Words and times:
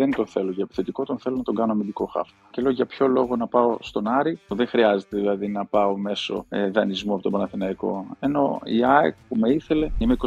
δεν 0.00 0.10
τον 0.10 0.26
θέλω 0.26 0.50
για 0.50 0.62
επιθετικό, 0.64 1.04
τον 1.04 1.18
θέλω 1.18 1.36
να 1.36 1.42
τον 1.42 1.54
κάνω 1.54 1.72
αμυντικό 1.72 2.06
χάφ. 2.06 2.28
Και 2.50 2.62
λέω 2.62 2.70
για 2.70 2.86
ποιο 2.86 3.06
λόγο 3.06 3.36
να 3.36 3.46
πάω 3.46 3.76
στον 3.80 4.06
Άρη, 4.06 4.38
δεν 4.48 4.66
χρειάζεται 4.66 5.16
δηλαδή 5.16 5.48
να 5.48 5.64
πάω 5.64 5.96
μέσω 5.96 6.44
ε, 6.48 6.70
δανεισμού 6.70 7.12
από 7.12 7.22
τον 7.22 7.32
Παναθηναϊκό. 7.32 8.06
Ενώ 8.20 8.60
η 8.64 8.84
ΑΕΚ 8.84 9.14
που 9.28 9.36
με 9.36 9.48
ήθελε 9.50 9.90
είμαι 9.98 10.16
22. 10.18 10.24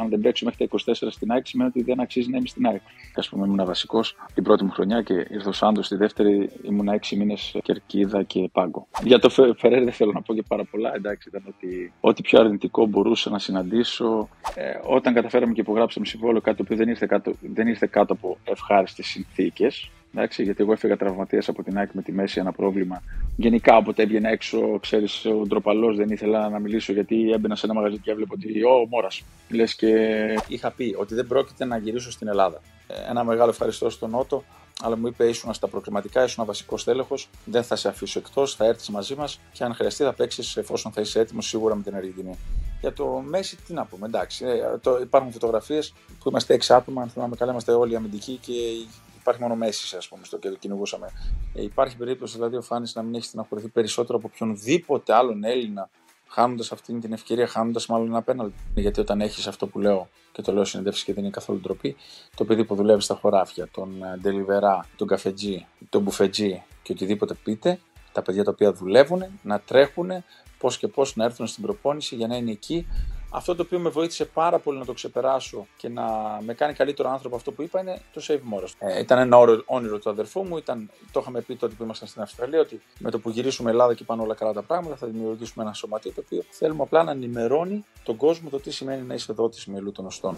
Αν 0.00 0.08
δεν 0.08 0.20
παίξω 0.20 0.44
μέχρι 0.44 0.68
τα 0.68 0.78
24 0.92 1.08
στην 1.10 1.32
ΑΕΚ, 1.32 1.46
σημαίνει 1.46 1.70
ότι 1.74 1.82
δεν 1.82 2.00
αξίζει 2.00 2.30
να 2.30 2.36
είμαι 2.36 2.46
στην 2.46 2.66
ΑΕΚ. 2.66 2.80
Α 3.14 3.28
πούμε, 3.28 3.46
ήμουν 3.46 3.64
βασικός 3.64 4.16
την 4.34 4.42
πρώτη 4.42 4.64
μου 4.64 4.70
χρονιά 4.70 5.02
και 5.02 5.14
ήρθε 5.14 5.48
ο 5.48 5.52
Σάντος 5.52 5.86
στη 5.86 5.96
δεύτερη, 5.96 6.50
ήμουν 6.62 6.88
6 6.88 7.16
μήνες 7.16 7.56
κερκίδα 7.62 8.22
και 8.22 8.48
πάγκο. 8.52 8.86
Για 9.02 9.18
το 9.18 9.28
Φεραίρ 9.56 9.84
δεν 9.84 9.92
θέλω 9.92 10.12
να 10.12 10.22
πω 10.22 10.34
και 10.34 10.42
πάρα 10.48 10.64
πολλά. 10.64 10.94
Εντάξει, 10.94 11.28
ήταν 11.28 11.42
ότι 11.48 11.92
ό,τι 12.00 12.22
πιο 12.22 12.40
αρνητικό 12.40 12.86
μπορούσα 12.86 13.30
να 13.30 13.38
συναντήσω. 13.38 14.28
Ε, 14.54 14.78
όταν 14.82 15.14
καταφέραμε 15.14 15.52
και 15.52 15.60
υπογράψαμε 15.60 16.06
συμβόλαιο, 16.06 16.40
κάτι 16.40 16.62
που 16.62 16.76
δεν 16.76 16.88
ήρθε 16.88 17.06
κάτω, 17.06 17.32
δεν 17.40 17.66
ήρθε 17.66 17.86
κάτω 17.86 18.12
από 18.12 18.38
ευχάριστε 18.44 19.02
συνθήκες. 19.08 19.90
Εντάξει, 20.14 20.42
γιατί 20.42 20.62
εγώ 20.62 20.72
έφυγα 20.72 20.96
τραυματίας 20.96 21.48
από 21.48 21.62
την 21.62 21.78
ΑΕΚ 21.78 21.90
με 21.92 22.02
τη 22.02 22.12
μέση 22.12 22.40
ένα 22.40 22.52
πρόβλημα. 22.52 23.02
Γενικά, 23.36 23.76
όποτε 23.76 24.02
έβγαινα 24.02 24.28
έξω, 24.28 24.78
ξέρεις, 24.80 25.24
ο 25.24 25.46
ντροπαλός 25.46 25.96
δεν 25.96 26.10
ήθελα 26.10 26.48
να 26.48 26.58
μιλήσω 26.58 26.92
γιατί 26.92 27.30
έμπαινα 27.30 27.56
σε 27.56 27.66
ένα 27.66 27.74
μαγαζί 27.74 27.98
και 27.98 28.10
έβλεπα 28.10 28.34
ότι. 28.34 28.62
Ω, 28.62 28.86
μόρας. 28.88 29.24
Λες 29.48 29.74
και. 29.74 29.94
Είχα 30.48 30.70
πει 30.70 30.94
ότι 30.98 31.14
δεν 31.14 31.26
πρόκειται 31.26 31.64
να 31.64 31.76
γυρίσω 31.76 32.10
στην 32.10 32.28
Ελλάδα. 32.28 32.60
Ε, 32.86 33.10
ένα 33.10 33.24
μεγάλο 33.24 33.50
ευχαριστώ 33.50 33.90
στον 33.90 34.10
Νότο, 34.10 34.44
αλλά 34.82 34.96
μου 34.96 35.06
είπε 35.06 35.28
ήσουν 35.28 35.54
στα 35.54 35.68
προκριματικά, 35.68 36.24
ήσουν 36.24 36.44
βασικός 36.44 36.84
τέλεχο. 36.84 37.14
Δεν 37.44 37.62
θα 37.62 37.76
σε 37.76 37.88
αφήσω 37.88 38.18
εκτός, 38.18 38.54
θα 38.54 38.64
έρθεις 38.64 38.88
μαζί 38.88 39.14
μας 39.14 39.40
και 39.52 39.64
αν 39.64 39.74
χρειαστεί 39.74 40.04
θα 40.04 40.12
παίξεις 40.12 40.56
εφόσον 40.56 40.92
θα 40.92 41.00
είσαι 41.00 41.20
έτοιμος 41.20 41.46
σίγουρα 41.46 41.74
με 41.74 41.82
την 41.82 41.94
Αργεντινή. 41.94 42.38
Για 42.80 42.92
το 42.92 43.06
Μέση, 43.06 43.56
τι 43.56 43.72
να 43.72 43.84
πούμε, 43.84 44.06
εντάξει. 44.06 44.44
Ε, 44.44 44.78
το, 44.80 44.98
υπάρχουν 45.00 45.32
φωτογραφίες 45.32 45.92
που 46.20 46.28
είμαστε 46.28 46.54
έξι 46.54 46.72
άτομα, 46.72 47.02
αν 47.02 47.08
θυμάμαι 47.08 47.36
καλά, 47.36 47.50
είμαστε 47.50 47.72
όλοι 47.72 47.96
αμυντικοί 47.96 48.36
και 48.36 48.52
υπάρχει 49.20 49.40
μόνο 49.42 49.54
Μέση, 49.54 49.96
ας 49.96 50.08
πούμε, 50.08 50.24
στο 50.24 50.38
και 50.38 50.56
κυνηγούσαμε. 50.58 51.10
Ε, 51.54 51.62
υπάρχει 51.62 51.96
περίπτωση 51.96 52.36
δηλαδή 52.36 52.56
ο 52.56 52.62
Φάνης 52.62 52.94
να 52.94 53.02
μην 53.02 53.14
έχει 53.14 53.24
στεναχωρηθεί 53.24 53.68
περισσότερο 53.68 54.18
από 54.18 54.30
οποιονδήποτε 54.32 55.14
άλλον 55.14 55.44
Έλληνα 55.44 55.90
χάνοντας 56.28 56.72
αυτή 56.72 56.98
την 56.98 57.12
ευκαιρία, 57.12 57.46
χάνοντας 57.46 57.86
μάλλον 57.86 58.06
ένα 58.06 58.22
πέναλ. 58.22 58.50
Γιατί 58.74 59.00
όταν 59.00 59.20
έχεις 59.20 59.46
αυτό 59.46 59.66
που 59.66 59.78
λέω 59.78 60.08
και 60.32 60.42
το 60.42 60.52
λέω 60.52 60.64
συνεντεύξεις 60.64 61.04
και 61.04 61.12
δεν 61.12 61.22
είναι 61.22 61.32
καθόλου 61.32 61.60
ντροπή, 61.60 61.96
το 62.36 62.44
παιδί 62.44 62.64
που 62.64 62.74
δουλεύει 62.74 63.00
στα 63.00 63.14
χωράφια, 63.14 63.68
τον 63.70 64.02
ε, 64.02 64.16
Ντελιβερά, 64.16 64.86
τον 64.96 65.06
Καφετζή, 65.06 65.66
τον 65.88 66.02
Μπουφετζή 66.02 66.62
και 66.82 66.92
οτιδήποτε 66.92 67.34
πείτε, 67.34 67.78
τα 68.12 68.22
παιδιά 68.22 68.44
τα 68.44 68.50
οποία 68.50 68.72
δουλεύουν, 68.72 69.24
να 69.42 69.60
τρέχουν 69.60 70.10
πώς 70.58 70.78
και 70.78 70.88
πώς 70.88 71.16
να 71.16 71.24
έρθουν 71.24 71.46
στην 71.46 71.62
προπόνηση 71.62 72.14
για 72.14 72.26
να 72.26 72.36
είναι 72.36 72.50
εκεί 72.50 72.86
αυτό 73.30 73.54
το 73.54 73.62
οποίο 73.62 73.78
με 73.78 73.88
βοήθησε 73.88 74.24
πάρα 74.24 74.58
πολύ 74.58 74.78
να 74.78 74.84
το 74.84 74.92
ξεπεράσω 74.92 75.66
και 75.76 75.88
να 75.88 76.04
με 76.40 76.54
κάνει 76.54 76.72
καλύτερο 76.72 77.10
άνθρωπο 77.10 77.36
αυτό 77.36 77.52
που 77.52 77.62
είπα 77.62 77.80
είναι 77.80 78.00
το 78.12 78.22
Save 78.28 78.34
More. 78.54 78.64
Ε, 78.78 78.98
ήταν 78.98 79.18
ένα 79.18 79.38
όνειρο 79.66 79.98
του 79.98 80.10
αδερφού 80.10 80.44
μου, 80.44 80.56
ήταν, 80.56 80.90
το 81.12 81.20
είχαμε 81.20 81.40
πει 81.40 81.56
τότε 81.56 81.74
που 81.74 81.82
ήμασταν 81.82 82.08
στην 82.08 82.22
Αυστραλία 82.22 82.60
ότι 82.60 82.82
με 82.98 83.10
το 83.10 83.18
που 83.18 83.30
γυρίσουμε 83.30 83.70
Ελλάδα 83.70 83.94
και 83.94 84.04
πάνε 84.04 84.22
όλα 84.22 84.34
καλά 84.34 84.52
τα 84.52 84.62
πράγματα 84.62 84.96
θα 84.96 85.06
δημιουργήσουμε 85.06 85.64
ένα 85.64 85.72
σωματείο 85.72 86.12
το 86.12 86.22
οποίο 86.24 86.42
θέλουμε 86.50 86.82
απλά 86.82 87.02
να 87.02 87.10
ενημερώνει 87.10 87.84
τον 88.02 88.16
κόσμο 88.16 88.48
το 88.48 88.60
τι 88.60 88.70
σημαίνει 88.70 89.02
να 89.02 89.14
είσαι 89.14 89.32
δότης 89.32 89.66
μελού 89.66 89.92
των 89.92 90.06
οστών. 90.06 90.36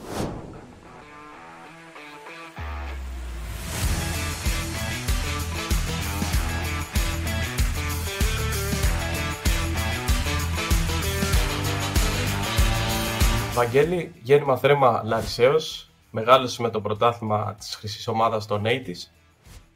Βαγγέλη, 13.54 14.12
γέννημα 14.22 14.56
θρέμα 14.56 15.02
Λαρισαίος, 15.04 15.90
μεγάλωσε 16.10 16.62
με 16.62 16.70
το 16.70 16.80
πρωτάθλημα 16.80 17.54
της 17.58 17.74
χρυσής 17.74 18.08
ομάδας 18.08 18.46
των 18.46 18.62
80's. 18.64 19.10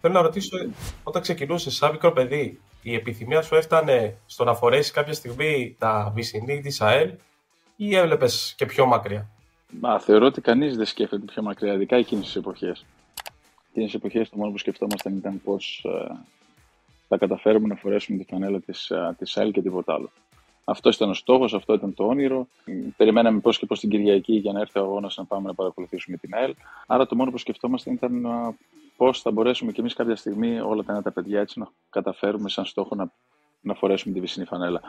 Θέλω 0.00 0.12
να 0.12 0.22
ρωτήσω, 0.22 0.56
όταν 1.02 1.22
ξεκινούσε 1.22 1.70
σαν 1.70 1.90
μικρό 1.92 2.12
παιδί, 2.12 2.60
η 2.82 2.94
επιθυμία 2.94 3.42
σου 3.42 3.54
έφτανε 3.54 4.16
στο 4.26 4.44
να 4.44 4.54
φορέσεις 4.54 4.92
κάποια 4.92 5.12
στιγμή 5.12 5.76
τα 5.78 6.12
βυσινή 6.14 6.60
της 6.60 6.80
ΑΕΛ 6.80 7.14
ή 7.76 7.96
έβλεπες 7.96 8.54
και 8.56 8.66
πιο 8.66 8.86
μακριά; 8.86 9.28
Μα, 9.80 10.00
θεωρώ 10.00 10.26
ότι 10.26 10.40
κανείς 10.40 10.76
δεν 10.76 10.86
σκέφτεται 10.86 11.24
πιο 11.32 11.42
μακριά, 11.42 11.72
ειδικά 11.72 11.96
εκείνες 11.96 12.24
τις 12.24 12.36
εποχές. 12.36 12.84
Εκείνες 13.68 13.90
τις 13.90 13.94
εποχές 13.94 14.28
το 14.28 14.36
μόνο 14.36 14.50
που 14.50 14.58
σκεφτόμασταν 14.58 15.16
ήταν 15.16 15.40
πώς 15.44 15.84
ε, 15.84 16.14
θα 17.08 17.16
καταφέρουμε 17.16 17.66
να 17.66 17.74
φορέσουμε 17.74 18.18
τη 18.18 18.24
φανέλα 18.30 18.60
της 18.60 18.92
της 19.18 19.36
ΑΕΛ 19.36 19.50
και 19.50 19.62
τίποτα 19.62 19.94
άλλο. 19.94 20.10
Αυτό 20.64 20.88
ήταν 20.88 21.10
ο 21.10 21.14
στόχος, 21.14 21.54
αυτό 21.54 21.74
ήταν 21.74 21.94
το 21.94 22.06
όνειρο. 22.06 22.46
Περιμέναμε 22.96 23.40
πώς 23.40 23.58
και 23.58 23.66
πώς 23.66 23.80
την 23.80 23.90
Κυριακή 23.90 24.32
για 24.32 24.52
να 24.52 24.60
έρθει 24.60 24.78
ο 24.78 24.82
αγώνας 24.82 25.16
να 25.16 25.24
πάμε 25.24 25.46
να 25.46 25.54
παρακολουθήσουμε 25.54 26.16
την 26.16 26.34
ΑΕΛ. 26.34 26.54
Άρα 26.86 27.06
το 27.06 27.16
μόνο 27.16 27.30
που 27.30 27.38
σκεφτόμαστε 27.38 27.90
ήταν 27.90 28.26
πώς 28.96 29.20
θα 29.20 29.30
μπορέσουμε 29.30 29.72
κι 29.72 29.80
εμείς 29.80 29.94
κάποια 29.94 30.16
στιγμή 30.16 30.60
όλα 30.60 30.82
τα 30.82 30.92
νέα 30.92 31.02
τα 31.02 31.12
παιδιά 31.12 31.40
έτσι 31.40 31.58
να 31.58 31.68
καταφέρουμε 31.90 32.48
σαν 32.48 32.64
στόχο 32.64 32.94
να, 32.94 33.12
να 33.60 33.74
φορέσουμε 33.74 34.14
τη 34.14 34.20
βυσινή 34.20 34.46
φανέλα. 34.46 34.80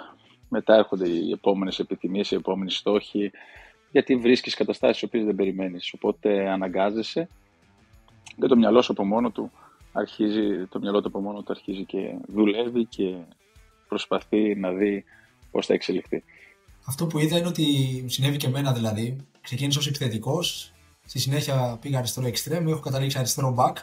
Μετά 0.50 0.76
έρχονται 0.76 1.10
οι 1.10 1.32
επόμενες 1.32 1.80
επιθυμίες, 1.80 2.32
οι 2.32 2.36
επόμενοι 2.36 2.72
στόχοι, 2.72 3.32
γιατί 3.92 4.16
βρίσκεις 4.16 4.56
καταστάσεις 4.56 5.00
τι 5.00 5.06
οποίες 5.06 5.26
δεν 5.26 5.36
περιμένεις. 5.36 5.94
Οπότε 5.94 6.50
αναγκάζεσαι 6.50 7.28
και 8.40 8.48
το 8.48 8.56
μυαλό 8.56 8.82
σου 8.82 8.92
από 8.92 9.06
μόνο 9.06 9.30
του 9.30 9.52
αρχίζει, 9.94 10.66
το 10.66 10.80
μυαλό 10.80 11.02
του 11.02 11.08
από 11.08 11.20
μόνο 11.20 11.40
του 11.40 11.52
αρχίζει 11.52 11.84
και 11.84 12.16
δουλεύει 12.28 12.86
και 12.86 13.16
προσπαθεί 13.88 14.56
να 14.56 14.72
δει 14.72 15.04
πώς 15.56 15.66
θα 15.66 15.74
εξελιχθεί. 15.74 16.24
Αυτό 16.86 17.06
που 17.06 17.20
είδα 17.20 17.38
είναι 17.38 17.48
ότι 17.48 17.66
συνέβη 18.08 18.38
και 18.38 18.48
εμένα 18.48 18.74
δηλαδή. 18.74 19.18
Ξεκίνησα 19.42 19.80
ως 19.80 19.88
επιθετικός, 19.88 20.74
στη 21.06 21.20
συνέχεια 21.20 21.78
πήγα 21.82 21.98
αριστερό 21.98 22.28
εξτρέμ, 22.28 22.68
έχω 22.68 22.80
καταλήξει 22.80 23.18
αριστερό 23.18 23.56
back. 23.58 23.74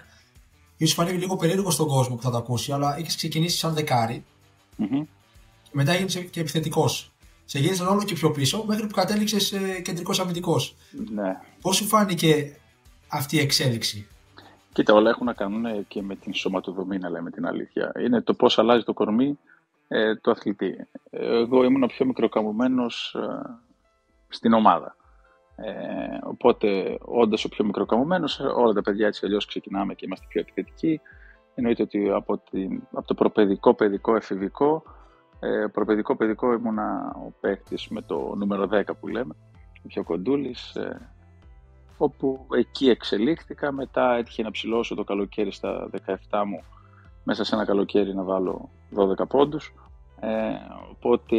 σω 0.78 0.94
φανεί 0.94 1.12
λίγο 1.12 1.36
περίεργο 1.36 1.70
στον 1.70 1.86
κόσμο 1.86 2.16
που 2.16 2.22
θα 2.22 2.30
το 2.30 2.36
ακούσει, 2.36 2.72
αλλά 2.72 2.96
έχεις 2.98 3.16
ξεκινήσει 3.16 3.56
σαν 3.56 3.74
δεκάρι. 3.74 4.24
Mm-hmm. 4.78 5.06
Και 5.62 5.70
μετά 5.72 5.92
έγινε 5.92 6.22
και 6.22 6.40
επιθετικός. 6.40 7.12
Σε 7.44 7.58
γύρισαν 7.58 7.86
όλο 7.86 8.04
και 8.04 8.14
πιο 8.14 8.30
πίσω 8.30 8.64
μέχρι 8.66 8.86
που 8.86 8.94
κατέληξες 8.94 9.54
κεντρικός 9.82 10.20
αμυντικός. 10.20 10.76
Ναι. 11.14 11.36
Πώς 11.60 11.76
σου 11.76 11.84
φάνηκε 11.84 12.56
αυτή 13.08 13.36
η 13.36 13.40
εξέλιξη, 13.40 14.06
Κοίτα, 14.72 14.94
όλα 14.94 15.10
έχουν 15.10 15.26
να 15.26 15.32
κάνουν 15.32 15.86
και 15.88 16.02
με 16.02 16.16
την 16.16 16.34
σωματοδομή, 16.34 16.98
να 16.98 17.10
λέμε 17.10 17.30
την 17.30 17.46
αλήθεια. 17.46 17.92
Είναι 18.04 18.20
το 18.20 18.34
πώς 18.34 18.58
αλλάζει 18.58 18.84
το 18.84 18.92
κορμί 18.92 19.38
ε, 19.92 20.14
του 20.16 20.30
αθλητή. 20.30 20.86
Εγώ 21.10 21.64
ήμουν 21.64 21.82
ο 21.82 21.86
πιο 21.86 22.06
μικροκαμωμένος 22.06 23.14
ε, 23.14 23.58
στην 24.28 24.52
ομάδα. 24.52 24.96
Ε, 25.56 26.18
οπότε, 26.22 26.98
όντας 27.00 27.44
ο 27.44 27.48
πιο 27.48 27.64
μικροκαμωμένο, 27.64 28.28
όλα 28.56 28.72
τα 28.72 28.82
παιδιά 28.82 29.06
έτσι 29.06 29.26
αλλιώς 29.26 29.46
ξεκινάμε 29.46 29.94
και 29.94 30.04
είμαστε 30.06 30.26
πιο 30.28 30.40
επιθετικοί. 30.40 31.00
Εννοείται 31.54 31.82
ότι 31.82 32.10
από, 32.10 32.38
την, 32.50 32.82
από 32.92 33.06
το 33.06 33.14
προπαιδικό, 33.14 33.74
παιδικό, 33.74 34.16
εφηβικό, 34.16 34.82
ε, 35.40 35.66
προπαιδικό, 35.72 36.16
παιδικό 36.16 36.52
ήμουνα 36.52 37.14
ο 37.26 37.32
παίκτης 37.40 37.88
με 37.88 38.02
το 38.02 38.34
νούμερο 38.36 38.68
10 38.72 38.82
που 39.00 39.08
λέμε, 39.08 39.34
ο 39.84 39.86
πιο 39.86 40.04
κοντούλης. 40.04 40.74
Ε, 40.74 41.10
όπου 41.96 42.46
εκεί 42.56 42.88
εξελίχθηκα. 42.88 43.72
Μετά 43.72 44.14
έτυχε 44.14 44.42
να 44.42 44.50
ψηλώσω 44.50 44.94
το 44.94 45.04
καλοκαίρι 45.04 45.52
στα 45.52 45.90
17 46.06 46.42
μου 46.46 46.64
μέσα 47.24 47.44
σε 47.44 47.54
ένα 47.54 47.64
καλοκαίρι 47.64 48.14
να 48.14 48.22
βάλω 48.22 48.70
12 48.96 49.28
πόντους. 49.28 49.74
Ε, 50.20 50.28
οπότε 50.90 51.36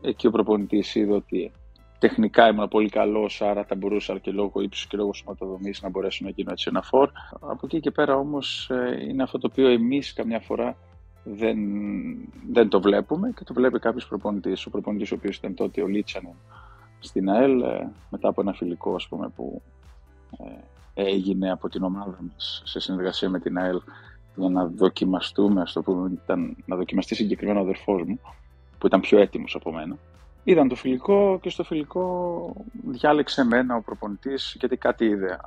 εκεί 0.00 0.26
ο 0.26 0.30
προπονητής 0.30 0.94
είδε 0.94 1.12
ότι 1.12 1.52
τεχνικά 1.98 2.48
ήμουν 2.48 2.68
πολύ 2.68 2.88
καλός, 2.88 3.42
άρα 3.42 3.64
θα 3.64 3.74
μπορούσα 3.74 4.18
και 4.18 4.30
λόγω 4.30 4.60
ύψους 4.60 4.86
και 4.86 4.96
λόγω 4.96 5.14
σωματοδομής 5.14 5.82
να 5.82 5.88
μπορέσω 5.88 6.24
να 6.24 6.30
γίνω 6.30 6.50
έτσι 6.52 6.66
ένα 6.70 6.82
φόρ. 6.82 7.10
Από 7.40 7.60
εκεί 7.62 7.80
και 7.80 7.90
πέρα 7.90 8.16
όμως 8.16 8.70
ε, 8.70 9.06
είναι 9.08 9.22
αυτό 9.22 9.38
το 9.38 9.48
οποίο 9.52 9.68
εμείς 9.68 10.12
καμιά 10.12 10.40
φορά 10.40 10.76
δεν, 11.24 11.58
δεν 12.50 12.68
το 12.68 12.80
βλέπουμε 12.80 13.32
και 13.36 13.44
το 13.44 13.54
βλέπει 13.54 13.78
κάποιος 13.78 14.08
προπονητής. 14.08 14.66
Ο 14.66 14.70
προπονητής 14.70 15.12
ο 15.12 15.14
οποίος 15.14 15.36
ήταν 15.36 15.54
τότε 15.54 15.82
ο 15.82 15.86
Λίτσανεν 15.86 16.34
στην 16.98 17.30
ΑΕΛ, 17.30 17.62
ε, 17.62 17.92
μετά 18.10 18.28
από 18.28 18.40
ένα 18.40 18.52
φιλικό 18.52 18.94
ας 18.94 19.08
πούμε, 19.08 19.28
που 19.28 19.62
ε, 20.94 21.02
έγινε 21.02 21.50
από 21.50 21.68
την 21.68 21.82
ομάδα 21.82 22.18
μας 22.30 22.62
σε 22.64 22.80
συνεργασία 22.80 23.30
με 23.30 23.40
την 23.40 23.58
ΑΕΛ 23.58 23.80
για 24.36 24.48
να 24.48 24.66
δοκιμαστούμε, 24.66 25.60
ας 25.60 25.72
το 25.72 25.82
πούμε, 25.82 26.10
ήταν 26.24 26.56
να 26.66 26.76
δοκιμαστεί 26.76 27.14
συγκεκριμένο 27.14 27.58
ο 27.58 27.62
αδερφός 27.62 28.02
μου, 28.02 28.20
που 28.78 28.86
ήταν 28.86 29.00
πιο 29.00 29.18
έτοιμος 29.18 29.54
από 29.54 29.72
μένα. 29.72 29.96
Είδαν 30.44 30.68
το 30.68 30.74
φιλικό 30.74 31.38
και 31.42 31.50
στο 31.50 31.64
φιλικό 31.64 32.52
διάλεξε 32.84 33.40
εμένα 33.40 33.76
ο 33.76 33.82
προπονητής 33.82 34.56
γιατί 34.58 34.76
κάτι 34.76 35.04
είδε. 35.04 35.38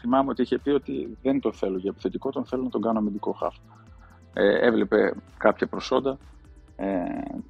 Θυμάμαι 0.00 0.30
ότι 0.30 0.42
είχε 0.42 0.58
πει 0.58 0.70
ότι 0.70 1.16
δεν 1.22 1.40
το 1.40 1.52
θέλω 1.52 1.78
για 1.78 1.90
επιθετικό, 1.90 2.30
τον 2.30 2.44
θέλω 2.44 2.62
να 2.62 2.68
τον 2.68 2.80
κάνω 2.80 2.98
αμυντικό 2.98 3.32
χάφ. 3.32 3.54
Ε, 4.32 4.66
έβλεπε 4.66 5.14
κάποια 5.38 5.66
προσόντα 5.66 6.18
ε, 6.76 6.86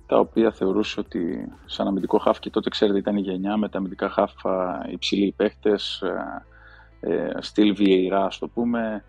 τα 0.07 0.19
οποία 0.19 0.53
θεωρούσε 0.53 1.01
ότι 1.01 1.53
σαν 1.65 1.87
αμυντικό 1.87 2.19
χάφ 2.19 2.39
και 2.39 2.51
τότε 2.51 2.69
ξέρετε 2.69 2.99
ήταν 2.99 3.17
η 3.17 3.21
γενιά 3.21 3.57
με 3.57 3.69
τα 3.69 3.79
αμυντικά 3.79 4.09
χάφ 4.09 4.33
υψηλοί 4.91 5.35
παίχτες, 5.37 6.03
ε, 7.01 7.13
ε, 7.13 7.31
στυλ 7.41 7.75
Βιεϊρά 7.75 8.29
το 8.39 8.49
πούμε, 8.49 9.05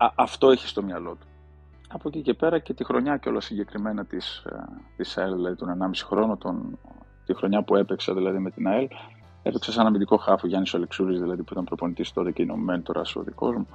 α, 0.00 0.12
αυτό 0.14 0.50
έχει 0.50 0.66
στο 0.66 0.82
μυαλό 0.82 1.10
του. 1.10 1.26
Από 1.88 2.08
εκεί 2.08 2.22
και 2.22 2.34
πέρα 2.34 2.58
και 2.58 2.74
τη 2.74 2.84
χρονιά 2.84 3.16
και 3.16 3.28
όλα 3.28 3.40
συγκεκριμένα 3.40 4.04
της, 4.04 4.36
ε, 4.36 4.64
της 4.96 5.18
ΑΕΛ, 5.18 5.34
δηλαδή 5.34 5.56
τον 5.56 5.68
1,5 5.68 6.04
χρόνο, 6.04 6.36
τον, 6.36 6.78
τη 7.26 7.34
χρονιά 7.34 7.62
που 7.62 7.76
έπαιξα 7.76 8.14
δηλαδή 8.14 8.38
με 8.38 8.50
την 8.50 8.66
ΑΕΛ, 8.68 8.88
έπαιξα 9.42 9.72
σαν 9.72 9.86
αμυντικό 9.86 10.16
χάφο 10.16 10.46
Γιάννης 10.46 10.74
Αλεξούρης, 10.74 11.20
δηλαδή 11.20 11.42
που 11.42 11.52
ήταν 11.52 11.64
προπονητής 11.64 12.12
τότε 12.12 12.32
και 12.32 12.42
είναι 12.42 12.52
ο 12.52 12.56
μέντορα 12.56 13.02
ο 13.14 13.22
δικό 13.22 13.52
μου. 13.52 13.68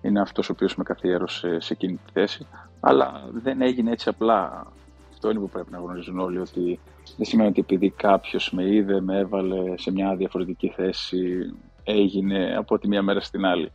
είναι 0.00 0.20
αυτός 0.20 0.48
ο 0.48 0.52
οποίος 0.52 0.76
με 0.76 0.84
καθιέρωσε 0.84 1.60
σε 1.60 1.72
εκείνη 1.72 1.94
τη 1.94 2.12
θέση. 2.12 2.46
Αλλά 2.80 3.28
δεν 3.32 3.62
έγινε 3.62 3.90
έτσι 3.90 4.08
απλά. 4.08 4.66
Αυτό 5.12 5.30
είναι 5.30 5.40
που 5.40 5.48
πρέπει 5.48 5.70
να 5.70 5.78
γνωρίζουν 5.78 6.18
όλοι, 6.18 6.38
ότι 6.38 6.80
δεν 7.16 7.26
σημαίνει 7.26 7.48
ότι 7.48 7.60
επειδή 7.60 7.90
κάποιος 7.90 8.52
με 8.52 8.74
είδε, 8.74 9.00
με 9.00 9.18
έβαλε 9.18 9.78
σε 9.78 9.92
μια 9.92 10.16
διαφορετική 10.16 10.68
θέση, 10.68 11.54
έγινε 11.84 12.56
από 12.56 12.78
τη 12.78 12.88
μία 12.88 13.02
μέρα 13.02 13.20
στην 13.20 13.44
άλλη. 13.44 13.72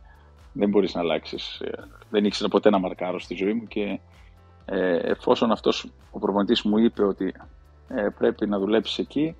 Δεν 0.56 0.68
μπορείς 0.68 0.94
να 0.94 1.00
αλλάξεις. 1.00 1.62
Δεν 2.10 2.24
ήξερα 2.24 2.48
ποτέ 2.48 2.70
να 2.70 2.78
μαρκάρω 2.78 3.20
στη 3.20 3.34
ζωή 3.34 3.52
μου 3.52 3.66
και 3.66 4.00
ε, 4.64 4.96
εφόσον 4.96 5.50
αυτός 5.50 5.92
ο 6.10 6.18
προπονητής 6.18 6.62
μου 6.62 6.78
είπε 6.78 7.04
ότι 7.04 7.34
ε, 7.88 8.08
πρέπει 8.18 8.46
να 8.46 8.58
δουλέψεις 8.58 8.98
εκεί, 8.98 9.36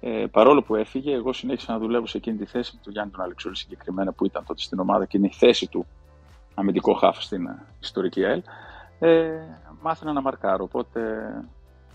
ε, 0.00 0.24
παρόλο 0.30 0.62
που 0.62 0.74
έφυγε, 0.74 1.14
εγώ 1.14 1.32
συνέχισα 1.32 1.72
να 1.72 1.78
δουλεύω 1.78 2.06
σε 2.06 2.16
εκείνη 2.16 2.36
τη 2.36 2.44
θέση 2.44 2.72
με 2.74 2.80
τον 2.84 2.92
Γιάννη 2.92 3.12
τον 3.12 3.20
Αλεξούλη 3.20 3.56
συγκεκριμένα 3.56 4.12
που 4.12 4.24
ήταν 4.24 4.44
τότε 4.46 4.60
στην 4.60 4.78
ομάδα 4.78 5.04
και 5.04 5.16
είναι 5.16 5.26
η 5.26 5.32
θέση 5.32 5.66
του 5.66 5.86
αμυντικό 6.54 6.92
χάφ 6.92 7.22
στην 7.22 7.48
ιστορική 7.80 8.24
ΑΕΛ. 8.24 8.42
Ε, 8.98 9.30
μάθαινα 9.80 10.12
να 10.12 10.20
μαρκάρω, 10.20 10.64
οπότε 10.64 11.00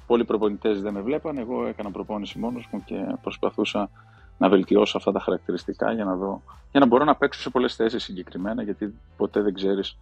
πολλοί 0.08 0.25
προπονητές 0.25 0.81
δεν 0.81 0.94
με 0.94 1.01
βλέπαν. 1.01 1.38
Εγώ 1.38 1.66
έκανα 1.66 1.92
προπόνηση 1.92 2.40
μόνος 2.40 2.68
μου 2.72 2.84
και 2.84 3.16
προσπαθούσα 3.22 3.90
να 4.38 4.50
βελτιώσω 4.50 4.98
αυτά 4.98 5.12
τα 5.12 5.20
χαρακτηριστικά 5.20 5.92
για 5.92 6.04
να, 6.06 6.16
δω, 6.16 6.42
για 6.72 6.80
να 6.80 6.86
μπορώ 6.86 7.04
να 7.04 7.16
παίξω 7.16 7.42
σε 7.42 7.50
πολλές 7.50 7.76
θέσεις 7.76 8.04
συγκεκριμένα, 8.04 8.64
γιατί 8.64 8.94
ποτέ 9.18 9.42
δεν 9.42 9.54
ξέρεις 9.54 9.98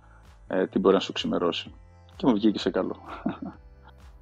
ε, 0.48 0.68
τι 0.68 0.80
μπορεί 0.80 0.96
να 0.96 1.02
σου 1.02 1.12
ξημερώσει. 1.12 1.74
Και 2.16 2.26
μου 2.26 2.34
βγήκε 2.34 2.60
σε 2.60 2.70
καλό. 2.70 2.96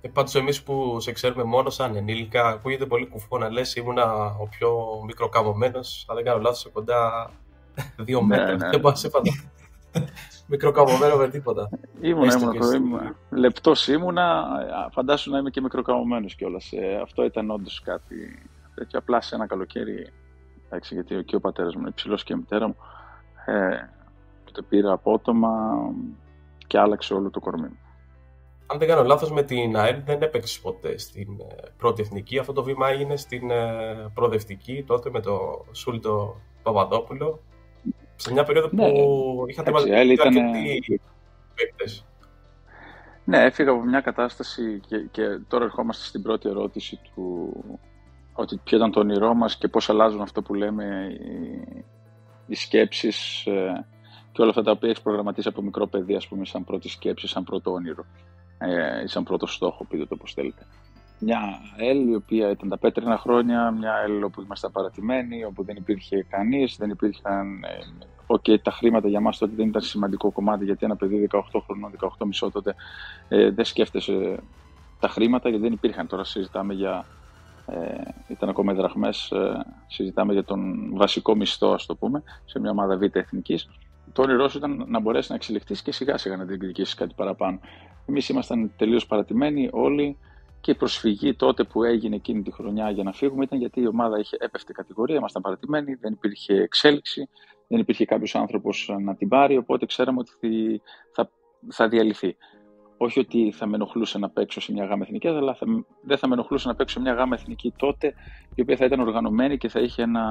Ε, 0.01 0.07
Πάντως, 0.07 0.35
εμείς 0.35 0.63
που 0.63 0.99
σε 0.99 1.11
ξέρουμε 1.11 1.43
μόνος 1.43 1.75
σαν 1.75 1.95
ενήλικα, 1.95 2.47
ακούγεται 2.47 2.85
πολύ 2.85 3.07
κουφό 3.07 3.37
να 3.37 3.49
λες: 3.49 3.75
Ήμουνα 3.75 4.25
ο 4.25 4.47
πιο 4.47 4.77
μικροκαμωμένος. 5.05 6.05
Αν 6.09 6.15
δεν 6.15 6.25
κάνω 6.25 6.41
λάθος, 6.41 6.59
σε 6.59 6.69
κοντά 6.69 7.31
δύο 7.97 8.21
ναι, 8.21 8.25
μέτρα. 8.25 8.55
Ναι. 8.55 8.69
Δεν 8.69 8.81
πάω 8.81 8.95
σε 8.95 9.09
μικροκαμωμένο 10.47 11.15
με 11.15 11.29
τίποτα. 11.29 11.69
Ήμουνα, 12.01 12.33
ήμουνα, 12.33 12.75
ήμουνα. 12.75 13.15
Λεπτός 13.29 13.87
ήμουνα. 13.87 14.47
Φαντάσου 14.91 15.31
να 15.31 15.37
είμαι 15.37 15.49
και 15.49 15.61
μικροκαμωμένος 15.61 16.35
κιόλας. 16.35 16.71
Ε, 16.71 16.99
αυτό 17.03 17.23
ήταν 17.23 17.51
όντως 17.51 17.81
κάτι 17.81 18.49
τέτοιο. 18.83 18.99
Απλά 18.99 19.21
σε 19.21 19.35
ένα 19.35 19.47
καλοκαίρι. 19.47 20.13
Εντάξει, 20.65 20.93
γιατί 20.93 21.23
και 21.23 21.35
ο 21.35 21.39
πατέρας 21.39 21.75
μου 21.75 21.81
είναι 21.81 21.91
ψηλό 21.91 22.15
και 22.15 22.33
η 22.33 22.35
μητέρα 22.35 22.67
μου. 22.67 22.75
Ε, 23.45 23.89
το 24.51 24.63
πήρα 24.63 24.91
απότομα 24.91 25.51
και 26.67 26.79
άλλαξε 26.79 27.13
όλο 27.13 27.29
το 27.29 27.39
κορμί 27.39 27.67
μου 27.67 27.81
αν 28.71 28.79
δεν 28.79 28.87
κάνω 28.87 29.03
λάθος, 29.03 29.31
με 29.31 29.43
την 29.43 29.77
ΑΕΛ 29.77 30.01
δεν 30.05 30.21
έπαιξε 30.21 30.59
ποτέ 30.61 30.97
στην 30.97 31.27
ε, 31.39 31.55
πρώτη 31.77 32.01
εθνική. 32.01 32.39
Αυτό 32.39 32.53
το 32.53 32.63
βήμα 32.63 32.89
έγινε 32.89 33.15
στην 33.15 33.51
ε, 33.51 34.11
προοδευτική 34.13 34.83
τότε 34.87 35.09
με 35.09 35.19
το 35.19 35.65
Σούλτο 35.71 36.41
Παπαδόπουλο. 36.63 37.43
Σε 38.15 38.31
μια 38.31 38.43
περίοδο 38.43 38.69
ναι, 38.71 38.89
που 38.89 39.43
είχατε 39.47 39.71
μαζί 39.71 40.11
ήταν... 40.11 40.33
παίκτες. 41.55 42.05
Ναι, 43.23 43.43
έφυγα 43.43 43.71
από 43.71 43.81
μια 43.81 44.01
κατάσταση 44.01 44.79
και, 44.87 44.97
και 45.11 45.23
τώρα 45.47 45.63
ερχόμαστε 45.63 46.05
στην 46.05 46.21
πρώτη 46.21 46.49
ερώτηση 46.49 46.99
του 47.03 47.53
ότι 48.33 48.59
ποιο 48.63 48.77
ήταν 48.77 48.91
το 48.91 48.99
όνειρό 48.99 49.33
μας 49.33 49.57
και 49.57 49.67
πώς 49.67 49.89
αλλάζουν 49.89 50.21
αυτό 50.21 50.41
που 50.41 50.53
λέμε 50.53 51.17
οι, 51.19 51.85
οι 52.47 52.55
σκέψεις 52.55 53.45
ε, 53.45 53.85
και 54.31 54.41
όλα 54.41 54.49
αυτά 54.49 54.63
τα 54.63 54.71
οποία 54.71 54.89
έχεις 54.89 55.01
προγραμματίσει 55.01 55.47
από 55.47 55.61
μικρό 55.61 55.87
παιδί, 55.87 56.15
ας 56.15 56.27
πούμε, 56.27 56.45
σαν 56.45 56.63
πρώτη 56.63 56.89
σκέψη, 56.89 57.27
σαν 57.27 57.43
πρώτο 57.43 57.71
όνειρο 57.71 58.05
ε, 58.61 59.07
σαν 59.07 59.23
πρώτο 59.23 59.45
στόχο, 59.45 59.85
πείτε 59.85 60.05
το 60.05 60.15
πώς 60.15 60.33
θέλετε. 60.33 60.67
Μια 61.19 61.39
ΕΛ 61.77 62.07
η 62.09 62.15
οποία 62.15 62.49
ήταν 62.49 62.69
τα 62.69 62.77
πέτρινα 62.77 63.17
χρόνια, 63.17 63.71
μια 63.71 63.93
ΕΛ 64.05 64.23
όπου 64.23 64.41
ήμασταν 64.41 64.71
παρατημένοι, 64.71 65.45
όπου 65.45 65.63
δεν 65.63 65.75
υπήρχε 65.75 66.25
κανείς, 66.29 66.75
δεν 66.77 66.89
υπήρχαν. 66.89 67.63
Ε, 67.63 67.77
okay, 68.27 68.61
τα 68.61 68.71
χρήματα 68.71 69.07
για 69.07 69.19
μας 69.19 69.37
τότε 69.37 69.53
δεν 69.55 69.67
ήταν 69.67 69.81
σημαντικό 69.81 70.31
κομμάτι, 70.31 70.65
γιατί 70.65 70.85
ένα 70.85 70.95
παιδί 70.95 71.27
18 71.31 71.41
χρονών, 71.65 71.91
18 71.99 72.25
μισό 72.25 72.51
τότε 72.51 72.75
ε, 73.27 73.49
δεν 73.51 73.65
σκέφτεσαι 73.65 74.39
τα 74.99 75.07
χρήματα, 75.07 75.49
γιατί 75.49 75.63
δεν 75.63 75.73
υπήρχαν. 75.73 76.07
Τώρα 76.07 76.23
συζητάμε 76.23 76.73
για. 76.73 77.05
Ε, 77.65 78.01
ήταν 78.27 78.49
ακόμα 78.49 78.73
δραχμές, 78.73 79.31
ε, 79.31 79.65
συζητάμε 79.87 80.33
για 80.33 80.43
τον 80.43 80.89
βασικό 80.95 81.35
μισθό, 81.35 81.67
ας 81.67 81.85
το 81.85 81.95
πούμε, 81.95 82.23
σε 82.45 82.59
μια 82.59 82.71
ομάδα 82.71 82.97
β' 82.97 83.15
εθνικής 83.15 83.67
το 84.13 84.21
όνειρό 84.21 84.49
σου 84.49 84.57
ήταν 84.57 84.85
να 84.87 84.99
μπορέσεις 84.99 85.29
να 85.29 85.35
εξελιχθείς 85.35 85.81
και 85.81 85.91
σιγά 85.91 86.17
σιγά 86.17 86.37
να 86.37 86.43
διεκδικήσεις 86.43 86.93
κάτι 86.93 87.13
παραπάνω. 87.15 87.59
Εμείς 88.05 88.29
ήμασταν 88.29 88.71
τελείως 88.77 89.05
παρατημένοι 89.05 89.69
όλοι 89.71 90.17
και 90.61 90.71
η 90.71 90.75
προσφυγή 90.75 91.33
τότε 91.33 91.63
που 91.63 91.83
έγινε 91.83 92.15
εκείνη 92.15 92.41
τη 92.41 92.51
χρονιά 92.51 92.89
για 92.89 93.03
να 93.03 93.11
φύγουμε 93.11 93.43
ήταν 93.43 93.59
γιατί 93.59 93.81
η 93.81 93.87
ομάδα 93.87 94.19
είχε 94.19 94.37
έπεφτε 94.39 94.73
κατηγορία, 94.73 95.15
ήμασταν 95.15 95.41
παρατημένοι, 95.41 95.93
δεν 95.93 96.13
υπήρχε 96.13 96.53
εξέλιξη, 96.53 97.29
δεν 97.67 97.79
υπήρχε 97.79 98.05
κάποιος 98.05 98.35
άνθρωπος 98.35 98.95
να 99.01 99.15
την 99.15 99.27
πάρει, 99.27 99.57
οπότε 99.57 99.85
ξέραμε 99.85 100.19
ότι 100.19 100.81
θα, 101.11 101.31
θα 101.69 101.87
διαλυθεί. 101.87 102.35
Όχι 103.03 103.19
ότι 103.19 103.51
θα 103.51 103.67
με 103.67 103.75
ενοχλούσε 103.75 104.17
να 104.17 104.29
παίξω 104.29 104.61
σε 104.61 104.71
μια 104.71 104.85
γάμα 104.85 105.03
εθνικής, 105.05 105.31
αλλά 105.31 105.53
θα, 105.53 105.65
δεν 106.03 106.17
θα 106.17 106.27
με 106.27 106.33
ενοχλούσε 106.33 106.67
να 106.67 106.75
παίξω 106.75 106.95
σε 106.95 107.01
μια 107.01 107.13
γάμα 107.13 107.35
εθνική 107.39 107.73
τότε, 107.77 108.13
η 108.55 108.61
οποία 108.61 108.75
θα 108.77 108.85
ήταν 108.85 108.99
οργανωμένη 108.99 109.57
και 109.57 109.69
θα 109.69 109.79
είχε 109.79 110.01
ένα, 110.01 110.23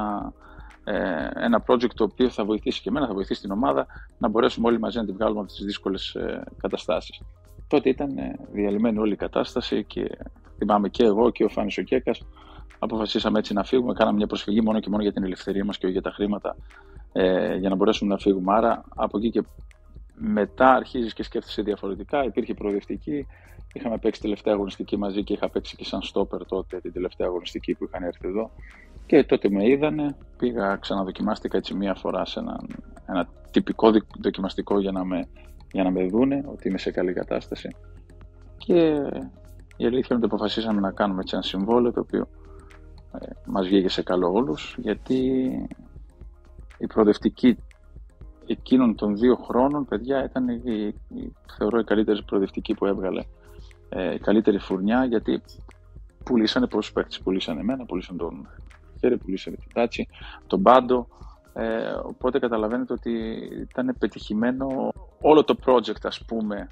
ε, 0.84 1.28
ένα 1.34 1.64
project 1.66 1.94
το 1.94 2.04
οποίο 2.04 2.28
θα 2.28 2.44
βοηθήσει 2.44 2.82
και 2.82 2.88
εμένα, 2.88 3.06
θα 3.06 3.12
βοηθήσει 3.12 3.40
την 3.40 3.50
ομάδα 3.50 3.86
να 4.18 4.28
μπορέσουμε 4.28 4.68
όλοι 4.68 4.78
μαζί 4.78 4.98
να 4.98 5.04
την 5.04 5.14
βγάλουμε 5.14 5.40
από 5.40 5.48
τις 5.48 5.64
δύσκολες 5.64 6.14
ε, 6.14 6.44
καταστάσεις. 6.56 7.20
Τότε 7.68 7.88
ήταν 7.88 8.18
ε, 8.18 8.38
διαλυμένη 8.52 8.98
όλη 8.98 9.12
η 9.12 9.16
κατάσταση 9.16 9.84
και 9.84 10.18
θυμάμαι 10.56 10.88
και 10.88 11.04
εγώ 11.04 11.30
και 11.30 11.44
ο 11.44 11.48
Φάνης 11.48 11.78
ο 11.78 11.82
Κέκας 11.82 12.26
αποφασίσαμε 12.78 13.38
έτσι 13.38 13.52
να 13.52 13.64
φύγουμε, 13.64 13.92
κάναμε 13.92 14.16
μια 14.16 14.26
προσφυγή 14.26 14.60
μόνο 14.60 14.80
και 14.80 14.90
μόνο 14.90 15.02
για 15.02 15.12
την 15.12 15.24
ελευθερία 15.24 15.64
μας 15.64 15.78
και 15.78 15.84
όχι 15.86 15.92
για 15.92 16.02
τα 16.02 16.10
χρήματα 16.10 16.56
ε, 17.12 17.56
για 17.56 17.68
να 17.68 17.74
μπορέσουμε 17.74 18.12
να 18.12 18.18
φύγουμε. 18.20 18.54
Άρα 18.54 18.84
από 18.94 19.18
εκεί 19.18 19.30
και 19.30 19.42
μετά 20.20 20.74
αρχίζεις 20.74 21.12
και 21.12 21.22
σκέφτεσαι 21.22 21.62
διαφορετικά, 21.62 22.24
υπήρχε 22.24 22.54
προοδευτική, 22.54 23.26
είχαμε 23.72 23.98
παίξει 23.98 24.20
τελευταία 24.20 24.54
αγωνιστική 24.54 24.96
μαζί 24.96 25.24
και 25.24 25.32
είχα 25.32 25.50
παίξει 25.50 25.76
και 25.76 25.84
σαν 25.84 26.02
στόπερ 26.02 26.46
τότε 26.46 26.80
την 26.80 26.92
τελευταία 26.92 27.26
αγωνιστική 27.26 27.74
που 27.74 27.84
είχαν 27.84 28.02
έρθει 28.02 28.28
εδώ. 28.28 28.50
Και 29.06 29.24
τότε 29.24 29.50
με 29.50 29.68
είδανε, 29.68 30.16
πήγα, 30.38 30.76
ξαναδοκιμάστηκα 30.76 31.56
έτσι 31.56 31.74
μία 31.74 31.94
φορά 31.94 32.24
σε 32.24 32.38
ένα, 32.38 32.60
ένα 33.06 33.28
τυπικό 33.50 33.90
δοκιμαστικό 34.22 34.80
για 34.80 34.92
να, 34.92 35.04
με, 35.04 35.28
για 35.72 35.82
να 35.82 35.90
με 35.90 36.06
δούνε 36.06 36.44
ότι 36.46 36.68
είμαι 36.68 36.78
σε 36.78 36.90
καλή 36.90 37.12
κατάσταση. 37.12 37.76
Και 38.56 38.74
η 39.76 39.86
αλήθεια 39.86 40.16
είναι 40.16 40.24
ότι 40.24 40.24
αποφασίσαμε 40.24 40.80
να 40.80 40.92
κάνουμε 40.92 41.20
έτσι 41.20 41.34
ένα 41.34 41.44
συμβόλαιο 41.44 41.92
το 41.92 42.00
οποίο 42.00 42.28
ε, 43.20 43.26
μας 43.46 43.66
βγήκε 43.66 43.88
σε 43.88 44.02
καλό 44.02 44.32
όλους 44.32 44.76
γιατί 44.78 45.24
η 46.78 46.86
προοδευτική 46.86 47.56
εκείνων 48.52 48.94
των 48.94 49.16
δύο 49.16 49.34
χρόνων, 49.36 49.84
παιδιά, 49.84 50.24
ήταν 50.24 50.48
η, 50.48 50.94
η, 51.08 51.32
θεωρώ 51.58 51.78
η 51.78 51.84
καλύτερη 51.84 52.22
προοδευτική 52.22 52.74
που 52.74 52.86
έβγαλε. 52.86 53.24
Ε, 53.88 54.14
η 54.14 54.18
καλύτερη 54.18 54.58
φουρνιά 54.58 55.04
γιατί 55.04 55.42
πουλήσανε 56.24 56.66
πόσους 56.66 56.92
παίκτες, 56.92 57.20
πουλήσανε 57.20 57.60
εμένα, 57.60 57.84
πουλήσανε 57.84 58.18
τον 58.18 58.48
χέρι, 59.00 59.16
πουλήσανε 59.16 59.56
την 59.56 59.68
Τάτσι, 59.74 60.08
τον 60.46 60.62
Πάντο. 60.62 61.06
Ε, 61.52 61.90
οπότε 62.02 62.38
καταλαβαίνετε 62.38 62.92
ότι 62.92 63.10
ήταν 63.70 63.96
πετυχημένο 63.98 64.92
όλο 65.20 65.44
το 65.44 65.56
project, 65.66 66.02
ας 66.02 66.24
πούμε, 66.24 66.66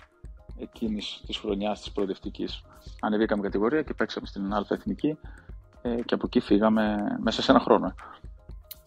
εκείνης 0.58 1.22
της 1.26 1.36
χρονιάς 1.36 1.80
της 1.80 1.92
προοδευτικής. 1.92 2.64
Ανεβήκαμε 3.00 3.42
κατηγορία 3.42 3.82
και 3.82 3.94
παίξαμε 3.94 4.26
στην 4.26 4.52
Α 4.52 4.64
Εθνική 4.68 5.18
ε, 5.82 5.94
και 5.94 6.14
από 6.14 6.22
εκεί 6.26 6.40
φύγαμε 6.40 6.96
μέσα 7.20 7.42
σε 7.42 7.50
ένα 7.50 7.60
χρόνο. 7.60 7.94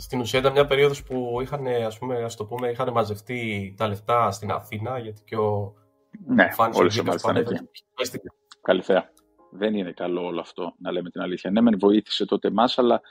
Στην 0.01 0.20
ουσία 0.20 0.39
ήταν 0.39 0.51
μια 0.51 0.65
περίοδος 0.65 1.03
που 1.03 1.39
είχαν, 1.41 1.67
ας 1.67 1.98
πούμε, 1.98 2.24
ας 2.24 2.36
το 2.36 2.46
πούμε, 2.46 2.70
είχαν 2.70 2.91
μαζευτεί 2.91 3.74
τα 3.77 3.88
λεφτά 3.88 4.31
στην 4.31 4.51
Αθήνα, 4.51 5.00
γιατί 5.00 5.22
και 5.25 5.36
ο 5.36 5.74
ναι, 6.25 6.48
όλες 6.74 6.96
οι 6.96 7.03
ήταν 7.17 7.36
εκεί. 7.36 7.60
Καλή 8.62 8.81
θέα 8.81 9.12
δεν 9.51 9.75
είναι 9.75 9.91
καλό 9.91 10.25
όλο 10.25 10.39
αυτό, 10.39 10.74
να 10.77 10.91
λέμε 10.91 11.10
την 11.10 11.22
αλήθεια. 11.22 11.51
Ναι, 11.51 11.62
μεν 11.62 11.79
βοήθησε 11.79 12.25
τότε 12.25 12.48
εμάς, 12.48 12.77
αλλά 12.77 13.01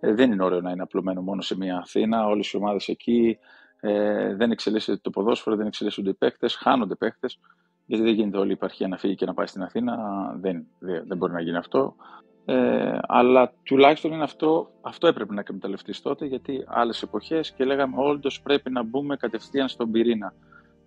ε, 0.00 0.12
δεν 0.12 0.32
είναι 0.32 0.44
ωραίο 0.44 0.60
να 0.60 0.70
είναι 0.70 0.82
απλωμένο 0.82 1.20
μόνο 1.20 1.40
σε 1.40 1.56
μια 1.56 1.76
Αθήνα. 1.76 2.26
Όλες 2.26 2.50
οι 2.50 2.56
ομάδες 2.56 2.88
εκεί 2.88 3.38
ε, 3.80 4.34
δεν 4.34 4.50
εξελίσσεται 4.50 4.98
το 5.02 5.10
ποδόσφαιρο, 5.10 5.56
δεν 5.56 5.66
εξελίσσονται 5.66 6.10
οι 6.10 6.14
παίχτε, 6.14 6.48
χάνονται 6.48 6.94
παίχτε. 6.94 7.28
Γιατί 7.86 8.04
δεν 8.04 8.14
γίνεται 8.14 8.38
όλη 8.38 8.48
η 8.48 8.52
υπαρχία 8.52 8.88
να 8.88 8.96
φύγει 8.96 9.14
και 9.14 9.26
να 9.26 9.34
πάει 9.34 9.46
στην 9.46 9.62
Αθήνα. 9.62 9.96
Δεν, 10.40 10.66
δεν, 10.78 11.06
δεν 11.06 11.16
μπορεί 11.16 11.32
να 11.32 11.40
γίνει 11.40 11.56
αυτό. 11.56 11.94
Ε, 12.50 12.98
αλλά 13.06 13.52
τουλάχιστον 13.62 14.12
είναι 14.12 14.22
αυτό, 14.22 14.70
αυτό 14.80 15.06
έπρεπε 15.06 15.34
να 15.34 15.40
εκμεταλλευτείς 15.40 16.02
τότε, 16.02 16.26
γιατί 16.26 16.64
άλλες 16.66 17.02
εποχές 17.02 17.52
και 17.52 17.64
λέγαμε 17.64 17.94
όντως 17.98 18.40
πρέπει 18.42 18.70
να 18.70 18.82
μπούμε 18.82 19.16
κατευθείαν 19.16 19.68
στον 19.68 19.90
πυρήνα. 19.90 20.34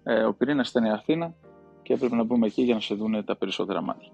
Ε, 0.03 0.23
ο 0.23 0.33
πυρήνας 0.33 0.69
ήταν 0.69 0.83
η 0.83 0.91
Αθήνα 0.91 1.33
και 1.81 1.93
έπρεπε 1.93 2.15
να 2.15 2.23
μπούμε 2.23 2.47
εκεί 2.47 2.61
για 2.61 2.73
να 2.73 2.79
σε 2.79 2.95
δουν 2.95 3.25
τα 3.25 3.35
περισσότερα 3.35 3.81
μάτια. 3.81 4.11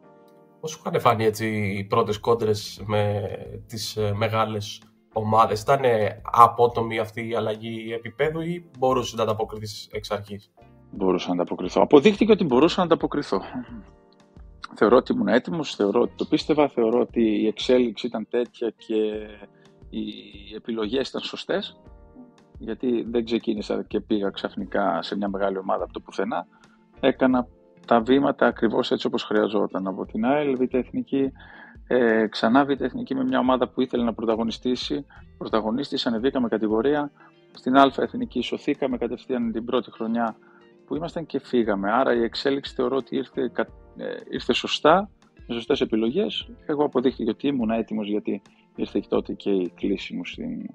Πώς 0.60 0.72
σου 0.72 0.82
είχαν 0.86 1.02
φανεί 1.02 1.26
έτσι 1.26 1.76
οι 1.78 1.84
πρώτες 1.84 2.20
κόντρες 2.20 2.84
με 2.86 3.22
τις 3.68 3.98
ε, 3.98 4.14
μεγάλες 4.16 4.82
ομάδες; 5.14 5.62
Ήταν 5.62 5.82
απότομη 6.32 7.00
αυτή 7.00 7.30
η 7.30 7.36
αλλαγή 7.36 7.94
επίπεδου 7.94 8.42
ή 8.42 8.70
μπορούσε 8.78 9.16
να 9.16 9.24
ανταποκριθείς 9.24 9.90
εξ 9.92 10.12
αρχής; 10.12 10.52
Μπορούσα 10.92 11.28
να 11.28 11.34
ανταποκριθώ. 11.34 11.82
Αποδείχτηκε 11.82 12.32
ότι 12.32 12.44
μπορούσα 12.44 12.80
να 12.80 12.86
ανταποκριθώ. 12.86 13.42
Θεωρώ 14.76 14.98
ότι 14.98 15.14
ήμουν 15.14 15.28
έτοιμος, 15.28 15.76
θεωρώ 15.76 16.02
ότι 16.02 16.14
το 16.16 16.26
πίστευα, 16.26 16.68
θεωρώ 16.68 17.00
ότι 17.00 17.42
η 17.42 17.48
εξέλιξη 17.48 18.08
ήταν 18.08 18.28
τέτοια 18.30 18.74
και 18.78 18.96
οι 19.90 20.04
επιλογές 20.56 21.10
ήταν 21.10 21.22
σωστές 21.22 21.80
γιατί 22.58 23.06
δεν 23.10 23.26
ξεκίνησα 23.26 23.84
και 23.84 24.00
πήγα 24.00 24.30
ξαφνικά 24.30 25.02
σε 25.02 25.16
μια 25.16 25.30
μεγάλη 25.30 25.58
ομάδα 25.58 25.84
από 25.84 25.94
το 25.94 26.00
πουθενά. 26.00 26.48
Έκανα 27.00 27.48
τα 27.88 28.02
βήματα 28.02 28.46
ακριβώς 28.46 28.92
έτσι 28.92 29.08
όπως 29.08 29.24
χρειαζόταν. 29.24 29.88
Από 29.88 30.06
την 30.06 30.26
ΑΕΛ, 30.26 30.56
Β' 30.56 30.74
Εθνική, 30.74 31.32
ε, 31.88 32.28
ξανά 32.28 32.66
Β' 32.66 32.82
Εθνική 32.82 33.16
με 33.16 33.24
μια 33.24 33.40
ομάδα 33.40 33.70
που 33.70 33.82
ήθελε 33.82 34.04
να 34.04 34.14
πρωταγωνιστήσει. 34.14 35.06
Πρωταγωνίστης, 35.38 36.06
ανεβήκαμε 36.06 36.48
κατηγορία. 36.48 37.12
Στην 37.52 37.78
Α' 37.78 37.92
Εθνική 37.98 38.42
σωθήκαμε 38.42 38.98
κατευθείαν 38.98 39.52
την 39.52 39.66
πρώτη 39.66 39.92
χρονιά 39.92 40.36
που 40.86 40.96
ήμασταν 40.96 41.26
και 41.26 41.40
φύγαμε. 41.40 41.92
Άρα 41.92 42.14
η 42.14 42.24
εξέλιξη 42.24 42.74
θεωρώ 42.74 42.96
ότι 42.96 43.16
ήρθε, 43.16 43.42
ε, 43.42 43.48
ήρθε 44.32 44.54
σωστά, 44.54 45.10
με 45.48 45.56
σωστές 45.56 45.82
επιλογές. 45.82 46.50
Εγώ 46.66 46.86
αποδείχτηκε 46.86 47.30
ότι 47.30 47.48
ήμουν 47.48 47.70
έτοιμος 47.70 48.08
γιατί 48.08 48.42
ήρθε 48.76 49.00
και 49.00 49.08
τότε 49.10 49.34
και 49.34 49.50
η 49.50 49.72
κλίση 49.76 50.16
μου 50.16 50.26
στην 50.26 50.70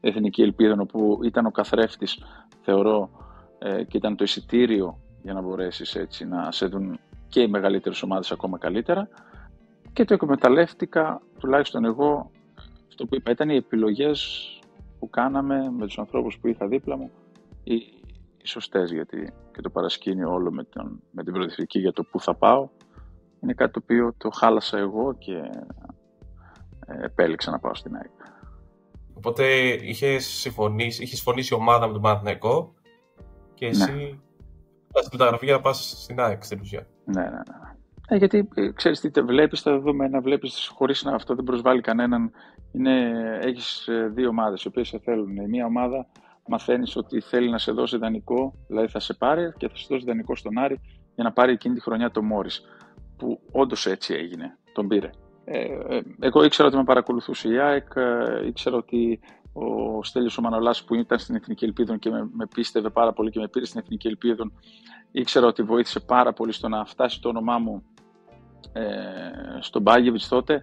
Εθνική 0.00 0.42
Ελπίδα, 0.42 0.76
όπου 0.80 1.20
ήταν 1.24 1.46
ο 1.46 1.50
καθρέφτης, 1.50 2.18
θεωρώ, 2.62 3.10
ε, 3.58 3.84
και 3.84 3.96
ήταν 3.96 4.16
το 4.16 4.24
εισιτήριο 4.24 4.98
για 5.22 5.32
να 5.32 5.40
μπορέσεις 5.40 5.94
έτσι 5.94 6.26
να 6.26 6.52
σε 6.52 6.66
δουν 6.66 6.98
και 7.28 7.40
οι 7.40 7.48
μεγαλύτερες 7.48 8.02
ομάδες 8.02 8.32
ακόμα 8.32 8.58
καλύτερα. 8.58 9.08
Και 9.92 10.04
το 10.04 10.14
εκμεταλλεύτηκα, 10.14 11.22
τουλάχιστον 11.38 11.84
εγώ, 11.84 12.30
αυτό 12.88 13.06
που 13.06 13.14
είπα, 13.14 13.30
ήταν 13.30 13.50
οι 13.50 13.56
επιλογές 13.56 14.48
που 14.98 15.10
κάναμε 15.10 15.70
με 15.70 15.86
τους 15.86 15.98
ανθρώπους 15.98 16.38
που 16.38 16.48
είχα 16.48 16.66
δίπλα 16.66 16.96
μου, 16.96 17.10
οι, 17.64 17.82
σωστές 18.44 18.92
γιατί 18.92 19.32
και 19.52 19.60
το 19.60 19.70
παρασκήνιο 19.70 20.32
όλο 20.32 20.50
με, 20.50 20.64
τον, 20.64 21.02
με 21.10 21.22
την 21.24 21.32
προοδευτική 21.32 21.78
για 21.78 21.92
το 21.92 22.04
που 22.04 22.20
θα 22.20 22.34
πάω 22.34 22.68
είναι 23.40 23.52
κάτι 23.52 23.72
το 23.72 23.80
οποίο 23.82 24.14
το 24.16 24.30
χάλασα 24.30 24.78
εγώ 24.78 25.14
και 25.18 25.36
ε, 26.86 27.04
επέλεξα 27.04 27.50
να 27.50 27.58
πάω 27.58 27.74
στην 27.74 27.96
ΑΕΚ. 27.96 28.10
Οπότε 29.14 29.44
είχες 29.68 30.24
συμφωνήσει, 30.24 31.02
είχες 31.02 31.16
συμφωνήσει 31.16 31.54
η 31.54 31.56
ομάδα 31.56 31.86
με 31.86 31.92
τον 31.92 32.02
Παναθηναϊκό 32.02 32.74
και 33.54 33.64
ναι. 33.64 33.70
εσύ 33.70 33.92
ναι. 33.92 35.02
στην 35.02 35.18
μεταγραφή 35.18 35.44
για 35.44 35.54
να 35.54 35.60
πας 35.60 36.02
στην 36.02 36.20
ΑΕΚ 36.20 36.44
στην 36.44 36.60
ουσία. 36.60 36.86
Ναι, 37.04 37.22
ναι, 37.22 37.28
ναι. 37.28 37.76
Ε, 38.10 38.16
γιατί 38.16 38.48
ε, 38.54 38.70
ξέρεις 38.70 39.00
τι 39.00 39.20
βλέπεις 39.20 39.62
τα 39.62 39.72
δεδομένα, 39.72 40.20
βλέπεις 40.20 40.70
χωρίς 40.74 41.04
να 41.04 41.14
αυτό 41.14 41.34
δεν 41.34 41.44
προσβάλλει 41.44 41.80
κανέναν. 41.80 42.30
Είναι, 42.72 43.10
έχεις 43.42 43.88
ε, 43.88 44.10
δύο 44.14 44.28
ομάδες 44.28 44.62
οι 44.62 44.68
οποίες 44.68 44.88
σε 44.88 44.98
θέλουν. 44.98 45.36
Η 45.36 45.48
μία 45.48 45.66
ομάδα 45.66 46.06
μαθαίνεις 46.48 46.96
ότι 46.96 47.20
θέλει 47.20 47.50
να 47.50 47.58
σε 47.58 47.72
δώσει 47.72 47.96
δανεικό, 47.96 48.54
δηλαδή 48.66 48.88
θα 48.88 49.00
σε 49.00 49.14
πάρει 49.14 49.52
και 49.56 49.68
θα 49.68 49.76
σε 49.76 49.86
δώσει 49.88 50.04
δανεικό 50.04 50.36
στον 50.36 50.58
Άρη 50.58 50.80
για 51.14 51.24
να 51.24 51.32
πάρει 51.32 51.52
εκείνη 51.52 51.74
τη 51.74 51.80
χρονιά 51.80 52.10
το 52.10 52.22
Μόρις, 52.22 52.62
που 53.16 53.40
όντως 53.52 53.86
έτσι 53.86 54.14
έγινε, 54.14 54.58
τον 54.72 54.88
πήρε. 54.88 55.10
Ε, 55.44 56.00
εγώ 56.20 56.44
ήξερα 56.44 56.68
ότι 56.68 56.76
με 56.76 56.84
παρακολουθούσε 56.84 57.48
η 57.48 57.58
ΑΕΚ, 57.58 57.86
ήξερα 58.46 58.76
ότι 58.76 59.20
ο 59.52 60.04
Στέλιος 60.04 60.38
ο 60.38 60.42
Μανολάς 60.42 60.84
που 60.84 60.94
ήταν 60.94 61.18
στην 61.18 61.34
Εθνική 61.34 61.64
Ελπίδων 61.64 61.98
και 61.98 62.10
με, 62.10 62.28
με 62.32 62.46
πίστευε 62.46 62.90
πάρα 62.90 63.12
πολύ 63.12 63.30
και 63.30 63.40
με 63.40 63.48
πήρε 63.48 63.64
στην 63.64 63.80
Εθνική 63.80 64.06
Ελπίδων, 64.06 64.52
ήξερα 65.10 65.46
ότι 65.46 65.62
βοήθησε 65.62 66.00
πάρα 66.00 66.32
πολύ 66.32 66.52
στο 66.52 66.68
να 66.68 66.84
φτάσει 66.84 67.20
το 67.20 67.28
όνομά 67.28 67.58
μου 67.58 67.82
ε, 68.72 68.82
στον 69.60 69.82
Μπάγεβιτς 69.82 70.28
τότε, 70.28 70.62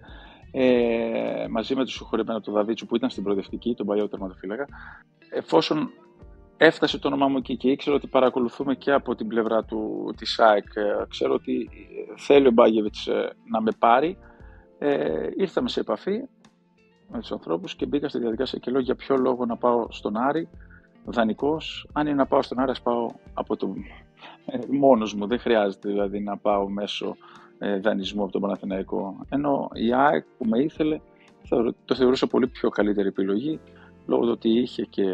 ε, 0.58 1.46
μαζί 1.50 1.74
με 1.74 1.80
τον 1.80 1.88
συγχωρημένο 1.88 2.40
του 2.40 2.52
Δαβίτσου 2.52 2.86
που 2.86 2.96
ήταν 2.96 3.10
στην 3.10 3.22
προοδευτική, 3.22 3.74
τον 3.74 3.86
παλιό 3.86 4.08
τερματοφύλακα. 4.08 4.66
Εφόσον 5.30 5.90
έφτασε 6.56 6.98
το 6.98 7.08
όνομά 7.08 7.28
μου 7.28 7.36
εκεί 7.36 7.56
και 7.56 7.70
ήξερα 7.70 7.96
ότι 7.96 8.06
παρακολουθούμε 8.06 8.74
και 8.74 8.92
από 8.92 9.14
την 9.14 9.26
πλευρά 9.26 9.64
του, 9.64 10.12
της 10.16 10.38
ΑΕΚ, 10.38 10.64
ε, 10.74 11.04
ξέρω 11.08 11.34
ότι 11.34 11.68
θέλει 12.16 12.46
ο 12.46 12.50
Μπάγεβιτς 12.50 13.06
ε, 13.06 13.36
να 13.50 13.60
με 13.60 13.70
πάρει, 13.78 14.18
ε, 14.78 15.28
ήρθαμε 15.36 15.68
σε 15.68 15.80
επαφή 15.80 16.22
με 17.08 17.18
τους 17.20 17.32
ανθρώπους 17.32 17.74
και 17.74 17.86
μπήκα 17.86 18.08
στη 18.08 18.18
διαδικασία 18.18 18.58
και 18.58 18.70
λέω 18.70 18.80
για 18.80 18.94
ποιο 18.94 19.16
λόγο 19.16 19.46
να 19.46 19.56
πάω 19.56 19.86
στον 19.90 20.16
Άρη, 20.16 20.48
δανεικός, 21.04 21.88
αν 21.92 22.06
είναι 22.06 22.16
να 22.16 22.26
πάω 22.26 22.42
στον 22.42 22.58
Άρη, 22.58 22.70
ας 22.70 22.82
πάω 22.82 23.10
από 23.34 23.56
το... 23.56 23.74
Ε, 24.46 24.58
μόνος 24.68 25.14
μου, 25.14 25.26
δεν 25.26 25.38
χρειάζεται 25.38 25.88
δηλαδή 25.88 26.20
να 26.20 26.36
πάω 26.36 26.68
μέσω 26.68 27.06
ε, 27.08 27.16
δανεισμού 27.80 28.22
από 28.22 28.32
τον 28.32 28.40
Παναθηναϊκό. 28.40 29.26
Ενώ 29.28 29.68
η 29.72 29.92
ΑΕΚ 29.92 30.24
που 30.38 30.44
με 30.48 30.58
ήθελε 30.58 31.00
το 31.84 31.94
θεωρούσα 31.94 32.26
πολύ 32.26 32.46
πιο 32.46 32.68
καλύτερη 32.68 33.08
επιλογή 33.08 33.60
λόγω 34.06 34.22
του 34.22 34.30
ότι 34.30 34.48
είχε 34.48 34.82
και 34.82 35.04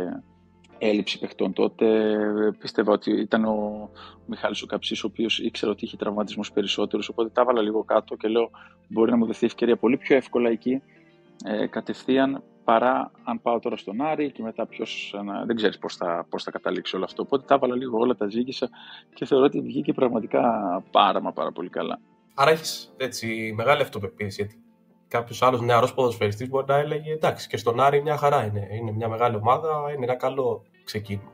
έλλειψη 0.79 1.19
παιχτών 1.19 1.53
τότε. 1.53 2.17
Πίστευα 2.59 2.93
ότι 2.93 3.11
ήταν 3.11 3.45
ο 3.45 3.91
Μιχάλης 4.27 4.63
ο 4.63 4.67
Καψής 4.67 5.05
ο 5.05 5.07
οποίος 5.07 5.39
ήξερε 5.39 5.71
ότι 5.71 5.85
είχε 5.85 5.97
τραυματισμούς 5.97 6.53
περισσότερους 6.53 7.09
οπότε 7.09 7.29
τα 7.29 7.41
έβαλα 7.41 7.63
λίγο 7.63 7.85
κάτω 7.85 8.17
και 8.17 8.29
λέω 8.29 8.51
μπορεί 8.89 9.11
να 9.11 9.17
μου 9.17 9.27
δοθεί 9.27 9.47
ευκαιρία 9.47 9.77
πολύ 9.77 9.97
πιο 9.97 10.17
εύκολα 10.17 10.51
εκεί 10.51 10.83
ε, 11.45 11.67
κατευθείαν 11.67 12.43
παρά 12.65 13.11
αν 13.25 13.43
πάω 13.43 13.59
τώρα 13.59 13.77
στον 13.77 14.01
Άρη 14.01 14.33
και 14.33 14.43
μετά 14.43 14.67
ποιος. 14.67 15.15
δεν 15.47 15.57
ξέρεις 15.57 15.79
πώς 15.79 15.97
θα, 15.97 16.27
πώς 16.29 16.43
θα 16.43 16.51
καταλήξει 16.51 16.97
όλο 16.97 17.05
αυτό. 17.05 17.23
Οπότε 17.23 17.45
τα 17.47 17.55
έβαλα 17.55 17.77
λίγο 17.77 17.99
όλα, 17.99 18.15
τα 18.15 18.29
ζήγησα 18.29 18.69
και 19.15 19.25
θεωρώ 19.25 19.45
ότι 19.45 19.61
βγήκε 19.61 19.93
πραγματικά 19.93 20.43
πάρα 20.91 21.21
μα 21.21 21.33
πάρα 21.33 21.53
πολύ 21.53 21.69
καλά. 21.69 22.01
Άρα 22.35 22.51
έχεις 22.51 22.95
έτσι 22.97 23.53
μεγάλη 23.57 23.83
αυτοπεποίθηση. 23.83 24.41
Γιατί 24.43 24.63
κάποιος 25.09 25.43
άλλος 25.43 25.61
νεαρός 25.61 25.95
ποδοσφαιριστής 25.95 26.49
μπορεί 26.49 26.67
να 26.69 26.77
έλεγε 26.77 27.13
εντάξει 27.13 27.49
και 27.49 27.57
στον 27.57 27.81
Άρη 27.81 28.03
μια 28.03 28.17
χαρά 28.17 28.45
είναι. 28.45 28.69
Είναι 28.71 28.93
μια 28.93 29.09
μεγάλη 29.09 29.37
ομάδα, 29.37 29.93
είναι 29.95 30.05
ένα 30.05 30.15
καλό 30.15 30.63
ξεκίνημα. 30.85 31.33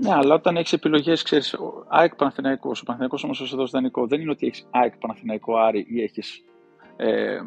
Ναι, 0.00 0.14
αλλά 0.14 0.34
όταν 0.34 0.56
έχεις 0.56 0.72
επιλογές, 0.72 1.22
ξέρεις, 1.22 1.56
ΑΕΚ 1.88 2.14
Παναθηναϊκός, 2.14 2.80
ο 2.80 2.84
Παναθηναϊκός 2.84 3.24
όμως 3.24 3.40
ως 3.40 3.52
εδώ 3.52 3.66
δανεικό, 3.66 4.06
δεν 4.06 4.20
είναι 4.20 4.30
ότι 4.30 4.46
έχεις 4.46 4.66
ΑΕΚ 4.70 4.96
Παναθηναϊκό 4.96 5.56
Άρη 5.56 5.86
ή 5.88 6.02
έχεις. 6.02 6.44
Ε, 6.96 7.38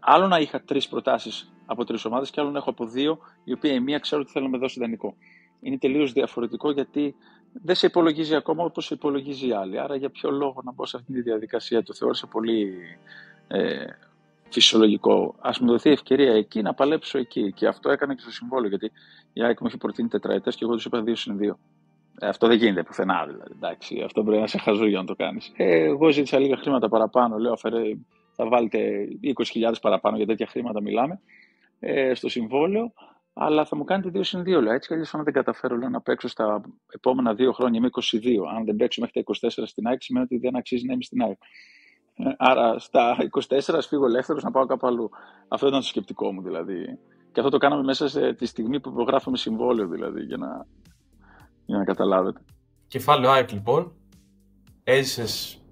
άλλο 0.00 0.26
να 0.26 0.38
είχα 0.38 0.62
τρεις 0.62 0.88
προτάσεις 0.88 1.52
από 1.66 1.84
τρεις 1.84 2.04
ομάδες 2.04 2.30
και 2.30 2.40
άλλο 2.40 2.50
να 2.50 2.58
έχω 2.58 2.70
από 2.70 2.86
δύο, 2.86 3.18
η 3.44 3.52
οποία 3.52 3.72
η 3.72 3.80
μία 3.80 3.98
ξέρω 3.98 4.20
ότι 4.20 4.30
θέλω 4.30 4.44
να 4.44 4.50
με 4.50 4.58
δώσει 4.58 4.80
δανεικό. 4.80 5.14
Είναι 5.60 5.78
τελείως 5.78 6.12
διαφορετικό 6.12 6.70
γιατί 6.70 7.14
δεν 7.52 7.74
σε 7.74 7.86
υπολογίζει 7.86 8.34
ακόμα 8.34 8.64
όπω 8.64 8.80
σε 8.80 8.94
υπολογίζει 8.94 9.48
η 9.48 9.52
άλλη. 9.52 9.78
Άρα 9.80 9.96
για 9.96 10.10
ποιο 10.10 10.30
λόγο 10.30 10.60
να 10.64 10.72
μπω 10.72 10.86
σε 10.86 10.96
αυτή 10.96 11.12
τη 11.12 11.20
διαδικασία, 11.20 11.82
το 11.82 11.94
θεώρησα 11.94 12.26
πολύ 12.26 12.74
ε, 13.48 13.84
φυσιολογικό. 14.48 15.34
Α 15.40 15.50
μου 15.60 15.66
δοθεί 15.66 15.90
ευκαιρία 15.90 16.32
εκεί 16.32 16.62
να 16.62 16.74
παλέψω 16.74 17.18
εκεί. 17.18 17.52
Και 17.52 17.66
αυτό 17.66 17.90
έκανα 17.90 18.14
και 18.14 18.20
στο 18.20 18.30
συμβόλαιο, 18.30 18.68
γιατί 18.68 18.92
η 19.32 19.42
ΑΕΚ 19.42 19.60
μου 19.60 19.66
έχει 19.66 19.76
προτείνει 19.76 20.08
τετραετές 20.08 20.56
και 20.56 20.64
εγώ 20.64 20.74
τους 20.74 20.84
είπα 20.84 21.02
δύο 21.02 21.16
συν 21.16 21.38
δύο. 21.38 21.58
Ε, 22.18 22.28
αυτό 22.28 22.46
δεν 22.46 22.56
γίνεται 22.56 22.82
πουθενά 22.82 23.26
δηλαδή. 23.26 23.52
Εντάξει, 23.54 24.02
αυτό 24.04 24.22
πρέπει 24.24 24.40
να 24.40 24.46
σε 24.46 24.58
χαζού 24.58 24.86
για 24.86 24.98
να 24.98 25.04
το 25.04 25.14
κάνεις. 25.14 25.52
Ε, 25.56 25.84
εγώ 25.84 26.10
ζήτησα 26.10 26.38
λίγα 26.38 26.56
χρήματα 26.56 26.88
παραπάνω. 26.88 27.38
Λέω, 27.38 27.52
αφαιρέ, 27.52 27.82
θα 28.32 28.48
βάλετε 28.48 29.08
20.000 29.54 29.72
παραπάνω 29.80 30.16
για 30.16 30.26
τέτοια 30.26 30.46
χρήματα 30.46 30.82
μιλάμε 30.82 31.20
ε, 31.80 32.14
στο 32.14 32.28
συμβόλαιο. 32.28 32.92
Αλλά 33.32 33.64
θα 33.64 33.76
μου 33.76 33.84
κάνετε 33.84 34.10
δύο 34.10 34.22
συν 34.22 34.42
δύο. 34.42 34.60
Λέω. 34.60 34.72
Έτσι 34.72 34.88
κι 34.88 34.94
αλλιώς, 34.94 35.14
αν 35.14 35.24
δεν 35.24 35.32
καταφέρω 35.32 35.76
λέω, 35.76 35.88
να 35.88 36.00
παίξω 36.00 36.28
στα 36.28 36.60
επόμενα 36.94 37.34
δύο 37.34 37.52
χρόνια, 37.52 37.78
είμαι 37.78 37.88
22. 37.92 38.56
Αν 38.56 38.64
δεν 38.64 38.76
παίξω 38.76 39.00
μέχρι 39.00 39.22
τα 39.22 39.48
24 39.48 39.62
στην 39.66 39.86
ΑΕΚ, 39.86 40.02
σημαίνει 40.02 40.24
ότι 40.24 40.38
δεν 40.38 40.56
αξίζει 40.56 40.86
να 40.86 40.92
είμαι 40.92 41.02
στην 41.02 41.22
ΑΕΚ. 41.22 41.38
Ε, 42.14 42.24
άρα 42.36 42.78
στα 42.78 43.16
24 43.48 43.78
φύγω 43.88 44.06
ελεύθερος 44.06 44.42
να 44.42 44.50
πάω 44.50 44.66
κάπου 44.66 44.86
αλλού. 44.86 45.10
Αυτό 45.48 45.66
ήταν 45.66 45.80
το 45.80 45.86
σκεπτικό 45.86 46.32
μου 46.32 46.42
δηλαδή. 46.42 46.98
Και 47.32 47.40
αυτό 47.40 47.50
το 47.50 47.58
κάναμε 47.58 47.82
μέσα 47.82 48.08
σε 48.08 48.32
τη 48.32 48.46
στιγμή 48.46 48.80
που 48.80 48.88
υπογράφαμε 48.88 49.36
συμβόλαιο 49.36 49.88
δηλαδή 49.88 50.22
για 50.22 50.36
να, 50.36 50.66
για 51.64 51.78
να 51.78 51.84
καταλάβετε. 51.84 52.40
Κεφάλαιο 52.86 53.30
ΑΕΚ 53.30 53.52
λοιπόν. 53.52 53.92
Έζησες 54.84 55.62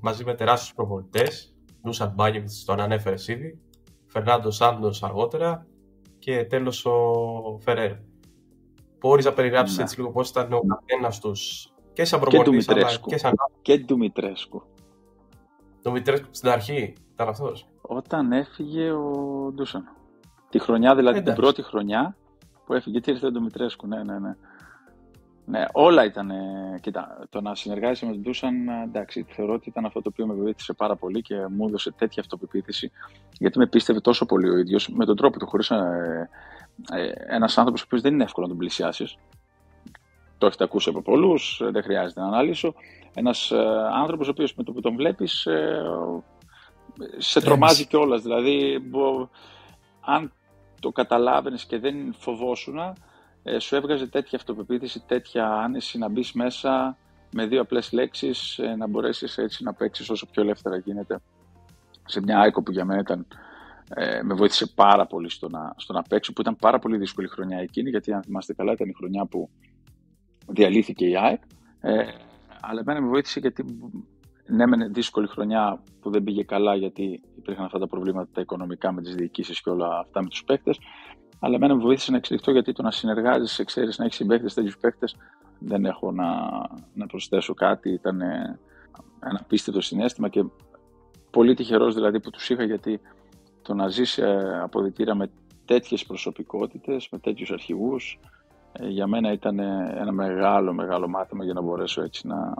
μαζί 0.00 0.24
με 0.24 0.34
τεράστιους 0.34 0.74
προπονητές. 0.74 1.54
Νούσαν 1.82 2.12
Μπάγεβιτ, 2.14 2.50
τον 2.64 2.80
ανέφερες 2.80 3.28
ήδη. 3.28 3.60
Φερνάντο 4.06 4.50
Σάντος 4.50 5.02
αργότερα. 5.02 5.66
Και 6.22 6.44
τέλος 6.44 6.86
ο 6.86 7.58
Φεραίρ. 7.60 7.92
Μπορείς 8.98 9.24
να 9.24 9.32
περιγράψεις 9.32 9.76
ναι. 9.76 9.82
έτσι 9.82 9.98
λίγο 9.98 10.10
πώς 10.10 10.28
ήταν 10.28 10.52
ο 10.52 10.60
καθένας 10.60 11.20
τους 11.20 11.72
και 11.92 12.04
σαν 12.04 12.20
προπονητής 12.20 12.68
αλλά 12.68 12.90
και 13.06 13.18
σαν. 13.18 13.32
Και 13.62 13.84
του 13.84 13.96
Μητρέσκου. 13.96 14.62
Το 15.82 15.90
Μητρέσκου 15.90 16.28
στην 16.30 16.48
αρχή 16.48 16.94
ήταν 17.12 17.28
αυτός. 17.28 17.68
Όταν 17.80 18.32
έφυγε 18.32 18.90
ο 18.90 19.10
Ντούσαν. 19.54 19.84
Τη 20.50 20.58
χρονιά, 20.58 20.94
δηλαδή 20.94 21.18
Εντάξει. 21.18 21.34
την 21.34 21.42
πρώτη 21.42 21.62
χρονιά 21.62 22.16
που 22.66 22.74
έφυγε. 22.74 23.00
Τι 23.00 23.10
ήρθε 23.10 23.30
το 23.30 23.40
Μητρέσκου, 23.40 23.86
ναι, 23.86 24.02
ναι, 24.02 24.18
ναι. 24.18 24.36
Ναι, 25.44 25.64
όλα 25.72 26.04
ήταν. 26.04 26.32
Κοίτα, 26.80 27.26
το 27.30 27.40
να 27.40 27.54
συνεργάζεσαι 27.54 28.06
με 28.06 28.12
τον 28.12 28.20
Ντούσαν, 28.20 28.68
εντάξει, 28.68 29.26
θεωρώ 29.28 29.52
ότι 29.52 29.68
ήταν 29.68 29.84
αυτό 29.84 30.02
το 30.02 30.08
οποίο 30.12 30.26
με 30.26 30.34
βοήθησε 30.34 30.72
πάρα 30.72 30.96
πολύ 30.96 31.22
και 31.22 31.46
μου 31.46 31.66
έδωσε 31.66 31.90
τέτοια 31.90 32.22
αυτοπεποίθηση. 32.22 32.90
Γιατί 33.38 33.58
με 33.58 33.66
πίστευε 33.66 34.00
τόσο 34.00 34.26
πολύ 34.26 34.50
ο 34.50 34.56
ίδιος 34.56 34.88
με 34.88 35.04
τον 35.04 35.16
τρόπο 35.16 35.38
του. 35.38 35.46
Χωρίς 35.46 35.70
ε, 35.70 36.28
ε, 36.92 37.34
ένας 37.34 37.58
άνθρωπος 37.58 37.80
ο 37.80 37.84
οποίος 37.86 38.00
δεν 38.00 38.12
είναι 38.12 38.22
εύκολο 38.22 38.46
να 38.46 38.52
τον 38.52 38.60
πλησιάσεις. 38.60 39.16
Το 40.38 40.46
έχετε 40.46 40.64
ακούσει 40.64 40.88
από 40.88 41.02
πολλούς, 41.02 41.60
δεν 41.70 41.82
χρειάζεται 41.82 42.20
να 42.20 42.26
αναλύσω. 42.26 42.74
Ένας 43.14 43.50
ε, 43.50 43.56
άνθρωπος 43.92 44.26
ο 44.26 44.30
οποίος 44.30 44.54
με 44.54 44.62
το 44.62 44.72
που 44.72 44.80
τον 44.80 44.96
βλέπεις 44.96 45.46
ε, 45.46 45.82
σε 47.16 47.40
τρομάζει 47.40 47.86
κιόλας. 47.86 48.22
Δηλαδή, 48.22 48.82
αν 50.00 50.32
το 50.80 50.90
καταλάβαινες 50.90 51.64
και 51.64 51.78
δεν 51.78 52.14
φοβόσουν, 52.18 52.78
ε, 53.42 53.58
σου 53.58 53.76
έβγαζε 53.76 54.06
τέτοια 54.06 54.38
αυτοπεποίθηση, 54.38 55.04
τέτοια 55.06 55.48
άνεση 55.48 55.98
να 55.98 56.08
μπεις 56.08 56.32
μέσα 56.32 56.96
με 57.32 57.46
δύο 57.46 57.60
απλές 57.60 57.92
λέξεις, 57.92 58.60
να 58.78 58.86
μπορέσεις 58.86 59.38
έτσι 59.38 59.62
να 59.62 59.74
παίξεις 59.74 60.10
όσο 60.10 60.26
πιο 60.26 60.42
ελεύθερα 60.42 60.76
γίνεται 60.76 61.20
σε 62.06 62.20
μια 62.20 62.40
άικο 62.40 62.62
που 62.62 62.72
για 62.72 62.84
μένα 62.84 63.00
ήταν 63.00 63.26
ε, 63.94 64.22
με 64.22 64.34
βοήθησε 64.34 64.66
πάρα 64.74 65.06
πολύ 65.06 65.30
στο 65.30 65.48
να, 65.48 65.74
στο 65.76 65.92
να 65.92 66.02
παίξω, 66.02 66.32
που 66.32 66.40
ήταν 66.40 66.56
πάρα 66.56 66.78
πολύ 66.78 66.96
δύσκολη 66.96 67.28
χρονιά 67.28 67.58
εκείνη, 67.58 67.90
γιατί 67.90 68.12
αν 68.12 68.22
θυμάστε 68.22 68.54
καλά 68.54 68.72
ήταν 68.72 68.88
η 68.88 68.92
χρονιά 68.92 69.24
που 69.24 69.50
διαλύθηκε 70.46 71.06
η 71.06 71.16
ΑΕΚ. 71.16 71.42
Ε, 71.80 72.04
αλλά 72.60 72.80
εμένα 72.80 73.00
με 73.00 73.08
βοήθησε 73.08 73.40
γιατί 73.40 73.64
ναι, 74.46 74.66
μεν 74.66 74.92
δύσκολη 74.92 75.26
χρονιά 75.26 75.82
που 76.00 76.10
δεν 76.10 76.24
πήγε 76.24 76.42
καλά 76.42 76.74
γιατί 76.74 77.22
υπήρχαν 77.36 77.64
αυτά 77.64 77.78
τα 77.78 77.86
προβλήματα 77.86 78.28
τα 78.32 78.40
οικονομικά 78.40 78.92
με 78.92 79.02
τις 79.02 79.14
διοικήσεις 79.14 79.62
και 79.62 79.70
όλα 79.70 79.98
αυτά 79.98 80.22
με 80.22 80.28
τους 80.28 80.44
παίκτες. 80.44 80.78
Αλλά 81.44 81.54
εμένα 81.54 81.74
με 81.74 81.82
βοήθησε 81.82 82.10
να 82.10 82.16
εξελιχθώ 82.16 82.52
γιατί 82.52 82.72
το 82.72 82.82
να 82.82 82.90
συνεργάζεσαι, 82.90 83.64
ξέρεις 83.64 83.98
να 83.98 84.04
έχεις 84.04 84.16
συμπαίκτες, 84.16 84.54
τέτοιους 84.54 84.78
παίκτες, 84.78 85.16
δεν 85.58 85.84
έχω 85.84 86.12
να, 86.12 86.26
να 86.94 87.06
προσθέσω 87.06 87.54
κάτι. 87.54 87.90
Ήταν 87.90 88.20
ένα 89.20 89.44
πίστευτο 89.46 89.80
συνέστημα 89.80 90.28
και 90.28 90.44
πολύ 91.30 91.54
τυχερός 91.54 91.94
δηλαδή 91.94 92.20
που 92.20 92.30
τους 92.30 92.50
είχα 92.50 92.64
γιατί 92.64 93.00
το 93.62 93.74
να 93.74 93.88
ζεις 93.88 94.20
αποδητήρα 94.62 95.14
με 95.14 95.30
τέτοιες 95.64 96.04
προσωπικότητες, 96.04 97.08
με 97.10 97.18
τέτοιους 97.18 97.50
αρχηγούς, 97.50 98.18
ε, 98.72 98.88
για 98.88 99.06
μένα 99.06 99.32
ήταν 99.32 99.58
ένα 99.58 100.12
μεγάλο 100.12 100.72
μεγάλο 100.72 101.08
μάθημα 101.08 101.44
για 101.44 101.52
να 101.52 101.60
μπορέσω 101.60 102.02
έτσι 102.02 102.26
να, 102.26 102.54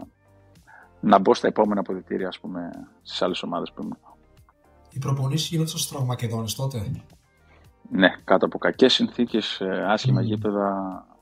να 0.99 1.19
μπω 1.19 1.33
στα 1.33 1.47
επόμενα 1.47 1.79
αποδητήρια 1.79 2.27
ας 2.27 2.39
πούμε 2.39 2.69
στις 3.01 3.21
άλλες 3.21 3.43
ομάδες 3.43 3.71
που 3.71 3.81
ήμουν. 3.81 3.97
Οι 4.89 4.99
προπονήσεις 4.99 5.49
γίνονται 5.49 5.69
στο 5.69 5.77
Στραβμακεδόνης 5.77 6.55
τότε; 6.55 6.91
Ναι, 7.89 8.15
κάτω 8.23 8.45
από 8.45 8.57
κακές 8.57 8.93
συνθήκες, 8.93 9.61
ε, 9.61 9.85
άσχημα 9.87 10.21
mm. 10.21 10.23
γήπεδα, 10.23 10.67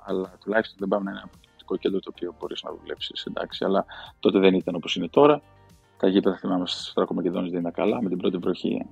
αλλά 0.06 0.32
τουλάχιστον 0.44 0.78
δεν 0.80 0.88
πάμε 0.88 1.04
να 1.04 1.12
είναι 1.12 1.20
ένα 1.20 1.30
πολιτικό 1.32 1.76
κέντρο 1.76 2.00
το 2.00 2.12
οποίο 2.14 2.36
μπορείς 2.40 2.64
να 2.64 2.72
δουλέψεις. 2.80 3.24
Εντάξει, 3.26 3.66
αλλά 3.66 3.86
τότε 4.20 4.40
δεν 4.40 4.54
ήταν 4.54 4.76
όπως 4.76 4.96
είναι 4.96 5.08
τώρα. 5.08 5.42
Τα 5.98 6.08
γήπεδα 6.08 6.38
θυμάμαι 6.38 6.68
στο 6.68 6.80
Στρακομακεδόνη 6.80 7.50
δεν 7.50 7.60
ήταν 7.60 7.72
καλά, 7.72 8.02
με 8.02 8.10
την 8.10 8.18
πρώτη 8.18 8.38
βροχή 8.38 8.86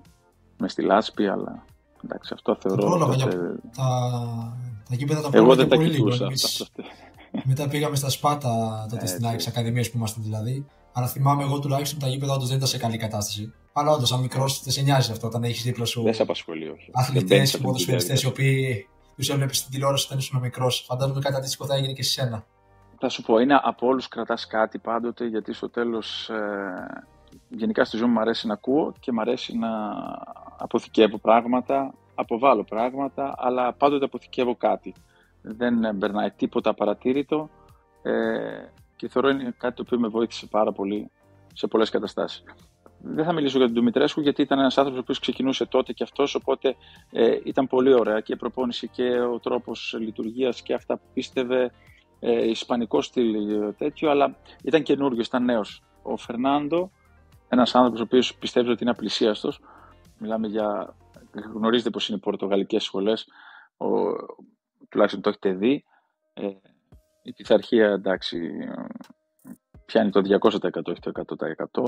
με 0.57 0.67
στη 0.67 0.81
λάσπη, 0.81 1.27
αλλά 1.27 1.65
εντάξει, 2.03 2.33
αυτό 2.33 2.57
θεωρώ. 2.59 2.85
Πρόλαβα 2.85 3.15
τότε... 3.15 3.35
για... 3.35 3.59
τα... 3.75 3.88
τα 4.89 4.95
γήπεδα 4.95 5.21
τα 5.21 5.29
Εγώ 5.33 5.55
δεν 5.55 5.69
τα 5.69 5.75
κοιτούσα 5.75 6.25
αυτά. 6.25 6.65
Μετά 7.43 7.67
πήγαμε 7.67 7.95
στα 7.95 8.09
Σπάτα 8.09 8.85
τότε 8.89 9.05
στην 9.05 9.27
Άκη 9.27 9.49
Ακαδημίας 9.49 9.91
που 9.91 9.97
ήμασταν 9.97 10.23
δηλαδή. 10.23 10.65
Αλλά 10.93 11.07
θυμάμαι 11.07 11.43
εγώ 11.43 11.59
τουλάχιστον 11.59 11.99
τα 11.99 12.07
γήπεδα 12.07 12.33
όντως 12.33 12.47
δεν 12.47 12.57
ήταν 12.57 12.67
σε 12.67 12.77
καλή 12.77 12.97
κατάσταση. 12.97 13.53
Αλλά 13.79 13.91
όντως, 13.91 14.09
σαν 14.09 14.19
μικρός, 14.19 14.63
δεν 14.63 14.74
σε 14.74 14.81
νοιάζει 14.81 15.12
αυτό 15.12 15.27
όταν 15.27 15.43
έχεις 15.43 15.63
δίπλα 15.63 15.86
σου. 15.86 16.03
Δεν 16.03 16.13
σε 16.13 16.21
απασχολεί, 16.21 16.69
όχι. 16.69 16.89
Αθλητές, 16.93 17.57
ποδοσφαιριστέ 17.57 18.17
οι 18.24 18.25
οποίοι 18.25 18.88
τους 19.15 19.29
έβλεπες 19.29 19.57
στην 19.57 19.71
τηλεόραση 19.71 20.05
όταν 20.05 20.17
ήσουν 20.17 20.39
μικρός. 20.39 20.83
Φαντάζομαι 20.88 21.19
κάτι 21.19 21.36
αντίστοιχο 21.36 21.65
θα 21.65 21.75
έγινε 21.75 21.93
και 21.93 22.03
σε 22.03 22.12
σένα. 22.12 22.45
Θα 22.98 23.09
σου 23.09 23.21
πω, 23.21 23.39
είναι 23.39 23.59
από 23.63 23.88
όλους 23.88 24.07
κρατάς 24.07 24.48
κάτι 24.48 24.77
πάντοτε, 24.77 25.25
γιατί 25.25 25.53
στο 25.53 25.69
τέλος. 25.69 26.29
Ε, 26.29 27.05
γενικά 27.50 27.86
στη 27.86 27.98
ζωή 27.98 28.07
μου 28.07 28.19
αρέσει 28.19 28.48
να 28.48 28.53
ακούω 28.53 28.93
και 29.00 29.12
μου 29.12 29.21
αρέσει 29.21 29.57
να 29.57 29.69
αποθηκεύω 30.57 31.17
πράγματα, 31.17 31.93
αποβάλλω 32.15 32.63
πράγματα, 32.63 33.33
αλλά 33.38 33.74
πάντοτε 33.74 34.05
αποθηκεύω 34.05 34.55
κάτι. 34.55 34.93
Δεν 35.41 35.98
περνάει 35.98 36.31
τίποτα 36.31 36.74
παρατήρητο 36.74 37.50
ε, 38.01 38.12
και 38.95 39.07
θεωρώ 39.07 39.29
είναι 39.29 39.53
κάτι 39.57 39.75
το 39.75 39.81
οποίο 39.86 40.00
με 40.00 40.07
βοήθησε 40.07 40.45
πάρα 40.45 40.71
πολύ 40.71 41.12
σε 41.53 41.67
πολλές 41.67 41.89
καταστάσεις. 41.89 42.43
Δεν 43.01 43.25
θα 43.25 43.33
μιλήσω 43.33 43.57
για 43.57 43.65
τον 43.65 43.75
Δημητρέσκου 43.75 44.21
γιατί 44.21 44.41
ήταν 44.41 44.59
ένας 44.59 44.77
άνθρωπος 44.77 45.03
που 45.05 45.21
ξεκινούσε 45.21 45.65
τότε 45.65 45.93
και 45.93 46.03
αυτός, 46.03 46.35
οπότε 46.35 46.75
ε, 47.11 47.39
ήταν 47.43 47.67
πολύ 47.67 47.93
ωραία 47.93 48.19
και 48.19 48.33
η 48.33 48.35
προπόνηση 48.35 48.87
και 48.87 49.19
ο 49.19 49.39
τρόπος 49.39 49.95
λειτουργίας 49.99 50.61
και 50.61 50.73
αυτά 50.73 50.97
που 50.97 51.03
πίστευε, 51.13 51.71
ε, 52.19 52.49
ισπανικό 52.49 53.01
στυλ 53.01 53.61
ε, 53.61 53.71
τέτοιο, 53.71 54.09
αλλά 54.09 54.35
ήταν 54.63 54.83
καινούριο, 54.83 55.21
ήταν 55.21 55.43
νέος. 55.43 55.83
Ο 56.01 56.17
Φερνάντο, 56.17 56.91
ένας 57.49 57.75
άνθρωπος 57.75 57.99
ο 57.99 58.03
οποίος 58.03 58.35
πιστεύει 58.35 58.69
ότι 58.69 58.81
είναι 58.83 58.91
απλησίαστος, 58.91 59.61
μιλάμε 60.17 60.47
για. 60.47 60.95
γνωρίζετε 61.53 61.89
πώ 61.89 61.99
είναι 62.07 62.17
οι 62.17 62.21
πορτογαλικές 62.21 62.83
σχολές, 62.83 63.27
τουλάχιστον 64.89 65.21
το 65.21 65.29
έχετε 65.29 65.51
δει. 65.51 65.83
Ε, 66.33 66.47
η 67.23 67.33
πειθαρχία 67.33 67.87
εντάξει 67.87 68.39
πιάνει 69.89 70.10
το 70.10 70.22
200% 70.41 70.51
όχι 70.86 71.00
το 71.00 71.12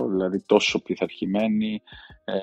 100% 0.03 0.09
δηλαδή 0.09 0.39
τόσο 0.45 0.81
πειθαρχημένη 0.81 1.81
ε, 2.23 2.33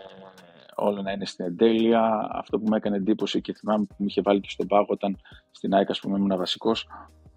όλο 0.74 1.02
να 1.02 1.12
είναι 1.12 1.26
στην 1.26 1.44
εντέλεια. 1.44 2.28
Αυτό 2.32 2.58
που 2.58 2.64
μου 2.68 2.74
έκανε 2.74 2.96
εντύπωση 2.96 3.40
και 3.40 3.54
θυμάμαι 3.54 3.84
που 3.84 3.94
μου 3.98 4.06
είχε 4.08 4.20
βάλει 4.22 4.40
και 4.40 4.50
στον 4.50 4.66
πάγο 4.66 4.86
όταν 4.88 5.18
στην 5.50 5.74
ΑΕΚ 5.74 5.90
ας 5.90 6.00
πούμε 6.00 6.18
ήμουν 6.18 6.36
βασικός 6.36 6.88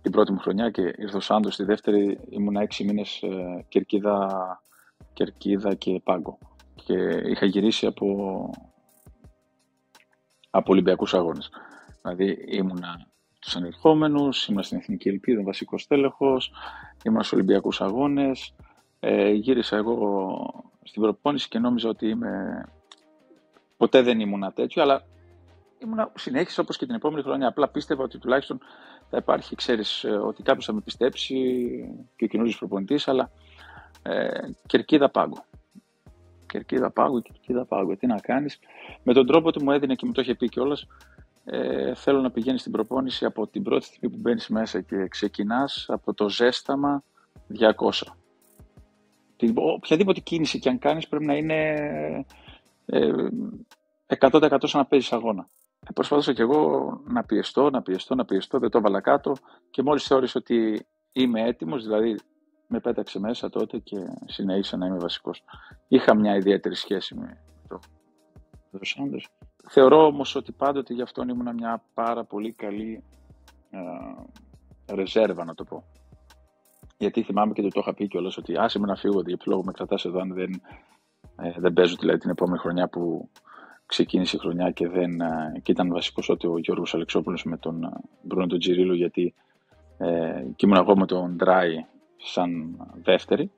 την 0.01 0.11
πρώτη 0.11 0.31
μου 0.31 0.39
χρονιά 0.39 0.69
και 0.69 0.81
ήρθε 0.81 1.17
ο 1.17 1.19
Σάντος 1.19 1.53
στη 1.53 1.63
δεύτερη 1.63 2.19
ήμουν 2.29 2.55
έξι 2.55 2.83
μήνες 2.83 3.21
ε, 3.21 3.65
κερκίδα, 3.67 4.61
κερκίδα 5.13 5.73
και 5.75 6.01
πάγκο. 6.03 6.37
Και 6.85 6.93
είχα 7.25 7.45
γυρίσει 7.45 7.85
από, 7.85 8.49
από 10.49 10.71
Ολυμπιακούς 10.71 11.13
αγώνες. 11.13 11.49
Δηλαδή 12.01 12.45
ήμουνα 12.47 13.07
τους 13.39 13.55
ανερχόμενους, 13.55 14.47
ήμουν 14.47 14.63
στην 14.63 14.77
Εθνική 14.77 15.09
Ελπίδα, 15.09 15.43
βασικός 15.43 15.87
τέλεχος, 15.87 16.51
ήμουν 17.03 17.19
στους 17.19 17.33
Ολυμπιακούς 17.33 17.81
Αγώνες, 17.81 18.55
ε, 18.99 19.29
γύρισα 19.29 19.77
εγώ 19.77 20.73
στην 20.83 21.01
προπόνηση 21.01 21.47
και 21.47 21.59
νόμιζα 21.59 21.89
ότι 21.89 22.07
είμαι... 22.07 22.65
Ποτέ 23.77 24.01
δεν 24.01 24.19
ήμουν 24.19 24.53
τέτοιο, 24.53 24.81
αλλά 24.81 25.03
ήμουν, 25.79 26.11
συνέχισα 26.15 26.61
όπως 26.61 26.77
και 26.77 26.85
την 26.85 26.95
επόμενη 26.95 27.23
χρονιά. 27.23 27.47
Απλά 27.47 27.67
πίστευα 27.67 28.03
ότι 28.03 28.17
τουλάχιστον 28.17 28.59
θα 29.09 29.17
υπάρχει, 29.17 29.55
ξέρεις, 29.55 30.03
ε, 30.03 30.09
ότι 30.09 30.43
κάποιος 30.43 30.65
θα 30.65 30.73
με 30.73 30.81
πιστέψει 30.81 31.35
και 32.15 32.25
ο 32.25 32.27
καινούργιος 32.27 32.57
προπονητής, 32.57 33.07
αλλά 33.07 33.31
ε, 34.03 34.29
κερκίδα 34.65 35.09
πάγκο. 35.09 35.45
Κερκίδα 36.45 36.91
πάγκο, 36.91 37.21
κερκίδα 37.21 37.65
πάγκο. 37.65 37.95
Τι 37.95 38.07
να 38.07 38.19
κάνεις. 38.19 38.59
Με 39.03 39.13
τον 39.13 39.25
τρόπο 39.27 39.51
του 39.51 39.63
μου 39.63 39.71
έδινε 39.71 39.95
και 39.95 40.05
μου 40.05 40.11
το 40.11 40.21
είχε 40.21 40.35
πει 40.35 40.49
κιόλας 40.49 40.87
ε, 41.45 41.93
θέλω 41.95 42.21
να 42.21 42.31
πηγαίνει 42.31 42.57
στην 42.57 42.71
προπόνηση 42.71 43.25
από 43.25 43.47
την 43.47 43.63
πρώτη 43.63 43.85
στιγμή 43.85 44.15
που 44.15 44.21
μπαίνεις 44.21 44.47
μέσα 44.47 44.81
και 44.81 45.07
ξεκινάς 45.07 45.85
από 45.87 46.13
το 46.13 46.29
ζέσταμα 46.29 47.03
200. 47.59 47.71
Την, 49.37 49.53
οποιαδήποτε 49.57 50.19
κίνηση 50.19 50.59
και 50.59 50.69
αν 50.69 50.79
κάνεις 50.79 51.07
πρέπει 51.07 51.25
να 51.25 51.35
είναι 51.35 51.75
ε, 52.85 53.11
100% 54.19 54.57
σαν 54.61 54.79
να 54.79 54.85
παίζεις 54.85 55.11
αγώνα. 55.13 55.49
Ε, 55.87 55.91
προσπαθούσα 55.93 56.33
και 56.33 56.41
εγώ 56.41 57.01
να 57.07 57.23
πιεστώ, 57.23 57.69
να 57.69 57.81
πιεστώ, 57.81 58.15
να 58.15 58.25
πιεστώ, 58.25 58.59
δεν 58.59 58.69
το 58.69 58.77
έβαλα 58.77 59.01
κάτω 59.01 59.35
και 59.69 59.81
μόλις 59.83 60.03
θεώρησα 60.03 60.39
ότι 60.39 60.85
είμαι 61.11 61.41
έτοιμος, 61.41 61.83
δηλαδή 61.83 62.19
με 62.67 62.79
πέταξε 62.79 63.19
μέσα 63.19 63.49
τότε 63.49 63.77
και 63.77 63.97
συνέχισα 64.25 64.77
να 64.77 64.85
είμαι 64.85 64.97
βασικός. 64.97 65.43
Είχα 65.87 66.15
μια 66.15 66.35
ιδιαίτερη 66.35 66.75
σχέση 66.75 67.15
με 67.15 67.43
το, 67.67 67.79
το 68.71 68.79
Θεωρώ 69.67 70.05
όμως 70.05 70.35
ότι 70.35 70.51
πάντοτε 70.51 70.93
γι' 70.93 71.01
αυτόν 71.01 71.29
ήμουν 71.29 71.53
μια 71.53 71.83
πάρα 71.93 72.23
πολύ 72.23 72.51
καλή 72.51 73.03
ε, 73.69 74.95
ρεζέρβα 74.95 75.45
να 75.45 75.55
το 75.55 75.63
πω. 75.63 75.83
Γιατί 76.97 77.23
θυμάμαι 77.23 77.53
και 77.53 77.61
το, 77.61 77.67
το 77.67 77.79
είχα 77.79 77.93
πει 77.93 78.07
κιόλας 78.07 78.37
ότι 78.37 78.57
άσε 78.57 78.79
με 78.79 78.85
να 78.85 78.95
φύγω 78.95 79.21
για 79.25 79.37
λόγο 79.45 79.63
με 79.63 79.71
κρατάς 79.71 80.05
εδώ 80.05 80.19
αν 80.19 80.33
δεν, 80.33 80.61
ε, 81.35 81.53
δεν 81.57 81.73
παίζω 81.73 81.95
δηλαδή 81.99 82.19
την 82.19 82.29
επόμενη 82.29 82.59
χρονιά 82.59 82.87
που 82.87 83.29
ξεκίνησε 83.85 84.35
η 84.35 84.39
χρονιά 84.39 84.71
και, 84.71 84.87
δεν, 84.87 85.21
ε, 85.21 85.59
και 85.63 85.71
ήταν 85.71 85.91
βασικός 85.91 86.29
ότι 86.29 86.47
ο 86.47 86.57
Γιώργος 86.57 86.93
Αλεξόπουλος 86.93 87.43
με 87.43 87.57
τον 87.57 87.83
ε, 87.83 87.89
Μπρούνο 88.21 88.47
τον 88.47 88.59
Τζιρίλο 88.59 88.93
γιατί 88.93 89.33
ε, 89.97 90.43
και 90.55 90.65
ήμουν 90.65 90.77
εγώ 90.77 90.97
με 90.97 91.05
τον 91.05 91.35
Ντράι 91.35 91.85
σαν 92.17 92.77
δεύτερη. 93.03 93.51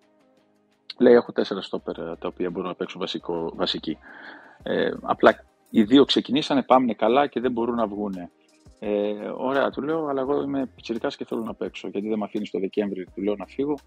Λέει 0.99 1.13
έχω 1.13 1.31
τέσσερα 1.31 1.61
στόπερ 1.61 1.95
τα 1.95 2.27
οποία 2.27 2.49
μπορούν 2.49 2.67
να 2.67 2.75
παίξουν 2.75 2.99
βασικό, 2.99 3.51
βασική. 3.55 3.97
Ε, 4.63 4.91
απλά 5.01 5.45
οι 5.75 5.83
δύο 5.83 6.05
ξεκινήσανε, 6.05 6.63
πάμε 6.63 6.93
καλά 6.93 7.27
και 7.27 7.39
δεν 7.39 7.51
μπορούν 7.51 7.75
να 7.75 7.87
βγουν. 7.87 8.13
Ε, 8.79 9.13
ωραία, 9.37 9.69
του 9.69 9.81
λέω, 9.81 10.07
αλλά 10.07 10.21
εγώ 10.21 10.41
είμαι 10.41 10.65
πιτσυρικά 10.75 11.07
και 11.07 11.25
θέλω 11.25 11.41
να 11.41 11.53
παίξω. 11.53 11.87
Γιατί 11.87 12.07
δεν 12.07 12.17
με 12.17 12.25
αφήνεις 12.25 12.51
το 12.51 12.59
Δεκέμβρη, 12.59 13.05
του 13.15 13.21
λέω 13.21 13.35
να 13.35 13.45
φύγω 13.45 13.77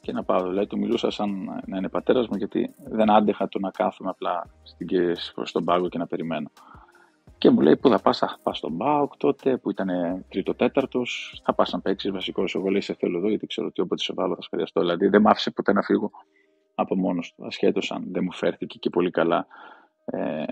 και 0.00 0.12
να 0.12 0.22
πάω. 0.24 0.48
Δηλαδή, 0.48 0.66
του 0.66 0.78
μιλούσα 0.78 1.10
σαν 1.10 1.62
να 1.66 1.76
είναι 1.76 1.88
πατέρας 1.88 2.28
μου, 2.28 2.36
γιατί 2.36 2.74
δεν 2.84 3.10
άντεχα 3.10 3.48
το 3.48 3.58
να 3.58 3.70
κάθομαι 3.70 4.10
απλά 4.10 4.46
στον 5.42 5.64
πάγκο 5.64 5.88
και 5.88 5.98
να 5.98 6.06
περιμένω. 6.06 6.50
Και 7.38 7.50
μου 7.50 7.60
λέει: 7.60 7.76
Πού 7.76 7.88
θα 7.88 7.98
πας, 7.98 8.18
θα 8.18 8.38
πας 8.42 8.58
στον 8.58 8.72
Μπάουκ 8.72 9.16
τότε 9.16 9.56
που 9.56 9.70
ήταν 9.70 9.88
τρίτο-τέταρτο. 10.28 11.02
Θα 11.42 11.54
πας 11.54 11.72
να 11.72 11.80
παίξεις 11.80 12.10
βασικός. 12.10 12.54
Εγώ 12.54 12.68
λέει: 12.68 12.80
Σε 12.80 12.94
θέλω 12.94 13.18
εδώ, 13.18 13.28
γιατί 13.28 13.46
ξέρω 13.46 13.66
ότι 13.66 13.80
όποτε 13.80 14.02
σε 14.02 14.12
βάλω 14.16 14.34
θα 14.34 14.42
σχεδιαστώ. 14.42 14.80
Δηλαδή, 14.80 15.08
δεν 15.08 15.20
μ' 15.20 15.28
άφησε 15.28 15.50
ποτέ 15.50 15.72
να 15.72 15.82
φύγω 15.82 16.10
από 16.74 16.96
μόνος 16.96 17.34
του, 17.36 17.46
ασχέτως 17.46 17.90
αν 17.90 18.04
δεν 18.06 18.24
μου 18.24 18.32
φέρθηκε 18.32 18.78
και 18.78 18.90
πολύ 18.90 19.10
καλά 19.10 19.46
ε, 20.04 20.44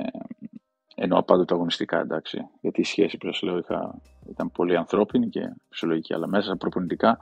Εννοώ 0.95 1.23
πάντοτε 1.23 1.55
αγωνιστικά, 1.55 2.01
εντάξει. 2.01 2.49
Γιατί 2.61 2.81
η 2.81 2.85
σχέση 2.85 3.17
που 3.17 3.33
σα 3.33 3.47
λέω 3.47 3.59
είχα, 3.59 4.01
ήταν 4.29 4.51
πολύ 4.51 4.77
ανθρώπινη 4.77 5.29
και 5.29 5.41
φυσιολογική, 5.69 6.15
αλλά 6.15 6.27
μέσα 6.27 6.57
προπονητικά 6.57 7.19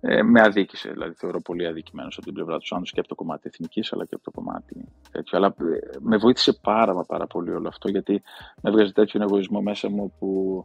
ε, 0.00 0.22
με 0.22 0.40
αδίκησε. 0.40 0.90
Δηλαδή 0.90 1.14
θεωρώ 1.14 1.40
πολύ 1.40 1.66
αδικημένος 1.66 2.16
από 2.16 2.24
την 2.26 2.34
πλευρά 2.34 2.58
του 2.58 2.74
άντρε 2.74 2.90
και 2.92 3.00
από 3.00 3.08
το 3.08 3.14
κομμάτι 3.14 3.42
εθνικής, 3.44 3.92
αλλά 3.92 4.04
και 4.04 4.14
από 4.14 4.24
το 4.24 4.30
κομμάτι 4.30 4.88
τέτοιο. 5.10 5.38
Αλλά 5.38 5.46
ε, 5.46 5.98
με 6.00 6.16
βοήθησε 6.16 6.52
πάρα, 6.52 6.94
μα 6.94 7.04
πάρα 7.04 7.26
πολύ 7.26 7.50
όλο 7.50 7.68
αυτό, 7.68 7.88
γιατί 7.88 8.22
με 8.60 8.70
έβγαζε 8.70 8.92
τέτοιο 8.92 9.22
εγωισμό 9.22 9.60
μέσα 9.60 9.90
μου 9.90 10.12
που 10.18 10.64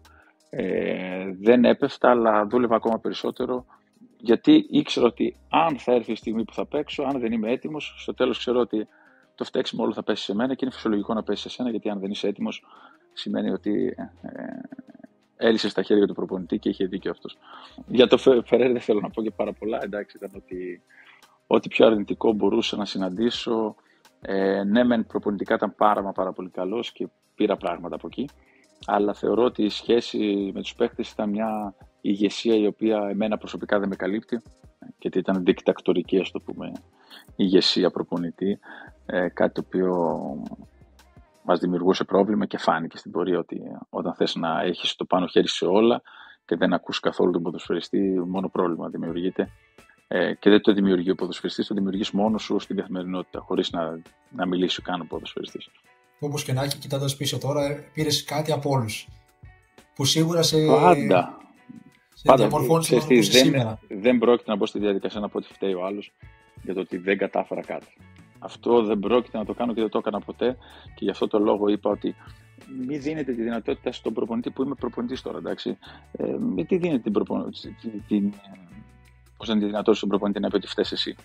ε, 0.49 1.25
δεν 1.41 1.65
έπεφτα, 1.65 2.09
αλλά 2.09 2.45
δούλευα 2.45 2.75
ακόμα 2.75 2.99
περισσότερο. 2.99 3.65
Γιατί 4.19 4.67
ήξερα 4.69 5.05
ότι 5.05 5.35
αν 5.49 5.79
θα 5.79 5.93
έρθει 5.93 6.11
η 6.11 6.15
στιγμή 6.15 6.43
που 6.43 6.53
θα 6.53 6.65
παίξω, 6.65 7.03
αν 7.03 7.19
δεν 7.19 7.31
είμαι 7.31 7.51
έτοιμος, 7.51 7.95
στο 7.97 8.13
τέλος 8.13 8.37
ξέρω 8.37 8.59
ότι 8.59 8.87
το 9.37 9.43
φταίξιμο 9.43 9.83
όλο 9.83 9.93
θα 9.93 10.03
πέσει 10.03 10.23
σε 10.23 10.35
μένα 10.35 10.53
και 10.53 10.65
είναι 10.65 10.73
φυσιολογικό 10.73 11.13
να 11.13 11.23
πέσει 11.23 11.41
σε 11.41 11.49
σένα, 11.49 11.69
γιατί 11.69 11.89
αν 11.89 11.99
δεν 11.99 12.11
είσαι 12.11 12.27
έτοιμος, 12.27 12.65
σημαίνει 13.13 13.49
ότι 13.51 13.95
ε, 14.21 14.43
έλυσες 15.35 15.71
στα 15.71 15.81
χέρια 15.81 16.07
του 16.07 16.13
προπονητή 16.13 16.59
και 16.59 16.69
είχε 16.69 16.85
δίκιο 16.85 17.11
αυτός. 17.11 17.37
Για 17.87 18.07
το 18.07 18.17
Φεραίρ 18.17 18.71
δεν 18.71 18.81
θέλω 18.81 18.99
να 18.99 19.09
πω 19.09 19.21
και 19.21 19.31
πάρα 19.31 19.53
πολλά. 19.53 19.79
Εντάξει, 19.83 20.17
ήταν 20.17 20.31
ότι 20.35 20.81
ό,τι 21.47 21.67
πιο 21.67 21.85
αρνητικό 21.85 22.33
μπορούσα 22.33 22.77
να 22.77 22.85
συναντήσω. 22.85 23.75
Ε, 24.21 24.63
ναι, 24.63 24.83
μεν 24.83 25.05
προπονητικά 25.05 25.53
ήταν 25.53 25.75
πάρα, 25.75 26.01
μα 26.01 26.11
πάρα 26.11 26.31
πολύ 26.31 26.49
καλός 26.49 26.91
και 26.91 27.07
πήρα 27.35 27.57
πράγματα 27.57 27.95
από 27.95 28.07
εκεί. 28.07 28.29
Αλλά 28.85 29.13
θεωρώ 29.13 29.43
ότι 29.43 29.63
η 29.63 29.69
σχέση 29.69 30.51
με 30.53 30.61
τους 30.61 30.75
παίχτε 30.75 31.03
ήταν 31.11 31.29
μια 31.29 31.75
ηγεσία 32.01 32.55
η 32.55 32.67
οποία 32.67 33.07
εμένα 33.09 33.37
προσωπικά 33.37 33.79
δεν 33.79 33.89
με 33.89 33.95
καλύπτει. 33.95 34.41
Γιατί 34.99 35.17
ήταν 35.17 35.43
δικτακτορική, 35.43 36.19
ας 36.19 36.31
το 36.31 36.39
πούμε, 36.39 36.71
ηγεσία 37.35 37.91
προπονητή. 37.91 38.59
Ε, 39.05 39.27
κάτι 39.27 39.53
το 39.53 39.63
οποίο 39.67 39.93
μας 41.43 41.59
δημιουργούσε 41.59 42.03
πρόβλημα 42.03 42.45
και 42.45 42.57
φάνηκε 42.57 42.97
στην 42.97 43.11
πορεία 43.11 43.39
ότι 43.39 43.61
όταν 43.89 44.13
θες 44.13 44.35
να 44.35 44.61
έχεις 44.61 44.95
το 44.95 45.05
πάνω 45.05 45.27
χέρι 45.27 45.47
σε 45.47 45.65
όλα 45.65 46.01
και 46.45 46.55
δεν 46.55 46.73
ακούς 46.73 46.99
καθόλου 46.99 47.31
τον 47.31 47.41
ποδοσφαιριστή, 47.41 48.23
μόνο 48.27 48.49
πρόβλημα 48.49 48.89
δημιουργείται. 48.89 49.49
Ε, 50.07 50.33
και 50.33 50.49
δεν 50.49 50.61
το 50.61 50.73
δημιουργεί 50.73 51.11
ο 51.11 51.15
ποδοσφαιριστής, 51.15 51.67
το 51.67 51.73
δημιουργείς 51.73 52.11
μόνος 52.11 52.43
σου 52.43 52.59
στην 52.59 52.75
καθημερινότητα, 52.75 53.39
χωρίς 53.39 53.71
να, 53.71 53.99
να 54.29 54.45
μιλήσει 54.45 54.81
καν 54.81 55.01
ο 55.01 55.05
ποδοσφαιριστής. 55.05 55.69
Όπως 56.19 56.43
και 56.43 56.53
να 56.53 56.63
έχει, 56.63 56.77
κοιτώντα 56.77 57.09
πίσω 57.17 57.37
τώρα, 57.37 57.83
πήρες 57.93 58.23
κάτι 58.23 58.51
από 58.51 58.69
όλους. 58.69 59.07
Που 59.95 60.05
σίγουρα 60.05 60.41
σε. 60.41 60.65
Πάντα. 60.65 61.37
Σε 62.13 62.23
Πάντα. 62.25 62.47
δεν, 62.47 63.23
σήμερα. 63.23 63.79
δεν 63.89 64.17
πρόκειται 64.17 64.51
να 64.51 64.57
μπω 64.57 64.65
στη 64.65 64.79
διαδικασία 64.79 65.19
να 65.19 65.29
πω 65.29 65.37
ότι 65.37 65.47
φταίει 65.53 65.73
ο 65.73 65.85
άλλος 65.85 66.13
για 66.63 66.73
το 66.73 66.79
ότι 66.79 66.97
δεν 66.97 67.17
κατάφερα 67.17 67.61
κάτι. 67.61 67.97
Αυτό 68.39 68.83
δεν 68.83 68.99
πρόκειται 68.99 69.37
να 69.37 69.45
το 69.45 69.53
κάνω 69.53 69.73
και 69.73 69.81
δεν 69.81 69.89
το 69.89 69.97
έκανα 69.97 70.19
ποτέ 70.19 70.57
και 70.95 71.05
γι' 71.05 71.09
αυτό 71.09 71.27
το 71.27 71.39
λόγο 71.39 71.67
είπα 71.67 71.89
ότι 71.89 72.15
μην 72.87 73.01
δίνετε 73.01 73.33
τη 73.33 73.41
δυνατότητα 73.41 73.91
στον 73.91 74.13
προπονητή 74.13 74.49
που 74.49 74.63
είμαι 74.63 74.75
προπονητής 74.75 75.21
τώρα, 75.21 75.37
εντάξει. 75.37 75.77
Ε, 76.11 76.37
μην 76.37 76.65
τη 76.65 76.77
δίνετε 76.77 76.99
την, 76.99 77.11
προπονητή, 77.11 77.75
την, 78.07 78.33
πώς 79.37 79.47
είναι 79.47 79.59
τη 79.59 79.65
δυνατότητα 79.65 79.93
στον 79.93 80.09
προπονητή 80.09 80.39
να 80.39 80.49
πει 80.49 80.55
ότι 80.55 80.67
φταίει 80.67 80.85
εσύ. 80.91 81.15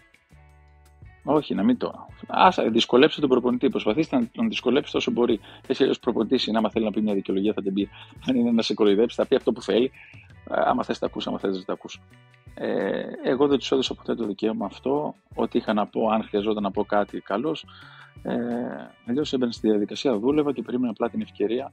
Όχι, 1.24 1.54
να 1.54 1.62
μην 1.62 1.76
το. 1.76 2.06
Άσα, 2.26 2.70
δυσκολέψτε 2.70 3.20
τον 3.20 3.30
προπονητή. 3.30 3.68
Προσπαθήστε 3.68 4.16
να 4.16 4.28
τον 4.32 4.48
δυσκολέψετε 4.48 4.98
όσο 4.98 5.10
μπορεί. 5.10 5.40
Εσύ 5.66 5.82
αλλιώ 5.82 5.94
προπονητής 6.00 6.46
είναι, 6.46 6.58
άμα 6.58 6.70
θέλει 6.70 6.84
να 6.84 6.90
πει 6.90 7.00
μια 7.00 7.14
δικαιολογία, 7.14 7.52
θα 7.52 7.62
την 7.62 7.74
πει. 7.74 7.88
Αν 8.28 8.36
είναι 8.36 8.50
να 8.50 8.62
σε 8.62 8.74
κοροϊδέψει, 8.74 9.16
θα 9.16 9.26
πει 9.26 9.34
αυτό 9.36 9.52
που 9.52 9.62
θέλει. 9.62 9.90
Άμα 10.48 10.84
θες, 10.84 10.98
τα 10.98 11.06
ακούσει, 11.06 11.28
άμα 11.28 11.38
θες, 11.38 11.56
δεν 11.56 11.64
τα 11.64 11.72
ακούσει. 11.72 12.00
Ε, 12.54 13.02
εγώ 13.22 13.46
δεν 13.46 13.58
τους 13.58 13.72
έδωσα 13.72 13.94
ποτέ 13.94 14.14
το 14.14 14.26
δικαίωμα 14.26 14.66
αυτό. 14.66 15.14
Ό,τι 15.34 15.58
είχα 15.58 15.72
να 15.72 15.86
πω, 15.86 16.08
αν 16.08 16.22
χρειαζόταν 16.22 16.62
να 16.62 16.70
πω 16.70 16.84
κάτι 16.84 17.20
καλώ. 17.20 17.56
Ε, 18.22 18.34
Αλλιώς 19.06 19.32
έμπαινα 19.32 19.52
στη 19.52 19.68
διαδικασία, 19.68 20.18
δούλευα 20.18 20.52
και 20.52 20.62
περίμενα 20.62 20.90
απλά 20.90 21.10
την 21.10 21.20
ευκαιρία 21.20 21.72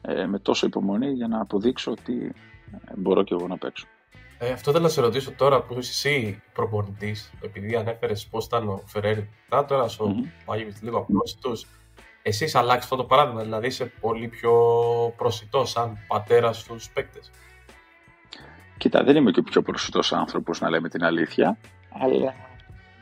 ε, 0.00 0.26
με 0.26 0.38
τόσο 0.38 0.66
υπομονή 0.66 1.10
για 1.12 1.28
να 1.28 1.40
αποδείξω 1.40 1.90
ότι 1.90 2.32
ε, 2.72 2.92
μπορώ 2.96 3.22
και 3.22 3.34
εγώ 3.34 3.46
να 3.46 3.58
παίξω. 3.58 3.86
Ε, 4.38 4.52
αυτό 4.52 4.70
θέλω 4.70 4.82
να 4.82 4.88
σε 4.88 5.00
ρωτήσω 5.00 5.32
τώρα 5.32 5.62
που 5.62 5.78
είσαι 5.78 6.08
εσύ 6.08 6.42
προπονητής, 6.52 7.32
επειδή 7.40 7.76
ανέφερες 7.76 8.26
πώς 8.26 8.44
ήταν 8.44 8.68
ο 8.68 8.82
Φεραίρι 8.86 9.28
τώρα, 9.48 9.84
ο 9.84 9.88
mm-hmm. 10.46 10.82
λίγο 10.82 10.98
απρόσιτο. 10.98 11.52
Εσύ 12.22 12.50
αλλάξεις 12.52 12.82
αυτό 12.84 12.96
το 12.96 13.04
παράδειγμα, 13.04 13.42
δηλαδή 13.42 13.66
είσαι 13.66 13.92
πολύ 14.00 14.28
πιο 14.28 14.52
προσιτός 15.16 15.70
σαν 15.70 15.98
πατέρας 16.08 16.58
στους 16.58 16.90
παίκτες. 16.90 17.30
Κοίτα, 18.78 19.04
δεν 19.04 19.16
είμαι 19.16 19.30
και 19.30 19.40
ο 19.40 19.42
πιο 19.42 19.62
προσιτός 19.62 20.12
άνθρωπος, 20.12 20.60
να 20.60 20.70
λέμε 20.70 20.88
την 20.88 21.04
αλήθεια, 21.04 21.58
αλλά 21.88 22.34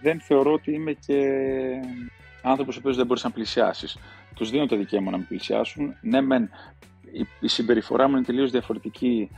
δεν 0.02 0.20
θεωρώ 0.20 0.52
ότι 0.52 0.72
είμαι 0.72 0.92
και 0.92 1.22
άνθρωπος 2.42 2.76
ο 2.76 2.78
οποίος 2.78 2.96
δεν 2.96 3.06
μπορείς 3.06 3.24
να 3.24 3.30
πλησιάσεις. 3.30 3.98
Τους 4.34 4.50
δίνω 4.50 4.66
το 4.66 4.76
δικαίωμα 4.76 5.10
να 5.10 5.18
με 5.18 5.24
πλησιάσουν. 5.28 5.96
Ναι, 6.00 6.20
μεν 6.20 6.50
η 7.40 7.48
συμπεριφορά 7.48 8.08
μου 8.08 8.16
είναι 8.16 8.24
τελείως 8.24 8.50
διαφορετική 8.50 9.30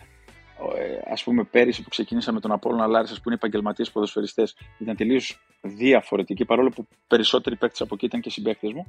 ε, 0.76 1.12
ας 1.12 1.22
πούμε 1.22 1.44
πέρυσι 1.44 1.82
που 1.82 1.88
ξεκίνησα 1.88 2.32
με 2.32 2.40
τον 2.40 2.52
Απόλλωνα 2.52 2.86
Λάρισας 2.86 3.16
που 3.16 3.22
είναι 3.26 3.34
επαγγελματίες 3.34 3.90
ποδοσφαιριστές 3.90 4.56
ήταν 4.78 4.96
τελείως 4.96 5.40
διαφορετική 5.62 6.44
παρόλο 6.44 6.68
που 6.68 6.86
περισσότεροι 7.06 7.56
παίκτες 7.56 7.80
από 7.80 7.94
εκεί 7.94 8.04
ήταν 8.06 8.20
και 8.20 8.30
συμπαίκτες 8.30 8.72
μου 8.72 8.86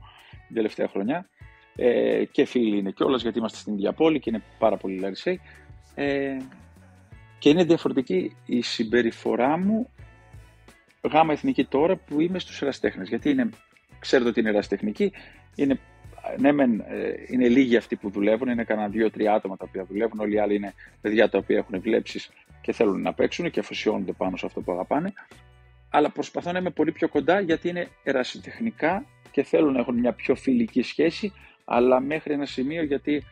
την 0.48 0.56
τελευταία 0.56 0.88
χρονιά 0.88 1.30
ε, 1.76 2.26
και 2.26 2.46
φίλοι 2.46 2.78
είναι 2.78 2.92
κιόλας 2.92 3.22
γιατί 3.22 3.38
είμαστε 3.38 3.58
στην 3.58 3.74
ίδια 3.74 3.94
πόλη 3.94 4.20
και 4.20 4.30
είναι 4.30 4.44
πάρα 4.60 4.78
πολύ 4.78 5.00
Λαρισαίοι 5.00 5.42
ε, 5.96 6.38
και 7.40 7.50
είναι 7.50 7.64
διαφορετική 7.64 8.36
η 8.46 8.62
συμπεριφορά 8.62 9.58
μου 9.58 9.90
γάμα 11.02 11.34
εθνική 11.34 11.66
τώρα 11.66 11.96
που 11.96 12.22
είμαι 12.22 12.40
στους 12.40 12.62
εραστέχνες 12.62 13.10
γιατί 13.10 13.30
είναι, 13.30 13.50
ξέρετε 14.00 14.30
ότι 14.30 14.40
είναι 14.40 14.50
εραστεχνική 14.50 15.12
είναι 15.56 15.80
ναι, 16.38 16.52
μεν, 16.52 16.80
ε, 16.80 17.14
είναι 17.28 17.48
λίγοι 17.48 17.78
αυτοί 17.78 17.96
που 17.96 18.10
δουλεύουν, 18.10 18.48
είναι 18.48 18.64
κανένα 18.64 18.88
δύο-τρία 18.88 19.34
άτομα 19.34 19.58
τα 19.58 19.66
οποία 19.68 19.86
δουλεύουν. 19.86 20.20
Όλοι 20.20 20.36
οι 20.36 20.40
άλλοι 20.40 20.56
είναι 20.56 20.74
παιδιά 21.02 21.30
τα 21.30 21.38
οποία 21.38 21.58
έχουν 21.58 21.82
βλέψεις 21.82 22.30
και 22.62 22.72
θέλουν 22.72 23.02
να 23.02 23.14
παίξουν 23.14 23.52
και 23.52 23.60
αφοσιώνονται 23.60 24.12
πάνω 24.12 24.38
σε 24.38 24.46
αυτό 24.46 24.62
που 24.62 24.72
αγαπάνε. 24.72 25.14
Αλλά 25.90 26.10
προσπαθώ 26.10 26.52
να 26.52 26.60
είμαι 26.60 26.70
πολύ 26.70 26.92
πιο 26.92 27.08
κοντά 27.08 27.40
γιατί 27.40 27.70
είναι 27.70 27.88
ερασιτεχνικά 28.04 29.06
και 29.32 29.44
θέλουν 29.44 29.74
να 29.74 29.80
έχουν 29.80 29.96
μια 29.96 30.14
πιο 30.14 30.36
φιλική 30.36 30.82
σχέση, 30.82 31.34
αλλά 31.66 32.00
μέχρι 32.00 32.34
ένα 32.34 32.46
σημείο 32.46 32.84
γιατί 32.84 33.24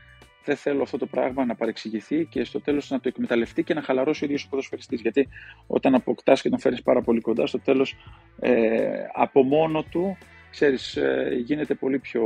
δεν 0.46 0.56
θέλω 0.56 0.82
αυτό 0.82 0.98
το 0.98 1.06
πράγμα 1.06 1.46
να 1.46 1.56
παρεξηγηθεί 1.56 2.26
και 2.26 2.44
στο 2.44 2.62
τέλος 2.62 2.90
να 2.90 3.00
το 3.00 3.08
εκμεταλλευτεί 3.08 3.64
και 3.64 3.74
να 3.74 3.82
χαλαρώσει 3.82 4.24
ο 4.24 4.26
ίδιος 4.26 4.44
ο 4.44 4.48
ποδοσφαιριστής. 4.50 5.02
Γιατί 5.02 5.28
όταν 5.68 5.96
αποκτάς 5.96 6.42
και 6.42 6.50
τον 6.50 6.60
φέρει 6.60 6.82
πάρα 6.82 7.02
πολύ 7.02 7.22
κοντά, 7.22 7.48
στο 7.48 7.60
τέλος 7.60 7.96
ε, 8.40 9.06
από 9.14 9.44
μόνο 9.44 9.84
του 9.84 10.18
ξέρεις, 10.50 10.96
ε, 10.96 11.42
γίνεται 11.46 11.74
πολύ 11.74 12.00
πιο... 12.00 12.24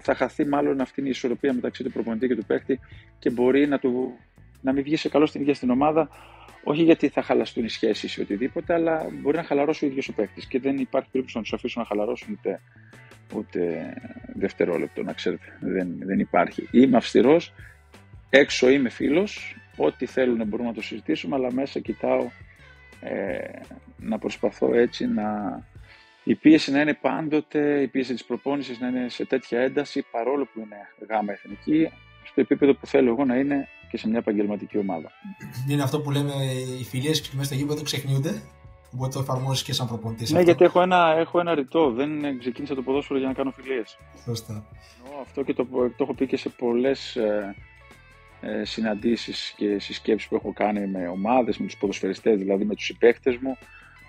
Θα 0.00 0.14
χαθεί 0.14 0.46
μάλλον 0.46 0.80
αυτή 0.80 1.00
η 1.00 1.08
ισορροπία 1.08 1.52
μεταξύ 1.52 1.82
του 1.82 1.92
προπονητή 1.92 2.28
και 2.28 2.36
του 2.36 2.44
παίκτη 2.44 2.80
και 3.18 3.30
μπορεί 3.30 3.66
να, 3.66 3.78
του... 3.78 4.18
να 4.60 4.72
μην 4.72 4.82
βγει 4.82 4.96
σε 4.96 5.08
καλό 5.08 5.26
στην 5.26 5.40
ίδια 5.40 5.54
στην 5.54 5.70
ομάδα, 5.70 6.08
όχι 6.64 6.82
γιατί 6.82 7.08
θα 7.08 7.22
χαλαστούν 7.22 7.64
οι 7.64 7.68
σχέσεις 7.68 8.16
ή 8.16 8.20
οτιδήποτε, 8.20 8.74
αλλά 8.74 9.06
μπορεί 9.22 9.36
να 9.36 9.42
χαλαρώσει 9.42 9.84
ο 9.84 9.88
ίδιος 9.88 10.08
ο 10.08 10.12
παίκτης. 10.12 10.46
Και 10.46 10.60
δεν 10.60 10.78
υπάρχει 10.78 11.08
περίπτωση 11.10 11.36
να 11.36 11.42
τους 11.42 11.52
αφήσουν 11.52 11.82
να 11.82 11.88
χαλαρώσουν 11.88 12.36
ούτε, 12.38 12.60
ούτε 13.36 13.92
δευτερόλεπτο, 14.34 15.02
να 15.02 15.12
ξέρετε. 15.12 15.58
Δεν, 15.60 15.88
δεν 15.98 16.18
υπάρχει. 16.18 16.68
Είμαι 16.70 16.96
αυστηρός, 16.96 17.52
έξω 18.30 18.70
είμαι 18.70 18.88
φίλος. 18.88 19.56
Ό,τι 19.76 20.06
θέλουν 20.06 20.46
μπορούμε 20.46 20.68
να 20.68 20.74
το 20.74 20.82
συζητήσουμε, 20.82 21.34
αλλά 21.34 21.52
μέσα 21.52 21.80
κοιτάω 21.80 22.30
ε, 23.00 23.38
να 23.96 24.18
προσπαθώ 24.18 24.74
έτσι 24.74 25.06
να, 25.06 25.60
η 26.24 26.34
πίεση 26.34 26.70
να 26.70 26.80
είναι 26.80 26.94
πάντοτε, 26.94 27.80
η 27.82 27.86
πίεση 27.86 28.12
της 28.12 28.24
προπόνησης 28.24 28.80
να 28.80 28.88
είναι 28.88 29.08
σε 29.08 29.24
τέτοια 29.24 29.60
ένταση, 29.60 30.04
παρόλο 30.10 30.44
που 30.44 30.60
είναι 30.60 31.06
γάμα 31.08 31.32
εθνική, 31.32 31.90
στο 32.24 32.40
επίπεδο 32.40 32.74
που 32.74 32.86
θέλω 32.86 33.10
εγώ 33.10 33.24
να 33.24 33.36
είναι 33.36 33.68
και 33.90 33.96
σε 33.96 34.08
μια 34.08 34.18
επαγγελματική 34.18 34.78
ομάδα. 34.78 35.10
Είναι 35.68 35.82
αυτό 35.82 36.00
που 36.00 36.10
λέμε 36.10 36.32
οι 36.80 36.84
φιλίες 36.84 37.20
και 37.20 37.28
μέσα 37.32 37.44
στο 37.44 37.54
γήπεδο 37.54 37.82
ξεχνιούνται. 37.82 38.42
Οπότε 38.94 39.12
το 39.12 39.18
εφαρμόζει 39.18 39.64
και 39.64 39.72
σαν 39.72 39.86
προπονητής. 39.86 40.30
Ναι, 40.30 40.40
γιατί 40.40 40.64
έχω 40.64 40.82
ένα, 40.82 41.14
έχω 41.16 41.40
ένα 41.40 41.54
ρητό. 41.54 41.90
Δεν 41.90 42.38
ξεκίνησα 42.38 42.74
το 42.74 42.82
ποδόσφαιρο 42.82 43.18
για 43.18 43.28
να 43.28 43.34
κάνω 43.34 43.50
φιλίε. 43.50 43.82
Σωστά. 44.24 44.64
Αυτό 45.22 45.42
και 45.42 45.54
το, 45.54 45.66
το 45.70 45.96
έχω 45.98 46.14
πει 46.14 46.26
και 46.26 46.36
σε 46.36 46.48
πολλές 46.48 47.16
ε, 47.16 47.54
ε, 48.40 48.64
συναντήσεις 48.64 49.54
και 49.56 49.78
συσκέψεις 49.78 50.28
που 50.28 50.34
έχω 50.34 50.52
κάνει 50.52 50.86
με 50.86 51.08
ομάδες, 51.08 51.58
με 51.58 51.66
τους 51.66 51.76
ποδοσφαιριστές, 51.76 52.38
δηλαδή 52.38 52.64
με 52.64 52.74
τους 52.74 52.84
συμπαίχτε 52.84 53.38
μου 53.40 53.58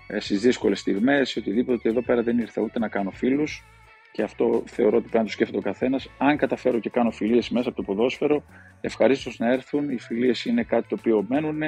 ε, 0.06 0.20
στις 0.20 0.40
δύσκολες 0.40 0.80
στιγμές, 0.80 1.36
οτιδήποτε. 1.36 1.88
Εδώ 1.88 2.02
πέρα 2.02 2.22
δεν 2.22 2.38
ήρθα 2.38 2.62
ούτε 2.62 2.78
να 2.78 2.88
κάνω 2.88 3.10
φίλους 3.10 3.64
και 4.12 4.22
αυτό 4.22 4.62
θεωρώ 4.66 4.96
ότι 4.96 5.08
πρέπει 5.08 5.16
να 5.16 5.24
το 5.24 5.30
σκέφτεται 5.30 5.58
ο 5.58 5.62
καθένας. 5.62 6.08
Αν 6.18 6.36
καταφέρω 6.36 6.78
και 6.78 6.90
κάνω 6.90 7.10
φιλίε 7.10 7.40
μέσα 7.50 7.68
από 7.68 7.76
το 7.76 7.82
ποδόσφαιρο, 7.82 8.44
ευχαρίστως 8.80 9.38
να 9.38 9.52
έρθουν. 9.52 9.90
Οι 9.90 9.98
φιλίε 9.98 10.32
είναι 10.44 10.62
κάτι 10.62 10.88
το 10.88 10.96
οποίο 10.98 11.24
μένουν, 11.28 11.60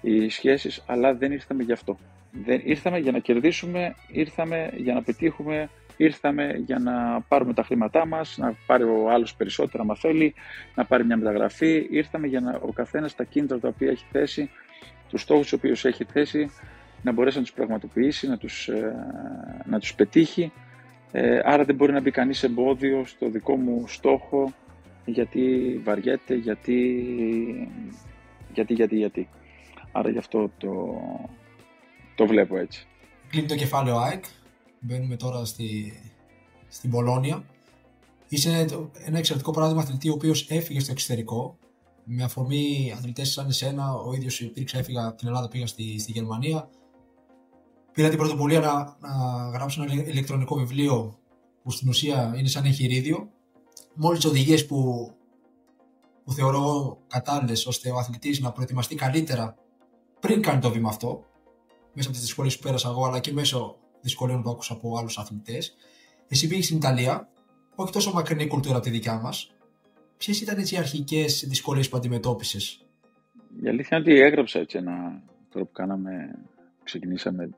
οι 0.00 0.28
σχέσεις, 0.28 0.82
αλλά 0.86 1.14
δεν 1.14 1.32
ήρθαμε 1.32 1.62
γι' 1.62 1.72
αυτό. 1.72 1.98
Δεν, 2.32 2.60
ήρθαμε 2.64 2.98
για 2.98 3.12
να 3.12 3.18
κερδίσουμε, 3.18 3.94
ήρθαμε 4.08 4.70
για 4.76 4.94
να 4.94 5.02
πετύχουμε, 5.02 5.68
ήρθαμε 5.96 6.62
για 6.66 6.78
να 6.78 7.20
πάρουμε 7.28 7.54
τα 7.54 7.62
χρήματά 7.62 8.06
μας, 8.06 8.38
να 8.38 8.54
πάρει 8.66 8.84
ο 8.84 9.10
άλλος 9.10 9.34
περισσότερα, 9.34 9.84
μας 9.84 9.98
θέλει, 9.98 10.34
να 10.74 10.84
πάρει 10.84 11.04
μια 11.04 11.16
μεταγραφή. 11.16 11.86
Ήρθαμε 11.90 12.26
για 12.26 12.40
να 12.40 12.58
ο 12.62 12.72
καθένας 12.72 13.14
τα 13.14 13.24
κίνητρα 13.24 13.58
τα 13.58 13.68
οποία 13.68 13.90
έχει 13.90 14.04
θέσει, 14.10 14.50
τους 15.08 15.20
στόχους 15.20 15.42
τους 15.42 15.52
οποίους 15.52 15.84
έχει 15.84 16.04
θέσει, 16.04 16.50
να 17.02 17.12
μπορέσει 17.12 17.36
να 17.36 17.42
τους 17.42 17.52
πραγματοποιήσει, 17.52 18.28
να 18.28 18.36
τους, 18.36 18.68
ε, 18.68 18.94
να 19.64 19.78
τους 19.78 19.94
πετύχει. 19.94 20.52
Ε, 21.12 21.40
άρα 21.44 21.64
δεν 21.64 21.74
μπορεί 21.74 21.92
να 21.92 22.00
μπει 22.00 22.10
κανείς 22.10 22.42
εμπόδιο 22.42 23.04
στο 23.04 23.28
δικό 23.28 23.56
μου 23.56 23.84
στόχο 23.88 24.52
γιατί 25.04 25.80
βαριέται, 25.84 26.34
γιατί, 26.34 26.78
γιατί, 28.52 28.74
γιατί, 28.74 28.96
γιατί. 28.96 29.28
Άρα 29.92 30.10
γι' 30.10 30.18
αυτό 30.18 30.50
το, 30.58 31.00
το 32.14 32.26
βλέπω 32.26 32.56
έτσι. 32.56 32.86
Κλείνει 33.28 33.46
το 33.46 33.54
κεφάλαιο 33.54 33.96
ΑΕΚ. 33.96 34.24
Μπαίνουμε 34.80 35.16
τώρα 35.16 35.44
στη, 35.44 35.92
στην 36.68 36.90
Πολώνια. 36.90 37.44
Είσαι 38.28 38.66
ένα 39.04 39.18
εξαιρετικό 39.18 39.50
παράδειγμα 39.50 39.82
αθλητή 39.82 40.08
ο 40.08 40.12
οποίος 40.12 40.50
έφυγε 40.50 40.80
στο 40.80 40.92
εξωτερικό. 40.92 41.56
Με 42.04 42.22
αφορμή 42.22 42.92
αθλητές 42.96 43.32
σαν 43.32 43.48
εσένα, 43.48 43.94
ο 43.94 44.14
ίδιος 44.14 44.40
υπήρξε, 44.40 44.78
έφυγα 44.78 45.06
από 45.06 45.16
την 45.16 45.28
Ελλάδα, 45.28 45.48
πήγα 45.48 45.66
στη, 45.66 45.98
στη 45.98 46.12
Γερμανία 46.12 46.68
πήρα 47.92 48.08
την 48.08 48.18
πρωτοβουλία 48.18 48.60
να, 48.60 48.96
να 49.08 49.48
γράψω 49.52 49.82
ένα 49.82 49.92
ηλεκτρονικό 49.92 50.56
βιβλίο 50.56 51.18
που 51.62 51.70
στην 51.70 51.88
ουσία 51.88 52.34
είναι 52.36 52.48
σαν 52.48 52.64
εγχειρίδιο 52.64 53.28
με 53.94 54.06
όλε 54.06 54.16
τις 54.16 54.24
οδηγίες 54.24 54.66
που, 54.66 55.10
που 56.24 56.32
θεωρώ 56.32 56.98
κατάλληλες 57.06 57.66
ώστε 57.66 57.90
ο 57.90 57.98
αθλητής 57.98 58.40
να 58.40 58.52
προετοιμαστεί 58.52 58.94
καλύτερα 58.94 59.54
πριν 60.20 60.42
κάνει 60.42 60.60
το 60.60 60.70
βήμα 60.70 60.88
αυτό, 60.88 61.24
μέσα 61.92 62.08
από 62.08 62.16
τις 62.16 62.20
δυσκολίες 62.20 62.56
που 62.56 62.62
πέρασα 62.62 62.88
εγώ, 62.88 63.04
αλλά 63.06 63.20
και 63.20 63.32
μέσω 63.32 63.76
δυσκολίων 64.00 64.42
που 64.42 64.50
άκουσα 64.50 64.72
από 64.72 64.98
άλλους 64.98 65.18
αθλητές. 65.18 65.76
Εσύ 66.28 66.48
πήγες 66.48 66.64
στην 66.64 66.76
Ιταλία, 66.76 67.28
όχι 67.74 67.92
τόσο 67.92 68.12
μακρινή 68.12 68.46
κουλτούρα 68.46 68.74
από 68.76 68.84
τη 68.84 68.90
δικιά 68.90 69.20
μας. 69.20 69.54
Ποιες 70.16 70.40
ήταν 70.40 70.58
οι 70.70 70.76
αρχικές 70.76 71.44
δυσκολίες 71.48 71.88
που 71.88 71.96
αντιμετώπισες, 71.96 72.84
Η 73.62 73.68
αλήθεια 73.68 73.96
είναι 73.96 74.10
ότι 74.10 74.20
έγραψα 74.20 74.58
έτσι 74.58 74.76
ένα. 74.78 75.22
Τώρα 75.48 75.64
που 75.64 75.72
κάναμε, 75.72 76.38
ξεκινήσαμε 76.82 77.50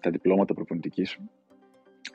τα 0.00 0.10
διπλώματα 0.10 0.54
προπονητικής. 0.54 1.18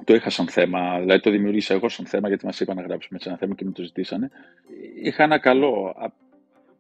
Το 0.04 0.14
είχα 0.14 0.30
σαν 0.30 0.48
θέμα, 0.48 1.00
δηλαδή 1.00 1.22
το 1.22 1.30
δημιούργησα 1.30 1.74
εγώ 1.74 1.90
σαν 1.90 2.06
θέμα 2.06 2.28
γιατί 2.28 2.46
μας 2.46 2.60
είπαν 2.60 2.76
να 2.76 2.82
γράψουμε 2.82 3.18
έτσι 3.18 3.30
ένα 3.30 3.38
θέμα 3.38 3.56
και 3.56 3.66
με 3.66 3.72
το 3.72 3.84
ζητήσανε. 3.84 4.30
Είχα 5.02 5.24
ένα 5.24 5.40
καλό. 5.40 5.96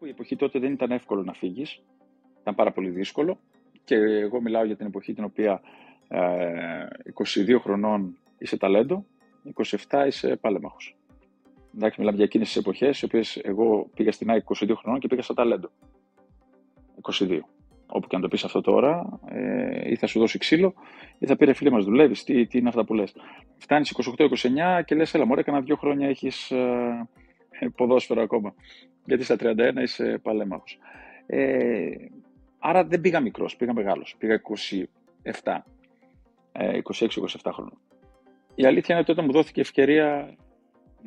Η 0.05 0.09
εποχή 0.09 0.35
τότε 0.35 0.59
δεν 0.59 0.71
ήταν 0.71 0.91
εύκολο 0.91 1.23
να 1.23 1.33
φύγεις. 1.33 1.81
Ήταν 2.41 2.55
πάρα 2.55 2.71
πολύ 2.71 2.89
δύσκολο. 2.89 3.39
Και 3.87 3.95
εγώ 3.95 4.41
μιλάω 4.41 4.63
για 4.63 4.75
την 4.75 4.85
εποχή 4.85 5.13
την 5.13 5.23
οποία 5.23 5.61
ε, 6.07 6.19
22 7.13 7.57
χρονών 7.61 8.17
είσαι 8.37 8.57
ταλέντο, 8.57 9.05
27 9.89 10.03
είσαι 10.07 10.35
πάλεμαχος. 10.35 10.95
Εντάξει, 11.75 11.95
μιλάμε 11.99 12.15
για 12.17 12.25
εκείνες 12.25 12.47
τις 12.47 12.57
εποχές, 12.57 13.01
οι 13.01 13.05
οποίες 13.05 13.37
εγώ 13.37 13.89
πήγα 13.95 14.11
στην 14.11 14.29
ΑΕΚ 14.29 14.43
22 14.55 14.73
χρονών 14.75 14.99
και 14.99 15.07
πήγα 15.07 15.21
στα 15.21 15.33
ταλέντο. 15.33 15.69
22 17.01 17.39
όπου 17.87 18.07
και 18.07 18.15
αν 18.15 18.21
το 18.21 18.27
πεις 18.27 18.43
αυτό 18.43 18.61
τώρα, 18.61 19.19
ε, 19.25 19.89
ή 19.89 19.95
θα 19.95 20.07
σου 20.07 20.19
δώσει 20.19 20.37
ξύλο, 20.37 20.73
ή 21.17 21.25
θα 21.25 21.35
πει 21.35 21.45
ρε 21.45 21.53
φίλε 21.53 21.69
μας 21.69 21.85
δουλεύεις, 21.85 22.23
τι, 22.23 22.47
τι 22.47 22.57
είναι 22.57 22.69
αυτά 22.69 22.85
που 22.85 22.93
λες. 22.93 23.15
Φτάνεις 23.57 23.93
28-29 24.17 24.83
και 24.85 24.95
λες, 24.95 25.13
έλα 25.13 25.25
μωρέ, 25.25 25.43
κανένα 25.43 25.63
δύο 25.63 25.75
χρόνια 25.75 26.07
έχεις 26.07 26.51
ε, 26.51 27.07
ποδόσφαιρο 27.75 28.21
ακόμα. 28.21 28.53
Γιατί 29.05 29.23
στα 29.23 29.35
31 29.39 29.81
είσαι 29.81 30.19
παλέμαχο. 30.23 30.63
Ε, 31.25 31.89
άρα 32.59 32.85
δεν 32.85 33.01
πήγα 33.01 33.19
μικρός, 33.19 33.55
πήγα 33.55 33.73
μεγάλος. 33.73 34.15
Πήγα 34.17 34.41
27, 35.43 35.63
26-27 36.51 37.51
χρόνια. 37.53 37.77
Η 38.55 38.65
αλήθεια 38.65 38.95
είναι 38.95 38.99
ότι 38.99 39.11
όταν 39.11 39.25
μου 39.25 39.31
δόθηκε 39.31 39.61
ευκαιρία 39.61 40.35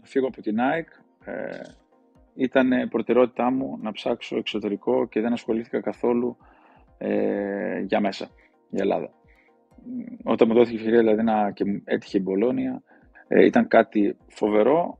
να 0.00 0.06
φύγω 0.06 0.26
από 0.26 0.42
την 0.42 0.60
ΑΕΚ, 0.60 0.88
ε, 1.24 1.60
ήταν 2.34 2.88
προτεραιότητά 2.88 3.50
μου 3.50 3.78
να 3.82 3.92
ψάξω 3.92 4.36
εξωτερικό 4.36 5.08
και 5.08 5.20
δεν 5.20 5.32
ασχολήθηκα 5.32 5.80
καθόλου 5.80 6.36
ε, 6.98 7.80
για 7.80 8.00
μέσα, 8.00 8.30
για 8.70 8.82
Ελλάδα. 8.82 9.10
Όταν 10.22 10.48
μου 10.48 10.54
δόθηκε 10.54 10.76
η 10.76 10.78
ευκαιρία 10.78 11.00
δηλαδή, 11.00 11.22
να 11.22 11.50
και 11.50 11.64
έτυχε 11.84 12.18
η 12.18 12.20
Μπολόνια, 12.24 12.82
ε, 13.28 13.44
ήταν 13.44 13.68
κάτι 13.68 14.16
φοβερό. 14.28 14.98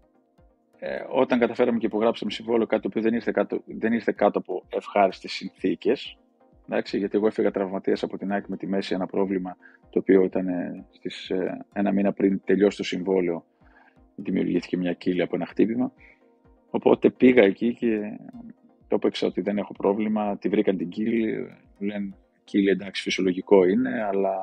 Ε, 0.79 1.05
όταν 1.09 1.39
καταφέραμε 1.39 1.79
και 1.79 1.87
υπογράψαμε 1.87 2.31
συμβόλαιο, 2.31 2.67
κάτι 2.67 2.83
το 2.83 2.89
οποίο 2.89 3.03
δεν 3.03 3.15
ήρθε 3.15 3.31
κάτω, 3.31 3.63
δεν 3.67 3.93
ήρθε 3.93 4.13
κάτω 4.13 4.39
από 4.39 4.65
ευχάριστες 4.69 5.41
συνθήκε. 6.75 6.97
Γιατί 6.97 7.17
εγώ 7.17 7.27
έφυγα 7.27 7.51
τραυματίας 7.51 8.03
από 8.03 8.19
την 8.19 8.33
ΑΕΚ 8.33 8.47
με 8.47 8.57
τη 8.57 8.67
μέση 8.67 8.95
ένα 8.95 9.07
πρόβλημα 9.07 9.57
το 9.91 9.99
οποίο 9.99 10.23
ήταν 10.23 10.49
ε, 10.49 10.85
στις, 10.91 11.31
ε, 11.31 11.67
ένα 11.73 11.93
μήνα 11.93 12.13
πριν 12.13 12.41
τελειώσει 12.45 12.77
το 12.77 12.85
συμβόλαιο. 12.85 13.45
Δημιουργήθηκε 14.15 14.77
μια 14.77 14.93
κύλη 14.93 15.23
από 15.23 15.37
ένα 15.37 15.47
χτύπημα. 15.47 15.93
Οπότε 16.71 17.11
πήγα 17.11 17.43
εκεί 17.43 17.75
και 17.75 18.19
το 18.89 18.95
έπαιξα 18.95 19.27
ότι 19.27 19.41
δεν 19.41 19.59
έχω 19.59 19.73
πρόβλημα. 19.73 20.37
Τη 20.39 20.49
βρήκαν 20.49 20.77
την 20.77 20.89
κύλη. 20.89 21.39
Μου 21.79 21.87
λένε 21.87 22.15
κύλη 22.45 22.71
εντάξει, 22.71 23.03
φυσιολογικό 23.03 23.65
είναι, 23.65 24.05
αλλά 24.05 24.37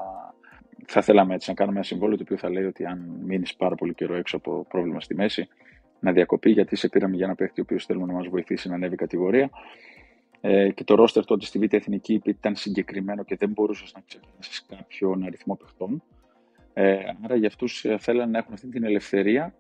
θα 0.86 1.02
θέλαμε 1.02 1.34
έτσι 1.34 1.50
να 1.50 1.56
κάνουμε 1.56 1.78
ένα 1.78 1.86
συμβόλαιο 1.86 2.18
το 2.18 2.24
οποίο 2.26 2.38
θα 2.38 2.50
λέει 2.50 2.64
ότι 2.64 2.86
αν 2.86 3.20
μείνεις 3.26 3.56
πάρα 3.56 3.76
πολύ 3.76 3.94
καιρό 3.94 4.16
έξω 4.16 4.38
από 4.38 4.66
πρόβλημα 4.70 5.00
στη 5.00 5.16
μέση, 5.16 5.48
να 6.00 6.12
διακοπεί, 6.12 6.52
γιατί 6.52 6.76
σε 6.76 6.90
πήραμε 6.90 7.16
για 7.16 7.26
ένα 7.26 7.36
παίχτη 7.36 7.60
ο 7.60 7.64
οποίος 7.64 7.86
θέλουμε 7.86 8.06
να 8.06 8.14
μας 8.14 8.28
βοηθήσει 8.28 8.70
να 8.70 8.76
ανέβει 8.76 8.96
κατηγορία. 8.96 9.50
Ε, 10.50 10.72
και 10.72 10.84
το 10.84 10.96
ρόστερ 10.96 11.26
τότε 11.26 11.46
στη 11.46 11.60
Β' 11.60 11.74
Εθνική 11.74 12.22
ήταν 12.26 12.56
συγκεκριμένο 12.56 13.24
και 13.24 13.36
δεν 13.36 13.50
μπορούσες 13.50 13.94
να 13.94 14.02
ξεπεράσει 14.08 14.64
κάποιον 14.68 15.24
αριθμό 15.24 15.56
παιχτών. 15.56 16.04
Ε, 16.74 16.98
άρα 17.24 17.36
για 17.36 17.48
αυτούς 17.48 17.86
ε, 17.86 17.98
θέλανε 17.98 18.32
να 18.32 18.38
έχουν 18.38 18.54
αυτή 18.54 18.68
την 18.68 18.84
ελευθερία 18.84 19.56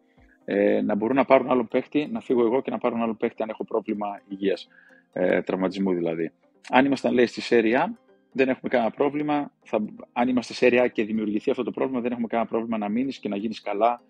ε, 0.45 0.82
να 0.82 0.95
μπορούν 0.95 1.15
να 1.15 1.26
πάρουν 1.26 1.50
άλλο 1.50 1.63
παίχτη, 1.63 2.10
να 2.12 2.19
φύγω 2.19 2.45
εγώ 2.45 2.62
και 2.62 2.71
να 2.71 2.78
πάρουν 2.78 3.02
άλλο 3.02 3.13
παίχτη 3.13 3.43
αν 3.43 3.50
έχω 3.50 3.63
πρόβλημα 3.63 4.21
υγείας, 4.28 4.67
ε, 5.13 5.41
τραυματισμού 5.41 5.93
δηλαδή. 5.93 6.32
Αν 6.69 6.86
ήμασταν 6.86 7.13
λέει 7.13 7.26
στη 7.26 7.41
Σέρια, 7.41 7.97
δεν 8.32 8.50
έχουμε 8.50 8.69
κανένα 8.69 8.91
πρόβλημα. 8.91 9.52
Θα, 9.63 9.86
αν 10.13 10.30
είμαστε 10.30 10.54
σε 10.54 10.60
Σέρια 10.60 10.88
και 10.88 11.04
δημιουργηθεί 11.04 11.52
αυτό 11.52 11.63
το 11.63 11.71
πρόβλημα, 11.71 12.02
δεν 12.02 12.12
έχουμε 12.12 12.28
κανένα 12.28 12.50
πρόβλημα 12.50 12.78
να 12.78 12.89
μείνεις 12.89 13.19
και 13.19 13.30
να 13.30 13.36
γίνεις 13.36 13.62
καλά. 13.62 14.02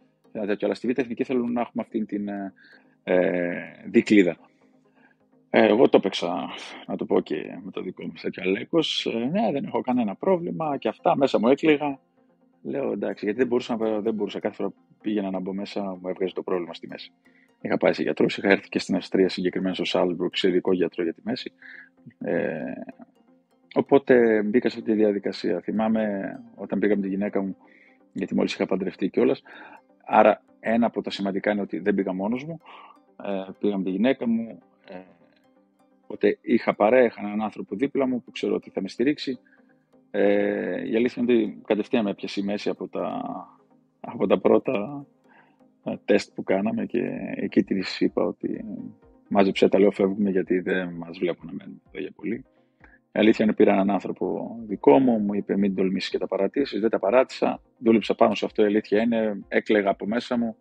Αλλά 0.61 0.73
στη 0.73 0.87
Β' 0.87 0.99
Εθνική 0.99 1.23
θέλουν 1.23 1.51
να 1.51 1.61
έχουμε 1.61 1.83
αυτή 1.83 2.05
την 2.05 2.27
ε, 2.27 2.53
ε 3.03 3.59
δικλίδα. 3.85 4.37
Ε, 5.59 5.65
εγώ 5.65 5.89
το 5.89 5.97
έπαιξα, 5.97 6.49
να 6.87 6.95
το 6.95 7.05
πω 7.05 7.19
και 7.19 7.59
με 7.63 7.71
το 7.71 7.81
δικό 7.81 8.03
μου 8.03 8.13
τέτοιο 8.21 8.43
Αλέκο. 8.45 8.79
Ε, 9.13 9.17
ναι, 9.17 9.51
δεν 9.51 9.65
έχω 9.65 9.81
κανένα 9.81 10.15
πρόβλημα 10.15 10.77
και 10.77 10.87
αυτά 10.87 11.15
μέσα 11.15 11.39
μου 11.39 11.47
έκλαιγα. 11.47 11.99
Λέω 12.63 12.91
εντάξει, 12.91 13.25
γιατί 13.25 13.39
δεν 13.39 13.47
μπορούσα, 13.47 13.77
δεν 13.77 14.13
μπορούσα 14.13 14.39
κάθε 14.39 14.55
φορά 14.55 14.69
που 14.69 14.75
πήγαινα 15.01 15.29
να 15.29 15.39
μπω 15.39 15.53
μέσα, 15.53 15.81
μου 16.01 16.07
έβγαζε 16.07 16.33
το 16.33 16.43
πρόβλημα 16.43 16.73
στη 16.73 16.87
μέση. 16.87 17.11
Είχα 17.61 17.77
πάει 17.77 17.93
σε 17.93 18.01
γιατρό, 18.01 18.25
είχα 18.29 18.49
έρθει 18.49 18.69
και 18.69 18.79
στην 18.79 18.95
Αυστρία 18.95 19.29
συγκεκριμένα 19.29 19.73
στο 19.73 19.85
Σάλμπρουκ 19.85 20.35
σε 20.35 20.47
ειδικό 20.47 20.73
γιατρό 20.73 21.03
για 21.03 21.13
τη 21.13 21.21
μέση. 21.23 21.51
Ε, 22.19 22.61
οπότε 23.73 24.43
μπήκα 24.43 24.69
σε 24.69 24.77
αυτή 24.77 24.91
τη 24.91 24.97
διαδικασία. 24.97 25.59
Θυμάμαι 25.59 26.35
όταν 26.55 26.79
πήγα 26.79 26.95
με 26.95 27.01
τη 27.01 27.07
γυναίκα 27.07 27.41
μου, 27.41 27.57
γιατί 28.13 28.35
μόλις 28.35 28.53
είχα 28.53 28.65
παντρευτεί 28.65 29.09
κιόλας. 29.09 29.41
Άρα, 30.05 30.41
ένα 30.59 30.85
από 30.85 31.01
τα 31.01 31.09
σημαντικά 31.09 31.51
είναι 31.51 31.61
ότι 31.61 31.79
δεν 31.79 31.95
πήγα 31.95 32.13
μόνος 32.13 32.43
μου. 32.43 32.59
Ε, 33.23 33.51
πήγα 33.59 33.77
με 33.77 33.83
τη 33.83 33.89
γυναίκα 33.89 34.27
μου. 34.27 34.61
Ε, 36.07 36.13
οπότε 36.13 36.37
είχα 36.41 36.75
παρέα, 36.75 37.03
είχα 37.03 37.21
έναν 37.21 37.41
άνθρωπο 37.41 37.75
δίπλα 37.75 38.07
μου 38.07 38.23
που 38.23 38.31
ξέρω 38.31 38.55
ότι 38.55 38.69
θα 38.69 38.81
με 38.81 38.87
στηρίξει. 38.87 39.39
Ε, 40.11 40.89
η 40.89 40.95
αλήθεια 40.95 41.23
είναι 41.23 41.33
ότι 41.33 41.61
κατευθείαν 41.65 42.03
με 42.03 42.09
έπιασε 42.09 42.39
η 42.39 42.43
μέση 42.43 42.69
από 42.69 42.87
τα, 42.87 43.21
από 43.99 44.27
τα 44.27 44.39
πρώτα 44.39 45.05
ε, 45.83 45.93
τεστ 46.05 46.33
που 46.35 46.43
κάναμε 46.43 46.85
και 46.85 47.01
εκεί 47.35 47.63
της 47.63 48.01
είπα 48.01 48.23
ότι 48.23 48.65
μάζεψε 49.29 49.69
τα 49.69 49.79
λέω 49.79 49.91
φεύγουμε 49.91 50.29
γιατί 50.29 50.59
δεν 50.59 50.89
μας 50.89 51.17
βλέπουν 51.17 51.45
να 51.45 51.53
μένουμε 51.53 51.81
εδώ 51.87 52.01
για 52.01 52.11
πολύ. 52.15 52.45
Η 53.11 53.19
αλήθεια 53.19 53.45
είναι 53.45 53.53
πήρα 53.53 53.71
έναν 53.71 53.89
άνθρωπο 53.89 54.57
δικό 54.67 54.99
μου, 54.99 55.19
μου 55.19 55.33
είπε 55.33 55.57
μην 55.57 55.75
τολμήσεις 55.75 56.09
και 56.09 56.17
τα 56.17 56.27
παρατήσεις, 56.27 56.79
δεν 56.81 56.89
τα 56.89 56.99
παράτησα, 56.99 57.61
δούλεψα 57.77 58.15
πάνω 58.15 58.35
σε 58.35 58.45
αυτό 58.45 58.61
η 58.63 58.65
αλήθεια 58.65 59.01
είναι, 59.01 59.39
έκλαιγα 59.47 59.89
από 59.89 60.05
μέσα 60.05 60.37
μου, 60.37 60.55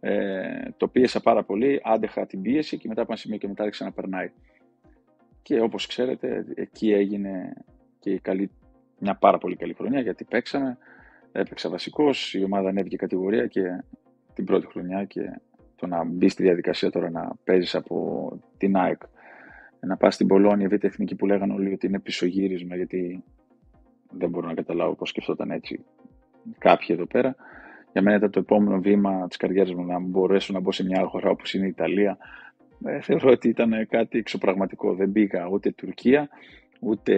ε, 0.00 0.70
το 0.76 0.88
πίεσα 0.88 1.20
πάρα 1.20 1.42
πολύ, 1.44 1.80
άντεχα 1.84 2.26
την 2.26 2.42
πίεση 2.42 2.78
και 2.78 2.88
μετά 2.88 3.02
από 3.02 3.12
ένα 3.12 3.20
σημείο 3.20 3.38
και 3.38 3.48
μετά 3.48 3.62
άρχισα 3.62 3.84
να 3.84 3.92
περνάει. 3.92 4.30
Και 5.48 5.60
όπως 5.60 5.86
ξέρετε 5.86 6.44
εκεί 6.54 6.92
έγινε 6.92 7.52
και 7.98 8.10
η 8.10 8.18
καλή 8.18 8.50
μια 8.98 9.14
πάρα 9.14 9.38
πολύ 9.38 9.56
καλή 9.56 9.74
χρονιά 9.74 10.00
γιατί 10.00 10.24
παίξαμε. 10.24 10.78
Έπαιξα 11.32 11.68
βασικός, 11.68 12.34
η 12.34 12.44
ομάδα 12.44 12.68
ανέβηκε 12.68 12.96
κατηγορία 12.96 13.46
και 13.46 13.84
την 14.34 14.44
πρώτη 14.44 14.66
χρονιά 14.66 15.04
και 15.04 15.40
το 15.76 15.86
να 15.86 16.04
μπει 16.04 16.28
στη 16.28 16.42
διαδικασία 16.42 16.90
τώρα 16.90 17.10
να 17.10 17.32
παίζεις 17.44 17.74
από 17.74 18.38
την 18.58 18.76
ΑΕΚ, 18.76 19.02
να 19.80 19.96
πας 19.96 20.14
στην 20.14 20.26
Πολώνια, 20.26 20.68
Β' 20.68 20.84
Εθνική 20.84 21.14
που 21.14 21.26
λέγανε 21.26 21.52
όλοι 21.52 21.72
ότι 21.72 21.86
είναι 21.86 22.00
πισωγύρισμα 22.00 22.76
γιατί 22.76 23.24
δεν 24.10 24.28
μπορώ 24.28 24.46
να 24.46 24.54
καταλάβω 24.54 24.94
πώς 24.94 25.08
σκεφτόταν 25.08 25.50
έτσι 25.50 25.84
κάποιοι 26.58 26.88
εδώ 26.90 27.06
πέρα. 27.06 27.34
Για 27.92 28.02
μένα 28.02 28.16
ήταν 28.16 28.30
το 28.30 28.38
επόμενο 28.38 28.80
βήμα 28.80 29.28
της 29.28 29.36
καριέρας 29.36 29.74
μου 29.74 29.84
να 29.84 29.98
μπορέσω 29.98 30.52
να 30.52 30.60
μπω 30.60 30.72
σε 30.72 30.84
μια 30.84 30.98
άλλη 30.98 31.08
χώρα 31.08 31.30
όπως 31.30 31.54
είναι 31.54 31.66
η 31.66 31.68
Ιταλία. 31.68 32.18
Ε, 32.84 33.00
θεωρώ 33.00 33.30
ότι 33.30 33.48
ήταν 33.48 33.86
κάτι 33.88 34.18
εξωπραγματικό. 34.18 34.94
Δεν 34.94 35.12
πήγα 35.12 35.48
ούτε 35.48 35.70
Τουρκία, 35.70 36.28
ούτε 36.80 37.14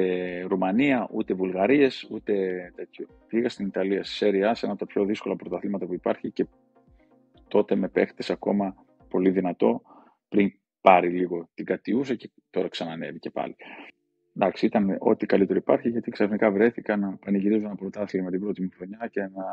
Ρουμανία, 0.49 1.09
ούτε 1.13 1.35
Βουλγαρίες, 1.35 2.09
ούτε 2.11 2.33
τέτοιο. 2.77 3.07
Πήγα 3.29 3.49
στην 3.49 3.67
Ιταλία, 3.67 4.05
σε 4.05 4.15
Σέρια, 4.15 4.55
σε 4.55 4.65
ένα 4.65 4.75
από 4.75 4.87
τα 4.87 4.93
πιο 4.93 5.05
δύσκολα 5.05 5.37
πρωταθλήματα 5.37 5.87
που 5.87 5.95
υπάρχει 5.95 6.31
και 6.31 6.47
τότε 7.49 7.75
με 7.75 7.89
παίχτες 7.89 8.31
ακόμα 8.31 8.75
πολύ 9.09 9.31
δυνατό, 9.31 9.83
πριν 10.29 10.53
πάρει 10.81 11.09
λίγο 11.09 11.49
την 11.55 11.65
κατιούσα 11.65 12.15
και 12.15 12.31
τώρα 12.51 12.69
ξανανέβη 12.69 13.19
και 13.19 13.31
πάλι. 13.31 13.57
Εντάξει, 14.37 14.67
ήταν 14.67 14.97
ό,τι 14.99 15.27
καλύτερο 15.27 15.59
υπάρχει 15.59 15.89
γιατί 15.89 16.11
ξαφνικά 16.11 16.51
βρέθηκα 16.51 16.97
να 16.97 17.17
πανηγυρίζω 17.17 17.67
ένα 17.67 17.75
πρωτάθλημα 17.75 18.31
την 18.31 18.41
πρώτη 18.41 18.63
μου 18.63 18.69
χρονιά 18.77 19.09
και 19.11 19.21
να 19.21 19.45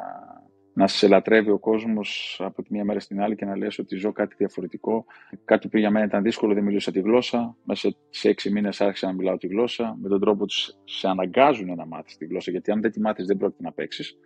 να 0.77 0.87
σε 0.87 1.07
λατρεύει 1.07 1.49
ο 1.49 1.59
κόσμος 1.59 2.39
από 2.43 2.63
τη 2.63 2.73
μία 2.73 2.83
μέρα 2.83 2.99
στην 2.99 3.21
άλλη 3.21 3.35
και 3.35 3.45
να 3.45 3.57
λες 3.57 3.79
ότι 3.79 3.95
ζω 3.95 4.11
κάτι 4.11 4.35
διαφορετικό. 4.37 5.05
Κάτι 5.45 5.67
που 5.67 5.77
για 5.77 5.91
μένα 5.91 6.05
ήταν 6.05 6.23
δύσκολο, 6.23 6.53
δεν 6.53 6.63
μιλούσα 6.63 6.91
τη 6.91 6.99
γλώσσα. 6.99 7.55
Μέσα 7.63 7.95
σε 8.09 8.29
έξι 8.29 8.51
μήνες 8.51 8.81
άρχισα 8.81 9.07
να 9.07 9.13
μιλάω 9.13 9.37
τη 9.37 9.47
γλώσσα. 9.47 9.97
Με 10.01 10.09
τον 10.09 10.19
τρόπο 10.19 10.45
τους 10.45 10.73
σε 10.83 11.07
αναγκάζουν 11.07 11.75
να 11.75 11.85
μάθεις 11.85 12.17
τη 12.17 12.25
γλώσσα, 12.25 12.51
γιατί 12.51 12.71
αν 12.71 12.81
δεν 12.81 12.91
τη 12.91 12.99
μάθεις, 12.99 13.25
δεν 13.25 13.37
πρόκειται 13.37 13.63
να 13.63 13.71
παίξεις. 13.71 14.17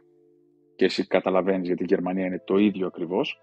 Και 0.76 0.86
εσύ 0.86 1.08
καταλαβαίνεις, 1.08 1.68
γιατί 1.68 1.84
η 1.84 1.86
Γερμανία 1.90 2.26
είναι 2.26 2.42
το 2.46 2.58
ίδιο 2.58 2.88
ακριβώς. 2.88 3.40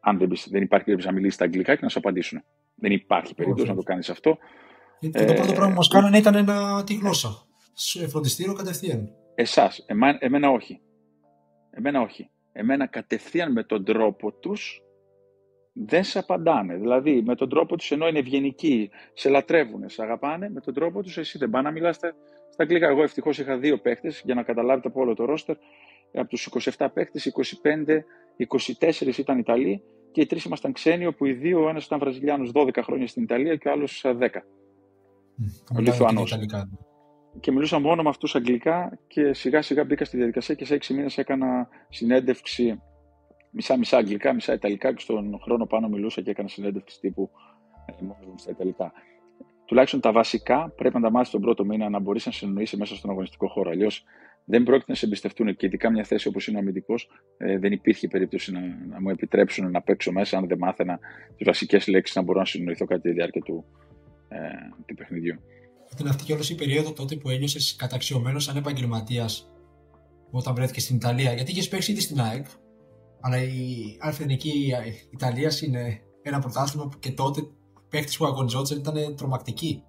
Αν 0.00 0.18
δεν, 0.18 0.28
δεν 0.50 0.62
υπάρχει 0.62 0.84
περίπτωση 0.84 1.12
να 1.12 1.14
μιλήσεις 1.14 1.38
τα 1.38 1.44
αγγλικά 1.44 1.74
και 1.74 1.82
να 1.82 1.88
σου 1.88 1.98
απαντήσουν. 1.98 2.42
Δεν 2.74 2.92
υπάρχει 2.92 3.34
περίπτωση 3.34 3.68
να 3.68 3.74
το 3.74 3.82
κάνεις 3.82 4.10
αυτό. 4.10 4.38
Γιατί 5.00 5.22
ε, 5.22 5.24
το 5.24 5.32
πρώτο 5.32 5.52
πράγμα 5.52 5.70
που 5.70 5.76
μας 5.76 5.88
κάνανε 5.88 6.18
ήταν 6.18 6.34
ένα, 6.34 6.84
τη 6.84 6.94
γλώσσα. 6.94 7.28
Σε 7.72 8.08
φροντιστήριο 8.08 8.52
κατευθείαν. 8.52 9.08
εσάς, 9.34 9.84
εμένα 10.18 10.50
όχι. 10.50 10.80
Εμένα 11.70 12.00
όχι. 12.00 12.30
Εμένα 12.58 12.86
κατευθείαν 12.86 13.52
με 13.52 13.62
τον 13.62 13.84
τρόπο 13.84 14.32
τους 14.32 14.82
δεν 15.72 16.04
σε 16.04 16.18
απαντάνε. 16.18 16.76
Δηλαδή, 16.76 17.22
με 17.22 17.34
τον 17.34 17.48
τρόπο 17.48 17.76
τους 17.76 17.90
ενώ 17.90 18.08
είναι 18.08 18.18
ευγενικοί, 18.18 18.90
σε 19.12 19.28
λατρεύουν, 19.28 19.88
σε 19.88 20.02
αγαπάνε, 20.02 20.50
με 20.50 20.60
τον 20.60 20.74
τρόπο 20.74 21.02
τους 21.02 21.18
εσύ 21.18 21.38
δεν 21.38 21.50
πάνε 21.50 21.68
να 21.68 21.74
μιλάς 21.74 21.96
στα, 21.96 22.14
στα 22.50 22.62
αγγλικά. 22.62 22.88
Εγώ 22.88 23.02
ευτυχώς 23.02 23.38
είχα 23.38 23.58
δύο 23.58 23.78
παίχτες, 23.78 24.22
για 24.24 24.34
να 24.34 24.42
καταλάβετε 24.42 24.88
από 24.88 25.00
όλο 25.00 25.14
το 25.14 25.24
ρόστερ. 25.24 25.56
Από 26.14 26.28
τους 26.28 26.48
27 26.76 26.86
παίχτες, 26.94 27.24
25, 27.24 28.04
24 28.36 29.18
ήταν 29.18 29.38
Ιταλοί 29.38 29.82
και 30.12 30.20
οι 30.20 30.26
τρεις 30.26 30.44
ήμασταν 30.44 30.72
ξένοι, 30.72 31.06
όπου 31.06 31.24
οι 31.24 31.32
δύο, 31.32 31.64
ο 31.64 31.68
ένας 31.68 31.84
ήταν 31.84 31.98
Βραζιλιάνος 31.98 32.50
12 32.54 32.82
χρόνια 32.82 33.06
στην 33.06 33.22
Ιταλία 33.22 33.56
και 33.56 33.68
ο 33.68 33.72
άλλος 33.72 34.04
10. 34.04 34.10
Mm, 34.10 35.76
ο 35.76 35.80
Λιθουανός. 35.80 36.38
Και 37.40 37.52
μιλούσα 37.52 37.78
μόνο 37.78 38.02
με 38.02 38.08
αυτούς 38.08 38.34
αγγλικά 38.34 38.98
και 39.06 39.32
σιγά 39.32 39.62
σιγά 39.62 39.84
μπήκα 39.84 40.04
στη 40.04 40.16
διαδικασία 40.16 40.54
και 40.54 40.64
σε 40.64 40.74
6 40.74 40.94
μήνες 40.94 41.18
έκανα 41.18 41.68
συνέντευξη 41.88 42.80
μισά-μισά 43.50 43.96
αγγλικά, 43.96 44.32
μισά 44.32 44.52
ιταλικά 44.52 44.92
και 44.92 45.00
στον 45.00 45.38
χρόνο 45.42 45.66
πάνω 45.66 45.88
μιλούσα 45.88 46.20
και 46.22 46.30
έκανα 46.30 46.48
συνέντευξη 46.48 47.00
τύπου 47.00 47.30
ε, 47.86 48.04
μόνος 48.04 48.40
στα 48.40 48.50
ιταλικά. 48.50 48.92
Τουλάχιστον 49.64 50.00
τα 50.00 50.12
βασικά 50.12 50.72
πρέπει 50.76 50.94
να 50.94 51.00
τα 51.00 51.10
μάθεις 51.10 51.30
τον 51.30 51.40
πρώτο 51.40 51.64
μήνα 51.64 51.88
να 51.88 51.98
μπορείς 51.98 52.26
να 52.26 52.32
συνεννοήσει 52.32 52.76
μέσα 52.76 52.96
στον 52.96 53.10
αγωνιστικό 53.10 53.48
χώρο. 53.48 53.70
Αλλιώς 53.70 54.04
δεν 54.44 54.62
πρόκειται 54.62 54.90
να 54.92 54.96
σε 54.96 55.06
εμπιστευτούν 55.06 55.56
και 55.56 55.66
ειδικά 55.66 55.90
μια 55.90 56.04
θέση 56.04 56.28
όπως 56.28 56.46
είναι 56.46 56.56
ο 56.56 56.60
αμυντικός, 56.60 57.10
ε, 57.36 57.58
δεν 57.58 57.72
υπήρχε 57.72 58.08
περίπτωση 58.08 58.52
να, 58.52 58.60
να 58.88 59.00
μου 59.00 59.10
επιτρέψουν 59.10 59.70
να 59.70 59.82
παίξω 59.82 60.12
μέσα 60.12 60.38
αν 60.38 60.46
δεν 60.46 60.58
μάθαινα 60.58 60.98
τις 61.36 61.46
βασικές 61.46 61.86
λέξεις 61.86 62.16
να 62.16 62.22
μπορώ 62.22 62.38
να 62.38 62.44
συνοηθώ 62.44 62.84
κατά 62.84 63.00
τη 63.00 63.10
διάρκεια 63.10 63.40
του, 63.40 63.64
ε, 64.28 64.38
του 64.86 64.94
παιχνιδιού. 64.94 65.40
Ήταν 65.92 66.06
αυτή 66.06 66.24
και 66.24 66.32
όλη 66.32 66.42
η 66.48 66.54
περίοδο 66.54 66.92
τότε 66.92 67.16
που 67.16 67.30
ένιωσες 67.30 67.76
καταξιωμένος 67.76 68.44
σαν 68.44 68.56
επαγγελματίας 68.56 69.50
όταν 70.30 70.54
βρέθηκες 70.54 70.82
στην 70.82 70.96
Ιταλία. 70.96 71.32
Γιατί 71.32 71.50
είχες 71.50 71.68
παίξει 71.68 71.92
ήδη 71.92 72.00
στην 72.00 72.20
ΑΕΚ, 72.20 72.46
αλλά 73.20 73.42
η 73.42 73.96
αλφενική 73.98 74.72
Ιταλίας 75.12 75.60
είναι 75.60 76.00
ένα 76.22 76.38
πρωτάθλημα 76.38 76.88
που 76.88 76.98
και 76.98 77.12
τότε 77.12 77.40
παίχτη 77.88 78.16
που 78.18 78.24
αγωνιζόταν 78.24 78.78
ήταν 78.78 79.16
τρομακτική. 79.16 79.82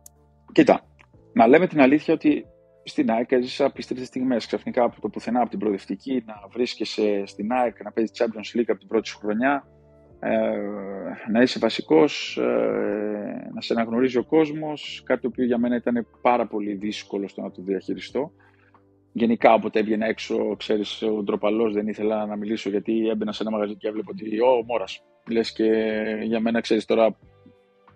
Κοίτα, 0.52 0.88
να 1.34 1.48
λέμε 1.48 1.68
την 1.68 1.82
αλήθεια 1.82 2.14
ότι 2.14 2.46
στην 2.84 3.12
ΑΕΚ 3.12 3.32
έζησα 3.32 3.66
απίστευτες 3.66 4.08
στιγμές. 4.08 4.46
Ξαφνικά 4.46 4.84
από 4.84 5.02
το 5.02 5.10
πουθενά, 5.10 5.42
από 5.42 5.50
την 5.50 5.60
προοδευτική, 5.60 6.24
να 6.26 6.34
βρίσκεσαι 6.52 7.24
στην 7.26 7.52
ΑΕΚ, 7.52 7.84
να 7.84 7.92
παίζεις 7.92 8.18
Champions 8.18 8.58
League 8.58 8.68
από 8.68 8.80
την 8.80 8.88
πρώτη 8.88 9.08
σου 9.08 9.18
χρονιά, 9.18 9.54
ε, 9.56 9.79
να 11.32 11.42
είσαι 11.42 11.60
βασικός, 11.60 12.38
ε, 12.38 13.50
να 13.54 13.62
σε 13.62 13.74
αναγνωρίζει 13.74 14.18
ο 14.18 14.24
κόσμος. 14.24 15.02
Κάτι 15.06 15.22
το 15.22 15.28
οποίο 15.28 15.46
για 15.46 15.58
μένα 15.58 15.76
ήταν 15.76 16.08
πάρα 16.22 16.48
πολύ 16.48 16.74
δύσκολο 16.74 17.28
στο 17.28 17.42
να 17.42 17.52
το 17.52 17.62
διαχειριστώ. 17.62 18.32
Γενικά, 19.12 19.54
όποτε 19.54 19.80
έβγαινα 19.80 20.06
έξω, 20.06 20.56
ξέρεις, 20.56 21.02
ο 21.02 21.24
ντροπαλός 21.24 21.74
δεν 21.74 21.88
ήθελα 21.88 22.26
να 22.26 22.36
μιλήσω 22.36 22.70
γιατί 22.70 23.10
έμπαινα 23.10 23.32
σε 23.32 23.44
ένα 23.44 23.52
μαγαζί 23.52 23.76
και 23.76 23.88
έβλεπα 23.88 24.12
ότι. 24.12 24.42
Ω, 24.42 24.64
μόρα. 24.66 24.86
Λες 25.30 25.52
και 25.52 25.66
για 26.24 26.40
μένα, 26.40 26.62
ξέρεις 26.62 26.86
τώρα, 26.86 27.18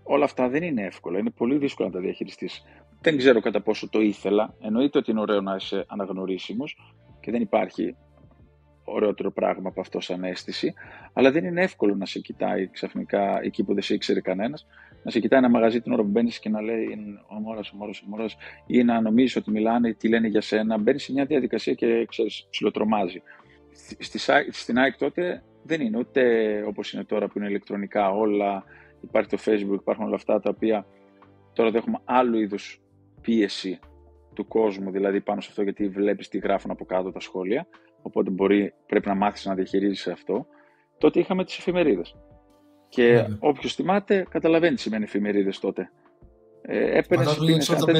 όλα 0.04 0.24
αυτά 0.24 0.50
δεν 0.50 0.64
είναι 0.64 0.86
εύκολα. 0.86 1.20
Είναι 1.20 1.30
πολύ 1.30 1.58
δύσκολο 1.58 1.88
να 1.88 1.94
τα 1.94 2.00
διαχειριστείς. 2.02 2.64
Δεν 3.02 3.18
ξέρω 3.18 3.40
κατά 3.40 3.62
πόσο 3.62 3.90
το 3.90 4.02
ήθελα. 4.02 4.56
Εννοείται 4.62 4.98
ότι 4.98 5.12
είναι 5.12 5.20
ωραίο 5.20 5.42
να 5.42 5.56
είσαι 5.56 5.86
αναγνωρίσιμος 5.88 6.78
και 7.20 7.32
δεν 7.32 7.42
υπάρχει 7.42 7.96
ωραιότερο 8.94 9.32
πράγμα 9.32 9.70
από 9.70 9.82
αυτό 9.82 10.00
σαν 10.00 10.24
αίσθηση. 10.24 10.74
Αλλά 11.14 11.32
δεν 11.32 11.46
είναι 11.46 11.62
εύκολο 11.62 11.96
να 11.96 12.06
σε 12.06 12.20
κοιτάει 12.20 12.68
ξαφνικά 12.68 13.40
εκεί 13.42 13.64
που 13.64 13.74
δεν 13.74 13.84
σε 13.84 13.94
ήξερε 13.94 14.22
κανένας 14.22 14.68
να 15.04 15.12
σε 15.12 15.20
κοιτάει 15.20 15.40
ένα 15.40 15.50
μαγαζί 15.50 15.82
την 15.82 15.92
ώρα 15.92 16.02
που 16.02 16.10
μπαίνεις 16.10 16.40
και 16.40 16.50
να 16.50 16.62
λέει 16.62 16.88
ο 17.28 17.36
Μόρα, 17.36 17.60
ο 17.74 17.76
Μόρα, 17.76 17.92
ο 17.92 18.08
Μόρα, 18.08 18.26
ή 18.68 18.84
να 18.84 19.02
νομίζεις 19.02 19.36
ότι 19.36 19.52
μιλάνε, 19.52 19.94
τι 19.94 20.08
λένε 20.08 20.28
για 20.28 20.42
σένα. 20.42 20.78
Μπαίνεις 20.78 21.04
σε 21.04 21.12
μια 21.12 21.26
διαδικασία 21.26 21.74
και 21.74 22.06
ξέρεις, 22.06 22.48
ψιλοτρομάζει. 22.50 23.22
Στη, 24.00 24.20
στην 24.50 24.78
ΑΕΚ 24.78 24.98
τότε 24.98 25.44
δεν 25.64 25.82
είναι 25.82 25.98
ούτε 25.98 26.64
όπως 26.68 26.94
είναι 26.94 27.04
τώρα 27.04 27.28
που 27.28 27.38
είναι 27.38 27.48
ηλεκτρονικά 27.48 28.10
όλα. 28.10 28.64
Υπάρχει 29.02 29.30
το 29.30 29.38
Facebook, 29.46 29.80
υπάρχουν 29.80 30.06
όλα 30.06 30.16
αυτά 30.16 30.40
τα 30.40 30.50
οποία 30.50 30.86
τώρα 31.54 31.72
έχουμε 31.74 32.00
άλλου 32.04 32.40
είδους 32.40 32.82
πίεση 33.22 33.80
του 34.34 34.48
κόσμου, 34.48 34.92
δηλαδή 34.92 35.22
πάνω 35.22 35.42
σε 35.42 35.48
αυτό, 35.50 35.64
γιατί 35.64 35.88
βλέπεις 35.88 36.28
τι 36.28 36.38
γράφουν 36.38 36.72
από 36.72 36.86
κάτω 36.86 37.12
τα 37.12 37.20
σχόλια. 37.20 37.68
Οπότε 38.04 38.30
μπορεί, 38.30 38.74
πρέπει 38.86 39.08
να 39.08 39.16
μάθεις 39.16 39.46
να 39.46 39.54
διαχειρίζεσαι 39.54 40.12
αυτό. 40.12 40.46
Τότε 40.98 41.20
είχαμε 41.20 41.44
τις 41.46 41.58
εφημερίδες. 41.58 42.16
Και 42.90 43.20
yeah. 43.20 43.30
Ναι. 43.30 43.38
όποιος 43.40 43.76
θυμάται, 43.76 44.26
καταλαβαίνει 44.30 44.76
τι 44.76 44.82
σημαίνει 44.82 45.04
εφημερίδες 45.04 45.60
τότε. 45.60 45.92
Ε, 46.62 46.98
έπαιρνες 46.98 47.38
και 47.38 47.52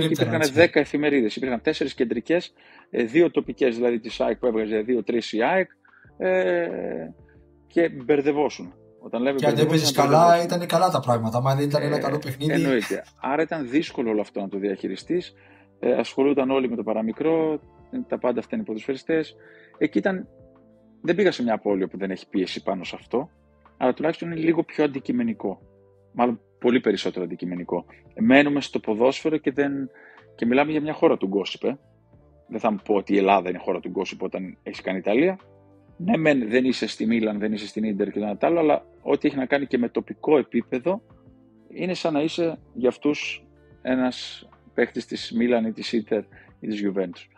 υπήρχαν 0.04 0.42
10 0.56 0.68
εφημερίδες. 0.74 1.36
Υπήρχαν 1.36 1.62
4 1.62 1.94
κεντρικές, 1.96 2.54
2 2.92 3.26
ε, 3.26 3.30
τοπικές, 3.30 3.76
δηλαδή 3.76 4.00
της 4.00 4.22
ΑΕΚ 4.22 4.38
που 4.38 4.48
έβγαζε 4.48 4.86
2-3 4.88 5.20
η 5.32 5.44
ΑΕΚ. 5.44 5.70
Ε, 6.18 6.68
και 7.68 7.90
μπερδευόσουν. 7.90 8.74
Όταν 9.00 9.22
λέμε 9.22 9.38
και 9.38 9.46
αν 9.46 9.56
δεν 9.56 9.68
παίζεις 9.68 9.92
καλά, 9.92 10.44
ήταν 10.44 10.66
καλά 10.68 10.90
τα 10.90 11.00
πράγματα. 11.00 11.42
Μα 11.42 11.56
δεν 11.56 11.68
ήταν 11.68 11.82
ένα 11.82 11.96
ε, 11.96 12.00
καλό 12.00 12.20
παιχνίδι. 12.20 12.52
Εννοείται. 12.52 13.04
Άρα 13.22 13.42
ήταν 13.42 13.70
δύσκολο 13.70 14.10
όλο 14.10 14.22
αυτό 14.22 14.42
να 14.42 14.50
το 14.50 14.58
διαχειριστείς. 14.58 15.34
Ε, 15.80 15.94
ασχολούνταν 15.94 16.50
όλοι 16.50 16.70
με 16.70 16.76
το 16.76 16.84
παραμικρό. 16.84 17.60
Τα 18.08 18.18
πάντα 18.18 18.40
αυτά 18.40 18.56
είναι 18.56 18.66
ποδοσφαιριστές. 18.66 19.36
Εκεί 19.84 19.98
ήταν. 19.98 20.28
Δεν 21.02 21.16
πήγα 21.16 21.32
σε 21.32 21.44
μια 21.44 21.58
πόλη 21.58 21.88
που 21.88 21.98
δεν 21.98 22.12
έχει 22.12 22.30
πίεση 22.30 22.64
πάνω 22.64 22.84
σε 22.84 22.96
αυτό 23.00 23.30
αλλά 23.84 23.94
τουλάχιστον 23.94 24.32
είναι 24.32 24.40
λίγο 24.40 24.64
πιο 24.64 24.84
αντικειμενικό. 24.84 25.62
Μάλλον 26.14 26.40
πολύ 26.60 26.80
περισσότερο 26.80 27.26
αντικειμενικό. 27.26 27.86
Μένουμε 28.20 28.62
στο 28.62 28.80
ποδόσφαιρο 28.80 29.38
και, 29.38 29.52
δεν... 29.52 29.90
και 30.36 30.46
μιλάμε 30.46 30.72
για 30.72 30.82
μια 30.82 30.94
χώρα 30.94 31.18
του 31.18 31.28
γκόσιπ. 31.28 31.64
Ε. 31.64 31.78
Δεν 32.48 32.60
θα 32.60 32.72
μου 32.72 32.80
πω 32.84 32.94
ότι 32.94 33.14
η 33.14 33.18
Ελλάδα 33.18 33.50
είναι 33.50 33.58
χώρα 33.58 33.80
του 33.80 33.90
γκόσιπ 33.90 34.22
όταν 34.22 34.58
έχεις 34.64 34.82
κάνει 34.82 34.98
Ιταλία. 34.98 35.40
Ναι, 35.98 36.18
μεν, 36.18 36.50
δεν 36.50 36.66
είσαι 36.66 36.88
στη 36.88 37.06
Μίλαν, 37.06 37.40
δεν 37.40 37.54
είσαι 37.54 37.68
στην 37.68 37.84
Ίντερ 37.84 38.12
και 38.12 38.20
το 38.20 38.38
άλλο, 38.40 38.60
αλλά 38.60 38.86
ό,τι 39.02 39.28
έχει 39.28 39.38
να 39.38 39.46
κάνει 39.46 39.66
και 39.66 39.78
με 39.78 39.90
τοπικό 39.90 40.38
επίπεδο 40.38 41.02
είναι 41.70 41.94
σαν 41.94 42.14
να 42.14 42.22
είσαι 42.22 42.60
για 42.74 42.90
αυτούς 42.90 43.46
ένας 43.82 44.48
παίχτη 44.74 45.06
της 45.06 45.32
Μίλαν 45.32 45.66
ή 45.66 45.72
της 45.72 45.92
Ίντερ 45.92 46.24
ή 46.60 46.68
της 46.68 46.84
Juventus. 46.86 47.33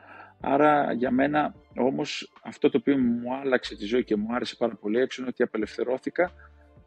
Άρα 0.47 0.91
για 0.91 1.11
μένα 1.11 1.55
όμως 1.75 2.33
αυτό 2.43 2.69
το 2.69 2.77
οποίο 2.77 2.97
μου 2.97 3.35
άλλαξε 3.35 3.75
τη 3.75 3.85
ζωή 3.85 4.03
και 4.03 4.15
μου 4.15 4.35
άρεσε 4.35 4.55
πάρα 4.55 4.75
πολύ 4.75 4.99
έξω 4.99 5.21
είναι 5.21 5.29
ότι 5.29 5.43
απελευθερώθηκα 5.43 6.31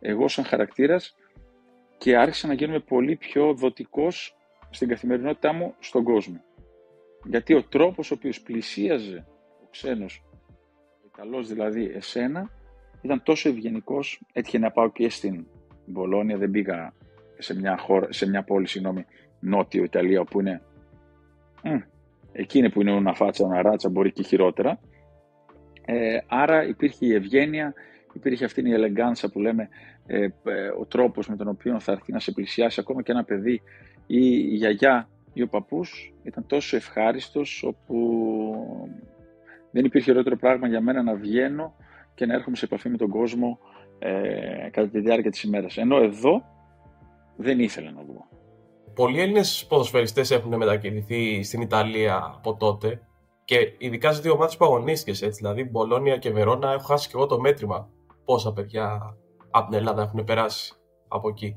εγώ 0.01 0.29
σαν 0.29 0.44
χαρακτήρας 0.44 1.16
και 1.99 2.16
άρχισα 2.16 2.47
να 2.47 2.53
γίνομαι 2.53 2.81
πολύ 2.81 3.16
πιο 3.16 3.55
δοτικός 3.55 4.37
στην 4.71 4.88
καθημερινότητά 4.88 5.53
μου 5.53 5.75
στον 5.79 6.05
κόσμο. 6.05 6.44
Γιατί 7.25 7.55
ο 7.55 7.62
τρόπος 7.62 8.11
ο 8.11 8.14
οποίος 8.14 8.40
πλησίαζε 8.40 9.27
ο 9.62 9.68
ξένος, 9.71 10.25
ο 11.05 11.11
Ιταλός 11.14 11.49
δηλαδή 11.49 11.90
εσένα, 11.94 12.51
ήταν 13.03 13.23
τόσο 13.23 13.49
ευγενικός. 13.49 14.21
Έτυχε 14.33 14.59
να 14.59 14.71
πάω 14.71 14.90
και 14.90 15.11
στην 15.11 15.47
Μπολόνια, 15.87 16.37
δεν 16.37 16.51
πήγα 16.51 16.92
σε 17.38 17.55
μια, 17.55 17.79
χώρα, 17.79 18.12
σε 18.12 18.29
μια 18.29 18.42
πόλη, 18.42 18.66
συγγνώμη, 18.66 19.07
νότιο 19.40 19.85
Ιταλία, 19.85 20.21
όπου 20.21 20.40
είναι 20.40 20.62
Εκείνη 22.40 22.70
που 22.70 22.81
είναι 22.81 22.92
ένα 22.92 23.14
φάτσα, 23.14 23.44
ένα 23.44 23.62
ράτσα, 23.62 23.88
μπορεί 23.88 24.12
και 24.12 24.22
χειρότερα. 24.22 24.81
Ε, 25.85 26.18
άρα 26.27 26.66
υπήρχε 26.68 27.07
η 27.07 27.14
ευγένεια, 27.14 27.74
υπήρχε 28.12 28.44
αυτή 28.44 28.68
η 28.68 28.72
ελεγκάνσα 28.72 29.31
που 29.31 29.40
λέμε, 29.40 29.68
ε, 30.07 30.22
ε, 30.24 30.68
ο 30.81 30.87
τρόπος 30.87 31.29
με 31.29 31.37
τον 31.37 31.48
οποίο 31.48 31.81
θα 31.81 31.92
έρθει 31.92 32.12
να 32.12 32.18
σε 32.18 32.33
πλησιάσει 32.33 32.81
ακόμα 32.81 33.03
και 33.03 33.12
ένα 33.12 33.24
παιδί 33.24 33.62
ή 34.07 34.20
η 34.51 34.55
γιαγιά 34.55 35.09
ή 35.33 35.42
ο 35.42 35.48
παππούς 35.48 36.14
ήταν 36.22 36.46
τόσο 36.46 36.77
ευχάριστος 36.77 37.62
όπου 37.62 37.96
δεν 39.70 39.85
υπήρχε 39.85 40.11
ωραιότερο 40.11 40.37
πράγμα 40.37 40.68
για 40.68 40.81
μένα 40.81 41.03
να 41.03 41.14
βγαίνω 41.14 41.74
και 42.14 42.27
να 42.27 42.35
έρχομαι 42.35 42.57
σε 42.57 42.64
επαφή 42.64 42.88
με 42.88 42.96
τον 42.96 43.09
κόσμο 43.09 43.59
ε, 43.98 44.68
κατά 44.70 44.88
τη 44.88 45.01
διάρκεια 45.01 45.31
της 45.31 45.42
ημέρας. 45.42 45.77
Ενώ 45.77 45.96
εδώ 45.96 46.44
δεν 47.37 47.59
ήθελα 47.59 47.90
να 47.90 48.03
βγω 48.03 48.29
πολλοί 48.98 49.20
Έλληνες 49.20 49.66
ποδοσφαιριστές 49.68 50.30
έχουν 50.30 50.56
μετακινηθεί 50.56 51.42
στην 51.42 51.61
Ιταλία 51.61 52.32
από 52.37 52.56
τότε 52.56 53.00
και 53.44 53.74
ειδικά 53.78 54.12
σε 54.12 54.20
δύο 54.20 54.32
ομάδες 54.32 54.56
που 54.56 54.64
αγωνίστηκες 54.64 55.22
έτσι. 55.22 55.40
Δηλαδή, 55.40 55.64
Μπολόνια 55.64 56.16
και 56.16 56.30
Βερόνα, 56.30 56.72
έχω 56.72 56.87
χάσει 56.87 57.08
και 57.08 57.12
εγώ 57.16 57.26
το 57.26 57.40
μέτρημα 57.40 57.88
πόσα 58.24 58.52
παιδιά 58.52 59.16
από 59.50 59.68
την 59.68 59.78
Ελλάδα 59.78 60.02
έχουν 60.02 60.24
περάσει 60.24 60.74
από 61.08 61.28
εκεί. 61.28 61.56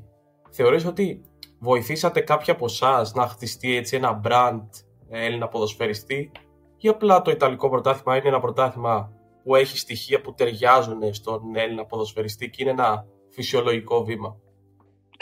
Θεωρείς 0.50 0.86
ότι 0.86 1.20
βοηθήσατε 1.58 2.20
κάποια 2.20 2.52
από 2.52 2.64
εσάς 2.64 3.14
να 3.14 3.26
χτιστεί 3.26 3.76
έτσι 3.76 3.96
ένα 3.96 4.20
brand 4.24 4.66
Έλληνα 5.08 5.48
ποδοσφαιριστή 5.48 6.30
ή 6.76 6.88
απλά 6.88 7.22
το 7.22 7.30
Ιταλικό 7.30 7.68
πρωτάθλημα 7.68 8.16
είναι 8.16 8.28
ένα 8.28 8.40
πρωτάθλημα 8.40 9.12
που 9.44 9.54
έχει 9.54 9.78
στοιχεία 9.78 10.20
που 10.20 10.34
ταιριάζουν 10.34 11.14
στον 11.14 11.40
Έλληνα 11.54 11.84
ποδοσφαιριστή 11.84 12.50
και 12.50 12.62
είναι 12.62 12.70
ένα 12.70 13.06
φυσιολογικό 13.30 14.04
βήμα; 14.04 14.36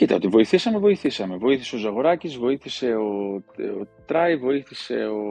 Κοίτα, 0.01 0.15
ότι 0.15 0.29
βοηθήσαμε, 0.29 0.79
βοηθήσαμε. 0.79 1.37
Βοήθησε 1.37 1.75
ο 1.75 1.79
Ζαγοράκης, 1.79 2.37
βοήθησε 2.37 2.95
ο, 2.95 3.35
ο 3.81 3.87
Τράι, 4.07 4.37
βοήθησε 4.37 4.95
ο, 4.95 5.23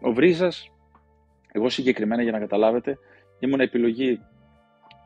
ο 0.00 0.12
Βρίζας. 0.12 0.70
Εγώ 1.52 1.68
συγκεκριμένα, 1.68 2.22
για 2.22 2.32
να 2.32 2.38
καταλάβετε, 2.38 2.98
ήμουν 3.38 3.60
επιλογή 3.60 4.16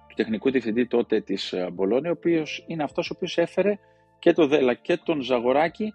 του 0.09 0.15
τεχνικού 0.15 0.51
διευθυντή 0.51 0.87
τότε 0.87 1.21
της 1.21 1.53
ε, 1.53 1.71
Μπολόνια, 1.73 2.11
ο 2.11 2.13
οποίος 2.17 2.65
είναι 2.67 2.83
αυτός 2.83 3.11
ο 3.11 3.13
οποίος 3.17 3.39
έφερε 3.39 3.79
και 4.19 4.33
τον 4.33 4.49
Δέλα 4.49 4.75
και 4.75 4.97
τον 4.97 5.21
Ζαγοράκη. 5.21 5.93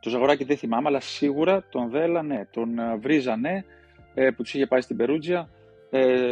Το 0.00 0.10
Ζαγοράκη 0.10 0.44
δεν 0.44 0.56
θυμάμαι, 0.56 0.88
αλλά 0.88 1.00
σίγουρα 1.00 1.64
τον 1.70 1.90
Δέλα 1.90 2.22
ναι, 2.22 2.46
τον 2.50 2.78
ε, 2.78 2.96
Βρίζα 2.96 3.36
ναι, 3.36 3.64
ε, 4.14 4.30
που 4.30 4.42
τους 4.42 4.54
είχε 4.54 4.66
πάει 4.66 4.80
στην 4.80 4.96
Περούτζια. 4.96 5.50
Ε, 5.90 6.28